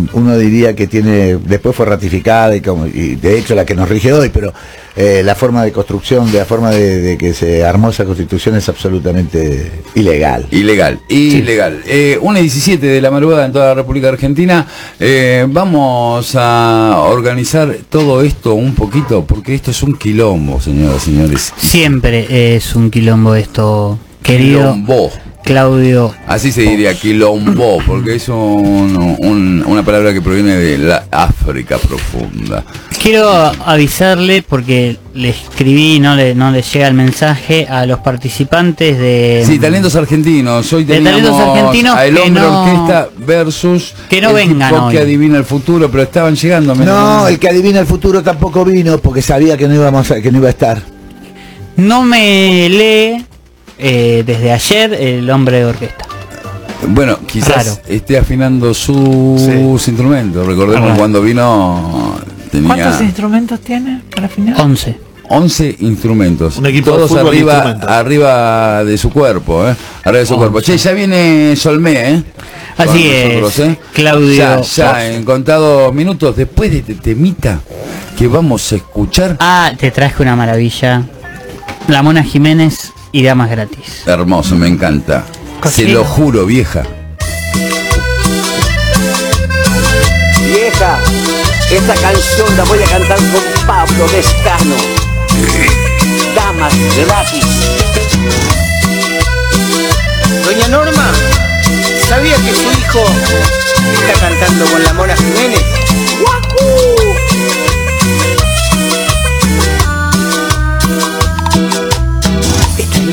mm, 0.02 0.08
uno 0.12 0.36
diría 0.36 0.74
que 0.76 0.86
tiene, 0.86 1.36
después 1.36 1.74
fue 1.74 1.86
ratificada 1.86 2.54
y, 2.56 2.60
como, 2.60 2.86
y 2.86 3.14
de 3.16 3.38
hecho 3.38 3.54
la 3.54 3.64
que 3.64 3.74
nos 3.74 3.88
rige 3.88 4.12
hoy, 4.12 4.28
pero 4.28 4.52
eh, 4.96 5.22
la 5.24 5.34
forma 5.34 5.64
de 5.64 5.72
construcción, 5.72 6.30
de 6.30 6.38
la 6.38 6.44
forma 6.44 6.70
de, 6.72 7.00
de 7.00 7.16
que 7.16 7.32
se 7.32 7.64
armó 7.64 7.88
esa 7.88 8.04
constitución 8.04 8.54
es 8.54 8.68
absolutamente 8.68 9.72
ilegal. 9.94 10.46
Ilegal, 10.50 11.00
ilegal. 11.08 11.80
Eh, 11.86 12.18
1 12.20 12.38
y 12.38 12.42
17 12.42 12.86
de 12.86 13.00
la 13.00 13.10
madrugada 13.10 13.46
en 13.46 13.52
toda 13.52 13.68
la 13.68 13.74
República 13.74 14.10
Argentina. 14.10 14.66
Eh, 15.00 15.46
vamos 15.48 16.34
a 16.38 16.98
organizar 17.08 17.74
todo 17.88 18.20
esto 18.22 18.43
un 18.52 18.74
poquito, 18.74 19.24
porque 19.24 19.54
esto 19.54 19.70
es 19.70 19.82
un 19.82 19.96
quilombo, 19.96 20.60
señoras 20.60 21.08
y 21.08 21.12
señores. 21.12 21.52
Siempre 21.56 22.56
es 22.56 22.74
un 22.76 22.90
quilombo 22.90 23.34
esto, 23.34 23.98
querido 24.22 24.74
Quilombo. 24.74 25.10
Claudio. 25.44 26.14
Así 26.26 26.50
se 26.50 26.62
diría, 26.62 26.94
quilombo, 26.98 27.78
porque 27.86 28.16
es 28.16 28.28
un- 28.28 29.16
un- 29.18 29.62
una 29.66 29.82
palabra 29.84 30.12
que 30.12 30.20
proviene 30.22 30.56
de 30.56 30.78
la 30.78 31.04
África 31.10 31.76
profunda. 31.78 32.64
Quiero 33.02 33.28
avisarle 33.66 34.42
porque 34.42 34.96
le 35.12 35.28
escribí, 35.28 36.00
no 36.00 36.16
le, 36.16 36.34
no 36.34 36.50
le 36.50 36.62
llega 36.62 36.88
el 36.88 36.94
mensaje 36.94 37.66
a 37.68 37.84
los 37.84 37.98
participantes 38.00 38.98
de... 38.98 39.44
Sí, 39.46 39.58
talentos 39.58 39.94
argentinos. 39.94 40.72
Hoy 40.72 40.84
De 40.84 41.00
talentos 41.00 41.38
argentinos 41.38 41.94
a 41.96 42.06
El 42.06 42.14
que 42.14 42.20
Hombre 42.22 42.42
no- 42.42 42.62
Orquesta 42.62 43.08
versus 43.18 43.94
que 44.08 44.20
no 44.22 44.30
el 44.30 44.34
vengan 44.34 44.72
tipo 44.72 44.84
hoy. 44.86 44.94
que 44.94 45.00
adivina 45.00 45.36
el 45.36 45.44
futuro, 45.44 45.90
pero 45.90 46.04
estaban 46.04 46.34
llegando. 46.34 46.74
me- 46.74 46.86
No, 46.86 47.28
el 47.28 47.38
que 47.38 47.48
adivina 47.50 47.80
el 47.80 47.86
futuro 47.86 48.22
tampoco 48.22 48.64
vino 48.64 48.96
porque 48.98 49.20
sabía 49.20 49.56
que 49.58 49.68
no 49.68 49.74
íbamos 49.74 50.10
a- 50.10 50.22
que 50.22 50.32
no 50.32 50.38
iba 50.38 50.46
a 50.46 50.50
estar. 50.50 50.82
No 51.76 52.02
me 52.04 52.68
lee 52.70 53.26
eh, 53.78 54.22
desde 54.26 54.52
ayer 54.52 54.94
el 54.94 55.28
hombre 55.30 55.58
de 55.58 55.64
orquesta. 55.66 56.06
Bueno, 56.88 57.18
quizás 57.26 57.66
Raro. 57.66 57.78
esté 57.88 58.18
afinando 58.18 58.74
sus 58.74 59.88
instrumentos. 59.88 60.46
Recordemos 60.46 60.88
Raro. 60.88 60.98
cuando 60.98 61.22
vino 61.22 62.20
¿Cuántos 62.66 63.00
instrumentos 63.00 63.60
tiene 63.60 64.02
para 64.14 64.28
final? 64.28 64.60
11. 64.60 64.98
11 65.28 65.76
instrumentos. 65.80 66.58
Un 66.58 66.66
equipo 66.66 66.90
de 66.90 66.96
Todos 66.96 67.08
fútbol 67.10 67.24
y 67.34 67.38
arriba, 67.38 67.52
instrumentos. 67.54 67.90
arriba 67.90 68.84
de 68.84 68.98
su 68.98 69.10
cuerpo, 69.10 69.66
¿eh? 69.66 69.74
Arriba 70.04 70.18
de 70.20 70.26
su 70.26 70.36
cuerpo. 70.36 70.60
Che, 70.60 70.76
ya 70.76 70.92
viene 70.92 71.56
Solmé, 71.56 72.10
¿eh? 72.10 72.22
Así 72.76 73.08
es, 73.08 73.58
¿eh? 73.60 73.78
Claudio. 73.94 74.36
Ya, 74.36 74.60
ya, 74.60 75.06
en 75.06 75.24
contados 75.24 75.94
minutos, 75.94 76.36
después 76.36 76.70
de 76.70 76.78
este 76.78 76.94
temita 76.94 77.60
que 78.18 78.28
vamos 78.28 78.70
a 78.72 78.76
escuchar. 78.76 79.36
Ah, 79.40 79.72
te 79.78 79.90
traje 79.90 80.22
una 80.22 80.36
maravilla. 80.36 81.02
La 81.88 82.02
Mona 82.02 82.22
Jiménez 82.22 82.92
y 83.14 83.22
damas 83.22 83.48
gratis. 83.48 84.02
Hermoso, 84.06 84.56
me 84.56 84.66
encanta. 84.66 85.24
Se 85.70 85.84
lo 85.84 86.04
juro, 86.04 86.46
vieja. 86.46 86.82
Vieja, 90.52 90.98
esta 91.70 91.94
canción 91.94 92.56
la 92.56 92.64
voy 92.64 92.82
a 92.82 92.86
cantar 92.86 93.18
con 93.18 93.66
Pablo 93.68 94.06
Lescano. 94.08 94.74
Damas 96.34 96.74
gratis. 97.06 97.46
Doña 100.44 100.66
Norma, 100.66 101.12
¿sabía 102.08 102.34
que 102.34 102.52
su 102.52 102.80
hijo 102.80 103.04
está 104.00 104.26
cantando 104.26 104.64
con 104.66 104.82
la 104.82 104.92
Mona 104.92 105.16
Jiménez? 105.16 105.62
¡Wahoo! 106.20 106.93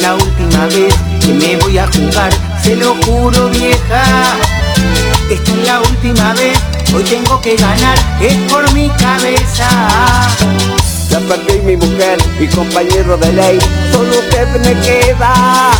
La 0.01 0.15
última 0.15 0.65
vez 0.67 0.93
que 1.23 1.33
me 1.33 1.57
voy 1.57 1.77
a 1.77 1.87
jugar, 1.87 2.31
se 2.63 2.75
lo 2.75 2.95
juro 3.05 3.49
vieja. 3.49 4.03
Esta 5.29 5.51
es 5.51 5.67
la 5.67 5.79
última 5.79 6.33
vez, 6.33 6.57
hoy 6.93 7.03
tengo 7.03 7.39
que 7.41 7.55
ganar, 7.55 7.97
es 8.19 8.35
por 8.51 8.71
mi 8.73 8.89
cabeza. 8.89 9.67
Ya 11.09 11.19
perdí 11.19 11.59
mi 11.63 11.77
mujer, 11.77 12.17
mi 12.39 12.47
compañero 12.47 13.17
de 13.17 13.33
ley, 13.33 13.59
solo 13.91 14.11
usted 14.19 14.47
me 14.61 14.73
queda. 14.81 15.71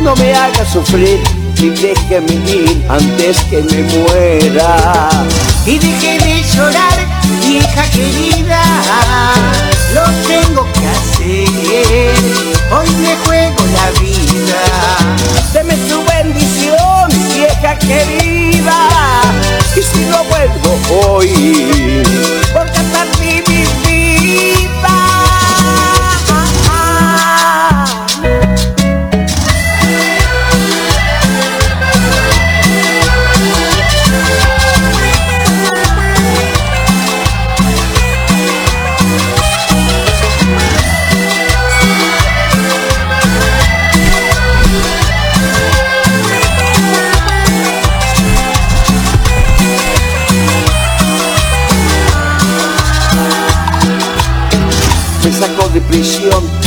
No 0.00 0.14
me 0.16 0.34
haga 0.34 0.64
sufrir 0.72 1.20
y 1.58 1.70
déjeme 1.70 2.34
ir 2.48 2.84
antes 2.88 3.40
que 3.44 3.62
me 3.62 3.82
muera. 3.82 5.08
Y 5.66 5.78
deje 5.78 6.18
de 6.18 6.42
llorar, 6.54 6.98
vieja 7.44 7.84
querida, 7.90 8.62
lo 9.94 10.04
tengo 10.26 10.66
que 10.72 10.88
hacer, 10.88 12.51
hoy 12.72 12.90
me 12.96 13.16
juego 13.24 13.64
la 13.74 14.00
vida. 14.00 14.62
Deme 15.52 15.76
su 15.88 16.02
bendición, 16.04 17.08
vieja 17.34 17.78
querida. 17.78 18.88
Y 19.76 19.82
si 19.82 20.04
no 20.06 20.24
vuelvo 20.24 21.14
hoy, 21.14 22.02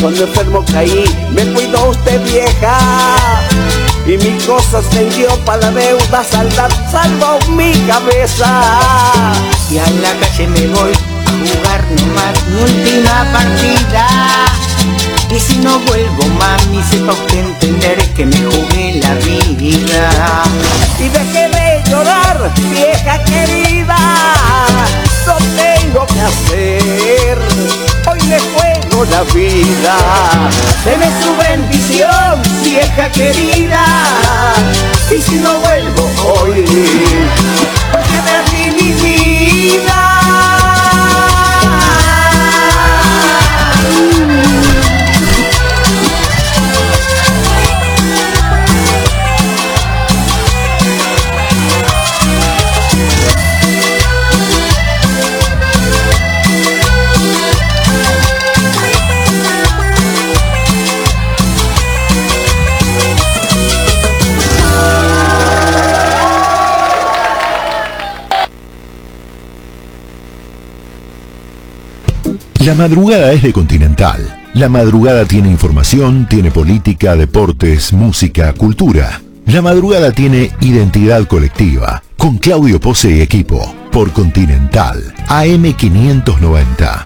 cuando 0.02 0.24
enfermo 0.24 0.64
caí, 0.72 1.06
me 1.32 1.46
cuidó 1.54 1.90
usted 1.90 2.22
vieja. 2.24 2.78
Y 4.06 4.18
mis 4.18 4.44
cosas 4.44 4.86
vendió 4.94 5.28
para 5.46 5.72
la 5.72 5.72
deuda 5.72 6.24
saldar, 6.24 6.72
salvó 6.92 7.40
mi 7.52 7.74
cabeza. 7.88 8.62
Y 9.70 9.78
a 9.78 9.90
la 10.02 10.14
calle 10.20 10.48
me 10.48 10.68
voy 10.68 10.92
a 10.92 11.32
jugar 11.32 11.86
nomás 11.92 12.48
mi 12.48 12.62
última 12.62 13.26
partida. 13.34 14.08
Y 15.30 15.40
si 15.40 15.58
no 15.58 15.80
vuelvo, 15.80 16.24
mami, 16.40 16.84
sepa 16.84 17.14
usted 17.14 17.40
entender 17.40 18.14
que 18.14 18.26
me 18.26 18.38
jugué 18.38 19.00
la 19.02 19.14
vida. 19.16 19.25
Vida. 29.34 29.96
Deme 30.84 31.08
su 31.22 31.36
bendición, 31.38 32.42
vieja 32.64 33.12
querida. 33.12 33.86
Y 35.12 35.22
si 35.22 35.36
no 35.36 35.60
vuelvo 35.60 36.10
hoy, 36.24 36.66
porque 37.92 38.18
perdí 38.26 38.72
mi 38.72 38.92
vida. 38.94 40.05
La 72.66 72.74
madrugada 72.74 73.32
es 73.32 73.44
de 73.44 73.54
Continental. 73.54 74.42
La 74.56 74.70
madrugada 74.70 75.26
tiene 75.26 75.52
información, 75.52 76.28
tiene 76.28 76.50
política, 76.50 77.16
deportes, 77.16 77.94
música, 77.94 78.54
cultura. 78.54 79.22
La 79.46 79.62
madrugada 79.62 80.12
tiene 80.12 80.50
identidad 80.62 81.28
colectiva. 81.28 82.02
Con 82.18 82.40
Claudio 82.40 82.80
Pose 82.80 83.18
y 83.18 83.22
equipo. 83.22 83.72
Por 83.92 84.12
Continental. 84.14 85.14
AM590. 85.28 87.06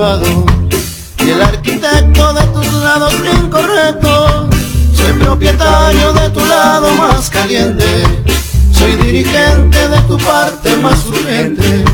Y 0.00 1.28
el 1.28 1.42
arquitecto 1.42 2.32
de 2.32 2.42
tus 2.54 2.72
lados 2.72 3.14
incorrectos. 3.38 4.46
Soy 4.94 5.12
propietario 5.12 6.14
de 6.14 6.30
tu 6.30 6.42
lado 6.42 6.94
más 6.94 7.28
caliente. 7.28 7.84
Soy 8.72 8.92
dirigente 8.92 9.88
de 9.90 10.00
tu 10.08 10.16
parte 10.16 10.74
más 10.78 11.04
urgente. 11.04 11.84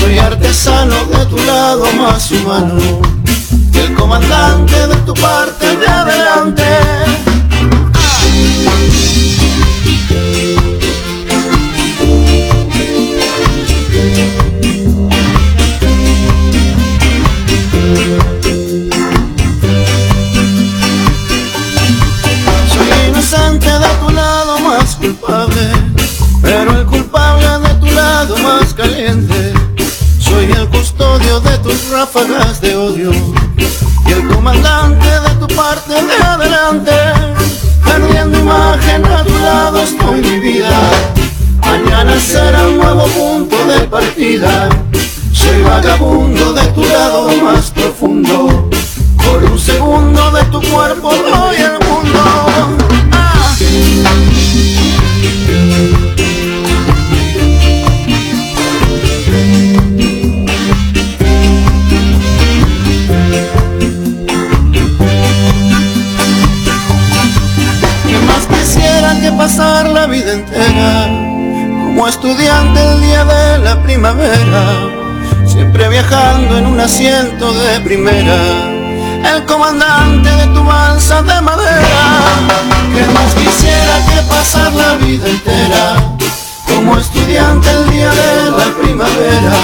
Soy 0.00 0.18
artesano 0.18 0.96
de 1.04 1.26
tu 1.26 1.36
lado 1.44 1.84
más 1.92 2.28
humano. 2.32 3.02
Y 3.72 3.78
el 3.78 3.94
comandante 3.94 4.88
de 4.88 4.96
tu 5.06 5.14
parte 5.14 5.76
de 5.76 5.86
adelante. 5.86 6.64
Ráfagas 32.12 32.60
de 32.62 32.74
odio 32.74 33.10
y 34.06 34.12
el 34.12 34.28
comandante 34.28 35.06
de 35.06 35.46
tu 35.46 35.54
parte 35.54 35.92
de 35.92 36.24
adelante. 36.24 36.92
Perdiendo 37.84 38.38
imagen 38.38 39.04
a 39.04 39.24
tu 39.24 39.38
lado 39.38 39.82
estoy 39.82 40.22
mi 40.22 40.40
vida. 40.40 40.70
Mañana 41.60 42.18
será 42.18 42.66
un 42.66 42.78
nuevo 42.78 43.04
punto 43.08 43.56
de 43.66 43.80
partida. 43.88 44.70
Soy 45.32 45.62
vagabundo 45.62 46.54
de 46.54 46.66
tu 46.68 46.84
lado 46.84 47.30
más 47.42 47.70
profundo. 47.72 48.70
Por 49.24 49.44
un 49.44 49.58
segundo 49.58 50.30
de 50.30 50.44
tu 50.44 50.62
cuerpo 50.62 51.10
doy 51.10 51.56
el 51.56 51.86
mundo. 51.86 52.22
Ah. 53.12 54.27
Pasar 69.48 69.88
la 69.88 70.06
vida 70.06 70.34
entera 70.34 71.06
como 71.06 72.06
estudiante 72.06 72.78
el 72.82 73.00
día 73.00 73.24
de 73.24 73.58
la 73.60 73.82
primavera, 73.82 74.62
siempre 75.46 75.88
viajando 75.88 76.58
en 76.58 76.66
un 76.66 76.78
asiento 76.78 77.54
de 77.54 77.80
primera, 77.80 78.36
el 79.32 79.46
comandante 79.46 80.28
de 80.28 80.46
tu 80.48 80.62
balsa 80.62 81.22
de 81.22 81.40
madera, 81.40 82.04
que 82.94 83.04
más 83.14 83.34
quisiera 83.36 83.94
que 84.08 84.20
pasar 84.28 84.70
la 84.74 84.96
vida 84.96 85.26
entera 85.26 85.96
como 86.66 86.98
estudiante 86.98 87.70
el 87.70 87.90
día 87.90 88.10
de 88.10 88.50
la 88.50 88.68
primavera, 88.82 89.56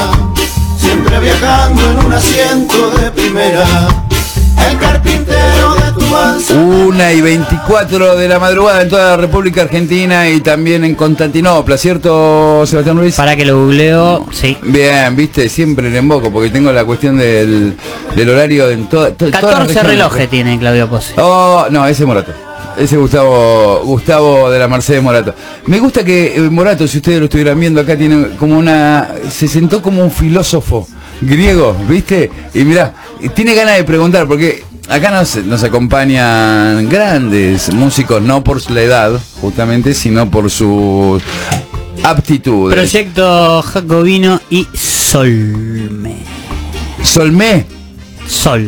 siempre 0.78 1.20
viajando 1.20 1.90
en 1.90 2.06
un 2.06 2.12
asiento 2.14 2.90
de 2.92 3.10
primera, 3.10 3.66
el 4.70 4.78
carpintero 4.78 5.74
de 5.74 5.92
tu 5.98 6.10
balsa. 6.10 6.54
Una 6.54 7.12
y 7.12 7.20
24 7.20 8.16
de 8.16 8.28
la 8.28 8.38
madrugada 8.38 8.82
en 8.82 8.88
toda 8.88 9.10
la 9.10 9.16
República 9.16 9.62
Argentina 9.62 10.28
y 10.28 10.40
también 10.40 10.84
en 10.84 10.94
Constantinopla, 10.94 11.76
¿cierto, 11.76 12.64
Sebastián 12.66 12.96
Ruiz? 12.98 13.14
Para 13.16 13.36
que 13.36 13.44
lo 13.44 13.58
googleo, 13.60 14.26
sí. 14.32 14.56
Bien, 14.62 15.14
viste, 15.16 15.48
siempre 15.48 15.90
le 15.90 15.98
emboco 15.98 16.30
porque 16.32 16.50
tengo 16.50 16.72
la 16.72 16.84
cuestión 16.84 17.18
del, 17.18 17.74
del 18.14 18.28
horario 18.28 18.70
en 18.70 18.88
toda, 18.88 19.08
to- 19.10 19.30
todas 19.30 19.32
las 19.32 19.40
14 19.42 19.66
regiones. 19.68 19.90
relojes 19.92 20.30
tiene 20.30 20.58
Claudio 20.58 20.88
Pose. 20.88 21.14
Oh, 21.18 21.66
no, 21.70 21.86
ese 21.86 22.02
es 22.02 22.06
Morato. 22.06 22.32
Ese 22.76 22.96
Gustavo, 22.96 23.82
Gustavo 23.84 24.50
de 24.50 24.58
la 24.58 24.66
Mercedes 24.66 25.00
Morato. 25.00 25.32
Me 25.66 25.78
gusta 25.78 26.04
que 26.04 26.34
eh, 26.36 26.40
Morato, 26.40 26.88
si 26.88 26.96
ustedes 26.98 27.18
lo 27.20 27.26
estuvieran 27.26 27.58
viendo 27.60 27.80
acá, 27.80 27.96
tiene 27.96 28.30
como 28.36 28.58
una. 28.58 29.10
se 29.30 29.46
sentó 29.46 29.80
como 29.80 30.02
un 30.02 30.10
filósofo 30.10 30.86
griego, 31.20 31.76
¿viste? 31.88 32.30
Y 32.54 32.64
mirá, 32.64 32.94
tiene 33.34 33.54
ganas 33.54 33.76
de 33.76 33.84
preguntar, 33.84 34.26
porque 34.26 34.64
acá 34.88 35.10
nos, 35.10 35.36
nos 35.44 35.62
acompañan 35.62 36.88
grandes 36.88 37.72
músicos, 37.72 38.22
no 38.22 38.44
por 38.44 38.70
la 38.70 38.82
edad, 38.82 39.20
justamente, 39.40 39.94
sino 39.94 40.30
por 40.30 40.50
sus 40.50 41.22
aptitudes. 42.02 42.76
Proyecto 42.76 43.62
Jacobino 43.62 44.40
y 44.50 44.66
Solme. 44.74 46.16
Solme. 47.02 47.66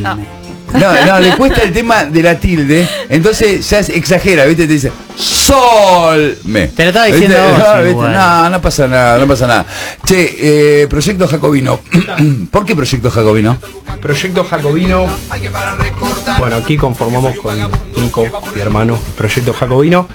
No, 0.03 0.36
no, 0.73 1.21
le 1.21 1.37
cuesta 1.37 1.63
el 1.63 1.73
tema 1.73 2.05
de 2.05 2.23
la 2.23 2.39
tilde, 2.39 2.89
entonces 3.09 3.69
ya 3.69 3.79
exagera, 3.81 4.45
¿viste? 4.45 4.67
Te 4.67 4.73
dice 4.73 4.93
Sol 5.17 6.37
me. 6.45 6.69
Te 6.69 6.83
lo 6.85 6.89
estaba 6.89 7.07
diciendo 7.07 7.37
¿Viste? 7.37 7.93
vos, 7.95 8.05
no, 8.13 8.43
no, 8.43 8.51
no 8.51 8.61
pasa 8.61 8.87
nada, 8.89 9.19
no 9.19 9.27
pasa 9.27 9.47
nada. 9.47 9.67
Che, 10.05 10.83
eh, 10.83 10.87
Proyecto 10.89 11.27
Jacobino. 11.29 11.81
¿Por 12.51 12.65
qué 12.67 12.75
Proyecto 12.75 13.11
Jacobino? 13.11 13.57
Proyecto 14.01 14.45
Jacobino. 14.45 15.07
Bueno, 16.39 16.57
aquí 16.57 16.77
conformamos 16.77 17.37
con 17.39 17.57
Nico, 17.97 18.27
mi 18.55 18.61
hermano, 18.61 18.99
Proyecto 19.17 19.53
Jacobino. 19.53 20.09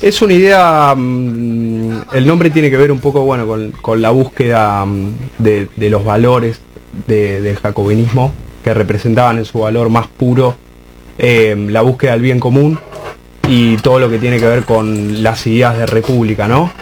Es 0.00 0.20
una 0.20 0.34
idea, 0.34 0.94
mm, 0.94 2.02
el 2.12 2.26
nombre 2.26 2.50
tiene 2.50 2.68
que 2.70 2.76
ver 2.76 2.92
un 2.92 2.98
poco 3.00 3.22
bueno 3.22 3.46
con, 3.46 3.70
con 3.70 4.02
la 4.02 4.10
búsqueda 4.10 4.84
mm, 4.84 5.12
de, 5.38 5.68
de 5.74 5.90
los 5.90 6.04
valores 6.04 6.60
de- 7.06 7.40
del 7.40 7.56
jacobinismo 7.56 8.32
que 8.66 8.74
representaban 8.74 9.38
en 9.38 9.44
su 9.44 9.60
valor 9.60 9.90
más 9.90 10.08
puro 10.08 10.56
eh, 11.18 11.54
la 11.70 11.82
búsqueda 11.82 12.12
del 12.12 12.20
bien 12.22 12.40
común 12.40 12.76
y 13.48 13.76
todo 13.76 14.00
lo 14.00 14.10
que 14.10 14.18
tiene 14.18 14.40
que 14.40 14.46
ver 14.48 14.64
con 14.64 15.22
las 15.22 15.46
ideas 15.46 15.78
de 15.78 15.86
república, 15.86 16.48
¿no? 16.48 16.72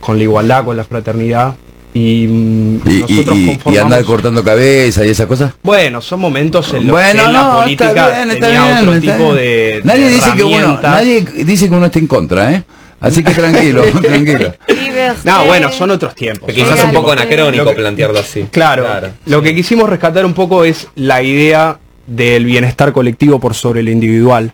Con 0.00 0.18
la 0.18 0.22
igualdad, 0.24 0.66
con 0.66 0.76
la 0.76 0.84
fraternidad. 0.84 1.54
Y, 1.94 2.26
mm, 2.28 2.80
Y, 2.86 2.90
y- 2.90 3.00
nosotros 3.00 3.38
y- 3.72 3.78
andar 3.78 4.04
cortando 4.04 4.44
cabeza 4.44 5.02
y 5.06 5.08
esas 5.08 5.26
cosas. 5.26 5.54
bueno, 5.62 6.02
son 6.02 6.20
momentos 6.20 6.74
en 6.74 6.86
los 6.86 6.90
Bueno, 6.92 7.22
que 7.24 7.26
no, 7.28 7.32
la 7.32 7.56
política 7.62 7.88
está 7.90 8.08
bien, 8.16 8.30
está 8.32 8.46
tenía 8.46 8.64
bien, 8.66 8.88
otro 8.88 9.00
tipo 9.00 9.34
de, 9.34 9.80
Nadie 9.84 10.04
de 10.04 10.10
dice 10.10 10.30
que 10.36 10.44
uno, 10.44 10.78
nadie 10.82 11.24
dice 11.46 11.68
que 11.70 11.74
uno 11.74 11.86
esté 11.86 12.00
en 12.00 12.06
contra, 12.06 12.52
¿eh? 12.52 12.64
Así 13.00 13.24
que 13.24 13.32
tranquilo, 13.32 13.82
tranquilo. 14.02 14.54
No, 15.24 15.46
bueno, 15.46 15.72
son 15.72 15.90
otros 15.90 16.14
tiempos. 16.14 16.46
Que 16.48 16.54
quizás 16.54 16.84
un 16.84 16.92
poco 16.92 17.12
anacrónico 17.12 17.64
que- 17.64 17.74
plantearlo 17.74 18.18
así. 18.18 18.46
Claro, 18.50 18.86
lo 19.26 19.42
que 19.42 19.54
quisimos 19.54 19.88
rescatar 19.88 20.24
un 20.24 20.34
poco 20.34 20.64
es 20.64 20.86
la 20.94 21.22
idea 21.22 21.78
del 22.06 22.44
bienestar 22.44 22.92
colectivo 22.92 23.40
por 23.40 23.54
sobre 23.54 23.82
lo 23.82 23.90
individual. 23.90 24.52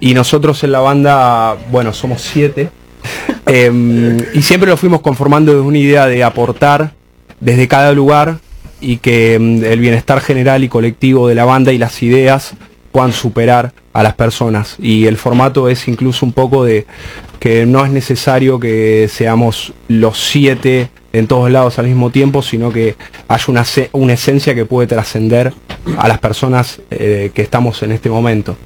Y 0.00 0.14
nosotros 0.14 0.64
en 0.64 0.72
la 0.72 0.80
banda, 0.80 1.56
bueno, 1.70 1.92
somos 1.92 2.20
siete. 2.22 2.70
em, 3.46 4.18
y 4.32 4.42
siempre 4.42 4.70
lo 4.70 4.76
fuimos 4.76 5.00
conformando 5.00 5.52
desde 5.52 5.66
una 5.66 5.78
idea 5.78 6.06
de 6.06 6.24
aportar 6.24 6.92
desde 7.40 7.68
cada 7.68 7.92
lugar 7.92 8.38
y 8.80 8.96
que 8.96 9.34
em, 9.34 9.62
el 9.62 9.78
bienestar 9.78 10.20
general 10.20 10.64
y 10.64 10.68
colectivo 10.68 11.28
de 11.28 11.34
la 11.34 11.44
banda 11.44 11.72
y 11.72 11.78
las 11.78 12.02
ideas 12.02 12.54
puedan 12.92 13.12
superar 13.12 13.72
a 13.92 14.02
las 14.02 14.14
personas. 14.14 14.76
Y 14.78 15.06
el 15.06 15.16
formato 15.16 15.68
es 15.68 15.86
incluso 15.88 16.24
un 16.24 16.32
poco 16.32 16.64
de 16.64 16.86
que 17.44 17.66
no 17.66 17.84
es 17.84 17.92
necesario 17.92 18.58
que 18.58 19.06
seamos 19.12 19.74
los 19.88 20.16
siete 20.18 20.88
en 21.12 21.26
todos 21.26 21.50
lados 21.50 21.78
al 21.78 21.84
mismo 21.86 22.08
tiempo, 22.08 22.40
sino 22.40 22.72
que 22.72 22.96
haya 23.28 23.44
una, 23.48 23.62
una 23.92 24.14
esencia 24.14 24.54
que 24.54 24.64
puede 24.64 24.86
trascender 24.88 25.52
a 25.98 26.08
las 26.08 26.18
personas 26.20 26.80
eh, 26.90 27.32
que 27.34 27.42
estamos 27.42 27.82
en 27.82 27.92
este 27.92 28.08
momento. 28.08 28.56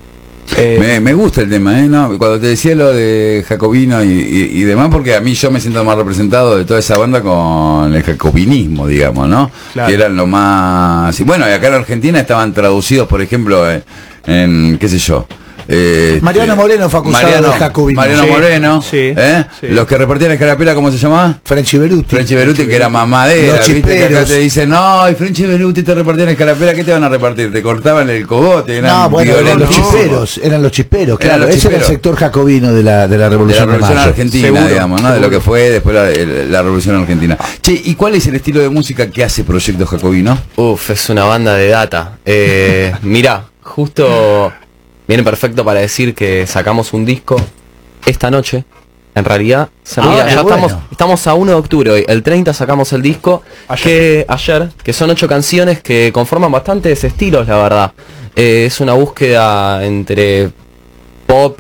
Eh, 0.57 0.77
Me, 0.81 1.01
me 1.01 1.13
gusta 1.13 1.41
el 1.41 1.51
tema, 1.51 1.81
¿eh? 1.81 1.89
No, 1.89 2.17
cuando 2.19 2.39
te 2.39 2.47
decía 2.47 2.77
lo 2.77 2.93
de 2.93 3.45
Jacobino 3.49 4.05
y, 4.05 4.13
y- 4.13 4.61
y 4.61 4.63
demás, 4.63 4.91
porque 4.93 5.17
a 5.17 5.21
mí 5.21 5.35
yo 5.35 5.51
me 5.51 5.59
siento 5.61 5.83
más 5.83 5.97
representado 5.99 6.57
de 6.57 6.65
toda 6.65 6.79
esa 6.79 6.97
banda 6.97 7.21
con 7.21 7.93
el 7.93 8.03
jacobinismo, 8.05 8.87
digamos, 8.87 9.29
¿no? 9.29 9.51
Claro. 9.73 9.89
Que 9.89 9.95
eran 9.95 10.15
lo 10.15 10.29
más... 10.29 11.19
Y 11.19 11.25
bueno, 11.25 11.47
acá 11.47 11.67
en 11.67 11.75
Argentina 11.75 12.21
estaban 12.21 12.55
traducidos, 12.55 13.09
por 13.09 13.21
ejemplo, 13.23 13.69
en, 13.69 13.83
en, 14.25 14.79
qué 14.79 14.89
sé 14.89 14.99
yo. 14.99 15.27
Eh, 15.69 16.19
Mariano 16.23 16.53
este, 16.55 16.63
Moreno 16.63 16.91
fue 16.91 17.01
acusado 17.01 17.25
Mariano, 17.25 17.53
de 17.53 17.59
jacobinismo. 17.59 18.01
Mariano 18.01 18.23
Sí, 18.25 18.31
Moreno, 18.31 18.83
sí, 18.83 19.13
¿eh? 19.17 19.45
sí. 19.61 19.69
los 19.69 19.87
que 19.87 19.99
repartían 19.99 20.33
escarapela, 20.33 20.75
¿cómo 20.75 20.91
se 20.91 20.99
llamaba? 20.99 21.39
Franchi 21.45 21.79
Beruti. 21.79 22.09
Franchi 22.09 22.35
Beruti, 22.35 22.67
que 22.67 22.75
era 22.75 22.89
mamadera, 22.89 23.59
Los 23.59 23.69
¿viste? 23.69 23.97
Que 23.97 24.05
acá 24.05 24.25
te 24.25 24.39
dicen, 24.39 24.71
no, 24.71 25.09
y 25.11 25.15
Franchi 25.15 25.45
Beruti 25.45 25.83
te 25.83 25.95
repartían 25.95 26.31
escarapela, 26.31 26.75
¿qué 26.75 26.85
te 26.85 26.93
van 26.93 27.05
a 27.05 27.09
repartir? 27.09 27.53
Te 27.53 27.63
cortaban 27.63 28.09
el 28.09 28.27
cogote, 28.27 28.79
eran 28.79 28.91
No, 28.91 29.11
bueno, 29.11 29.33
eran 29.35 29.59
los 29.59 29.71
chisperos, 29.71 30.41
eran 30.43 30.63
los 30.63 30.73
chisperos, 30.73 31.21
Eran 31.21 31.37
claro. 31.39 31.47
los 31.47 31.57
Ese 31.57 31.69
era 31.69 31.77
el 31.79 31.85
sector 31.85 32.17
jacobino 32.17 32.73
de 32.73 32.83
la, 32.83 33.07
de 33.07 33.19
la 33.19 33.29
de 33.29 33.29
la 33.29 33.29
Revolución 33.29 33.69
de. 33.69 33.85
Argentina, 34.01 34.47
Seguro, 34.47 34.67
digamos, 34.69 35.03
¿no? 35.03 35.13
De 35.13 35.21
lo 35.21 35.31
que 35.31 35.41
fue 35.41 35.71
después 35.71 35.95
la 35.95 36.63
Revolución 36.63 36.97
Argentina. 36.97 37.37
Che, 37.63 37.73
¿y 37.85 37.95
cuál 37.95 38.15
es 38.15 38.27
el 38.27 38.37
estilo 38.37 38.61
de 38.61 38.69
música 38.69 39.11
que 39.11 39.25
hace 39.25 39.45
Proyecto 39.45 39.87
Jacobino? 39.87 40.39
Uf, 40.57 40.91
es 40.91 41.09
una 41.11 41.25
banda 41.25 41.55
de 41.55 41.69
data. 41.69 42.19
Eh, 42.25 42.93
mirá, 43.03 43.45
justo 43.63 44.53
viene 45.09 45.25
perfecto 45.25 45.65
para 45.65 45.81
decir 45.81 46.15
que 46.15 46.47
sacamos 46.47 46.93
un 46.93 47.05
disco 47.05 47.41
esta 48.07 48.31
noche. 48.31 48.65
En 49.15 49.25
realidad, 49.25 49.69
se 49.83 50.01
Ahora, 50.01 50.13
mira, 50.25 50.35
ya 50.37 50.43
bueno. 50.43 50.57
estamos, 50.67 50.83
estamos 50.93 51.27
a 51.27 51.35
1 51.35 51.51
de 51.51 51.57
octubre 51.59 51.91
hoy. 51.91 52.05
El 52.07 52.23
30 52.23 52.53
sacamos 52.55 52.93
el 52.93 53.03
disco 53.03 53.43
que 53.83 54.25
ayer, 54.29 54.69
que 54.85 54.93
son 54.93 55.11
ocho 55.11 55.27
canciones 55.27 55.81
que 55.83 56.13
conforman 56.13 56.53
bastantes 56.53 57.03
estilos, 57.03 57.49
la 57.49 57.57
verdad. 57.57 57.93
Eh, 58.37 58.67
es 58.67 58.79
una 58.81 58.93
búsqueda 58.93 59.85
entre 59.85 60.51
pop, 61.27 61.59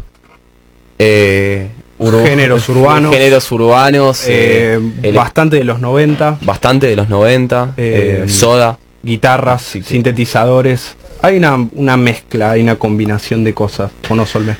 eh, 0.98 1.68
ur- 1.98 2.22
Géneros 2.24 2.68
urbanos. 2.68 3.12
géneros 3.12 3.50
urbanos, 3.50 4.22
Eh, 4.28 4.78
bastante 5.14 5.56
de 5.56 5.64
los 5.64 5.80
90. 5.80 6.38
bastante 6.42 6.86
de 6.86 6.94
los 6.96 7.08
90, 7.08 7.74
Eh, 7.76 8.22
eh, 8.24 8.28
soda. 8.28 8.78
Guitarras, 9.02 9.62
sintetizadores. 9.84 10.94
Hay 11.22 11.36
una, 11.38 11.56
una 11.72 11.96
mezcla, 11.96 12.52
hay 12.52 12.62
una 12.62 12.76
combinación 12.76 13.44
de 13.44 13.54
cosas. 13.54 13.90
¿O 14.08 14.14
no, 14.14 14.24
Solme? 14.26 14.56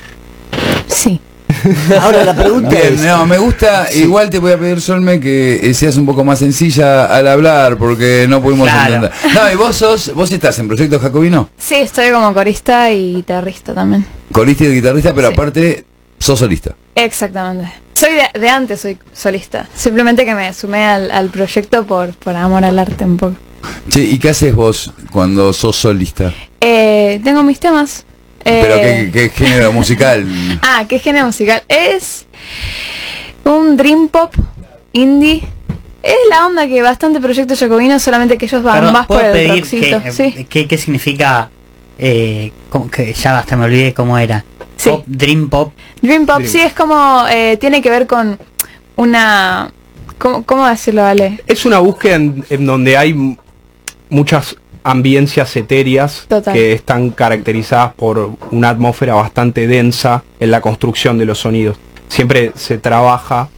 Sí. 0.87 1.19
Ahora 2.01 2.23
la 2.23 2.35
pregunta 2.35 2.69
Bien, 2.69 2.93
es, 2.93 3.01
no, 3.01 3.25
me 3.25 3.37
gusta, 3.39 3.87
igual 3.93 4.29
te 4.29 4.37
voy 4.39 4.51
a 4.51 4.57
pedir, 4.59 4.79
Solme, 4.81 5.19
que 5.19 5.55
eh, 5.69 5.73
seas 5.73 5.97
un 5.97 6.05
poco 6.05 6.23
más 6.23 6.39
sencilla 6.39 7.05
al 7.07 7.27
hablar, 7.27 7.75
porque 7.77 8.27
no 8.29 8.41
pudimos 8.41 8.69
Claro. 8.69 8.95
entender. 9.07 9.11
No, 9.33 9.51
y 9.51 9.55
vos 9.55 9.75
sos, 9.75 10.13
vos 10.13 10.31
estás 10.31 10.59
en 10.59 10.67
Proyecto 10.67 10.99
Jacobino, 10.99 11.49
Sí, 11.57 11.75
estoy 11.75 12.11
como 12.11 12.33
corista 12.33 12.91
y 12.91 13.15
guitarrista 13.15 13.73
también. 13.73 14.05
corista 14.31 14.63
y 14.65 14.75
guitarrista, 14.75 15.13
pero 15.13 15.29
Sí. 15.29 15.33
aparte 15.33 15.85
sos 16.19 16.37
solista. 16.39 16.75
Exactamente. 16.95 17.71
Soy 17.93 18.11
de, 18.13 18.39
de 18.39 18.49
antes, 18.49 18.79
soy 18.81 18.97
solista. 19.11 19.67
Simplemente 19.75 20.23
que 20.25 20.35
me 20.35 20.53
sumé 20.53 20.85
al, 20.85 21.09
al 21.11 21.29
proyecto 21.29 21.83
por, 21.85 22.13
por 22.13 22.35
amor 22.35 22.63
al 22.63 22.77
arte 22.77 23.03
un 23.05 23.17
poco. 23.17 23.35
Che, 23.89 24.01
¿y 24.01 24.19
qué 24.19 24.29
haces 24.29 24.53
vos 24.55 24.91
cuando 25.11 25.51
sos 25.53 25.75
solista? 25.75 26.33
Eh, 26.61 27.19
tengo 27.23 27.43
mis 27.43 27.59
temas. 27.59 28.05
Eh, 28.45 28.59
Pero 28.63 28.75
qué, 28.75 29.09
qué 29.11 29.29
género 29.29 29.71
musical. 29.73 30.25
Ah, 30.61 30.85
¿qué 30.87 30.99
género 30.99 31.25
musical? 31.27 31.63
Es 31.67 32.25
un 33.45 33.77
dream 33.77 34.07
pop 34.09 34.33
indie. 34.93 35.43
Es 36.01 36.15
la 36.29 36.47
onda 36.47 36.65
que 36.67 36.81
bastante 36.81 37.19
proyecto 37.19 37.55
jacobino, 37.57 37.99
solamente 37.99 38.37
que 38.37 38.45
ellos 38.45 38.63
van 38.63 38.75
Perdón, 38.75 38.93
más 38.93 39.05
por 39.07 39.17
¿puedo 39.17 39.33
el 39.33 39.37
pedir 39.47 39.59
rockcito. 39.63 40.01
que- 40.03 40.11
Sí. 40.11 40.45
¿qué, 40.49 40.67
qué 40.67 40.77
significa? 40.77 41.49
Eh, 41.97 42.53
como 42.69 42.89
que 42.89 43.11
ya 43.13 43.39
hasta 43.39 43.57
me 43.57 43.65
olvidé 43.65 43.93
cómo 43.93 44.17
era. 44.17 44.45
Sí. 44.77 44.89
Pop, 44.89 45.03
dream 45.05 45.49
pop. 45.49 45.73
Dream 46.01 46.25
pop, 46.25 46.37
Dream. 46.37 46.49
sí, 46.51 46.61
es 46.61 46.71
como, 46.71 47.25
eh, 47.29 47.57
tiene 47.59 47.81
que 47.81 47.89
ver 47.89 48.07
con 48.07 48.39
una... 48.95 49.69
¿Cómo, 50.17 50.43
cómo 50.43 50.65
decirlo, 50.67 51.03
Ale? 51.05 51.41
Es 51.47 51.65
una 51.65 51.79
búsqueda 51.79 52.15
en, 52.15 52.45
en 52.49 52.65
donde 52.65 52.95
hay 52.97 53.37
muchas 54.09 54.55
ambiencias 54.83 55.55
etéreas 55.55 56.25
Total. 56.27 56.53
que 56.53 56.73
están 56.73 57.09
caracterizadas 57.09 57.93
por 57.93 58.31
una 58.51 58.69
atmósfera 58.69 59.13
bastante 59.13 59.67
densa 59.67 60.23
en 60.39 60.51
la 60.51 60.61
construcción 60.61 61.17
de 61.17 61.25
los 61.25 61.39
sonidos. 61.39 61.77
siempre 62.07 62.51
se 62.55 62.77
trabaja 62.77 63.49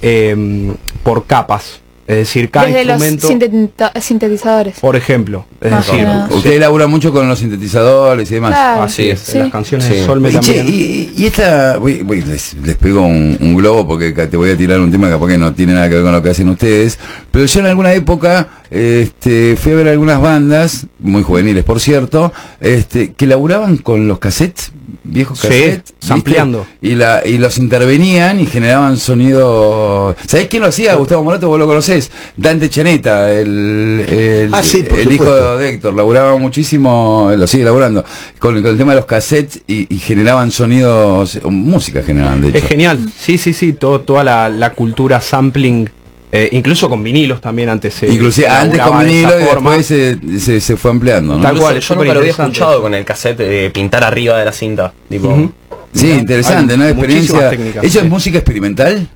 em, 0.00 0.74
por 1.04 1.26
capas. 1.26 1.81
Es 2.12 2.18
decir, 2.28 2.50
cada 2.50 2.66
Desde 2.66 2.84
los 2.84 3.00
sintetiza- 3.02 4.00
sintetizadores. 4.00 4.78
por 4.80 4.96
ejemplo, 4.96 5.46
es 5.60 5.70
Más 5.70 5.86
decir, 5.86 6.06
que. 6.28 6.34
Usted 6.34 6.60
labura 6.60 6.86
mucho 6.86 7.12
con 7.12 7.28
los 7.28 7.38
sintetizadores 7.38 8.30
y 8.30 8.34
demás. 8.34 8.50
Claro, 8.50 8.82
así 8.82 9.08
es, 9.10 9.20
sí. 9.20 9.38
las 9.38 9.50
canciones 9.50 9.86
Sí. 9.86 9.94
de 9.94 10.04
Solme 10.04 10.28
Oye, 10.28 10.40
che, 10.40 10.54
también. 10.54 10.74
y, 11.16 11.22
y 11.22 11.26
esta, 11.26 11.78
voy- 11.78 12.02
voy, 12.02 12.22
les, 12.22 12.54
les 12.54 12.76
pego 12.76 13.02
un, 13.02 13.36
un 13.40 13.54
globo 13.56 13.86
porque 13.86 14.12
te 14.12 14.36
voy 14.36 14.50
a 14.50 14.56
tirar 14.56 14.80
un 14.80 14.90
tema 14.90 15.08
capaz 15.08 15.28
que 15.28 15.38
no 15.38 15.52
tiene 15.54 15.74
nada 15.74 15.88
que 15.88 15.94
ver 15.96 16.04
con 16.04 16.12
lo 16.12 16.22
que 16.22 16.30
hacen 16.30 16.48
ustedes, 16.48 16.98
pero 17.30 17.44
yo 17.46 17.60
en 17.60 17.66
alguna 17.66 17.92
época 17.92 18.48
este, 18.70 19.56
fui 19.56 19.72
a 19.72 19.76
ver 19.76 19.88
algunas 19.88 20.20
bandas, 20.20 20.86
muy 20.98 21.22
juveniles 21.22 21.64
por 21.64 21.80
cierto, 21.80 22.32
este, 22.60 23.12
que 23.12 23.26
laburaban 23.26 23.76
con 23.78 24.08
los 24.08 24.18
cassettes, 24.18 24.72
viejos 25.04 25.38
Sí, 25.38 25.48
cassettes, 25.48 25.94
sampleando. 25.98 26.66
y, 26.80 26.94
la, 26.94 27.22
y 27.26 27.38
los 27.38 27.58
intervenían 27.58 28.40
y 28.40 28.46
generaban 28.46 28.96
sonido. 28.96 30.14
¿Sabés 30.26 30.48
quién 30.48 30.62
lo 30.62 30.68
hacía? 30.68 30.94
Gustavo 30.94 31.24
Morato, 31.24 31.48
vos 31.48 31.58
lo 31.58 31.66
conocés. 31.66 32.10
Dante 32.36 32.70
Chaneta, 32.70 33.32
el, 33.32 34.04
el, 34.08 34.54
Ah, 34.54 34.62
sí, 34.62 34.84
el 34.96 35.12
hijo 35.12 35.56
de 35.58 35.68
Héctor, 35.70 35.94
laburaba 35.94 36.36
muchísimo, 36.36 37.30
lo 37.36 37.46
sigue 37.46 37.64
laburando, 37.64 38.04
con, 38.38 38.54
con 38.62 38.70
el 38.70 38.78
tema 38.78 38.92
de 38.92 38.96
los 38.96 39.06
cassettes 39.06 39.60
y, 39.66 39.92
y 39.94 39.98
generaban 39.98 40.50
sonidos, 40.50 41.38
música 41.44 42.02
generaban 42.02 42.40
de 42.40 42.48
Es 42.50 42.54
hecho. 42.56 42.68
genial, 42.68 42.98
sí, 43.18 43.38
sí, 43.38 43.52
sí, 43.52 43.72
todo, 43.72 44.00
toda 44.02 44.24
la, 44.24 44.48
la 44.48 44.70
cultura 44.72 45.20
sampling, 45.20 45.88
eh, 46.34 46.48
incluso 46.52 46.88
con 46.88 47.02
vinilos 47.02 47.40
también 47.42 47.68
antes 47.68 47.92
se 47.92 48.08
Inclusive 48.08 48.48
antes 48.48 48.80
con 48.80 48.90
laburaba 48.90 49.04
de 49.04 49.10
vinilo 49.10 49.28
esa 49.28 49.38
y 49.40 49.44
después 49.54 49.86
se, 49.86 50.40
se, 50.40 50.60
se 50.62 50.76
fue 50.78 50.90
ampliando, 50.90 51.36
¿no? 51.36 51.42
Tal 51.42 51.58
cual, 51.58 51.78
yo 51.78 51.94
nunca 51.94 52.14
lo 52.14 52.20
había 52.20 52.30
escuchado 52.30 52.80
con 52.82 52.94
el 52.94 53.04
cassette 53.04 53.36
de 53.38 53.70
pintar 53.70 54.02
arriba 54.02 54.38
de 54.38 54.44
la 54.46 54.52
cinta. 54.52 54.92
Tipo, 55.08 55.28
Ujú. 55.28 55.52
Sí, 55.94 56.10
interesante, 56.10 56.72
Hay 56.72 56.78
¿no? 56.78 56.88
Experiencia. 56.88 57.50
técnicas, 57.50 57.84
¿Eso 57.84 57.98
sí. 58.00 58.04
es 58.06 58.10
música 58.10 58.38
experimental? 58.38 59.06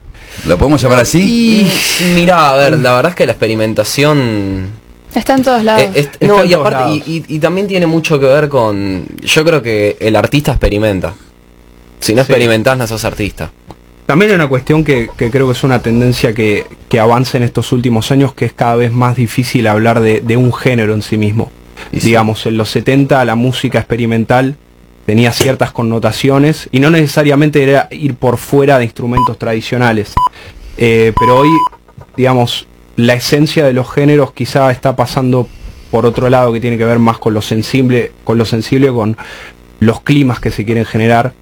¿Lo 0.46 0.58
podemos 0.58 0.82
llamar 0.82 0.98
así? 1.00 1.20
Y 2.04 2.14
mira, 2.16 2.50
a 2.50 2.56
ver, 2.56 2.78
la 2.78 2.92
verdad 2.96 3.10
es 3.12 3.16
que 3.16 3.24
la 3.24 3.32
experimentación 3.32 4.66
Está 5.14 5.34
en 5.34 5.42
todos 5.42 5.64
lados. 5.64 5.82
Eh, 5.94 6.10
es- 6.20 6.28
no, 6.28 6.44
y 6.44 6.52
aparte, 6.52 6.90
y, 7.06 7.24
y- 7.28 7.36
y 7.36 7.38
también 7.38 7.66
tiene 7.66 7.86
mucho 7.86 8.20
que 8.20 8.26
ver 8.26 8.50
con. 8.50 9.06
Yo 9.22 9.42
creo 9.46 9.62
que 9.62 9.96
el 9.98 10.14
artista 10.14 10.50
experimenta. 10.52 11.14
Si 12.00 12.14
no 12.14 12.22
Sí. 12.22 12.30
experimentás, 12.32 12.76
no 12.76 12.86
sos 12.86 13.02
artista. 13.06 13.50
También 14.06 14.30
hay 14.30 14.36
una 14.36 14.48
cuestión 14.48 14.84
que, 14.84 15.10
que 15.16 15.30
creo 15.30 15.46
que 15.46 15.52
es 15.52 15.64
una 15.64 15.80
tendencia 15.82 16.32
que, 16.32 16.64
que 16.88 17.00
avanza 17.00 17.38
en 17.38 17.42
estos 17.42 17.72
últimos 17.72 18.12
años, 18.12 18.34
que 18.34 18.44
es 18.44 18.52
cada 18.52 18.76
vez 18.76 18.92
más 18.92 19.16
difícil 19.16 19.66
hablar 19.66 20.00
de, 20.00 20.20
de 20.20 20.36
un 20.36 20.52
género 20.52 20.94
en 20.94 21.02
sí 21.02 21.18
mismo. 21.18 21.50
Digamos, 21.90 22.46
en 22.46 22.56
los 22.56 22.70
70 22.70 23.24
la 23.24 23.34
música 23.34 23.78
experimental 23.78 24.56
tenía 25.06 25.32
ciertas 25.32 25.72
connotaciones 25.72 26.68
y 26.72 26.80
no 26.80 26.90
necesariamente 26.90 27.62
era 27.62 27.88
ir 27.90 28.14
por 28.14 28.38
fuera 28.38 28.78
de 28.78 28.84
instrumentos 28.84 29.38
tradicionales. 29.38 30.14
Eh, 30.76 31.12
pero 31.18 31.38
hoy, 31.38 31.48
digamos, 32.16 32.66
la 32.96 33.14
esencia 33.14 33.64
de 33.64 33.72
los 33.72 33.90
géneros 33.90 34.32
quizá 34.32 34.70
está 34.70 34.96
pasando 34.96 35.48
por 35.90 36.06
otro 36.06 36.28
lado 36.28 36.52
que 36.52 36.60
tiene 36.60 36.76
que 36.78 36.84
ver 36.84 36.98
más 36.98 37.18
con 37.18 37.34
lo 37.34 37.42
sensible, 37.42 38.12
con 38.24 38.38
lo 38.38 38.44
sensible, 38.44 38.88
con 38.88 39.16
los 39.80 40.00
climas 40.00 40.40
que 40.40 40.50
se 40.50 40.64
quieren 40.64 40.84
generar 40.84 41.32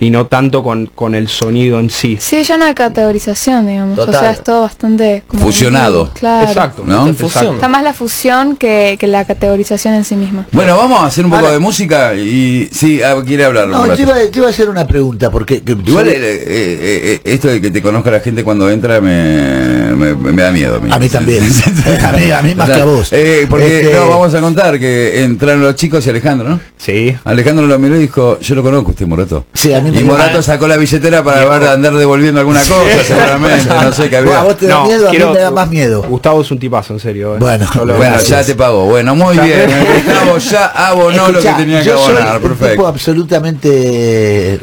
y 0.00 0.10
no 0.10 0.26
tanto 0.26 0.62
con, 0.62 0.86
con 0.86 1.14
el 1.14 1.28
sonido 1.28 1.78
en 1.80 1.90
sí. 1.90 2.16
Sí, 2.20 2.42
ya 2.44 2.56
una 2.56 2.74
categorización, 2.74 3.66
digamos. 3.66 3.98
O 3.98 4.10
sea, 4.12 4.30
es 4.32 4.42
todo 4.42 4.62
bastante... 4.62 5.22
como- 5.26 5.42
Fusionado. 5.44 6.10
Claro. 6.14 6.46
Exacto, 6.48 6.82
¿no? 6.86 7.08
Exacto. 7.08 7.54
Está 7.54 7.68
más 7.68 7.82
la 7.82 7.92
fusión 7.94 8.56
que, 8.56 8.96
que 8.98 9.06
la 9.06 9.24
categorización 9.24 9.94
en 9.94 10.04
sí 10.04 10.14
misma. 10.16 10.46
Bueno, 10.52 10.76
vamos 10.76 11.00
a 11.00 11.06
hacer 11.06 11.24
un 11.24 11.30
poco 11.30 11.50
de 11.50 11.58
música 11.58 12.14
y 12.14 12.68
sí, 12.72 13.00
ah, 13.02 13.16
quiere 13.26 13.44
hablar. 13.44 13.68
No, 13.68 13.86
te 13.94 14.02
iba, 14.02 14.14
te 14.14 14.38
iba 14.38 14.46
a 14.46 14.50
hacer 14.50 14.68
una 14.68 14.86
pregunta, 14.86 15.30
porque... 15.30 15.62
que- 15.62 15.72
Igual 15.72 16.06
sobre- 16.06 16.16
eh, 16.16 16.42
eh, 16.42 17.00
eh, 17.14 17.20
esto 17.24 17.48
de 17.48 17.60
que 17.60 17.70
te 17.70 17.80
conozca 17.82 18.10
la 18.10 18.20
gente 18.20 18.44
cuando 18.44 18.70
entra 18.70 19.00
me, 19.00 19.92
me, 19.96 20.14
me 20.14 20.42
da 20.42 20.50
miedo. 20.50 20.80
A 20.90 20.98
mí 20.98 21.08
también. 21.08 21.42
a, 22.04 22.12
mí, 22.12 22.30
a 22.30 22.42
mí 22.42 22.54
más 22.54 22.64
O 22.68 22.72
sea, 22.72 22.76
que 22.76 22.82
a 22.82 22.84
vos. 22.84 23.08
eh, 23.12 23.46
porque 23.48 23.80
Este, 23.82 23.94
no, 23.94 24.08
vamos 24.10 24.34
a 24.34 24.40
contar 24.40 24.78
que 24.78 25.24
entraron 25.24 25.62
los 25.62 25.74
chicos 25.76 26.06
y 26.06 26.10
Alejandro, 26.10 26.48
¿no? 26.48 26.60
Sí. 26.76 27.16
Alejandro 27.24 27.66
lo 27.66 27.78
miró 27.78 27.96
y 27.96 28.00
dijo, 28.00 28.38
yo 28.40 28.54
lo 28.54 28.62
conozco 28.62 28.90
usted, 28.90 29.06
Morato. 29.06 29.46
Sí, 29.54 29.72
a 29.72 29.80
mí 29.80 29.87
Y 29.94 30.04
Morato 30.04 30.42
sacó 30.42 30.66
la 30.68 30.76
billetera 30.76 31.22
para 31.22 31.44
ver- 31.44 31.68
andar 31.68 31.94
devolviendo 31.94 32.40
alguna 32.40 32.60
cosa, 32.60 33.04
seguramente, 33.06 33.68
no 33.68 33.92
sé 33.92 34.08
qué 34.10 34.16
había. 34.18 34.32
Buah, 34.32 34.42
vos 34.44 34.56
te 34.58 34.66
da 34.66 34.84
miedo, 34.84 35.08
a 35.08 35.12
mí 35.12 35.18
me 35.18 35.38
da 35.38 35.50
más 35.50 35.68
miedo. 35.70 36.02
Gustavo 36.02 36.40
es 36.42 36.50
un 36.50 36.58
tipazo, 36.58 36.94
en 36.94 37.00
serio. 37.00 37.34
eh. 37.36 37.38
Bueno, 37.40 37.66
Bueno, 37.74 37.94
Gracias. 37.98 38.28
ya 38.28 38.44
te 38.44 38.54
pagó. 38.54 38.86
Bueno, 38.86 39.14
muy 39.14 39.36
bien. 39.38 39.70
Gustavo 40.04 40.38
ya 40.38 40.66
abonó 40.66 41.28
lo 41.28 41.40
que 41.40 41.48
tenía 41.52 41.78
que 41.82 41.90
soy 41.90 41.98
abonar. 42.16 42.36
un 42.36 42.42
tipo 42.42 42.48
Perfecto. 42.56 42.86
absolutamente 42.86 44.60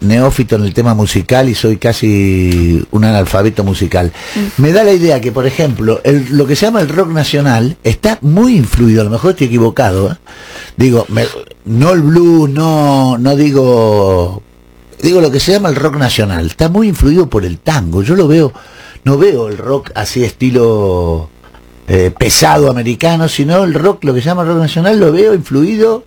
neófito 0.00 0.56
en 0.56 0.64
el 0.64 0.74
tema 0.74 0.94
musical 0.94 1.48
y 1.48 1.54
soy 1.54 1.76
casi 1.76 2.84
un 2.90 3.04
analfabeto 3.04 3.62
musical. 3.64 4.12
Me 4.58 4.72
da 4.72 4.82
la 4.84 4.92
idea 4.92 5.20
que, 5.20 5.32
por 5.32 5.46
ejemplo, 5.46 6.00
el- 6.04 6.26
lo 6.36 6.46
que 6.46 6.56
se 6.56 6.66
llama 6.66 6.80
el 6.80 6.88
rock 6.88 7.08
nacional 7.10 7.76
está 7.84 8.18
muy 8.22 8.56
influido, 8.56 9.02
a 9.02 9.04
lo 9.04 9.10
mejor 9.10 9.32
estoy 9.32 9.46
equivocado, 9.48 10.10
¿eh? 10.12 10.16
digo, 10.76 11.06
me- 11.08 11.26
no 11.64 11.92
el 11.92 12.02
blues, 12.02 12.50
no, 12.50 13.16
no 13.18 13.36
digo, 13.36 14.42
digo 15.02 15.20
lo 15.20 15.30
que 15.30 15.40
se 15.40 15.52
llama 15.52 15.68
el 15.68 15.76
rock 15.76 15.96
nacional, 15.96 16.46
está 16.46 16.68
muy 16.68 16.88
influido 16.88 17.28
por 17.28 17.44
el 17.44 17.58
tango, 17.58 18.02
yo 18.02 18.14
lo 18.14 18.28
veo, 18.28 18.52
no 19.04 19.18
veo 19.18 19.48
el 19.48 19.58
rock 19.58 19.90
así 19.94 20.24
estilo 20.24 21.28
eh, 21.88 22.12
pesado 22.16 22.70
americano, 22.70 23.28
sino 23.28 23.64
el 23.64 23.74
rock, 23.74 24.04
lo 24.04 24.14
que 24.14 24.20
se 24.20 24.26
llama 24.26 24.44
rock 24.44 24.58
nacional, 24.58 24.98
lo 24.98 25.12
veo 25.12 25.34
influido 25.34 26.04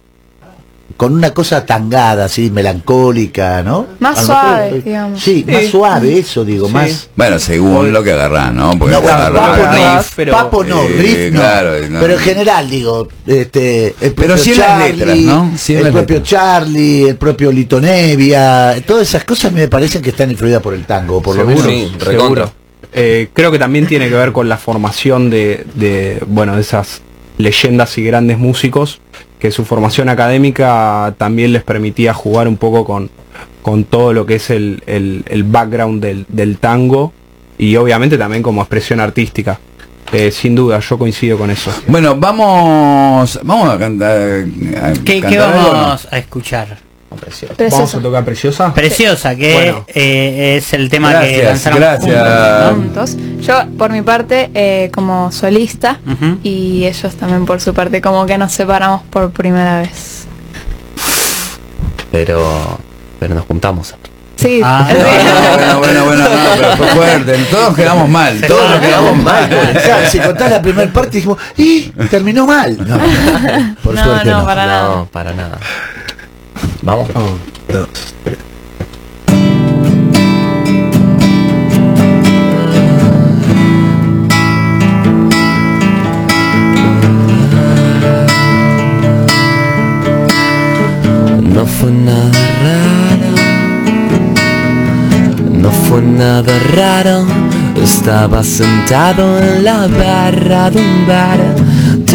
con 0.98 1.14
una 1.14 1.32
cosa 1.34 1.66
tangada, 1.66 2.26
así, 2.26 2.50
melancólica, 2.52 3.62
¿no? 3.64 3.86
Más 4.00 4.16
mejor 4.18 4.26
suave, 4.26 4.82
digamos. 4.82 5.22
Sí, 5.22 5.44
Sí. 5.46 5.52
más 5.52 5.66
suave, 5.66 6.20
eso 6.20 6.46
digo, 6.46 6.70
más... 6.70 7.10
Bueno, 7.16 7.38
según 7.40 7.92
lo 7.92 8.02
que 8.04 8.14
agarrás, 8.14 8.54
¿no? 8.54 8.72
Porque 8.80 8.96
No, 8.96 9.02
bueno, 9.02 9.18
papo 9.34 9.64
no, 9.64 9.72
riff, 9.98 10.12
pero- 10.16 10.32
papo 10.32 10.64
no, 10.64 10.84
eh, 10.84 10.88
riff 10.98 11.34
no. 11.34 11.40
claro, 11.42 11.72
no. 11.90 12.00
Pero 12.00 12.14
en 12.14 12.20
general, 12.20 12.70
digo, 12.70 13.08
este, 13.28 13.88
el 14.00 14.14
Pero 14.14 14.36
propio 14.36 14.38
sí 14.38 14.52
en 14.54 14.58
las 14.60 14.68
Charlie, 14.80 14.96
letras, 14.98 15.18
¿no? 15.20 15.52
Sí 15.58 15.74
en 15.74 15.78
el 15.80 15.84
las 15.86 15.94
propio 15.94 16.16
letras. 16.16 16.30
Charlie, 16.30 17.04
el 17.10 17.16
propio 17.18 17.52
Lito 17.52 17.82
Nevia, 17.82 18.76
todas 18.86 19.08
esas 19.10 19.24
cosas 19.26 19.52
me 19.52 19.68
parecen 19.68 20.02
que 20.02 20.12
están 20.12 20.32
influidas 20.32 20.62
por 20.62 20.74
el 20.74 20.86
tango, 20.86 21.22
por 21.22 21.36
lo 21.36 21.46
menos. 21.46 21.64
seguro. 22.04 22.52
Eh, 22.94 23.28
creo 23.34 23.52
que 23.52 23.60
también 23.60 23.88
tiene 23.88 24.08
que 24.08 24.16
ver 24.16 24.32
con 24.32 24.48
la 24.48 24.56
formación 24.58 25.30
de, 25.30 25.66
de, 25.76 26.24
bueno, 26.28 26.56
de 26.56 26.62
esas 26.62 27.02
leyendas 27.38 27.98
y 27.98 28.04
grandes 28.04 28.38
músicos, 28.38 29.02
que 29.40 29.52
su 29.52 29.66
formación 29.66 30.10
académica 30.10 31.14
también 31.18 31.54
les 31.54 31.64
permitía 31.64 32.14
jugar 32.14 32.48
un 32.48 32.58
poco 32.58 32.86
con, 32.86 33.10
con 33.62 33.84
todo 33.84 34.14
lo 34.14 34.26
que 34.26 34.36
es 34.36 34.50
el, 34.50 34.82
el- 34.88 35.24
el 35.30 35.44
background 35.44 36.02
del, 36.02 36.26
del 36.30 36.58
tango 36.58 37.12
y 37.58 37.76
obviamente 37.76 38.18
también 38.18 38.42
como 38.44 38.62
expresión 38.62 39.00
artística. 39.00 39.60
Eh, 40.14 40.32
sin 40.32 40.54
duda, 40.56 40.80
yo 40.80 40.98
coincido 41.00 41.38
con 41.38 41.50
eso. 41.50 41.72
Bueno, 41.88 42.16
vamos, 42.16 43.40
vamos 43.44 43.70
a 43.70 43.78
cantar. 43.80 44.12
a 44.18 44.94
¿Qué, 45.04 45.20
cantar 45.20 45.30
qué 45.32 45.40
algo, 45.40 45.62
¿no? 45.62 45.72
vamos 45.72 46.08
a 46.12 46.18
escuchar? 46.20 46.78
Vamos 47.72 47.96
a 47.96 48.00
tocar 48.00 48.24
Preciosa. 48.26 48.74
Preciosa, 48.74 49.36
que 49.36 49.54
Bueno. 49.54 49.86
eh, 49.88 50.56
es 50.58 50.74
el 50.74 50.90
tema 50.90 51.20
que 51.20 51.38
Gracias, 51.38 51.46
lanzaron 51.76 51.80
gracias. 51.80 52.70
juntos. 52.74 53.18
Yo, 53.42 53.54
por 53.78 53.92
mi 53.92 54.02
parte, 54.02 54.50
eh, 54.54 54.90
como 54.94 55.32
solista, 55.32 56.00
y 56.44 56.86
ellos 56.86 57.16
también 57.16 57.46
por 57.46 57.62
su 57.62 57.74
parte, 57.74 58.02
como 58.02 58.26
que 58.26 58.38
nos 58.38 58.52
separamos 58.52 59.02
por 59.10 59.32
primera 59.32 59.82
vez. 59.82 60.26
Pero. 62.12 62.80
Pero 63.20 63.36
nos 63.36 63.46
juntamos. 63.46 63.96
Sí, 64.36 64.60
Ah, 64.64 64.86
bueno, 64.92 65.80
bueno, 65.80 66.06
bueno, 66.06 66.24
no, 66.24 66.30
pero 66.58 66.76
fue 66.78 66.88
fuerte. 66.88 67.34
Todos 67.50 67.74
quedamos 67.76 68.10
mal, 68.10 68.42
todos 68.46 68.70
nos 68.70 68.80
quedamos 68.82 69.16
mal. 69.24 69.48
Claro, 69.48 70.08
si 70.12 70.20
contás 70.20 70.52
la 70.52 70.62
primera 70.62 70.92
parte 70.92 71.12
dijimos, 71.18 71.38
y 71.56 71.84
terminó 72.12 72.46
mal. 72.46 72.78
No, 72.86 72.98
por 73.84 73.96
No, 73.96 74.04
suerte 74.04 74.30
no, 74.30 74.40
no. 74.42 74.46
para 74.46 74.66
nada. 74.66 74.90
No, 74.96 75.06
para 75.06 75.34
nada. 75.34 75.58
Vamos. 76.86 77.08
No 91.42 91.66
fue 91.66 91.92
nada 91.92 92.42
raro, 92.62 93.32
no 95.52 95.72
fue 95.72 96.02
nada 96.04 96.54
raro. 96.76 97.26
Estaba 97.84 98.44
sentado 98.44 99.40
en 99.40 99.64
la 99.64 99.88
barra 99.88 100.70
de 100.70 100.78
un 100.78 101.08
bar, 101.08 101.40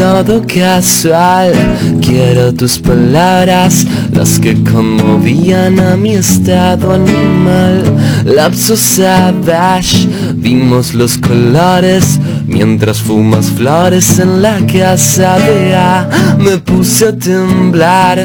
todo 0.01 0.43
casual. 0.47 1.53
Quiero 2.01 2.55
tus 2.55 2.79
palabras, 2.79 3.87
las 4.15 4.39
que 4.39 4.55
conmovían 4.65 5.79
a 5.79 5.95
mi 5.95 6.15
estado 6.15 6.95
animal. 6.95 7.83
Lapso 8.25 8.79
savage, 8.79 10.09
perdimos 10.09 10.95
los 10.95 11.19
colores 11.19 12.19
mientras 12.47 12.99
fumas 12.99 13.51
flores 13.51 14.19
en 14.19 14.41
la 14.41 14.57
casa 14.67 15.39
de 15.39 15.77
A. 15.77 16.09
Me 16.39 16.57
puse 16.57 17.09
a 17.09 17.13
temblar, 17.13 18.25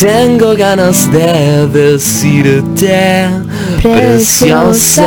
tengo 0.00 0.56
ganas 0.56 1.12
de 1.12 1.66
decirte, 1.68 3.28
preciosa, 3.82 5.04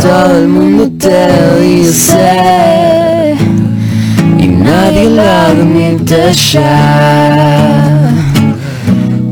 todo 0.00 0.38
el 0.38 0.46
mundo 0.46 0.88
te 0.96 1.60
dice 1.60 3.07
nadie 4.68 5.10
lo 5.10 5.22
admite 5.22 6.32
ya. 6.52 6.74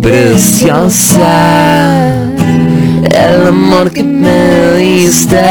Preciosa, 0.01 1.37
el 3.25 3.47
amor 3.49 3.91
que 3.91 4.03
me 4.03 4.77
diste 4.79 5.43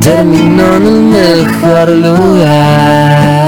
terminó 0.00 0.76
en 0.76 0.84
el 0.86 1.00
mejor 1.46 1.88
lugar. 1.88 3.46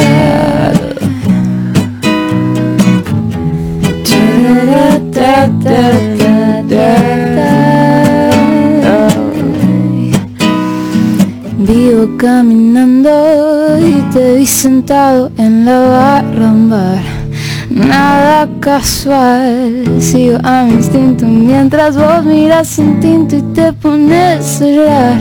Vivo 11.59 12.05
en 14.91 15.67
la 15.67 15.81
barra. 15.81 17.03
Nada 17.69 18.49
casual, 18.59 19.85
sigo 20.01 20.39
a 20.43 20.65
mi 20.65 20.73
instinto 20.73 21.27
mientras 21.27 21.95
vos 21.95 22.25
miras 22.25 22.69
sin 22.69 22.99
tinto 22.99 23.37
y 23.37 23.43
te 23.53 23.71
pones 23.75 24.63
a 24.63 24.67
llorar. 24.67 25.21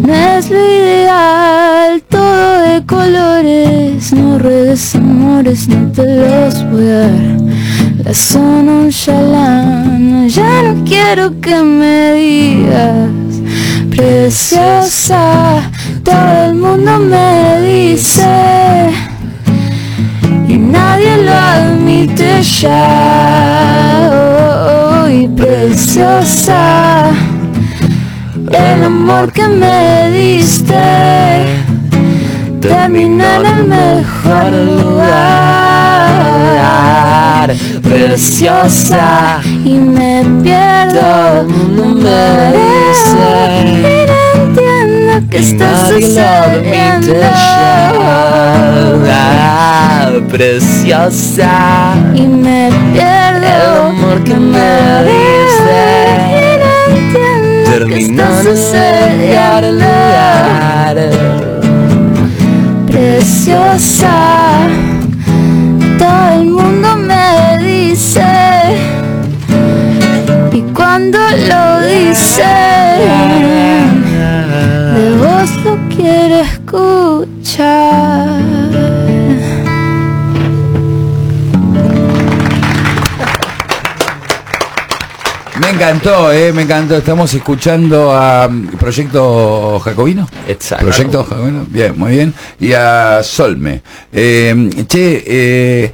No 0.00 0.14
es 0.14 0.48
lo 0.48 0.58
ideal, 0.58 2.02
todo 2.08 2.60
de 2.60 2.86
colores, 2.86 4.12
no 4.12 4.38
ruegues 4.38 4.94
amores, 4.94 5.66
no 5.66 5.90
te 5.90 6.04
los 6.04 6.70
voy 6.70 6.86
a 6.86 6.98
dar. 6.98 7.36
La 8.04 8.14
zona 8.14 8.72
un 8.72 8.90
shalán, 8.90 10.28
ya 10.28 10.62
no 10.62 10.84
quiero 10.84 11.40
que 11.40 11.56
me 11.64 12.12
digas 12.12 13.10
preciosa, 13.90 15.68
todo 16.08 16.44
el 16.46 16.54
mundo 16.54 16.98
me 16.98 17.60
dice 17.60 18.90
y 20.48 20.56
nadie 20.56 21.16
lo 21.18 21.32
admite 21.32 22.42
ya. 22.42 24.10
Oh, 24.12 25.08
y 25.08 25.28
preciosa, 25.28 27.10
el 28.50 28.84
amor 28.84 29.32
que 29.32 29.46
me 29.46 30.10
diste 30.12 30.74
termina 32.60 33.36
en 33.36 33.46
el 33.46 33.64
mejor 33.64 34.52
lugar. 34.52 35.48
Preciosa 37.82 39.40
y 39.44 39.74
me 39.74 40.24
pierdo, 40.42 41.44
no 41.76 41.84
me 41.86 42.52
dice 42.58 44.07
y 45.30 45.36
no 45.36 45.36
entiendo 45.36 45.36
que 45.36 45.38
estás 45.38 45.88
sucediendo. 45.90 47.12
Preciosa. 50.30 51.94
Y 52.14 52.22
me 52.22 52.70
pierdo. 52.92 53.38
El 53.38 53.44
amor 53.90 54.24
que 54.24 54.34
me 54.34 55.04
diste. 55.04 55.80
terminó 57.64 58.24
en 58.40 58.46
el 58.46 58.54
mejor 59.18 59.64
lugar. 59.72 60.96
Preciosa, 62.86 64.16
todo 65.98 66.27
quiero 76.08 76.40
escuchar. 76.40 77.98
Me 85.60 85.70
encantó, 85.70 86.32
eh, 86.32 86.52
me 86.52 86.62
encantó. 86.62 86.96
Estamos 86.96 87.34
escuchando 87.34 88.12
a 88.12 88.48
mm, 88.48 88.76
Proyecto 88.78 89.78
Jacobino. 89.80 90.28
Exacto. 90.46 90.86
Proyecto 90.86 91.24
Jacobino, 91.24 91.66
bien, 91.68 91.98
muy 91.98 92.12
bien. 92.12 92.34
Y 92.58 92.72
a 92.72 93.22
Solme. 93.22 93.82
Eh, 94.12 94.86
che, 94.88 95.24
eh, 95.26 95.92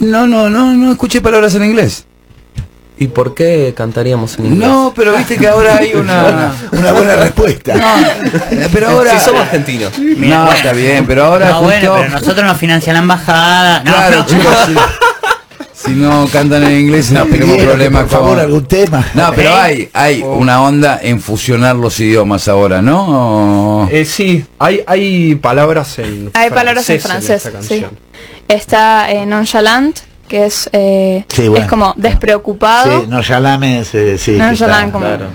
no, 0.00 0.26
no, 0.26 0.48
no, 0.48 0.74
no 0.74 0.92
escuché 0.92 1.20
palabras 1.20 1.54
en 1.56 1.64
inglés. 1.64 2.06
¿Y 3.04 3.08
por 3.08 3.34
qué 3.34 3.74
cantaríamos 3.76 4.38
en 4.38 4.46
inglés? 4.46 4.66
No, 4.66 4.92
pero 4.96 5.14
viste 5.14 5.36
que 5.36 5.46
ahora 5.46 5.76
hay 5.76 5.92
una, 5.94 6.54
una 6.72 6.92
buena 6.92 7.16
respuesta. 7.16 7.74
No, 7.74 8.66
pero 8.72 8.88
ahora. 8.88 9.18
Si 9.18 9.24
somos 9.26 9.42
argentinos. 9.42 9.92
No, 9.98 10.50
está 10.52 10.72
bien, 10.72 11.06
pero 11.06 11.24
ahora 11.26 11.50
No, 11.50 11.62
bueno, 11.62 11.94
pero 11.98 12.08
nosotros 12.08 12.46
nos 12.46 12.56
financia 12.56 12.94
la 12.94 13.00
embajada. 13.00 13.80
No, 13.84 13.92
Claro, 13.92 14.16
no. 14.20 14.26
chicos, 14.26 14.54
si, 15.74 15.88
si 15.88 15.90
no 15.96 16.26
cantan 16.32 16.62
en 16.64 16.80
inglés 16.80 17.10
no 17.10 17.26
tenemos 17.26 17.58
problemas 17.58 18.02
por 18.04 18.10
favor, 18.10 18.30
con. 18.30 18.38
algún 18.40 18.64
tema. 18.66 19.06
No, 19.12 19.30
pero 19.36 19.50
¿Eh? 19.50 19.60
hay, 19.60 19.88
hay 19.92 20.22
una 20.22 20.62
onda 20.62 20.98
en 21.02 21.20
fusionar 21.20 21.76
los 21.76 22.00
idiomas 22.00 22.48
ahora, 22.48 22.80
¿no? 22.80 23.86
Eh, 23.92 24.06
sí, 24.06 24.46
hay, 24.58 24.82
hay 24.86 25.34
palabras 25.34 25.98
en 25.98 26.30
Hay 26.32 26.48
palabras 26.48 26.88
en 26.88 27.00
francés, 27.00 27.44
esta 27.44 27.50
sí. 27.50 27.80
canción. 27.82 27.90
Está 28.48 29.10
eh, 29.12 29.26
nonchalant, 29.26 29.98
que 30.28 30.46
es, 30.46 30.68
eh, 30.72 31.24
Sí, 31.28 31.48
bueno. 31.48 31.64
es 31.64 31.70
como 31.70 31.94
despreocupado. 31.96 33.00
Sí, 33.02 33.06
no 33.08 33.20
llalames, 33.20 33.94
eh, 33.94 34.18
sí. 34.18 34.32
Nonchalant, 34.32 34.86
está- 34.86 34.92
como. 34.92 35.04
claro. 35.06 35.26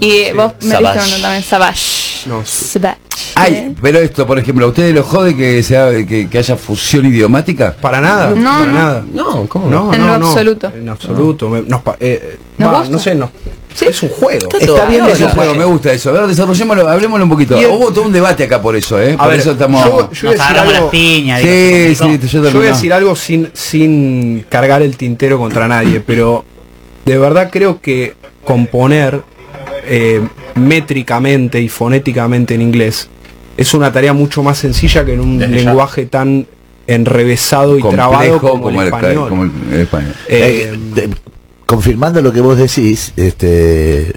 Y 0.00 0.32
vos 0.32 0.52
me 0.62 0.70
Savage. 0.72 0.98
diste 0.98 1.14
uno 1.14 1.22
también, 1.22 1.42
Savage. 1.42 1.82
No, 2.26 2.44
sí. 2.44 2.64
Savage. 2.64 2.98
Ay, 3.34 3.74
pero 3.80 3.98
esto, 3.98 4.26
por 4.26 4.38
ejemplo, 4.38 4.66
¿a 4.66 4.68
ustedes 4.70 4.94
los 4.94 5.06
jode 5.06 5.36
que, 5.36 5.62
sea, 5.62 5.90
que, 6.06 6.28
que 6.28 6.38
haya 6.38 6.56
fusión 6.56 7.06
idiomática? 7.06 7.74
Para 7.80 8.00
nada, 8.00 8.30
No, 8.30 8.50
para 8.50 8.66
no. 8.66 8.72
nada. 8.72 9.04
No, 9.12 9.46
¿cómo 9.46 9.68
No, 9.70 9.92
En 9.92 10.00
no, 10.00 10.06
lo 10.08 10.18
no. 10.18 10.28
absoluto. 10.28 10.72
En 10.74 10.88
absoluto. 10.88 11.48
Me- 11.48 11.62
nos 11.62 11.80
eh, 12.00 12.38
¿Nos 12.58 12.74
va, 12.74 12.84
no 12.86 12.98
sé, 12.98 13.14
no. 13.14 13.30
Es 13.80 14.02
un 14.02 14.08
juego. 14.10 14.48
Está 14.58 14.84
bien 14.86 15.04
Es 15.06 15.14
eso. 15.14 15.26
un 15.26 15.30
juego, 15.32 15.54
me 15.54 15.64
gusta 15.64 15.92
eso. 15.92 16.10
A 16.10 16.12
ver, 16.12 16.26
desarrollémoslo, 16.26 16.88
hablemoslo 16.88 17.24
un 17.24 17.30
poquito. 17.30 17.56
El- 17.58 17.66
Hubo 17.66 17.92
todo 17.92 18.04
un 18.04 18.12
debate 18.12 18.44
acá 18.44 18.60
por 18.60 18.76
eso, 18.76 19.00
¿eh? 19.00 19.14
A 19.14 19.18
por 19.18 19.28
ver, 19.30 19.40
eso 19.40 19.52
estamos. 19.52 19.84
yo- 19.84 19.90
yo 19.90 19.96
voy 19.98 20.06
a 20.06 20.06
Nos 20.06 20.20
decir 20.22 20.40
agarramos 20.40 20.74
algo- 20.74 20.84
las 20.86 20.90
piñas. 20.90 21.40
sí, 21.40 21.46
digo, 21.48 21.94
sí, 22.20 22.28
yo 22.28 22.44
Yo 22.44 22.58
voy 22.58 22.66
a 22.66 22.70
decir 22.70 22.92
algo 22.92 23.16
sin, 23.16 23.50
sin 23.54 24.44
cargar 24.48 24.82
el 24.82 24.96
tintero 24.96 25.38
contra 25.38 25.66
nadie, 25.68 26.00
pero 26.00 26.44
de 27.04 27.18
verdad 27.18 27.48
creo 27.50 27.80
que 27.80 28.14
componer 28.44 29.22
eh, 29.86 30.20
métricamente 30.56 31.60
y 31.60 31.68
fonéticamente 31.68 32.54
en 32.54 32.62
inglés 32.62 33.08
es 33.56 33.74
una 33.74 33.92
tarea 33.92 34.12
mucho 34.12 34.42
más 34.42 34.58
sencilla 34.58 35.04
que 35.04 35.14
en 35.14 35.20
un 35.20 35.38
Desde 35.38 35.58
ya. 35.60 35.64
lenguaje 35.64 36.06
tan 36.06 36.46
enrevesado 36.86 37.78
y 37.78 37.82
trabado 37.82 38.38
complejo 38.38 38.50
como, 38.60 38.68
el, 38.70 38.76
el, 38.76 38.84
español. 38.94 39.28
como 39.28 39.42
el- 39.44 39.50
el 39.72 39.80
español. 39.80 40.14
Eh, 40.28 40.70
Eh, 40.72 40.78
de- 40.94 41.10
confirmando 41.70 42.20
lo 42.20 42.32
que 42.32 42.40
vos 42.40 42.58
decís, 42.58 43.12
este 43.16 44.12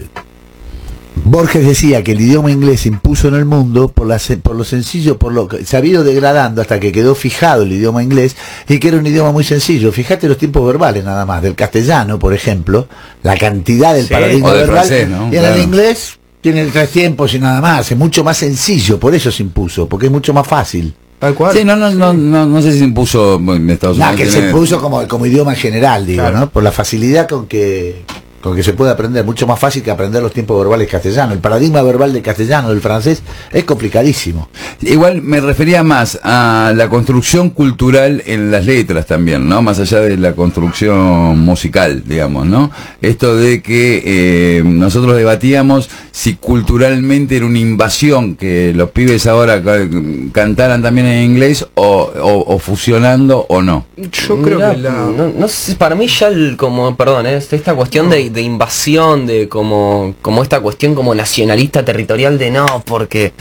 Borges 1.26 1.64
decía 1.66 2.04
que 2.04 2.14
el 2.14 2.22
idioma 2.22 2.50
inglés 2.50 2.88
impuso 2.88 3.28
en 3.28 3.36
el 3.36 3.46
mundo 3.46 3.88
por, 3.90 4.08
la, 4.08 4.18
se- 4.18 4.38
por 4.38 4.56
lo 4.56 4.64
sencillo, 4.64 5.20
por 5.20 5.32
lo 5.32 5.48
que 5.48 5.64
se 5.64 5.78
ha 5.78 5.86
ido 5.86 6.04
degradando 6.04 6.60
hasta 6.64 6.80
que 6.80 6.92
quedó 6.92 7.14
fijado 7.14 7.62
el 7.62 7.72
idioma 7.72 8.02
inglés 8.02 8.36
y 8.68 8.80
que 8.80 8.88
era 8.88 8.98
un 8.98 9.06
idioma 9.06 9.32
muy 9.32 9.44
sencillo. 9.44 9.92
Fíjate 9.92 10.28
los 10.28 10.40
tiempos 10.40 10.66
verbales 10.66 11.04
nada 11.06 11.26
más, 11.28 11.44
del 11.44 11.54
castellano, 11.54 12.18
por 12.18 12.34
ejemplo, 12.34 12.88
la 13.22 13.38
cantidad 13.38 13.94
del 13.94 14.08
Sí, 14.08 14.14
paradigma 14.14 14.50
del 14.54 14.58
verbal. 14.62 14.76
francés, 14.88 15.08
¿no? 15.10 15.32
Y 15.32 15.38
en 15.38 15.46
el 15.46 15.62
inglés 15.62 16.18
tiene 16.42 16.66
tres 16.66 16.90
tiempos 16.90 17.32
y 17.36 17.40
nada 17.40 17.62
más, 17.62 17.92
es 17.92 17.98
mucho 17.98 18.24
más 18.24 18.38
sencillo, 18.40 19.00
por 19.00 19.14
eso 19.14 19.32
se 19.32 19.44
impuso, 19.44 19.88
porque 19.88 20.08
es 20.08 20.12
mucho 20.12 20.34
más 20.34 20.48
fácil. 20.48 20.94
Tal 21.24 21.36
cual. 21.36 21.56
Sí, 21.56 21.64
no, 21.64 21.76
no, 21.76 21.90
no, 21.92 22.14
no, 22.14 22.46
no 22.46 22.62
sé 22.62 22.72
si 22.74 22.80
se 22.80 22.84
impuso 22.86 23.36
en 23.36 23.70
Estados 23.70 23.98
No, 23.98 24.10
Unidos. 24.10 24.20
que 24.28 24.32
se 24.40 24.46
impuso 24.48 24.80
como, 24.82 25.08
como 25.08 25.26
idioma 25.26 25.54
en 25.54 25.60
general, 25.60 26.06
digo, 26.06 26.22
Claro. 26.22 26.40
¿no? 26.40 26.50
Por 26.50 26.64
la 26.64 26.72
facilidad 26.72 27.28
con 27.30 27.48
que 27.48 28.04
con 28.44 28.56
que 28.58 28.62
se 28.62 28.74
puede 28.74 28.92
aprender, 28.92 29.24
mucho 29.24 29.48
más 29.48 29.58
fácil 29.58 29.82
que 29.82 29.90
aprender 29.90 30.22
los 30.22 30.34
tiempos 30.34 30.60
verbales 30.60 30.90
castellanos. 30.90 31.34
El 31.34 31.40
paradigma 31.40 31.82
verbal 31.82 32.12
del 32.12 32.22
castellano, 32.22 32.70
del 32.70 32.82
francés, 32.82 33.24
es 33.52 33.64
complicadísimo. 33.64 34.50
Igual 34.82 35.22
me 35.22 35.40
refería 35.40 35.82
más 35.82 36.20
a 36.24 36.74
la 36.76 36.90
construcción 36.90 37.52
cultural 37.52 38.22
en 38.26 38.52
las 38.52 38.66
letras 38.66 39.06
también, 39.06 39.48
¿no? 39.48 39.62
Más 39.62 39.80
allá 39.80 40.02
de 40.02 40.18
la 40.18 40.34
construcción 40.34 41.40
musical, 41.40 42.04
digamos, 42.06 42.46
¿no? 42.46 42.70
Esto 43.02 43.38
de 43.38 43.62
que 43.62 44.04
eh, 44.06 44.64
nosotros 44.66 45.16
debatíamos 45.16 45.90
si 46.12 46.36
culturalmente 46.36 47.38
era 47.38 47.46
una 47.46 47.60
invasión 47.60 48.36
que 48.36 48.74
los 48.76 48.90
pibes 48.92 49.26
ahora 49.26 49.64
ca- 49.64 49.88
cantaran 50.34 50.82
también 50.82 51.08
en 51.08 51.24
inglés 51.32 51.66
o, 51.76 52.12
o- 52.22 52.54
o 52.54 52.60
fusionando 52.60 53.46
o 53.48 53.62
no. 53.62 53.86
Yo 53.96 54.42
creo 54.42 54.58
Mirá, 54.58 54.72
que 54.76 54.78
la... 54.82 54.92
no, 54.92 55.30
no 55.38 55.48
sé, 55.48 55.76
para 55.76 55.96
mí 55.96 56.08
ya 56.08 56.28
el, 56.28 56.58
como, 56.58 56.96
perdón, 56.98 57.26
¿eh? 57.26 57.38
esta 57.38 57.74
cuestión 57.74 58.10
de, 58.10 58.30
de 58.34 58.42
invasión, 58.42 59.26
de 59.26 59.48
como, 59.48 60.16
como 60.22 60.44
esta 60.44 60.60
cuestión 60.60 60.96
como 60.96 61.16
nacionalista 61.16 61.86
territorial 61.86 62.38
de 62.38 62.52
no, 62.52 62.84
porque 62.86 63.34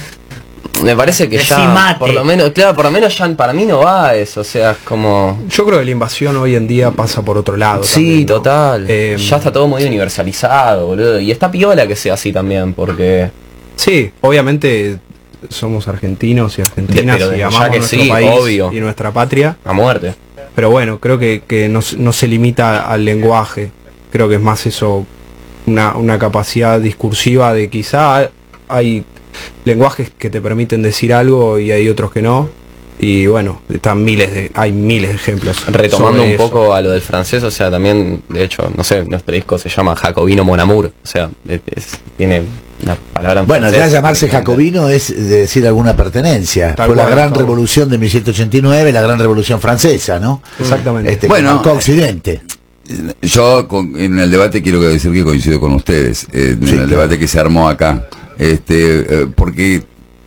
me 0.82 0.96
parece 0.96 1.28
que 1.28 1.38
ya, 1.38 1.96
por 1.98 2.12
lo 2.12 2.24
menos, 2.24 2.50
claro, 2.50 2.74
por 2.74 2.84
lo 2.84 2.90
menos 2.90 3.16
ya 3.16 3.28
para 3.36 3.52
mí 3.52 3.64
no 3.64 3.78
va 3.80 4.14
eso, 4.14 4.40
o 4.40 4.44
sea, 4.44 4.72
es 4.72 4.78
como... 4.78 5.40
Yo 5.48 5.64
creo 5.64 5.78
que 5.78 5.84
la 5.84 5.90
invasión 5.90 6.36
hoy 6.36 6.56
en 6.56 6.66
día 6.66 6.90
pasa 6.90 7.22
por 7.22 7.38
otro 7.38 7.56
lado. 7.56 7.84
Sí, 7.84 7.94
también, 7.94 8.20
¿no? 8.20 8.34
total. 8.34 8.86
Eh, 8.88 9.16
ya 9.18 9.36
está 9.36 9.52
todo 9.52 9.68
muy 9.68 9.84
universalizado, 9.84 10.88
boludo. 10.88 11.20
Y 11.20 11.30
está 11.30 11.50
piola 11.50 11.86
que 11.86 11.96
sea 11.96 12.14
así 12.14 12.32
también, 12.32 12.74
porque... 12.74 13.30
Sí, 13.76 14.10
obviamente 14.20 14.98
somos 15.48 15.88
argentinos 15.88 16.58
y 16.58 16.62
argentinas 16.62 17.16
Pero 17.18 17.36
y 17.36 17.42
amamos 17.42 17.68
que 17.70 17.78
nuestro 17.78 18.00
sí, 18.00 18.08
país 18.08 18.30
obvio. 18.32 18.72
y 18.72 18.80
nuestra 18.80 19.12
patria. 19.12 19.56
A 19.64 19.72
muerte. 19.72 20.14
Pero 20.54 20.70
bueno, 20.70 20.98
creo 20.98 21.18
que, 21.18 21.42
que 21.46 21.68
no, 21.68 21.80
no 21.98 22.12
se 22.12 22.28
limita 22.28 22.88
al 22.90 23.04
lenguaje. 23.04 23.70
Creo 24.12 24.28
que 24.28 24.34
es 24.36 24.40
más 24.40 24.66
eso, 24.66 25.06
una, 25.66 25.96
una 25.96 26.18
capacidad 26.18 26.78
discursiva 26.80 27.52
de 27.54 27.68
quizá 27.70 28.30
hay 28.68 29.04
lenguajes 29.64 30.10
que 30.18 30.30
te 30.30 30.40
permiten 30.40 30.82
decir 30.82 31.12
algo 31.14 31.58
y 31.58 31.72
hay 31.72 31.88
otros 31.88 32.12
que 32.12 32.22
no. 32.22 32.48
Y 32.98 33.26
bueno, 33.26 33.62
están 33.72 34.04
miles 34.04 34.32
de, 34.32 34.50
hay 34.54 34.70
miles 34.70 35.10
de 35.10 35.16
ejemplos. 35.16 35.66
Retomando 35.66 36.22
un 36.22 36.28
eso. 36.28 36.38
poco 36.50 36.72
a 36.74 36.80
lo 36.80 36.90
del 36.90 37.00
francés, 37.00 37.42
o 37.42 37.50
sea, 37.50 37.68
también, 37.70 38.22
de 38.28 38.44
hecho, 38.44 38.70
no 38.76 38.84
sé, 38.84 39.04
nuestro 39.04 39.34
disco 39.34 39.58
se 39.58 39.68
llama 39.70 39.96
Jacobino 39.96 40.44
Mon 40.44 40.60
Amour, 40.60 40.86
o 41.02 41.06
sea, 41.06 41.28
es- 41.48 41.62
es- 41.74 41.98
tiene 42.16 42.42
una 42.84 42.94
palabra 43.12 43.40
en 43.40 43.46
Bueno, 43.48 43.66
ya 43.68 43.72
francés. 43.72 43.92
llamarse 43.92 44.28
jacobino 44.28 44.88
es 44.88 45.08
de 45.08 45.38
decir 45.40 45.66
alguna 45.66 45.96
pertenencia. 45.96 46.74
Tal 46.76 46.88
Fue 46.88 46.96
la 46.96 47.08
gran 47.08 47.34
revolución 47.34 47.88
de 47.88 47.98
1789, 47.98 48.92
la 48.92 49.00
gran 49.02 49.18
revolución 49.18 49.58
francesa, 49.60 50.20
¿no? 50.20 50.40
Exactamente. 50.60 51.10
Este, 51.12 51.26
Bueno, 51.28 51.60
Occidente. 51.64 52.42
Yo 53.22 53.66
con- 53.68 53.98
en 53.98 54.18
el 54.18 54.30
debate 54.30 54.62
quiero 54.62 54.80
decir 54.80 55.12
que 55.12 55.24
coincido 55.24 55.60
con 55.60 55.72
ustedes, 55.74 56.26
eh, 56.32 56.56
en 56.60 56.68
el 56.80 56.88
debate 56.88 57.18
que 57.18 57.28
se 57.28 57.38
armó 57.40 57.68
acá, 57.68 58.08
este, 58.38 59.22
eh, 59.22 59.26
porque 59.34 59.82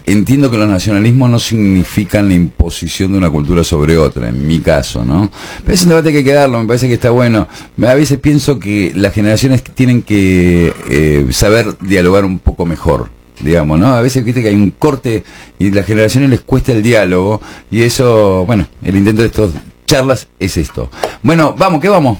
entiendo 0.08 0.52
que 0.52 0.58
los 0.58 0.70
nacionalismos 0.70 1.30
no 1.30 1.40
significan 1.40 2.28
la 2.30 2.36
imposición 2.36 3.12
de 3.12 3.18
una 3.18 3.30
cultura 3.30 3.64
sobre 3.64 3.98
otra, 3.98 4.30
en 4.30 4.46
mi 4.48 4.60
caso, 4.60 5.04
¿no? 5.04 5.32
Pero 5.64 5.74
es 5.74 5.82
un 5.84 5.90
debate 5.90 6.12
que 6.12 6.20
hay 6.20 6.24
que 6.24 6.34
darlo, 6.34 6.60
me 6.62 6.68
parece 6.68 6.88
que 6.88 6.94
está 6.94 7.10
bueno. 7.10 7.48
A 7.84 7.94
veces 7.96 8.20
pienso 8.20 8.60
que 8.60 8.92
las 8.96 9.14
generaciones 9.14 9.64
tienen 9.64 10.04
que 10.04 10.74
eh, 10.90 11.26
saber 11.32 11.76
dialogar 11.82 12.24
un 12.26 12.40
poco 12.40 12.66
mejor 12.66 13.10
digamos, 13.42 13.78
¿no? 13.78 13.88
A 13.94 14.02
veces 14.02 14.24
viste 14.24 14.42
que 14.42 14.48
hay 14.48 14.56
un 14.56 14.72
corte 14.72 15.26
y 15.60 15.70
a 15.70 15.76
las 15.76 15.86
generaciones 15.86 16.30
les 16.30 16.40
cuesta 16.40 16.72
el 16.72 16.82
diálogo 16.82 17.42
y 17.70 17.82
eso, 17.82 18.46
bueno, 18.46 18.66
el 18.82 18.96
intento 18.96 19.24
de 19.24 19.28
estas 19.28 19.50
charlas 19.86 20.30
es 20.40 20.56
esto. 20.56 20.90
Bueno, 21.22 21.54
vamos, 21.58 21.82
¿qué 21.82 21.90
vamos? 21.90 22.18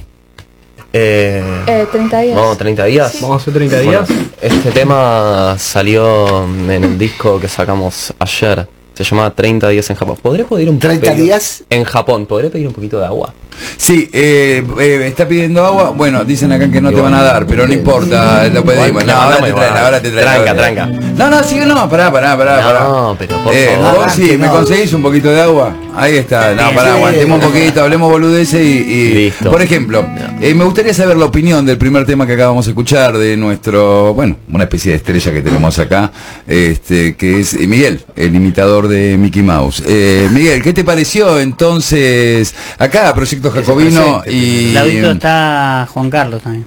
Eh, 0.98 1.42
Eh, 1.66 1.86
30 1.92 2.20
días. 2.20 2.36
Vamos, 2.40 2.56
30 2.56 2.84
días. 2.86 3.20
Vamos 3.20 3.36
a 3.38 3.42
hacer 3.42 3.52
30 3.54 3.80
días. 3.80 4.08
Bueno, 4.08 4.24
este 4.40 4.70
tema 4.70 5.56
salió 5.58 6.44
en 6.44 6.70
el 6.70 6.98
disco 6.98 7.38
que 7.38 7.48
sacamos 7.48 8.14
ayer. 8.18 8.66
Se 8.96 9.04
llama 9.04 9.30
30 9.30 9.68
días 9.68 9.90
en 9.90 9.96
Japón. 9.96 10.16
¿Podré 10.22 10.44
pedir 10.44 10.70
un 10.70 10.78
30 10.78 11.10
pedir- 11.12 11.24
días. 11.24 11.64
En 11.68 11.84
Japón, 11.84 12.24
¿podré 12.24 12.48
pedir 12.48 12.66
un 12.66 12.72
poquito 12.72 12.98
de 12.98 13.04
agua? 13.04 13.34
Sí, 13.76 14.08
eh, 14.12 14.62
eh, 14.80 15.04
está 15.06 15.26
pidiendo 15.28 15.64
agua. 15.64 15.90
Bueno, 15.90 16.24
dicen 16.24 16.50
acá 16.52 16.70
que 16.70 16.80
no 16.80 16.90
te 16.92 17.00
van 17.00 17.12
a 17.14 17.22
dar, 17.22 17.46
pero 17.46 17.66
no 17.66 17.72
importa, 17.74 18.48
lo 18.48 18.64
pedimos. 18.64 19.04
No, 19.04 19.12
ahora 19.12 19.36
te 19.40 19.52
traen, 19.52 19.76
ahora 19.76 20.00
te 20.02 20.10
traen. 20.10 20.42
Tranca, 20.44 20.54
tranca. 20.54 20.86
No, 20.86 21.30
no, 21.30 21.42
sí, 21.42 21.56
no, 21.66 21.88
pará, 21.88 22.10
pará, 22.12 22.36
pará. 22.36 22.56
pará. 22.62 22.80
No, 22.80 23.16
pero 23.18 23.42
por 23.44 23.54
Eh, 23.54 23.76
favor. 23.80 24.04
vos 24.04 24.12
sí, 24.12 24.36
¿me 24.38 24.48
conseguís 24.48 24.92
un 24.92 25.02
poquito 25.02 25.30
de 25.30 25.40
agua? 25.40 25.74
Ahí 25.94 26.16
está, 26.16 26.52
no, 26.54 26.74
pará, 26.74 26.94
aguantemos 26.94 27.42
un 27.42 27.50
poquito, 27.50 27.82
hablemos 27.82 28.10
boludeces 28.10 28.60
y, 28.60 28.68
y- 28.68 29.14
Listo. 29.14 29.50
por 29.50 29.62
ejemplo, 29.62 30.04
me 30.40 30.52
gustaría 30.64 30.92
saber 30.92 31.16
la 31.16 31.24
opinión 31.24 31.64
del 31.64 31.78
primer 31.78 32.04
tema 32.04 32.26
que 32.26 32.34
acabamos 32.34 32.66
de 32.66 32.72
escuchar 32.72 33.16
de 33.16 33.36
nuestro, 33.38 34.12
bueno, 34.12 34.36
una 34.52 34.64
especie 34.64 34.90
de 34.92 34.96
estrella 34.98 35.32
que 35.32 35.40
tenemos 35.40 35.78
acá, 35.78 36.12
este, 36.46 37.16
que 37.16 37.40
es 37.40 37.54
Miguel, 37.66 38.04
el 38.14 38.34
imitador 38.34 38.85
de 38.88 39.16
Mickey 39.16 39.42
Mouse. 39.42 39.82
Eh, 39.86 40.28
Miguel, 40.32 40.62
¿qué 40.62 40.72
te 40.72 40.84
pareció 40.84 41.38
entonces 41.40 42.54
acá, 42.78 43.14
Proyecto 43.14 43.50
Jacobino 43.50 44.22
y... 44.26 44.70
El 44.70 44.76
audito 44.78 45.10
está 45.12 45.88
Juan 45.92 46.10
Carlos 46.10 46.42
también. 46.42 46.66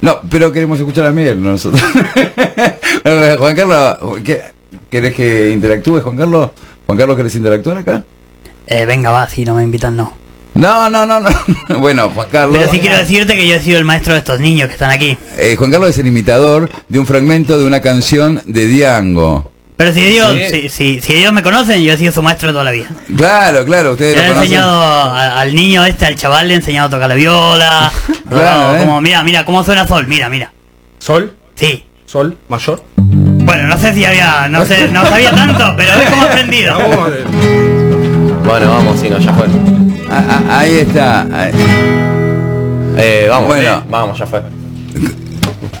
No, 0.00 0.20
pero 0.30 0.52
queremos 0.52 0.78
escuchar 0.78 1.06
a 1.06 1.12
Miguel 1.12 1.42
no 1.42 1.50
nosotros. 1.52 1.80
Juan 3.38 3.56
Carlos, 3.56 3.96
¿qué- 4.24 4.42
¿querés 4.90 5.14
que 5.14 5.50
interactúe, 5.50 6.00
Juan 6.00 6.16
Carlos? 6.16 6.50
Juan 6.86 6.98
Carlos, 6.98 7.16
¿querés 7.16 7.34
interactuar 7.34 7.78
acá? 7.78 8.04
Eh, 8.66 8.84
venga, 8.86 9.10
va, 9.10 9.28
si 9.28 9.44
no 9.44 9.54
me 9.54 9.62
invitan, 9.62 9.96
no. 9.96 10.12
No, 10.54 10.88
no, 10.88 11.04
no, 11.04 11.20
no. 11.20 11.30
Bueno, 11.80 12.10
Juan 12.10 12.28
Carlos. 12.30 12.58
Pero 12.58 12.70
sí 12.70 12.78
quiero 12.78 12.96
decirte 12.96 13.34
que 13.34 13.48
yo 13.48 13.54
he 13.56 13.60
sido 13.60 13.78
el 13.78 13.84
maestro 13.84 14.12
de 14.12 14.20
estos 14.20 14.40
niños 14.40 14.68
que 14.68 14.74
están 14.74 14.90
aquí. 14.90 15.16
eh, 15.38 15.56
Juan 15.56 15.70
Carlos 15.70 15.90
es 15.90 15.98
el 15.98 16.06
imitador 16.06 16.70
de 16.88 16.98
un 16.98 17.06
fragmento 17.06 17.58
de 17.58 17.66
una 17.66 17.80
canción 17.80 18.40
de 18.46 18.66
Diango. 18.66 19.50
Pero 19.76 19.92
si 19.92 20.00
Dios, 20.02 20.32
Sí. 20.50 20.60
si, 20.62 20.68
si, 20.68 21.00
si 21.00 21.14
ellos 21.16 21.32
me 21.32 21.42
conocen, 21.42 21.82
yo 21.82 21.92
he 21.92 21.96
sido 21.96 22.12
su 22.12 22.22
maestro 22.22 22.52
toda 22.52 22.62
la 22.64 22.70
vida. 22.70 22.86
Claro, 23.16 23.64
claro, 23.64 23.92
ustedes 23.92 24.14
Yo 24.14 24.20
lo 24.20 24.22
le 24.22 24.28
he 24.30 24.34
conocen. 24.34 24.52
enseñado 24.52 24.80
a- 24.82 25.40
al 25.40 25.54
niño 25.54 25.84
este, 25.84 26.06
al 26.06 26.14
chaval, 26.14 26.46
le 26.46 26.54
he 26.54 26.56
enseñado 26.58 26.86
a 26.86 26.90
tocar 26.90 27.08
la 27.08 27.14
viola. 27.16 27.92
Claro, 28.28 28.70
O 28.70 28.74
¿eh? 28.76 28.78
como, 28.78 29.00
mira, 29.00 29.22
mira, 29.24 29.44
cómo 29.44 29.62
suena 29.64 29.86
sol, 29.86 30.06
mira, 30.06 30.28
mira. 30.28 30.52
¿Sol? 30.98 31.34
Sí. 31.56 31.84
¿Sol? 32.06 32.36
¿Mayor? 32.48 32.82
Bueno, 32.96 33.64
no 33.68 33.76
sé 33.78 33.92
si 33.94 34.04
había, 34.04 34.48
no 34.48 34.64
sé, 34.64 34.88
no 34.88 35.04
sabía 35.06 35.30
tanto, 35.32 35.74
pero 35.76 35.98
ves 35.98 36.10
cómo 36.10 36.24
he 36.24 36.28
aprendido. 36.28 36.78
Bueno, 38.44 38.68
vamos, 38.68 39.00
si 39.00 39.08
no, 39.08 39.18
ya 39.18 39.32
fue. 39.32 39.46
Ah, 40.10 40.22
ah, 40.28 40.58
ahí 40.60 40.74
está. 40.76 41.22
ahí. 41.22 41.50
Eh, 42.98 43.26
vamos, 43.30 43.48
Bueno. 43.48 43.78
eh, 43.78 43.82
vamos, 43.88 44.18
ya 44.18 44.26
fue. 44.26 44.42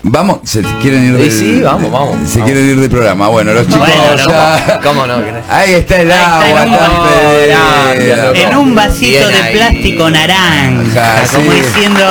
Vamos, 0.02 0.38
se 0.44 0.62
quieren 0.82 1.14
ir 1.18 1.30
Sí, 1.30 1.38
sí, 1.38 1.60
vamos, 1.62 1.90
vamos, 1.90 2.16
Se 2.28 2.38
vamos. 2.38 2.44
quieren 2.52 2.70
ir 2.70 2.80
del 2.80 2.90
programa. 2.90 3.28
Bueno, 3.28 3.52
los 3.52 3.66
chicos 3.66 3.78
Bueno, 3.80 4.16
ya- 4.28 4.80
¿Cómo 4.82 5.06
no? 5.06 5.14
Ahí 5.50 5.74
está 5.74 6.00
el 6.00 6.10
Ahí 6.12 6.18
está 6.18 6.36
agua, 6.46 6.62
el 6.62 6.72
agua. 6.72 6.78
tan 6.78 7.96
pedida. 7.98 8.32
En 8.50 8.56
un 8.56 8.74
vasito 8.74 9.28
de 9.28 9.42
plástico 9.52 10.10
naranja, 10.10 11.22
Ajá, 11.22 11.36
como 11.36 11.52
sí. 11.52 11.60
diciendo, 11.60 12.04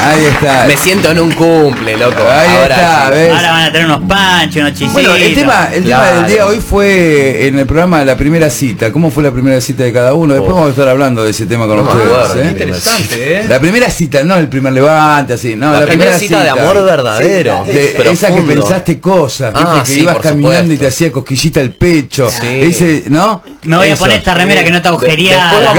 Ahí 0.00 0.26
está. 0.26 0.64
Me 0.68 0.76
siento 0.76 1.10
en 1.10 1.18
un 1.18 1.32
cumple, 1.32 1.96
loco. 1.96 2.22
Ahí 2.22 2.48
Ahora 2.62 2.74
está. 2.76 3.10
¿ves? 3.10 3.32
ahora 3.34 3.50
van 3.50 3.62
a 3.64 3.72
tener 3.72 3.86
unos 3.88 4.08
panchos, 4.08 4.56
unos 4.62 4.70
chisitos. 4.74 4.92
Bueno, 4.92 5.14
el 5.16 5.34
tema, 5.34 5.68
el 5.74 5.84
tema 5.84 6.04
del 6.12 6.26
día 6.28 6.46
hoy 6.46 6.60
fue 6.60 7.48
en 7.48 7.58
el 7.58 7.66
programa 7.66 7.98
de 7.98 8.04
la 8.04 8.16
primera 8.16 8.48
cita. 8.48 8.92
¿Cómo 8.92 9.10
fue 9.10 9.24
la 9.24 9.32
primera 9.32 9.60
cita 9.60 9.82
de 9.82 9.92
cada 9.92 10.14
uno? 10.14 10.34
Después 10.34 10.52
Oh. 10.52 10.54
vamos 10.54 10.68
a 10.68 10.70
estar 10.70 10.88
hablando 10.88 11.24
de 11.24 11.30
ese 11.32 11.46
tema 11.46 11.66
con 11.66 11.78
No 11.78 11.82
ustedes. 11.82 12.06
acuerdo, 12.06 12.40
¿eh? 12.42 12.46
Interesante, 12.48 13.40
¿eh? 13.40 13.44
La 13.48 13.58
primera 13.58 13.90
cita, 13.90 14.22
no 14.22 14.36
el 14.36 14.48
primer 14.48 14.72
levante, 14.72 15.32
así, 15.32 15.56
no, 15.56 15.72
La 15.72 15.80
la, 15.80 15.86
primera 15.86 16.16
cita 16.16 16.44
de 16.44 16.50
amor 16.50 16.76
verdadero, 17.02 17.64
De- 17.64 18.10
esa 18.12 18.34
que 18.34 18.42
pensaste 18.42 19.00
cosas, 19.00 19.52
Ah, 19.54 19.82
que 19.84 19.92
sí, 19.92 20.00
ibas 20.00 20.18
caminando 20.18 20.72
y 20.74 20.76
te 20.78 20.86
hacía 20.86 21.10
cosquillita 21.12 21.60
el 21.60 21.72
pecho. 21.74 22.30
Sí. 22.30 22.46
Ese, 22.46 23.04
¿no? 23.08 23.42
Me 23.62 23.76
voy 23.76 23.90
a 23.90 23.96
poner 23.96 24.18
esta 24.18 24.34
remera 24.34 24.62
que 24.64 24.70
no 24.70 24.76
está 24.78 24.88
agujereada. 24.90 25.72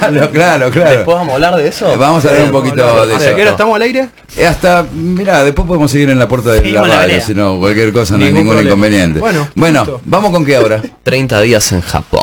Claro, 0.00 0.30
claro, 0.30 0.70
claro. 0.70 0.90
¿Después 0.90 1.16
vamos 1.16 1.30
a 1.32 1.34
hablar 1.34 1.56
de 1.56 1.68
eso? 1.68 1.96
Vamos 1.98 2.24
a 2.24 2.28
hablar 2.28 2.44
un 2.44 2.50
poquito 2.52 3.06
de 3.06 3.12
¿Hasta 3.14 3.26
eso. 3.28 3.36
qué 3.36 3.42
hora 3.42 3.50
estamos 3.52 3.76
al 3.76 3.82
aire? 3.82 4.08
Eh, 4.36 4.46
Hasta, 4.46 4.84
mira, 4.92 5.44
después 5.44 5.66
podemos 5.66 5.90
seguir 5.90 6.10
en 6.10 6.18
la 6.18 6.28
puerta 6.28 6.50
de 6.52 6.70
la 6.70 6.82
radio, 6.82 7.20
si 7.20 7.34
no, 7.34 7.58
cualquier 7.58 7.92
cosa, 7.92 8.16
no 8.16 8.24
hay 8.24 8.32
Ningún 8.32 8.48
problema. 8.48 8.68
inconveniente. 8.70 9.20
Bueno, 9.20 9.48
bueno 9.54 10.00
vamos 10.04 10.30
con 10.30 10.44
qué 10.44 10.56
ahora. 10.56 10.80
30 11.02 11.40
días 11.42 11.72
en 11.72 11.80
Japón. 11.82 12.22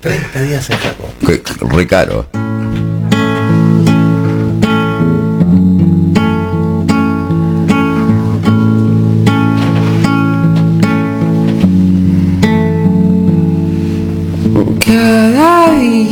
30 0.00 0.40
días 0.42 0.68
en 0.70 0.78
Japón. 0.78 1.70
Re 1.70 1.86
caro. 1.86 2.26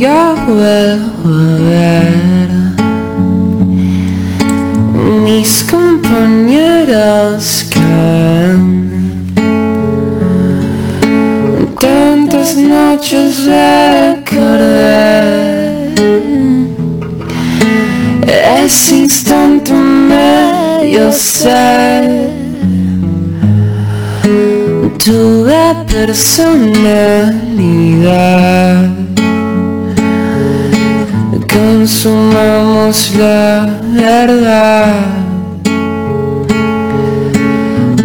Día 0.03 0.35
vuelvo 0.45 1.29
a 1.29 1.55
ver 1.63 2.51
mis 5.23 5.63
compañeros 5.63 7.43
caen. 7.69 8.91
Tantas 11.79 12.57
noches 12.57 13.45
recordé 13.45 14.83
ese 18.65 18.95
instante 18.97 19.71
medio 19.71 21.13
sé 21.13 22.29
tuve 24.97 25.75
personalidad. 25.87 26.63
Consumamos 32.03 33.15
la 33.15 33.79
verdad. 33.81 34.93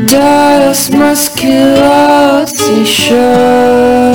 Todo 0.06 0.70
es 0.70 0.94
más 0.94 1.28
que 1.30 1.74
vos 1.80 2.54
y 2.76 2.84
yo. 2.84 4.12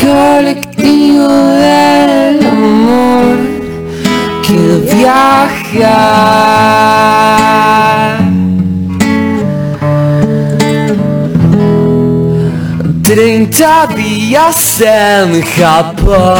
Colectivo 0.00 1.28
del 1.28 2.44
amor 2.44 3.36
que 4.42 4.58
viaja. 4.96 6.08
Senin 13.18 13.50
tabi 13.50 14.30
ya 14.30 14.46
sen 14.54 15.42
kapan. 15.58 16.38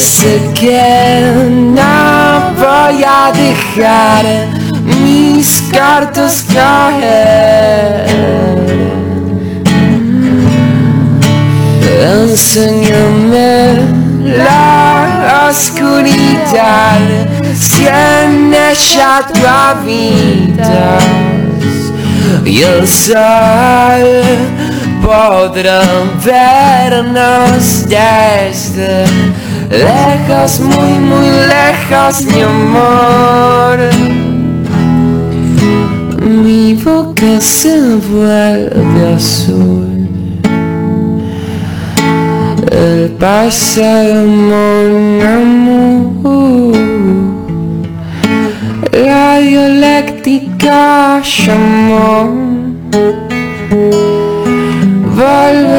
Parece 0.00 0.40
que 0.54 1.20
no 1.44 2.54
voy 2.56 3.04
a 3.04 3.30
dejar 3.34 4.24
mis 5.04 5.60
cartas 5.70 6.42
caer. 6.50 8.06
Enséñame 12.14 13.80
la 14.24 15.48
oscuridad 15.50 16.98
si 17.54 17.86
en 17.86 18.54
ella 18.54 19.20
tú 19.34 19.40
habitas 19.46 21.04
y 22.46 22.62
el 22.62 22.88
sol 22.88 24.00
podrá 25.02 25.82
vernos 26.24 27.86
desde 27.86 29.04
lejos, 29.70 30.60
muy, 30.60 30.98
muy 30.98 31.28
lejos, 31.48 32.24
mi 32.26 32.42
amor. 32.42 33.78
Mi 36.22 36.74
boca 36.74 37.40
se 37.40 37.96
vuelve 38.10 39.14
azul. 39.14 40.08
El 42.70 43.10
pasado, 43.18 44.26
mon 44.26 45.22
amour. 45.22 46.76
La 48.92 49.38
dialéctica 49.38 51.22
llamó. 51.22 52.30
Vuelve 55.16 55.69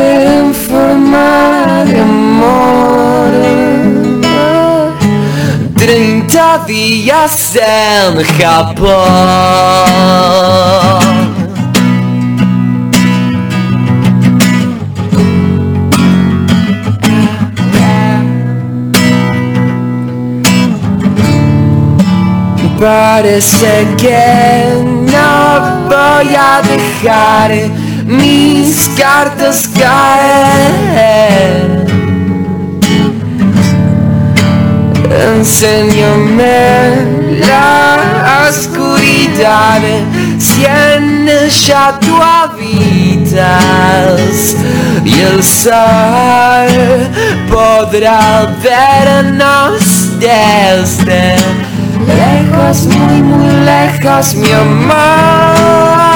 Treinta 6.61 6.65
días 6.67 7.55
en 7.55 8.23
Japón. 8.37 8.91
Parece 22.79 23.87
que 23.97 24.73
no 25.11 25.87
voy 25.87 26.35
a 26.35 26.61
dejar 26.63 27.51
mis 28.05 28.89
cartas 28.97 29.67
Enséñame 35.11 37.05
la 37.47 38.47
oscuridad 38.49 39.81
si 40.37 40.65
en 40.65 41.27
ella 41.27 41.99
tú 41.99 42.21
y 45.03 45.19
el 45.19 45.43
sol 45.43 46.69
podrá 47.49 48.55
vernos 48.63 50.19
desde 50.19 51.35
lejos, 52.07 52.85
muy, 52.87 53.21
muy 53.21 53.51
lejos, 53.65 54.35
mi 54.35 54.51
amor. 54.51 56.10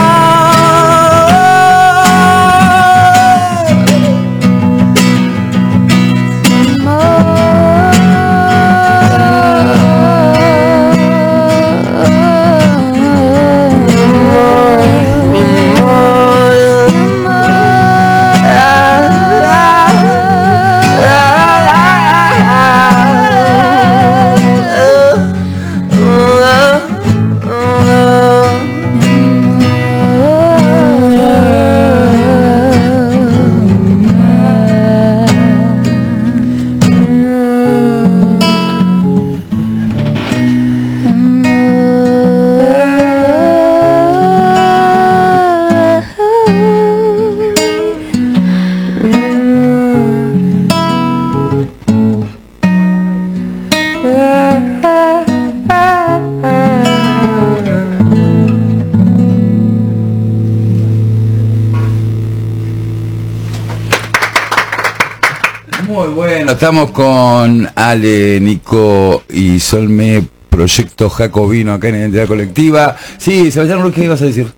Estamos 66.66 66.90
con 66.90 67.70
Ale, 67.76 68.40
Nico 68.42 69.22
y 69.30 69.60
Solme, 69.60 70.24
Proyecto 70.50 71.12
Jacobino 71.12 71.74
acá 71.76 71.90
en 71.90 71.96
Identidad 71.98 72.26
Colectiva. 72.26 72.96
Sí, 73.20 73.52
Sebastián 73.52 73.84
Ruiz, 73.84 73.94
¿qué 73.94 74.06
ibas 74.06 74.20
a 74.24 74.26
decir? 74.26 74.52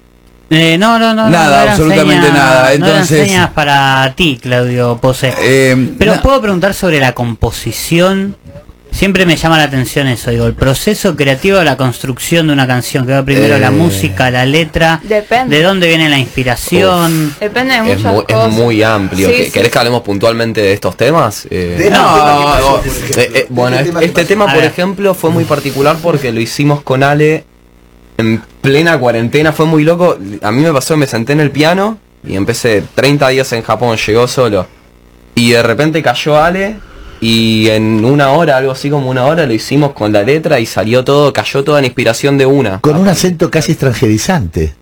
Eh, 0.50 0.78
no, 0.80 0.98
no, 1.00 1.14
no. 1.14 1.30
Nada, 1.30 1.66
no 1.66 1.72
absolutamente 1.72 2.28
señas- 2.28 2.34
nada. 2.34 2.64
no 2.70 2.72
Entonces- 2.88 3.28
señas 3.28 3.50
para 3.52 4.14
ti, 4.16 4.40
Claudio 4.42 4.98
Pose. 5.02 5.34
Eh, 5.42 5.96
Pero 6.00 6.14
puedo 6.22 6.40
preguntar 6.40 6.74
sobre 6.74 7.02
la 7.02 7.12
composición. 7.12 8.38
Siempre 8.98 9.28
me 9.28 9.36
llama 9.38 9.58
la 9.60 9.66
atención 9.66 10.08
eso, 10.08 10.32
digo, 10.32 10.48
el 10.48 10.56
proceso 10.56 11.16
creativo 11.16 11.60
de 11.60 11.66
la 11.66 11.78
construcción 11.78 12.48
de 12.48 12.54
una 12.54 12.66
canción, 12.66 13.06
que 13.06 13.12
va 13.14 13.24
primero 13.24 13.60
la 13.60 13.68
Eh. 13.68 13.70
música, 13.70 14.32
la 14.32 14.44
letra, 14.44 15.00
Depende. 15.04 15.56
de 15.56 15.62
dónde 15.62 15.88
viene 15.88 16.10
la 16.10 16.18
inspiración. 16.18 17.36
Depende 17.40 17.74
de 17.76 17.80
Es 17.92 17.98
muchas 18.00 18.12
muy, 18.14 18.26
es 18.28 18.34
cosas. 18.36 18.52
muy 18.54 18.82
amplio. 18.82 19.28
Sí, 19.30 19.36
¿Que- 19.36 19.46
sí, 19.46 19.52
¿Querés 19.52 19.68
sí. 19.68 19.72
que 19.74 19.78
hablemos 19.78 20.02
puntualmente 20.02 20.62
de 20.62 20.74
estos 20.74 20.98
temas? 20.98 21.46
Eh, 21.52 21.76
este 21.78 21.88
ejemplo. 21.90 22.82
eh, 23.18 23.46
bueno, 23.50 23.78
este 23.78 24.22
es- 24.22 24.28
tema 24.28 24.46
este 24.46 24.56
por 24.58 24.64
ejemplo, 24.66 25.14
fue 25.14 25.30
muy 25.30 25.44
particular 25.44 25.98
porque 26.02 26.32
lo 26.32 26.40
hicimos 26.42 26.82
con 26.82 27.04
Ale 27.04 27.46
en 28.18 28.42
plena 28.62 28.98
cuarentena. 28.98 29.52
Fue 29.52 29.68
muy 29.68 29.84
loco. 29.84 30.18
A 30.42 30.52
mí 30.52 30.64
me 30.64 30.74
pasó, 30.74 30.98
me 30.98 31.06
senté 31.06 31.34
en 31.34 31.42
el 31.42 31.52
piano 31.52 32.00
y 32.28 32.36
empecé 32.36 32.84
30 32.96 33.28
días 33.30 33.54
en 33.54 33.62
Japón, 33.62 33.96
llegó 33.96 34.28
solo. 34.28 34.66
Y 35.36 35.52
de 35.52 35.62
repente 35.62 36.02
cayó 36.02 36.42
Ale 36.42 36.78
y 37.22 37.68
en 37.70 38.04
una 38.06 38.32
hora, 38.32 38.58
algo 38.58 38.72
así 38.72 38.90
como 38.90 39.10
una 39.10 39.26
hora, 39.26 39.46
lo 39.46 39.54
hicimos 39.54 39.94
con 39.94 40.12
la 40.14 40.24
letra 40.24 40.60
y 40.60 40.66
salió 40.66 41.04
todo, 41.04 41.34
cayó 41.34 41.64
toda 41.64 41.82
la 41.82 41.88
inspiración 41.88 42.38
de 42.38 42.46
una. 42.46 42.80
Con 42.80 42.96
un 42.98 43.08
acento 43.08 43.50
casi 43.50 43.72
extranjerizante. 43.74 44.76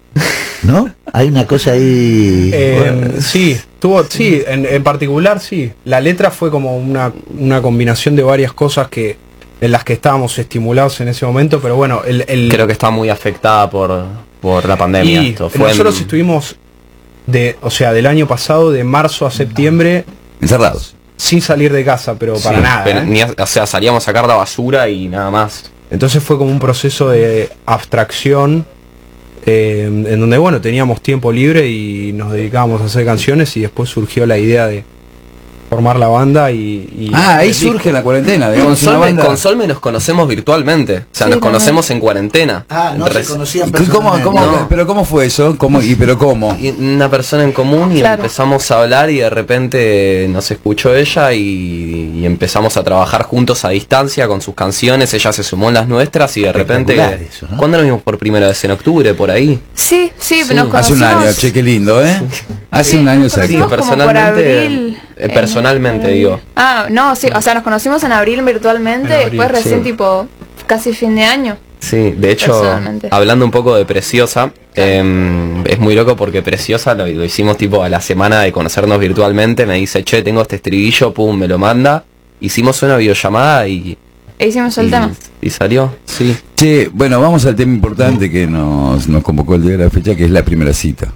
¿No? 0.64 0.90
Hay 1.14 1.28
una 1.28 1.46
cosa 1.46 1.72
ahí. 1.74 2.50
Eh, 2.54 3.12
sí, 3.20 3.58
tuvo, 3.80 4.04
sí, 4.06 4.42
en, 4.48 4.66
en 4.66 4.82
particular 4.84 5.40
sí. 5.40 5.72
La 5.84 6.02
letra 6.02 6.32
fue 6.32 6.50
como 6.50 6.76
una, 6.78 7.12
una 7.38 7.62
combinación 7.62 8.16
de 8.16 8.24
varias 8.24 8.52
cosas 8.54 8.88
que 8.88 9.18
en 9.62 9.72
las 9.72 9.84
que 9.84 9.94
estábamos 9.94 10.38
estimulados 10.40 11.00
en 11.02 11.08
ese 11.10 11.26
momento, 11.26 11.60
pero 11.62 11.76
bueno, 11.76 12.02
el, 12.06 12.26
el- 12.28 12.50
Creo 12.50 12.66
que 12.68 12.74
está 12.74 12.90
muy 12.90 13.10
afectada 13.10 13.70
por, 13.70 14.04
por 14.42 14.66
la 14.68 14.76
pandemia. 14.78 15.22
y 15.22 15.30
esto. 15.30 15.50
Fue 15.50 15.62
en- 15.62 15.68
nosotros 15.70 16.00
estuvimos 16.02 16.56
de, 17.28 17.58
o 17.62 17.70
sea, 17.70 17.94
del 17.94 18.06
año 18.08 18.28
pasado, 18.28 18.72
de 18.72 18.84
marzo 18.84 19.26
a 19.26 19.32
septiembre, 19.32 20.06
Encerrados. 20.42 20.95
Sin 21.18 21.42
salir 21.42 21.72
de 21.72 21.84
casa, 21.86 22.16
pero 22.20 22.36
para 22.40 22.58
Sí, 22.58 22.64
nada. 22.64 22.84
pero 22.84 23.00
¿eh? 23.00 23.06
ni 23.06 23.22
o 23.24 23.46
sea, 23.48 23.66
salíamos 23.66 24.04
a 24.04 24.06
sacar 24.06 24.28
la 24.28 24.36
basura 24.36 24.90
y 24.90 25.08
nada 25.08 25.30
más. 25.32 25.72
Entonces 25.92 26.22
fue 26.24 26.38
como 26.38 26.52
un 26.52 26.60
proceso 26.60 27.10
de 27.10 27.50
abstracción 27.66 28.66
eh, 29.46 29.84
en 29.86 30.20
donde 30.20 30.38
bueno 30.40 30.60
teníamos 30.60 31.02
tiempo 31.02 31.32
libre 31.32 31.68
y 31.70 32.12
nos 32.14 32.32
dedicábamos 32.32 32.82
a 32.82 32.86
hacer 32.86 33.06
canciones 33.06 33.56
y 33.58 33.62
después 33.62 33.90
surgió 33.90 34.26
la 34.26 34.38
idea 34.40 34.66
de 34.68 34.84
formar 35.70 35.98
la 35.98 36.08
banda 36.08 36.52
y, 36.52 36.56
y- 36.98 37.12
Ah, 37.14 37.38
ahí 37.38 37.54
surge 37.54 37.92
la 37.92 38.02
cuarentena, 38.04 38.46
Con 38.48 38.56
digamos, 38.56 38.84
una 38.84 38.92
Solme, 38.94 39.22
con 39.24 39.38
Solme 39.38 39.68
nos 39.68 39.80
conocemos 39.80 40.28
virtualmente. 40.28 40.98
O 40.98 41.04
sea, 41.12 41.28
Sí, 41.28 41.32
nos 41.32 41.40
conocemos 41.40 41.90
en 41.92 42.00
cuarentena. 42.00 42.66
Ah, 42.70 42.94
no 42.98 43.08
se 43.08 43.24
conocían 43.26 43.70
¿Y 43.70 43.86
¿Cómo, 43.86 44.12
cómo, 44.24 44.40
No. 44.42 44.68
¿Pero 44.70 44.86
cómo 44.88 45.06
fue 45.06 45.26
eso? 45.26 45.56
¿Cómo, 45.58 45.82
y, 45.82 45.96
¿Pero 45.96 46.18
cómo? 46.18 46.56
Y 46.60 46.70
Una 46.70 47.10
persona 47.10 47.44
en 47.44 47.52
común 47.52 47.96
y 47.96 48.00
Claro. 48.00 48.22
empezamos 48.24 48.70
a 48.72 48.82
hablar 48.82 49.10
y 49.10 49.18
de 49.20 49.30
repente 49.30 50.28
nos 50.30 50.50
escuchó 50.52 50.96
ella 50.96 51.34
y, 51.34 52.20
y 52.20 52.26
empezamos 52.26 52.78
a 52.78 52.84
trabajar 52.84 53.24
juntos 53.24 53.66
a 53.66 53.70
distancia 53.70 54.28
con 54.28 54.42
sus 54.42 54.56
canciones, 54.56 55.14
ella 55.14 55.34
se 55.34 55.44
sumó 55.44 55.70
en 55.70 55.76
las 55.76 55.88
nuestras 55.88 56.36
y 56.38 56.42
de 56.42 56.54
repente... 56.54 56.96
Eso, 56.96 57.48
¿no? 57.50 57.58
¿Cuándo 57.58 57.78
nos 57.78 57.86
vimos 57.86 58.02
por 58.02 58.18
primera 58.18 58.48
vez? 58.48 58.64
¿En 58.64 58.72
octubre? 58.72 59.14
¿Por 59.14 59.32
ahí? 59.32 59.60
Sí, 59.74 60.12
sí, 60.18 60.44
Sí. 60.44 60.54
nos 60.54 60.74
Hace 60.74 60.94
un 60.94 61.04
año, 61.04 61.32
che, 61.36 61.52
qué 61.54 61.64
lindo, 61.64 62.04
¿eh? 62.06 62.22
Hace 62.72 62.98
un 62.98 63.08
año 63.08 63.28
por 63.30 63.70
personalmente, 63.70 64.60
abril, 64.64 64.98
eh, 65.18 65.30
personalmente 65.30 66.10
digo. 66.10 66.40
Ah, 66.56 66.88
no, 66.90 67.16
sí, 67.16 67.28
o 67.34 67.42
sea, 67.42 67.54
nos 67.54 67.64
conocimos 67.64 68.04
en 68.04 68.12
abril 68.12 68.42
virtualmente, 68.44 69.08
En 69.14 69.14
abril, 69.14 69.40
después 69.40 69.52
recién 69.52 69.84
sí. 69.84 69.92
tipo 69.92 70.28
casi 70.68 70.94
fin 70.94 71.16
de 71.16 71.24
año. 71.24 71.58
Sí, 71.80 72.12
de 72.18 72.32
hecho, 72.32 72.64
hablando 73.12 73.46
un 73.46 73.52
poco 73.52 73.76
de 73.76 73.86
Preciosa, 73.86 74.52
em, 74.74 75.64
es 75.68 75.78
muy 75.78 75.94
loco 75.94 76.16
porque 76.16 76.42
Preciosa 76.42 76.96
lo, 76.96 77.06
lo 77.06 77.24
hicimos 77.24 77.58
tipo 77.58 77.84
a 77.84 77.90
la 77.90 78.02
semana 78.02 78.42
de 78.42 78.52
conocernos 78.52 79.00
virtualmente, 79.00 79.66
me 79.68 79.76
dice, 79.76 80.04
che, 80.04 80.24
tengo 80.24 80.42
este 80.42 80.56
estribillo, 80.56 81.14
pum, 81.14 81.38
me 81.38 81.48
lo 81.48 81.60
manda, 81.60 82.04
hicimos 82.40 82.82
una 82.82 82.98
videollamada 82.98 83.68
y, 83.68 83.98
E 84.40 84.48
hicimos 84.48 84.78
el 84.80 84.90
tema. 84.90 85.12
y 85.42 85.50
salió, 85.50 85.96
sí. 86.06 86.36
Che, 86.56 86.90
bueno, 86.92 87.22
vamos 87.22 87.46
al 87.46 87.56
tema 87.56 87.74
importante 87.74 88.32
que 88.32 88.48
nos, 88.48 89.08
nos 89.08 89.22
convocó 89.24 89.56
el 89.56 89.62
día 89.62 89.78
de 89.78 89.84
la 89.84 89.90
fecha, 89.92 90.16
que 90.16 90.26
es 90.26 90.32
la 90.32 90.44
primera 90.44 90.74
cita. 90.74 91.14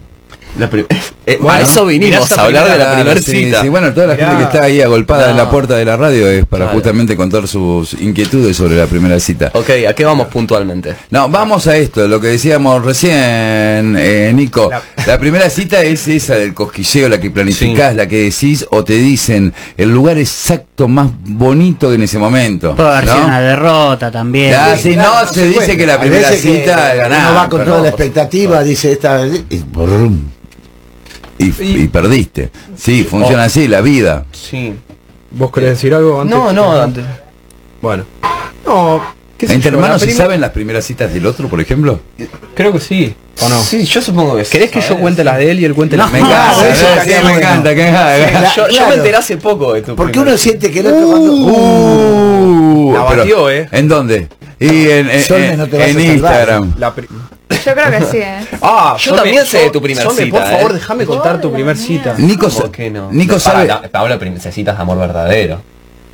Eh, 1.25 1.39
a 1.47 1.61
eso 1.61 1.85
vinimos, 1.85 2.31
a 2.31 2.43
hablar 2.43 2.71
de 2.71 2.77
la 2.77 2.95
primera 2.95 3.21
sí, 3.21 3.45
cita. 3.45 3.61
sí, 3.61 3.69
bueno, 3.69 3.93
toda 3.93 4.07
la 4.07 4.15
gente 4.15 4.37
que 4.37 4.43
está 4.43 4.63
ahí 4.63 4.81
agolpada 4.81 5.29
en 5.29 5.37
la 5.37 5.49
puerta 5.49 5.75
de 5.75 5.85
la 5.85 5.95
radio 5.95 6.27
es 6.27 6.45
para 6.45 6.65
Claro. 6.65 6.75
justamente 6.75 7.15
contar 7.15 7.47
sus 7.47 7.93
inquietudes 7.93 8.57
sobre 8.57 8.75
la 8.75 8.87
primera 8.87 9.19
cita. 9.19 9.51
Ok, 9.53 9.69
¿a 9.87 9.93
qué 9.93 10.05
vamos 10.05 10.27
puntualmente? 10.27 10.95
No, 11.11 11.29
vamos 11.29 11.67
a 11.67 11.77
esto, 11.77 12.07
lo 12.07 12.19
que 12.19 12.27
decíamos 12.27 12.83
recién, 12.83 13.95
eh, 13.97 14.31
Nico. 14.33 14.69
La, 15.05 15.19
primera 15.19 15.49
cita 15.49 15.81
es 15.83 16.07
esa 16.07 16.35
del 16.35 16.53
cosquilleo, 16.53 17.07
la 17.09 17.19
que 17.19 17.29
planificás, 17.29 17.95
la 17.95 18.07
que 18.07 18.23
decís 18.23 18.65
o 18.71 18.83
te 18.83 18.93
dicen 18.93 19.53
el 19.77 19.89
lugar 19.91 20.17
exacto 20.17 20.87
más 20.87 21.09
bonito 21.23 21.93
en 21.93 22.03
ese 22.03 22.17
momento. 22.17 22.75
Puede 22.75 22.89
haber 22.89 23.03
sido 23.03 23.19
¿no? 23.19 23.25
una 23.25 23.41
derrota 23.41 24.11
también. 24.11 24.51
Ya, 24.51 24.75
si 24.75 24.95
no, 24.95 25.25
se 25.31 25.47
dice 25.47 25.77
que 25.77 25.85
la 25.85 25.99
primera 25.99 26.29
veces 26.29 26.43
que 26.43 26.59
cita 26.59 26.95
ganar. 26.95 27.31
Uno 27.31 27.35
va 27.35 27.49
con 27.49 27.63
toda 27.63 27.81
la 27.81 27.89
expectativa, 27.89 28.63
dice 28.63 28.91
esta 28.91 29.25
y 29.27 29.57
brum. 29.59 30.39
Y, 31.39 31.53
y 31.83 31.87
perdiste. 31.87 32.51
Sí, 32.77 33.03
funciona 33.03 33.45
así, 33.45 33.67
la 33.67 33.81
vida. 33.81 34.25
Sí. 34.31 34.73
¿Vos 35.31 35.51
querés 35.51 35.71
decir 35.71 35.93
algo 35.95 36.21
antes? 36.21 36.35
No, 36.37 36.51
no, 36.53 36.79
antes. 36.79 37.03
Bueno. 37.81 38.03
No, 38.65 39.01
¿Entre 39.39 39.57
yo, 39.61 39.69
hermanos 39.77 40.01
la 40.01 40.07
se 40.07 40.13
saben 40.13 40.41
las 40.41 40.51
primeras 40.51 40.83
citas 40.85 41.13
del 41.13 41.25
otro, 41.25 41.47
por 41.47 41.61
ejemplo? 41.61 42.01
Creo 42.55 42.73
que 42.73 42.79
sí, 42.81 43.15
¿o 43.41 43.47
no? 43.47 43.57
Sí, 43.61 43.85
yo 43.85 44.01
supongo 44.01 44.35
que 44.35 44.43
¿Querés 44.43 44.69
que 44.69 44.81
yo 44.81 44.97
cuente 44.97 45.23
las 45.23 45.37
de 45.37 45.51
él 45.51 45.59
y 45.61 45.65
él 45.65 45.73
cuente 45.73 45.95
las 45.95 46.11
me 46.11 46.21
mías? 46.21 46.57
encanta, 46.57 46.69
Eso 46.69 46.85
sí, 47.03 47.09
me 47.09 47.21
bueno. 47.21 47.37
encanta, 47.37 47.73
que 47.75 47.83
haga. 47.87 48.53
yo, 48.53 48.63
yo 48.67 48.73
claro. 48.73 48.89
me 48.89 48.95
enteré 48.95 49.15
hace 49.15 49.37
poco 49.37 49.73
de 49.73 49.81
tu 49.81 49.95
Porque 49.95 50.19
uno 50.19 50.37
siente 50.37 50.69
que 50.69 50.81
el 50.81 50.87
otro 50.87 51.07
cuando 51.07 51.31
Uh, 51.33 52.93
La 52.93 53.07
pero, 53.07 53.21
batió, 53.21 53.49
¿eh? 53.49 53.69
¿En 53.71 53.87
dónde? 53.87 54.27
Y 54.59 54.89
en. 54.89 55.09
Instagram. 55.09 56.73
La 56.77 56.93
Yo 57.49 57.73
creo 57.73 57.91
que 57.91 58.05
sí, 58.05 58.17
eh. 58.17 58.45
Ah, 58.61 58.95
Yo 58.99 59.15
también 59.15 59.45
sé 59.45 59.57
yo- 59.57 59.63
de 59.65 59.69
tu 59.71 59.81
primera 59.81 60.05
Solme, 60.05 60.25
cita, 60.25 60.37
por 60.39 60.47
favor, 60.47 60.71
¿eh? 60.71 60.73
déjame 60.75 61.05
contar 61.05 61.41
tu 61.41 61.51
primer 61.51 61.77
cita. 61.77 62.15
Nico, 62.17 62.47
¿Por 62.49 62.71
qué 62.71 62.89
no? 62.89 63.11
Nico 63.11 63.39
sabe. 63.39 63.65
la- 63.67 63.81
Pablo 63.83 64.17
necesitas 64.17 64.75
de 64.75 64.81
amor 64.81 64.97
verdadero. 64.99 65.61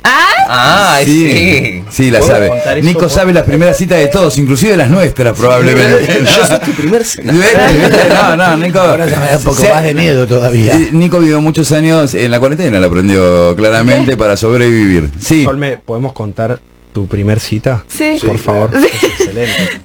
Ah, 0.08 0.22
Ah, 0.48 0.98
Sí, 1.04 1.32
sí. 1.32 1.84
sí, 1.90 2.10
la 2.12 2.20
¿Puedo 2.20 2.32
sabe. 2.62 2.80
Nico 2.82 3.08
sabe 3.08 3.32
las 3.32 3.42
primeras 3.42 3.76
citas 3.76 3.98
de 3.98 4.06
todos, 4.06 4.38
inclusive 4.38 4.76
las 4.76 4.88
nuestras 4.88 5.36
probablemente. 5.36 6.22
Yo 6.24 6.46
soy 6.46 6.58
tu 6.60 6.70
primer 6.72 7.04
cita. 7.04 7.32
No, 7.32 8.36
no, 8.36 8.56
Nico. 8.56 8.78
ahora 8.78 9.06
ya 9.06 9.18
me 9.18 9.26
da 9.26 9.36
un 9.38 9.42
poco 9.44 9.56
Se- 9.60 9.68
más 9.72 9.82
de 9.82 9.94
miedo 9.94 10.24
todavía. 10.28 10.78
Nico 10.92 11.18
vivió 11.18 11.40
muchos 11.40 11.72
años 11.72 12.14
en 12.14 12.30
la 12.30 12.38
cuarentena, 12.38 12.78
lo 12.78 12.86
aprendió 12.86 13.56
claramente 13.56 14.16
para 14.16 14.36
sobrevivir. 14.36 15.10
Sí. 15.20 15.42
Solme, 15.44 15.78
¿podemos 15.78 16.12
contar 16.12 16.60
tu 16.92 17.08
primer 17.08 17.40
cita? 17.40 17.84
Sí. 17.88 18.18
Por 18.24 18.38
favor. 18.38 18.70
Sí. 18.78 18.86
Es 18.86 19.04
excelente. 19.04 19.80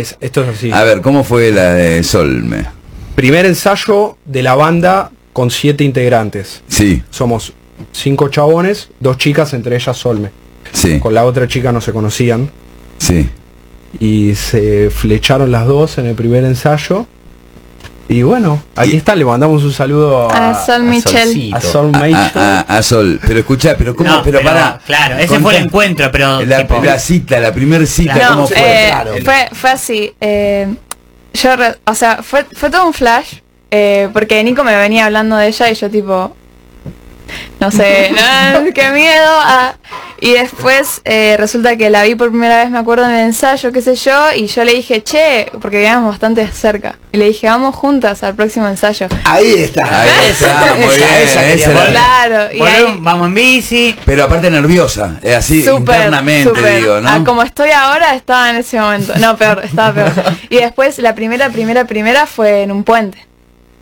Es- 0.00 0.16
esto 0.20 0.42
es 0.42 0.48
así. 0.48 0.70
A 0.72 0.82
ver, 0.84 1.00
¿cómo 1.00 1.24
fue 1.24 1.50
la 1.52 1.74
de 1.74 2.02
Solme? 2.02 2.64
Primer 3.14 3.46
ensayo 3.46 4.16
de 4.24 4.42
la 4.42 4.54
banda 4.54 5.10
con 5.32 5.50
siete 5.50 5.84
integrantes. 5.84 6.62
Sí, 6.68 7.02
Somos 7.10 7.52
cinco 7.92 8.28
chabones, 8.28 8.88
dos 9.00 9.18
chicas, 9.18 9.52
entre 9.54 9.76
ellas 9.76 9.96
Solme. 9.96 10.30
sí, 10.72 10.98
Con 10.98 11.14
la 11.14 11.24
otra 11.24 11.46
chica 11.48 11.72
no 11.72 11.80
se 11.80 11.92
conocían. 11.92 12.50
sí. 12.98 13.28
Y 13.98 14.34
se 14.34 14.90
flecharon 14.90 15.50
las 15.50 15.66
dos 15.66 15.96
en 15.96 16.04
el 16.06 16.14
primer 16.14 16.44
ensayo. 16.44 17.06
Y 18.08 18.22
bueno, 18.22 18.62
aquí 18.76 18.96
está, 18.96 19.16
le 19.16 19.24
mandamos 19.24 19.64
un 19.64 19.72
saludo 19.72 20.30
a, 20.30 20.50
A 20.50 20.66
Sol 20.66 20.84
Michel. 20.84 21.52
a 21.52 21.60
Sol 21.60 21.90
A, 21.94 21.98
Michel. 22.04 22.30
a- 22.40 22.60
a 22.60 22.82
Sol. 22.82 23.18
Pero 23.26 23.40
escucha, 23.40 23.74
pero 23.76 23.96
¿cómo? 23.96 24.08
No, 24.08 24.22
pero, 24.22 24.40
para. 24.42 24.78
Claro, 24.86 25.16
ese 25.18 25.40
fue 25.40 25.56
el 25.56 25.64
encuentro, 25.64 26.10
pero 26.12 26.40
La, 26.44 26.62
la 26.64 26.98
cita, 27.00 27.40
la 27.40 27.52
primer 27.52 27.84
cita, 27.86 28.14
No, 28.14 28.28
¿cómo 28.28 28.46
fue? 28.46 28.56
eh, 28.58 29.22
fue, 29.24 29.48
fue 29.52 29.70
así. 29.70 30.14
eh, 30.20 30.72
yo, 31.34 31.56
re- 31.56 31.76
o 31.84 31.94
sea, 31.94 32.22
fue, 32.22 32.44
fue 32.52 32.70
todo 32.70 32.86
un 32.86 32.92
flash. 32.94 33.38
eh, 33.72 34.08
porque 34.12 34.42
Nico 34.44 34.62
me 34.62 34.76
venía 34.76 35.06
hablando 35.06 35.36
de 35.36 35.48
ella 35.48 35.68
y 35.70 35.74
yo 35.74 35.90
tipo... 35.90 36.36
No 37.58 37.70
sé, 37.72 38.12
no, 38.52 38.72
qué 38.72 38.90
miedo. 38.90 39.26
ah. 39.28 39.74
Y 40.18 40.32
después 40.32 41.02
eh, 41.04 41.36
resulta 41.38 41.76
que 41.76 41.90
la 41.90 42.02
vi 42.04 42.14
por 42.14 42.30
primera 42.30 42.58
vez, 42.62 42.70
me 42.70 42.78
acuerdo, 42.78 43.04
en 43.04 43.10
el 43.10 43.26
ensayo, 43.26 43.70
qué 43.70 43.82
sé 43.82 43.96
yo, 43.96 44.32
y 44.34 44.46
yo 44.46 44.64
le 44.64 44.72
dije, 44.72 45.02
che, 45.02 45.50
porque 45.60 45.76
vivíamos 45.76 46.08
bastante 46.10 46.46
cerca. 46.48 46.96
Y 47.12 47.18
le 47.18 47.26
dije, 47.26 47.46
vamos 47.48 47.74
juntas 47.74 48.22
al 48.22 48.34
próximo 48.34 48.66
ensayo. 48.66 49.08
Ahí 49.24 49.52
está. 49.54 49.84
Ahí 50.02 50.30
está, 50.30 50.74
muy 50.78 50.96
bien, 50.96 51.08
esa 51.22 51.44
era. 51.44 51.86
Claro, 51.90 52.54
y 52.54 52.58
volvemos- 52.58 52.90
ahí, 52.92 52.98
vamos 53.00 53.26
en 53.28 53.34
bici. 53.34 53.96
Pero 54.06 54.24
aparte 54.24 54.50
nerviosa, 54.50 55.20
eh, 55.22 55.34
así 55.34 55.62
Súper, 55.62 55.80
internamente, 55.96 56.48
súper. 56.48 56.76
digo, 56.80 57.00
¿no? 57.00 57.08
Ah, 57.10 57.22
como 57.24 57.42
estoy 57.42 57.70
ahora, 57.70 58.14
estaba 58.14 58.48
en 58.50 58.56
ese 58.56 58.80
momento. 58.80 59.12
No, 59.18 59.36
peor, 59.36 59.62
estaba 59.64 59.92
peor. 59.92 60.12
Y 60.48 60.56
después 60.56 60.98
la 60.98 61.14
primera, 61.14 61.50
primera, 61.50 61.84
primera 61.84 62.26
fue 62.26 62.62
en 62.62 62.72
un 62.72 62.84
puente. 62.84 63.18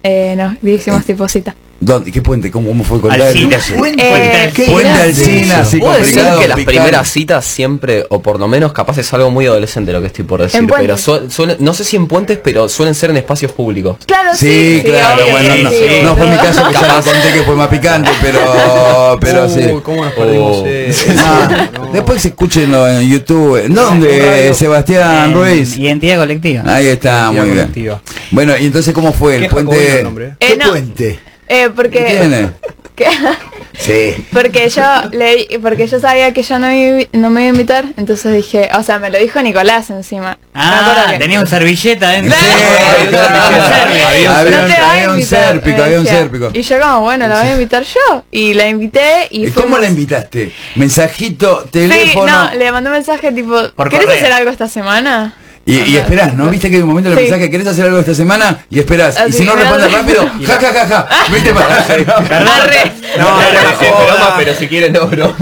Eh, 0.02 0.34
nos 0.36 0.56
hicimos 0.62 1.04
tipo 1.04 1.28
cita. 1.28 1.54
¿Dónde? 1.80 2.10
¿Qué 2.10 2.22
puente? 2.22 2.50
¿Cómo, 2.50 2.68
cómo 2.68 2.84
fue 2.84 2.98
el 3.14 3.20
Alcina. 3.22 3.56
caso? 3.56 3.74
Eh, 3.84 4.50
¿Qué 4.54 4.64
Puente 4.64 4.90
Alcina, 4.90 5.58
así 5.60 5.78
Puede 5.78 5.96
ser 6.04 6.04
complicado, 6.06 6.40
que 6.40 6.48
las 6.48 6.56
picante. 6.58 6.78
primeras 6.80 7.08
citas 7.10 7.44
siempre, 7.44 8.06
o 8.08 8.22
por 8.22 8.38
lo 8.40 8.48
menos 8.48 8.72
capaz 8.72 8.96
es 8.98 9.12
algo 9.12 9.30
muy 9.30 9.46
adolescente 9.46 9.92
lo 9.92 10.00
que 10.00 10.06
estoy 10.06 10.24
por 10.24 10.40
decir, 10.40 10.66
pero 10.78 10.96
suelen- 10.96 11.56
no 11.58 11.74
sé 11.74 11.84
si 11.84 11.96
en 11.96 12.06
puentes, 12.06 12.38
pero 12.42 12.68
suelen 12.68 12.94
ser 12.94 13.10
en 13.10 13.18
espacios 13.18 13.52
públicos. 13.52 13.96
Claro, 14.06 14.30
Sí, 14.34 14.80
sí, 14.82 14.88
claro, 14.88 15.24
bueno, 15.30 15.54
sí, 15.56 15.62
no, 15.62 15.70
sí, 15.70 15.76
no 16.04 16.16
fue 16.16 16.26
mi 16.26 16.36
caso 16.36 16.66
que 16.68 16.72
ya 16.74 16.80
lo 16.96 17.02
conté 17.02 17.32
que 17.32 17.42
fue 17.42 17.54
más 17.56 17.68
picante, 17.68 18.10
pero, 18.22 19.18
pero 19.20 19.48
sí. 19.48 19.60
Uy, 19.72 19.80
¿cómo 19.82 20.04
nos 20.04 20.14
perdimos 20.14 20.56
Oh. 20.58 20.66
eso? 20.66 21.04
Ah, 21.18 21.68
Después 21.92 22.24
escúchenlo 22.24 22.88
en 22.88 23.08
YouTube. 23.08 23.64
¿En 23.64 23.74
¿Dónde, 23.74 24.52
Sebastián 24.54 25.30
en 25.30 25.34
Ruiz? 25.34 25.76
Identidad 25.76 26.18
colectiva. 26.18 26.62
Ahí 26.66 26.86
está, 26.88 27.30
muy 27.30 27.50
bien. 27.50 27.72
Bueno, 28.30 28.54
y 28.58 28.66
entonces, 28.66 28.92
¿cómo 28.94 29.12
fue 29.12 29.36
el 29.36 29.48
puente? 29.48 30.02
nombre. 30.02 30.34
Eh, 30.40 30.48
¿Qué 30.48 30.56
no, 30.56 30.70
puente? 30.70 31.18
Eh, 31.48 31.64
¿Qué 31.64 31.70
porque, 31.70 32.04
tiene? 32.04 32.50
que- 32.96 33.08
Sí. 33.76 34.24
porque 34.32 34.68
yo 34.68 34.82
leí, 35.10 35.48
porque 35.60 35.88
yo 35.88 35.98
sabía 35.98 36.32
que 36.32 36.44
yo 36.44 36.60
no, 36.60 36.72
iba- 36.72 37.08
no 37.12 37.28
me 37.28 37.40
iba 37.42 37.50
a 37.50 37.54
invitar, 37.54 37.84
entonces 37.96 38.32
dije, 38.32 38.68
o 38.78 38.84
sea, 38.84 39.00
me 39.00 39.10
lo 39.10 39.18
dijo 39.18 39.42
Nicolás 39.42 39.90
encima. 39.90 40.38
Me 40.54 40.60
Ah, 40.62 41.06
que- 41.10 41.18
tenía 41.18 41.40
un 41.40 41.46
servilleta 41.48 42.10
dentro. 42.10 42.36
Había, 43.74 45.10
un 45.10 45.22
sérpico, 45.22 45.76
me 45.76 45.82
había 45.82 46.00
un 46.00 46.06
sérpico. 46.06 46.50
Y 46.52 46.62
yo 46.62 46.80
como, 46.80 47.00
bueno, 47.00 47.26
la 47.28 47.40
voy 47.40 47.48
a 47.48 47.52
invitar 47.54 47.82
yo. 47.84 48.24
Y 48.30 48.54
la 48.54 48.68
invité 48.68 49.26
y 49.30 49.46
¿Y 49.46 49.50
cómo 49.50 49.62
fuimos- 49.66 49.80
la 49.80 49.88
invitaste? 49.88 50.52
Mensajito, 50.76 51.62
Sí, 51.64 51.70
teléfono. 51.70 52.26
no, 52.50 52.54
le 52.54 52.72
mandé 52.72 52.90
un 52.90 52.94
mensaje 52.96 53.32
tipo, 53.32 53.56
¿querés 53.90 54.08
hacer 54.08 54.32
algo 54.32 54.50
esta 54.50 54.68
semana? 54.68 55.34
Y, 55.66 55.76
y 55.80 55.96
esperás, 55.96 56.34
¿no? 56.34 56.48
¿Viste 56.50 56.68
que 56.68 56.76
hay 56.76 56.82
un 56.82 56.88
momento 56.88 57.10
en 57.10 57.14
el 57.18 57.24
Sí. 57.24 57.30
mensaje 57.30 57.50
querés 57.50 57.66
hacer 57.68 57.86
algo 57.86 57.98
esta 57.98 58.14
semana? 58.14 58.58
Y 58.68 58.78
esperás. 58.80 59.16
y 59.26 59.32
si 59.32 59.44
no 59.44 59.54
me 59.54 59.62
respondes 59.62 59.92
rápido, 59.92 60.22
ja 60.46 60.58
ja 60.60 60.72
ja 60.74 60.86
ja. 60.86 61.08
¿Viste 61.32 61.54
para 61.54 61.76
Arre. 61.78 62.92
No, 63.18 63.26
broma, 63.26 64.34
pero 64.36 64.54
si 64.54 64.68
quieren 64.68 64.92
no 64.92 65.06
broma. 65.06 65.34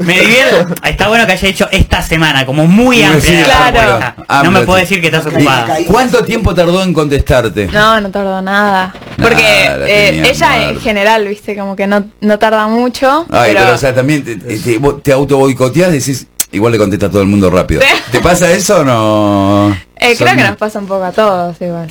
Me 0.00 0.20
divierto. 0.20 0.74
Está 0.84 1.08
bueno 1.08 1.26
que 1.26 1.32
haya 1.32 1.48
hecho 1.48 1.68
esta 1.70 2.02
semana, 2.02 2.44
como 2.44 2.66
muy 2.66 2.96
Sí, 2.98 3.02
amplia. 3.04 3.44
claro. 3.44 4.14
No 4.44 4.50
me 4.50 4.60
puedo 4.62 4.78
decir 4.78 5.00
que 5.00 5.06
estás 5.06 5.26
ocupada. 5.26 5.80
¿Y 5.80 5.84
¿Cuánto 5.84 6.22
tiempo 6.24 6.54
tardó 6.54 6.82
en 6.82 6.92
contestarte? 6.92 7.68
No, 7.72 8.00
no 8.00 8.10
tardó 8.10 8.42
nada. 8.42 8.92
Porque 9.16 9.70
eh, 9.86 10.22
ella 10.28 10.68
en 10.70 10.80
general, 10.80 11.26
viste, 11.26 11.56
como 11.56 11.74
que 11.74 11.86
no, 11.86 12.04
no 12.20 12.38
tarda 12.38 12.66
mucho. 12.66 13.26
Ay, 13.30 13.52
pero, 13.52 13.60
pero, 13.64 13.74
o 13.74 13.78
sea, 13.78 13.94
también 13.94 14.22
te, 14.24 14.36
te, 14.36 14.80
te 15.02 15.12
auto 15.12 15.38
boicoteás, 15.38 15.90
decís, 15.92 16.26
igual 16.52 16.72
le 16.72 16.78
contesta 16.78 17.06
a 17.06 17.10
todo 17.10 17.22
el 17.22 17.28
mundo 17.28 17.50
rápido. 17.50 17.80
¿Te 18.10 18.20
pasa 18.20 18.50
eso 18.52 18.80
o 18.80 18.84
no? 18.84 19.70
eh, 19.96 20.14
creo 20.16 20.28
Son- 20.28 20.36
que 20.36 20.42
nos 20.44 20.56
pasa 20.56 20.78
un 20.78 20.86
poco 20.86 21.04
a 21.04 21.12
todos 21.12 21.56
igual. 21.60 21.90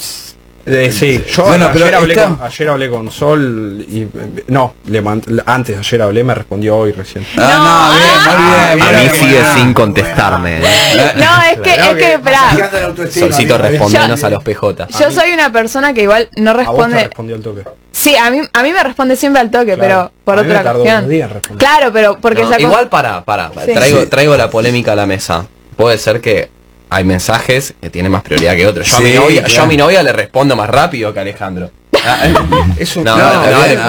Eh, 0.67 0.91
sí, 0.91 1.23
yo 1.31 1.43
Bueno, 1.43 1.69
pero 1.71 1.85
ayer, 1.85 1.95
hablé 1.95 2.13
está- 2.15 2.25
con, 2.27 2.39
ayer 2.41 2.69
hablé 2.69 2.89
con 2.89 3.11
Sol 3.11 3.85
y 3.87 4.07
no, 4.47 4.73
le 4.87 5.03
mand- 5.03 5.43
antes 5.45 5.77
ayer 5.77 6.01
hablé, 6.01 6.23
me 6.23 6.33
respondió 6.33 6.75
hoy 6.77 6.91
recién. 6.91 7.23
Ah, 7.37 7.91
no, 7.93 7.97
bien, 7.99 8.41
muy 8.41 8.79
bien. 8.79 8.81
A 8.81 8.91
mí 8.91 9.03
bien, 9.03 9.15
sigue 9.15 9.41
bien. 9.41 9.53
sin 9.55 9.73
contestarme. 9.73 10.57
¿eh? 10.57 10.61
No, 11.17 11.41
es 11.51 11.59
que, 11.61 11.69
es 11.75 11.95
que, 11.95 12.13
esperá, 12.15 12.49
Solcito, 13.11 13.57
respondenos 13.59 14.23
a 14.23 14.29
los 14.31 14.43
PJ. 14.43 14.87
yo 14.99 15.11
soy 15.11 15.31
una 15.33 15.51
persona 15.51 15.93
que 15.93 16.01
igual 16.03 16.29
no 16.37 16.49
A 16.51 16.53
vos 16.53 16.63
te 16.63 16.67
responde. 16.71 17.03
respondió 17.03 17.39
toque. 17.41 17.63
Sí, 17.91 18.15
a 18.15 18.29
mí, 18.31 18.41
a 18.51 18.63
mí 18.63 18.73
me 18.73 18.83
responde 18.83 19.15
siempre 19.15 19.41
al 19.41 19.51
toque, 19.51 19.75
Claro. 19.75 19.79
pero 19.79 20.11
por 20.25 20.39
A 20.39 20.41
otra 20.41 20.73
cuestión. 20.73 21.57
Claro, 21.57 21.91
pero 21.93 22.17
porque 22.19 22.43
No, 22.43 22.57
igual 22.59 22.89
para, 22.89 23.23
para, 23.23 23.51
Sí. 23.65 23.71
traigo, 23.73 24.07
traigo 24.07 24.35
la 24.35 24.49
polémica 24.49 24.93
a 24.93 24.95
la 24.95 25.05
mesa. 25.05 25.45
Puede 25.77 25.97
ser 25.97 26.19
que 26.21 26.49
hay 26.95 27.03
mensajes 27.03 27.73
que 27.81 27.89
tienen 27.89 28.11
más 28.11 28.23
prioridad 28.23 28.55
que 28.55 28.65
otros. 28.67 28.87
Yo, 28.87 28.97
a, 28.97 28.99
mi 29.01 29.11
novia, 29.13 29.41
claro. 29.43 29.53
yo 29.53 29.63
a 29.63 29.65
mi 29.65 29.77
novia 29.77 30.01
le 30.03 30.13
respondo 30.13 30.55
más 30.55 30.69
rápido 30.69 31.13
que 31.13 31.19
Alejandro. 31.19 31.69
Es 32.77 32.95
un- 32.97 33.03
No, 33.03 33.17
No, 33.17 33.33
no, 33.33 33.41
bien, 33.41 33.79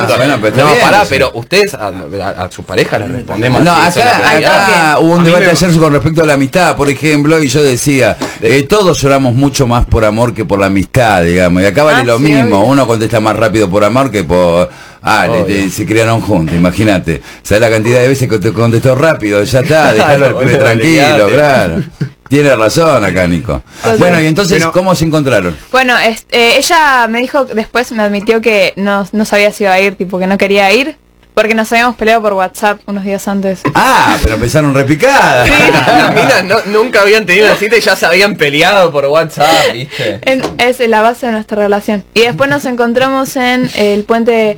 pero 0.41 0.49
está 0.49 0.62
no, 0.62 0.70
bien, 0.70 0.81
pará, 0.81 1.01
sí. 1.03 1.07
pero 1.11 1.31
ustedes 1.35 1.74
a, 1.74 1.89
a- 1.89 2.45
a 2.45 2.51
su 2.51 2.62
pareja 2.65 2.99
le 2.99 3.09
respondemos. 3.09 3.62
No, 3.62 3.87
eso 3.87 4.01
acá, 4.01 4.31
acá 4.39 4.99
hubo 5.01 5.15
un 5.16 5.24
debate 5.24 5.51
ayer 5.51 5.77
con 5.78 5.93
respecto 5.93 6.23
a 6.23 6.27
la 6.27 6.33
amistad, 6.35 6.77
por 6.77 6.89
ejemplo, 6.89 7.41
y 7.43 7.49
yo 7.49 7.62
decía, 7.62 8.16
eh, 8.41 8.62
todos 8.69 9.01
lloramos 9.03 9.35
mucho 9.35 9.66
más 9.66 9.85
por 9.87 10.05
amor 10.05 10.33
que 10.35 10.45
por 10.47 10.59
la 10.59 10.66
amistad, 10.66 11.23
digamos, 11.24 11.62
y 11.62 11.66
acá 11.66 11.83
vale 11.85 12.01
Ah, 12.01 12.05
lo 12.05 12.16
sí, 12.16 12.24
mismo, 12.24 12.59
obvio. 12.61 12.70
uno 12.70 12.87
contesta 12.87 13.20
más 13.20 13.37
rápido 13.37 13.69
por 13.69 13.85
amor 13.85 14.11
que 14.11 14.24
por... 14.24 14.70
Ah, 15.03 15.27
le- 15.27 15.43
Obvio. 15.43 15.57
le- 15.57 15.70
se 15.70 15.85
criaron 15.87 16.20
juntos, 16.23 16.55
imagínate. 16.57 17.20
¿Sabes 17.43 17.61
la 17.61 17.70
cantidad 17.70 18.01
de 18.01 18.09
veces 18.09 18.28
que 18.31 18.39
te 18.39 18.53
contestó 18.53 18.95
rápido? 18.95 19.43
Ya 19.45 19.61
está, 19.61 19.93
déjalo 19.93 20.39
tranquilo, 20.39 21.28
claro. 21.33 21.83
Tiene 22.28 22.55
razón 22.57 23.05
acá, 23.05 23.27
Nico. 23.27 23.62
Bueno, 23.98 24.20
y 24.20 24.27
entonces, 24.27 24.59
Pero- 24.59 24.73
¿cómo 24.73 24.94
se 24.94 25.05
encontraron? 25.05 25.57
Bueno, 25.73 25.97
es- 25.98 26.27
eh, 26.31 26.55
ella 26.59 27.07
me 27.09 27.20
dijo, 27.20 27.44
después 27.44 27.93
me 27.93 28.03
admitió 28.03 28.40
que 28.40 28.73
no, 28.77 29.07
no 29.12 29.24
sabía 29.24 29.53
si 29.53 29.65
iba 29.65 29.73
a 29.73 29.81
ir, 29.81 29.97
tipo 29.97 30.19
que 30.19 30.27
no 30.27 30.36
quería 30.39 30.73
ir, 30.73 30.97
porque 31.35 31.55
nos 31.55 31.70
habíamos 31.70 31.97
peleado 31.97 32.23
por 32.23 32.32
WhatsApp 32.32 32.81
unos 32.86 33.05
días 33.05 33.28
antes. 33.28 33.61
Ah, 33.74 34.16
pero 34.23 34.36
empezaron 34.36 34.74
repicadas. 34.74 35.48
Las 35.89 36.15
minas 36.15 36.44
no- 36.44 36.62
nunca 36.73 37.03
habían 37.03 37.27
tenido 37.27 37.47
una 37.47 37.57
cita 37.57 37.77
y 37.77 37.81
ya 37.81 37.94
se 37.94 38.07
habían 38.07 38.36
peleado 38.36 38.90
por 38.90 39.05
WhatsApp, 39.07 39.73
¿viste? 39.73 40.19
En- 40.23 40.43
es 40.59 40.81
la 40.89 41.03
base 41.03 41.27
de 41.27 41.32
nuestra 41.32 41.59
relación. 41.59 42.05
Y 42.15 42.20
después 42.23 42.48
nos 42.51 42.65
encontramos 42.65 43.36
en 43.36 43.70
el 43.77 44.05
puente, 44.05 44.57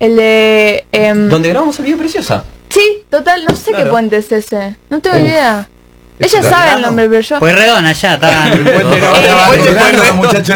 el 0.00 0.16
de... 0.16 0.84
em, 0.92 1.28
Donde 1.30 1.48
grabamos 1.48 1.78
el 1.78 1.86
video 1.86 1.98
preciosa. 1.98 2.44
Sí, 2.68 3.02
total, 3.10 3.44
no 3.48 3.56
sé 3.56 3.72
qué 3.72 3.86
puente 3.86 4.18
es 4.18 4.30
ese. 4.30 4.76
No 4.90 5.00
tengo 5.00 5.16
Uf. 5.16 5.22
idea. 5.24 5.66
Ella 6.20 6.40
Claro. 6.40 6.48
sabe 6.56 6.72
el 6.74 6.82
nombre, 6.82 7.08
pero 7.08 7.20
yo... 7.20 7.38
Pues 7.38 7.54
redona 7.54 7.92
ya, 7.92 8.16
del 8.18 8.20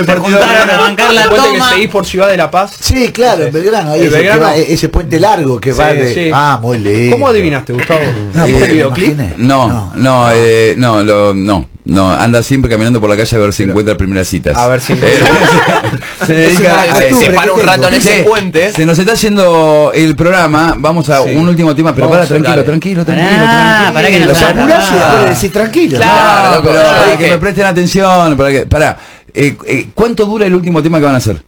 partido. 0.07 0.21
juntaron 0.21 0.71
a 0.71 0.77
bancar 0.81 1.15
la 1.15 1.23
El 1.23 1.29
puente 1.31 1.49
que 1.55 1.61
seguís 1.73 1.89
por 1.89 2.05
Ciudad 2.07 2.29
de 2.29 2.37
la 2.37 2.51
Paz. 2.51 2.73
Sí, 2.81 3.13
claro, 3.13 3.45
en 3.45 3.53
Belgrano, 3.53 3.93
ahí 3.93 4.05
ese, 4.07 4.37
va- 4.39 4.57
ese 4.57 4.89
puente 4.89 5.21
largo 5.21 5.61
que 5.61 5.73
va 5.73 5.93
de... 5.93 6.13
sí. 6.15 6.31
Ah, 6.33 6.59
muy 6.61 6.79
lindo. 6.79 7.17
¿Cómo 7.17 7.29
adivinaste, 7.29 7.73
Gustavo? 7.73 8.01
No, 8.35 8.45
Eh. 8.47 9.35
No, 9.37 9.93
no, 9.95 10.29
eh, 10.33 10.75
no, 10.77 11.03
lo- 11.03 11.35
no, 11.85 12.13
anda 12.13 12.45
siempre 12.45 12.71
caminando 12.71 13.01
por 13.01 13.11
la 13.11 13.17
calle 13.17 13.37
a 13.37 13.41
ver 13.41 13.53
si 13.53 13.65
encuentra 13.65 13.97
primeras 13.97 14.29
citas. 14.29 14.57
A 14.57 14.69
ver 14.69 14.81
si 14.81 14.95
se 16.27 16.33
dedica 16.33 16.83
a 16.83 16.95
se 16.95 17.29
un 17.53 17.67
rato 17.67 17.89
en 17.89 17.95
ese 17.95 18.23
puente. 18.23 18.73
Se 18.73 18.87
nos 18.87 18.99
está 18.99 19.15
yendo 19.15 19.91
el 19.93 20.15
programa. 20.15 20.77
Vamos 20.79 21.11
a 21.11 21.23
un 21.23 21.49
último 21.49 21.75
tema, 21.75 21.93
pero 21.93 22.09
para, 22.09 22.25
tranquilo, 22.25 22.65
tranquilo, 22.65 23.05
tranquilo, 23.05 23.45
tranquilo. 23.45 23.95
Para 23.95 24.09
que 24.09 24.21
nos 24.21 24.39
para 24.39 25.25
decir 25.29 25.53
tranquilo. 25.53 25.99
Claro, 25.99 26.63
para 26.63 27.19
que 27.19 27.31
me 27.31 27.39
presten 27.39 27.67
atención, 27.67 28.37
para 28.37 28.51
que 28.51 28.67
para 28.67 28.99
eh, 29.35 29.57
eh, 29.67 29.89
¿cuánto 29.95 30.25
dura 30.27 30.47
el 30.47 30.55
último 30.55 30.83
tema 30.83 30.99
que 30.99 31.05
van 31.05 31.15
a 31.15 31.19
hacer? 31.19 31.43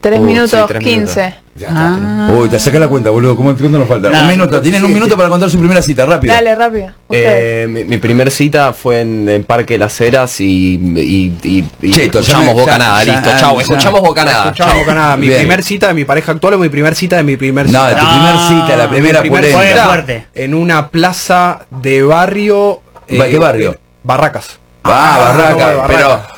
3 0.00 0.20
minutos 0.20 0.70
15. 0.78 1.41
Ya 1.54 1.68
ah. 1.70 2.30
Uy, 2.32 2.48
te 2.48 2.58
saca 2.58 2.78
la 2.78 2.88
cuenta, 2.88 3.10
boludo. 3.10 3.36
¿Cómo 3.36 3.54
cuánto 3.54 3.78
nos 3.78 3.86
falta? 3.86 4.08
Un 4.08 4.28
minuto. 4.28 4.60
Tienen 4.62 4.82
un 4.84 4.92
minuto 4.92 5.16
para 5.16 5.28
contar 5.28 5.50
su 5.50 5.58
primera 5.58 5.82
cita, 5.82 6.06
rápido. 6.06 6.32
Dale, 6.32 6.54
rápido. 6.54 6.92
Eh, 7.10 7.66
mi, 7.68 7.84
mi 7.84 7.98
primera 7.98 8.30
cita 8.30 8.72
fue 8.72 9.02
en, 9.02 9.28
en, 9.28 9.44
Parque 9.44 9.76
Las 9.76 10.00
Heras 10.00 10.40
y, 10.40 10.74
y, 10.74 11.38
y, 11.42 11.64
y 11.82 11.90
Cheto, 11.92 12.20
escuchamos 12.20 12.54
Bocanada, 12.54 13.04
listo. 13.04 13.30
Chao, 13.38 13.60
escuchamos 13.60 14.00
Bocanada. 14.00 14.44
Escuchamos 14.44 14.76
Bocanada. 14.76 15.16
Mi 15.18 15.28
primer 15.28 15.62
cita 15.62 15.88
de 15.88 15.94
mi 15.94 16.04
pareja 16.06 16.32
actual 16.32 16.54
o 16.54 16.58
mi 16.58 16.70
primer 16.70 16.94
cita 16.94 17.16
de 17.16 17.22
mi 17.22 17.36
primer 17.36 17.66
cita. 17.66 17.78
No, 17.78 17.86
de 17.86 17.94
tu 17.96 18.06
primer 18.08 18.38
cita, 18.48 18.76
la 18.76 18.88
primera 18.88 19.20
primer. 19.20 19.52
Fuerte. 19.52 20.26
En 20.34 20.54
una 20.54 20.88
plaza 20.88 21.66
de 21.70 22.02
barrio. 22.02 22.80
Eh, 23.08 23.18
¿Qué 23.30 23.38
barrio? 23.38 23.76
Barracas. 24.02 24.58
Ah, 24.84 24.90
ah 24.90 25.18
Barracas. 25.18 25.72
No, 25.72 25.78
barraca. 25.78 25.86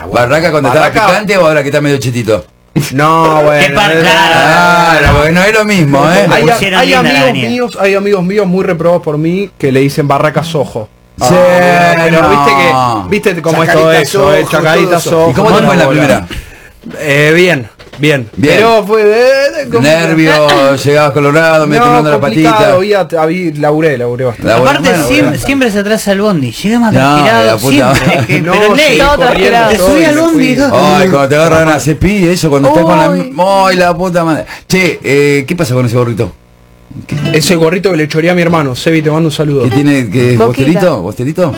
Pero, 0.01 0.13
¿Barracas 0.13 0.51
cuando 0.51 0.69
barraca. 0.71 0.89
estaba 0.89 1.09
picante 1.09 1.39
o 1.39 1.47
ahora 1.47 1.63
que 1.63 1.69
está 1.69 1.81
medio 1.81 1.99
chetito? 1.99 2.45
No, 2.93 3.43
bueno. 3.45 3.75
Par- 3.75 3.93
claro. 3.93 4.99
Claro, 4.99 5.17
porque 5.17 5.33
no 5.33 5.43
es 5.43 5.55
lo 5.55 5.65
mismo, 5.65 6.11
¿eh? 6.11 6.27
Hay, 6.31 6.93
amigos 6.93 7.33
míos, 7.33 7.79
hay 7.81 7.95
amigos 7.95 8.25
míos 8.25 8.47
muy 8.47 8.65
reprobados 8.65 9.03
por 9.03 9.19
mí 9.19 9.51
que 9.59 9.73
le 9.73 9.81
dicen 9.81 10.09
Barracas 10.09 10.55
Ojo. 10.55 10.89
Sí, 11.17 11.27
pero 11.31 12.23
no. 12.23 12.29
viste 12.29 12.51
que 12.51 13.09
viste 13.09 13.43
cómo 13.43 13.63
es 13.63 13.73
todo 13.73 13.93
Chacaritas 13.93 14.09
eso, 14.09 14.35
eh, 14.35 14.45
todo 14.51 14.97
eso. 14.97 15.21
Ojo. 15.23 15.31
¿Y 15.31 15.35
cómo 15.35 15.57
te 15.57 15.63
fue 15.63 15.75
en 15.75 15.79
la 15.79 15.89
primera? 15.89 16.27
Eh, 16.99 17.33
bien, 17.35 17.69
bien, 17.99 18.29
Bien. 18.37 18.55
Pero 18.57 18.85
fue 18.87 19.03
eh, 19.05 19.69
como- 19.71 19.81
Nervios, 19.83 20.85
llegabas 20.85 21.13
colorado, 21.13 21.67
me 21.67 21.77
No, 21.79 22.03
la 22.03 22.21
patita. 22.21 22.73
había, 22.75 23.01
había, 23.19 23.53
laburé, 23.57 23.97
laburé 23.99 24.25
bastante. 24.25 24.49
La 24.53 24.59
buena 24.61 24.79
Aparte 24.79 24.97
siempre, 25.07 25.23
bueno. 25.31 25.45
siempre 25.47 25.71
se 25.71 25.79
atrasa 25.81 26.13
el 26.13 26.21
bondi, 26.21 26.51
llega 26.53 26.79
más 26.79 26.93
No, 26.93 27.01
transpirado, 27.25 27.59
siempre, 27.59 28.27
que- 28.27 28.41
No, 28.41 28.53
pero 28.53 28.75
ley, 28.75 28.99
te 29.71 29.79
subí 29.79 30.05
al 30.05 30.19
bondi. 30.19 30.57
Ay, 30.73 31.09
cuando 31.09 31.29
te 31.29 31.37
agarran 31.37 31.69
a 31.69 31.79
cepí, 31.81 32.27
eso, 32.29 32.51
cuando 32.51 32.69
estás 32.69 32.85
con 32.85 32.97
la... 32.99 33.67
¡Ay, 33.67 33.77
la 33.77 33.95
puta 33.97 34.25
madre! 34.25 34.45
Che, 34.69 35.01
eh, 35.03 35.45
¿qué 35.47 35.57
pasa 35.57 35.75
con 35.75 35.87
ese 35.87 35.97
gorrito? 35.97 36.33
Ese 37.33 37.57
gorrito 37.57 37.91
que 37.91 37.97
le 37.97 38.07
choreé 38.09 38.31
a 38.31 38.35
mi 38.35 38.43
hermano, 38.43 38.77
Sebi, 38.77 39.03
te 39.03 39.11
mando 39.11 39.29
un 39.29 39.33
saludo. 39.33 39.65
¿Qué 39.65 39.71
tiene? 39.71 40.09
¿Qué. 40.09 40.37
¿Bosterito? 40.37 41.03
¿Bosterito? 41.03 41.53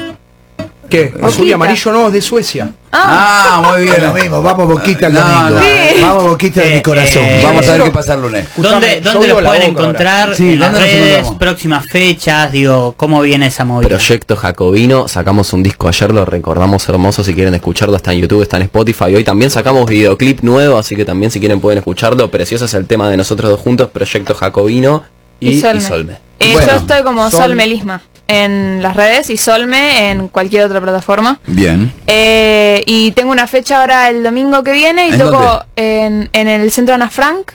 ¿Qué? 0.89 1.13
Azul 1.23 1.47
y 1.49 1.53
amarillo 1.53 1.93
no, 1.93 2.07
es 2.09 2.13
de 2.13 2.21
Suecia. 2.23 2.71
Ah, 2.93 3.63
muy 3.73 3.83
bien. 3.83 3.97
Lo 4.03 4.15
mismo, 4.15 4.43
vamos 4.43 4.69
boquita 4.69 5.09
el 5.09 5.15
No, 5.15 5.21
domingo. 5.21 5.51
no. 5.51 5.61
Sí. 5.61 6.01
Vamos 6.01 6.25
boquita 6.25 6.61
de 6.63 6.73
Eh, 6.73 6.77
mi 6.77 6.83
corazón. 6.83 7.23
eh, 7.25 7.41
Vamos 7.45 7.69
a 7.69 7.73
ver 7.73 7.83
qué 7.83 7.91
pasa 7.91 8.15
el 8.15 8.23
lunes. 8.23 8.49
¿Dónde, 8.57 9.01
dónde 9.03 9.29
los 9.29 9.43
pueden 9.43 9.63
encontrar 9.71 10.35
Sí, 10.35 10.59
en 10.59 11.39
próximas 11.39 11.87
fechas? 11.87 12.53
Digo, 12.53 12.95
¿cómo 12.97 13.21
viene 13.23 13.47
esa 13.49 13.65
movida? 13.65 13.89
Proyecto 13.89 14.37
Jacobino, 14.37 15.09
sacamos 15.09 15.53
un 15.53 15.63
disco 15.63 15.89
ayer, 15.89 16.13
lo 16.13 16.25
recordamos 16.25 16.89
hermoso, 16.89 17.23
si 17.25 17.35
quieren 17.35 17.55
escucharlo 17.55 17.97
está 17.97 18.13
en 18.13 18.21
YouTube, 18.21 18.43
está 18.43 18.57
en 18.57 18.63
Spotify, 18.65 19.15
hoy 19.15 19.25
también 19.25 19.51
sacamos 19.51 19.87
videoclip 19.87 20.41
nuevo, 20.43 20.79
así 20.79 20.97
que 20.97 21.05
también 21.05 21.31
si 21.31 21.39
quieren 21.41 21.61
pueden 21.61 21.79
escucharlo, 21.79 22.31
precioso 22.31 22.65
es 22.65 22.75
el 22.75 22.87
tema 22.87 23.11
de 23.11 23.17
nosotros 23.17 23.51
dos 23.51 23.61
juntos, 23.61 23.91
Proyecto 23.91 24.35
Jacobino 24.35 25.05
y, 25.41 25.51
Y 25.51 25.61
Solme. 25.61 25.79
y 25.79 25.83
Solme. 25.83 26.13
Eh, 26.39 26.53
Bueno, 26.53 26.69
yo 26.73 26.77
estoy 26.79 27.03
como 27.03 27.31
Sol- 27.31 27.41
Sol 27.43 27.55
Melisma 27.57 28.01
en 28.29 28.83
las 28.83 28.97
redes 28.97 29.31
y 29.31 29.37
Solme 29.37 30.11
en 30.11 30.29
cualquier 30.29 30.65
otra 30.65 30.81
plataforma. 30.81 31.39
Bien. 31.47 31.93
Eh, 32.07 32.83
y 32.87 33.13
tengo 33.13 33.31
una 33.33 33.47
fecha 33.47 33.81
ahora 33.81 34.09
el 34.09 34.23
domingo 34.23 34.63
que 34.65 34.73
viene 34.73 35.09
y 35.09 35.13
¿En 35.13 35.19
toco 35.19 35.65
en, 35.77 36.29
en 36.33 36.49
el 36.49 36.71
centro 36.73 36.95
Ana 36.95 37.11
Frank. 37.11 37.53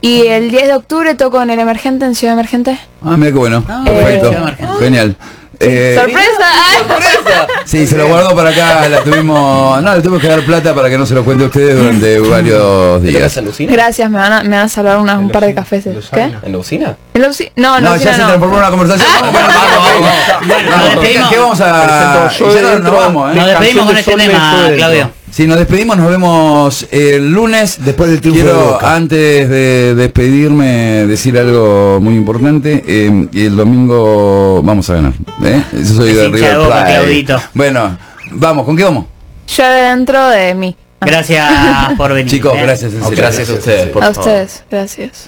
Y 0.00 0.26
el 0.28 0.50
10 0.52 0.68
de 0.68 0.74
octubre 0.74 1.14
toco 1.16 1.42
en 1.42 1.50
el 1.50 1.58
Emergente, 1.58 2.04
en 2.04 2.14
Ciudad 2.14 2.34
Emergente. 2.34 2.78
Ah, 3.04 3.16
mira 3.16 3.32
qué 3.32 3.38
bueno. 3.38 3.64
Ah, 3.68 3.82
Perfecto. 3.84 4.30
eh, 4.32 4.56
Genial. 4.78 5.16
Eh, 5.60 5.94
¡Sorpresa! 5.98 6.28
¡Ay! 6.40 6.82
Sí, 7.64 7.86
se 7.86 7.96
lo 7.98 8.06
guardó 8.08 8.34
para 8.34 8.50
acá, 8.50 8.88
la 8.88 9.02
tuvimos... 9.02 9.82
No, 9.82 9.94
le 9.94 10.00
tuvimos 10.00 10.22
que 10.22 10.28
dar 10.28 10.40
plata 10.46 10.74
para 10.74 10.88
que 10.88 10.96
no 10.96 11.04
se 11.04 11.14
lo 11.14 11.22
cuente 11.24 11.44
a 11.44 11.46
ustedes 11.48 11.76
durante 11.76 12.18
varios 12.30 13.00
¿Te 13.02 13.08
días. 13.08 13.14
tocas 13.20 13.36
en 13.36 13.44
la 13.44 13.50
usina? 13.50 13.72
Gracias, 13.72 14.10
me 14.10 14.18
van 14.18 14.32
a, 14.32 14.42
me 14.42 14.56
van 14.56 14.66
a 14.66 14.68
salvar 14.68 14.96
unas- 14.98 15.18
un 15.18 15.30
par 15.30 15.44
de 15.44 15.54
cafés. 15.54 15.84
¿Qué? 16.14 16.32
¿En 16.42 16.52
la 16.52 16.58
usina? 16.58 16.96
¿En 17.12 17.22
la 17.22 17.28
usi- 17.28 17.50
No, 17.56 17.74
la 17.74 17.80
No, 17.80 17.90
ya 17.90 17.96
usina 17.96 18.12
se 18.14 18.18
no. 18.20 18.26
transformó 18.28 18.54
en 18.54 18.60
una 18.60 18.70
conversación. 18.70 19.08
Vamos, 19.20 19.34
vamos, 19.42 20.00
vamos. 20.00 20.78
No, 20.78 20.84
despedimos. 20.84 21.28
¿Qué 21.30 21.38
vamos 21.38 21.60
a...? 21.60 22.30
Ya 22.38 22.62
no- 22.62 22.78
nos 22.78 22.92
vamos, 22.96 23.32
¿eh? 23.32 23.34
Nos 23.36 23.46
despedimos 23.46 23.86
con 23.86 23.96
este 23.98 24.14
tema. 24.16 24.70
Claudio. 24.76 25.10
Si 25.30 25.46
nos 25.46 25.58
despedimos, 25.58 25.96
nos 25.96 26.10
vemos 26.10 26.86
el 26.90 27.30
lunes. 27.32 27.78
Después 27.84 28.10
del 28.10 28.20
triunfo 28.20 28.42
de 28.44 28.50
Quiero, 28.50 28.72
Boca. 28.72 28.94
antes 28.94 29.48
de 29.48 29.94
despedirme, 29.94 31.06
decir 31.06 31.38
algo 31.38 31.98
muy 32.00 32.14
importante. 32.14 32.82
eh, 32.86 33.28
y 33.32 33.46
el 33.46 33.56
domingo 33.56 34.62
vamos 34.62 34.88
a 34.90 34.94
ganar. 34.94 35.12
¿eh? 35.44 35.62
Eso 35.80 35.94
soy 35.94 36.12
de 36.14 36.28
River 36.28 36.58
Plate. 36.66 37.36
Bueno, 37.54 37.96
vamos, 38.32 38.64
¿con 38.64 38.76
qué 38.76 38.84
vamos? 38.84 39.06
Yo 39.46 39.64
dentro 39.68 40.28
de 40.28 40.54
mí. 40.54 40.76
Gracias 41.00 41.92
por 41.96 42.12
venir. 42.12 42.30
Chicos, 42.30 42.54
¿eh? 42.56 42.62
gracias. 42.62 42.92
serio. 42.92 43.10
Gracias 43.16 43.50
a 43.50 43.52
ustedes, 43.52 43.86
por 43.90 44.02
a 44.02 44.06
favor. 44.12 44.18
ustedes, 44.28 44.64
gracias. 44.68 45.26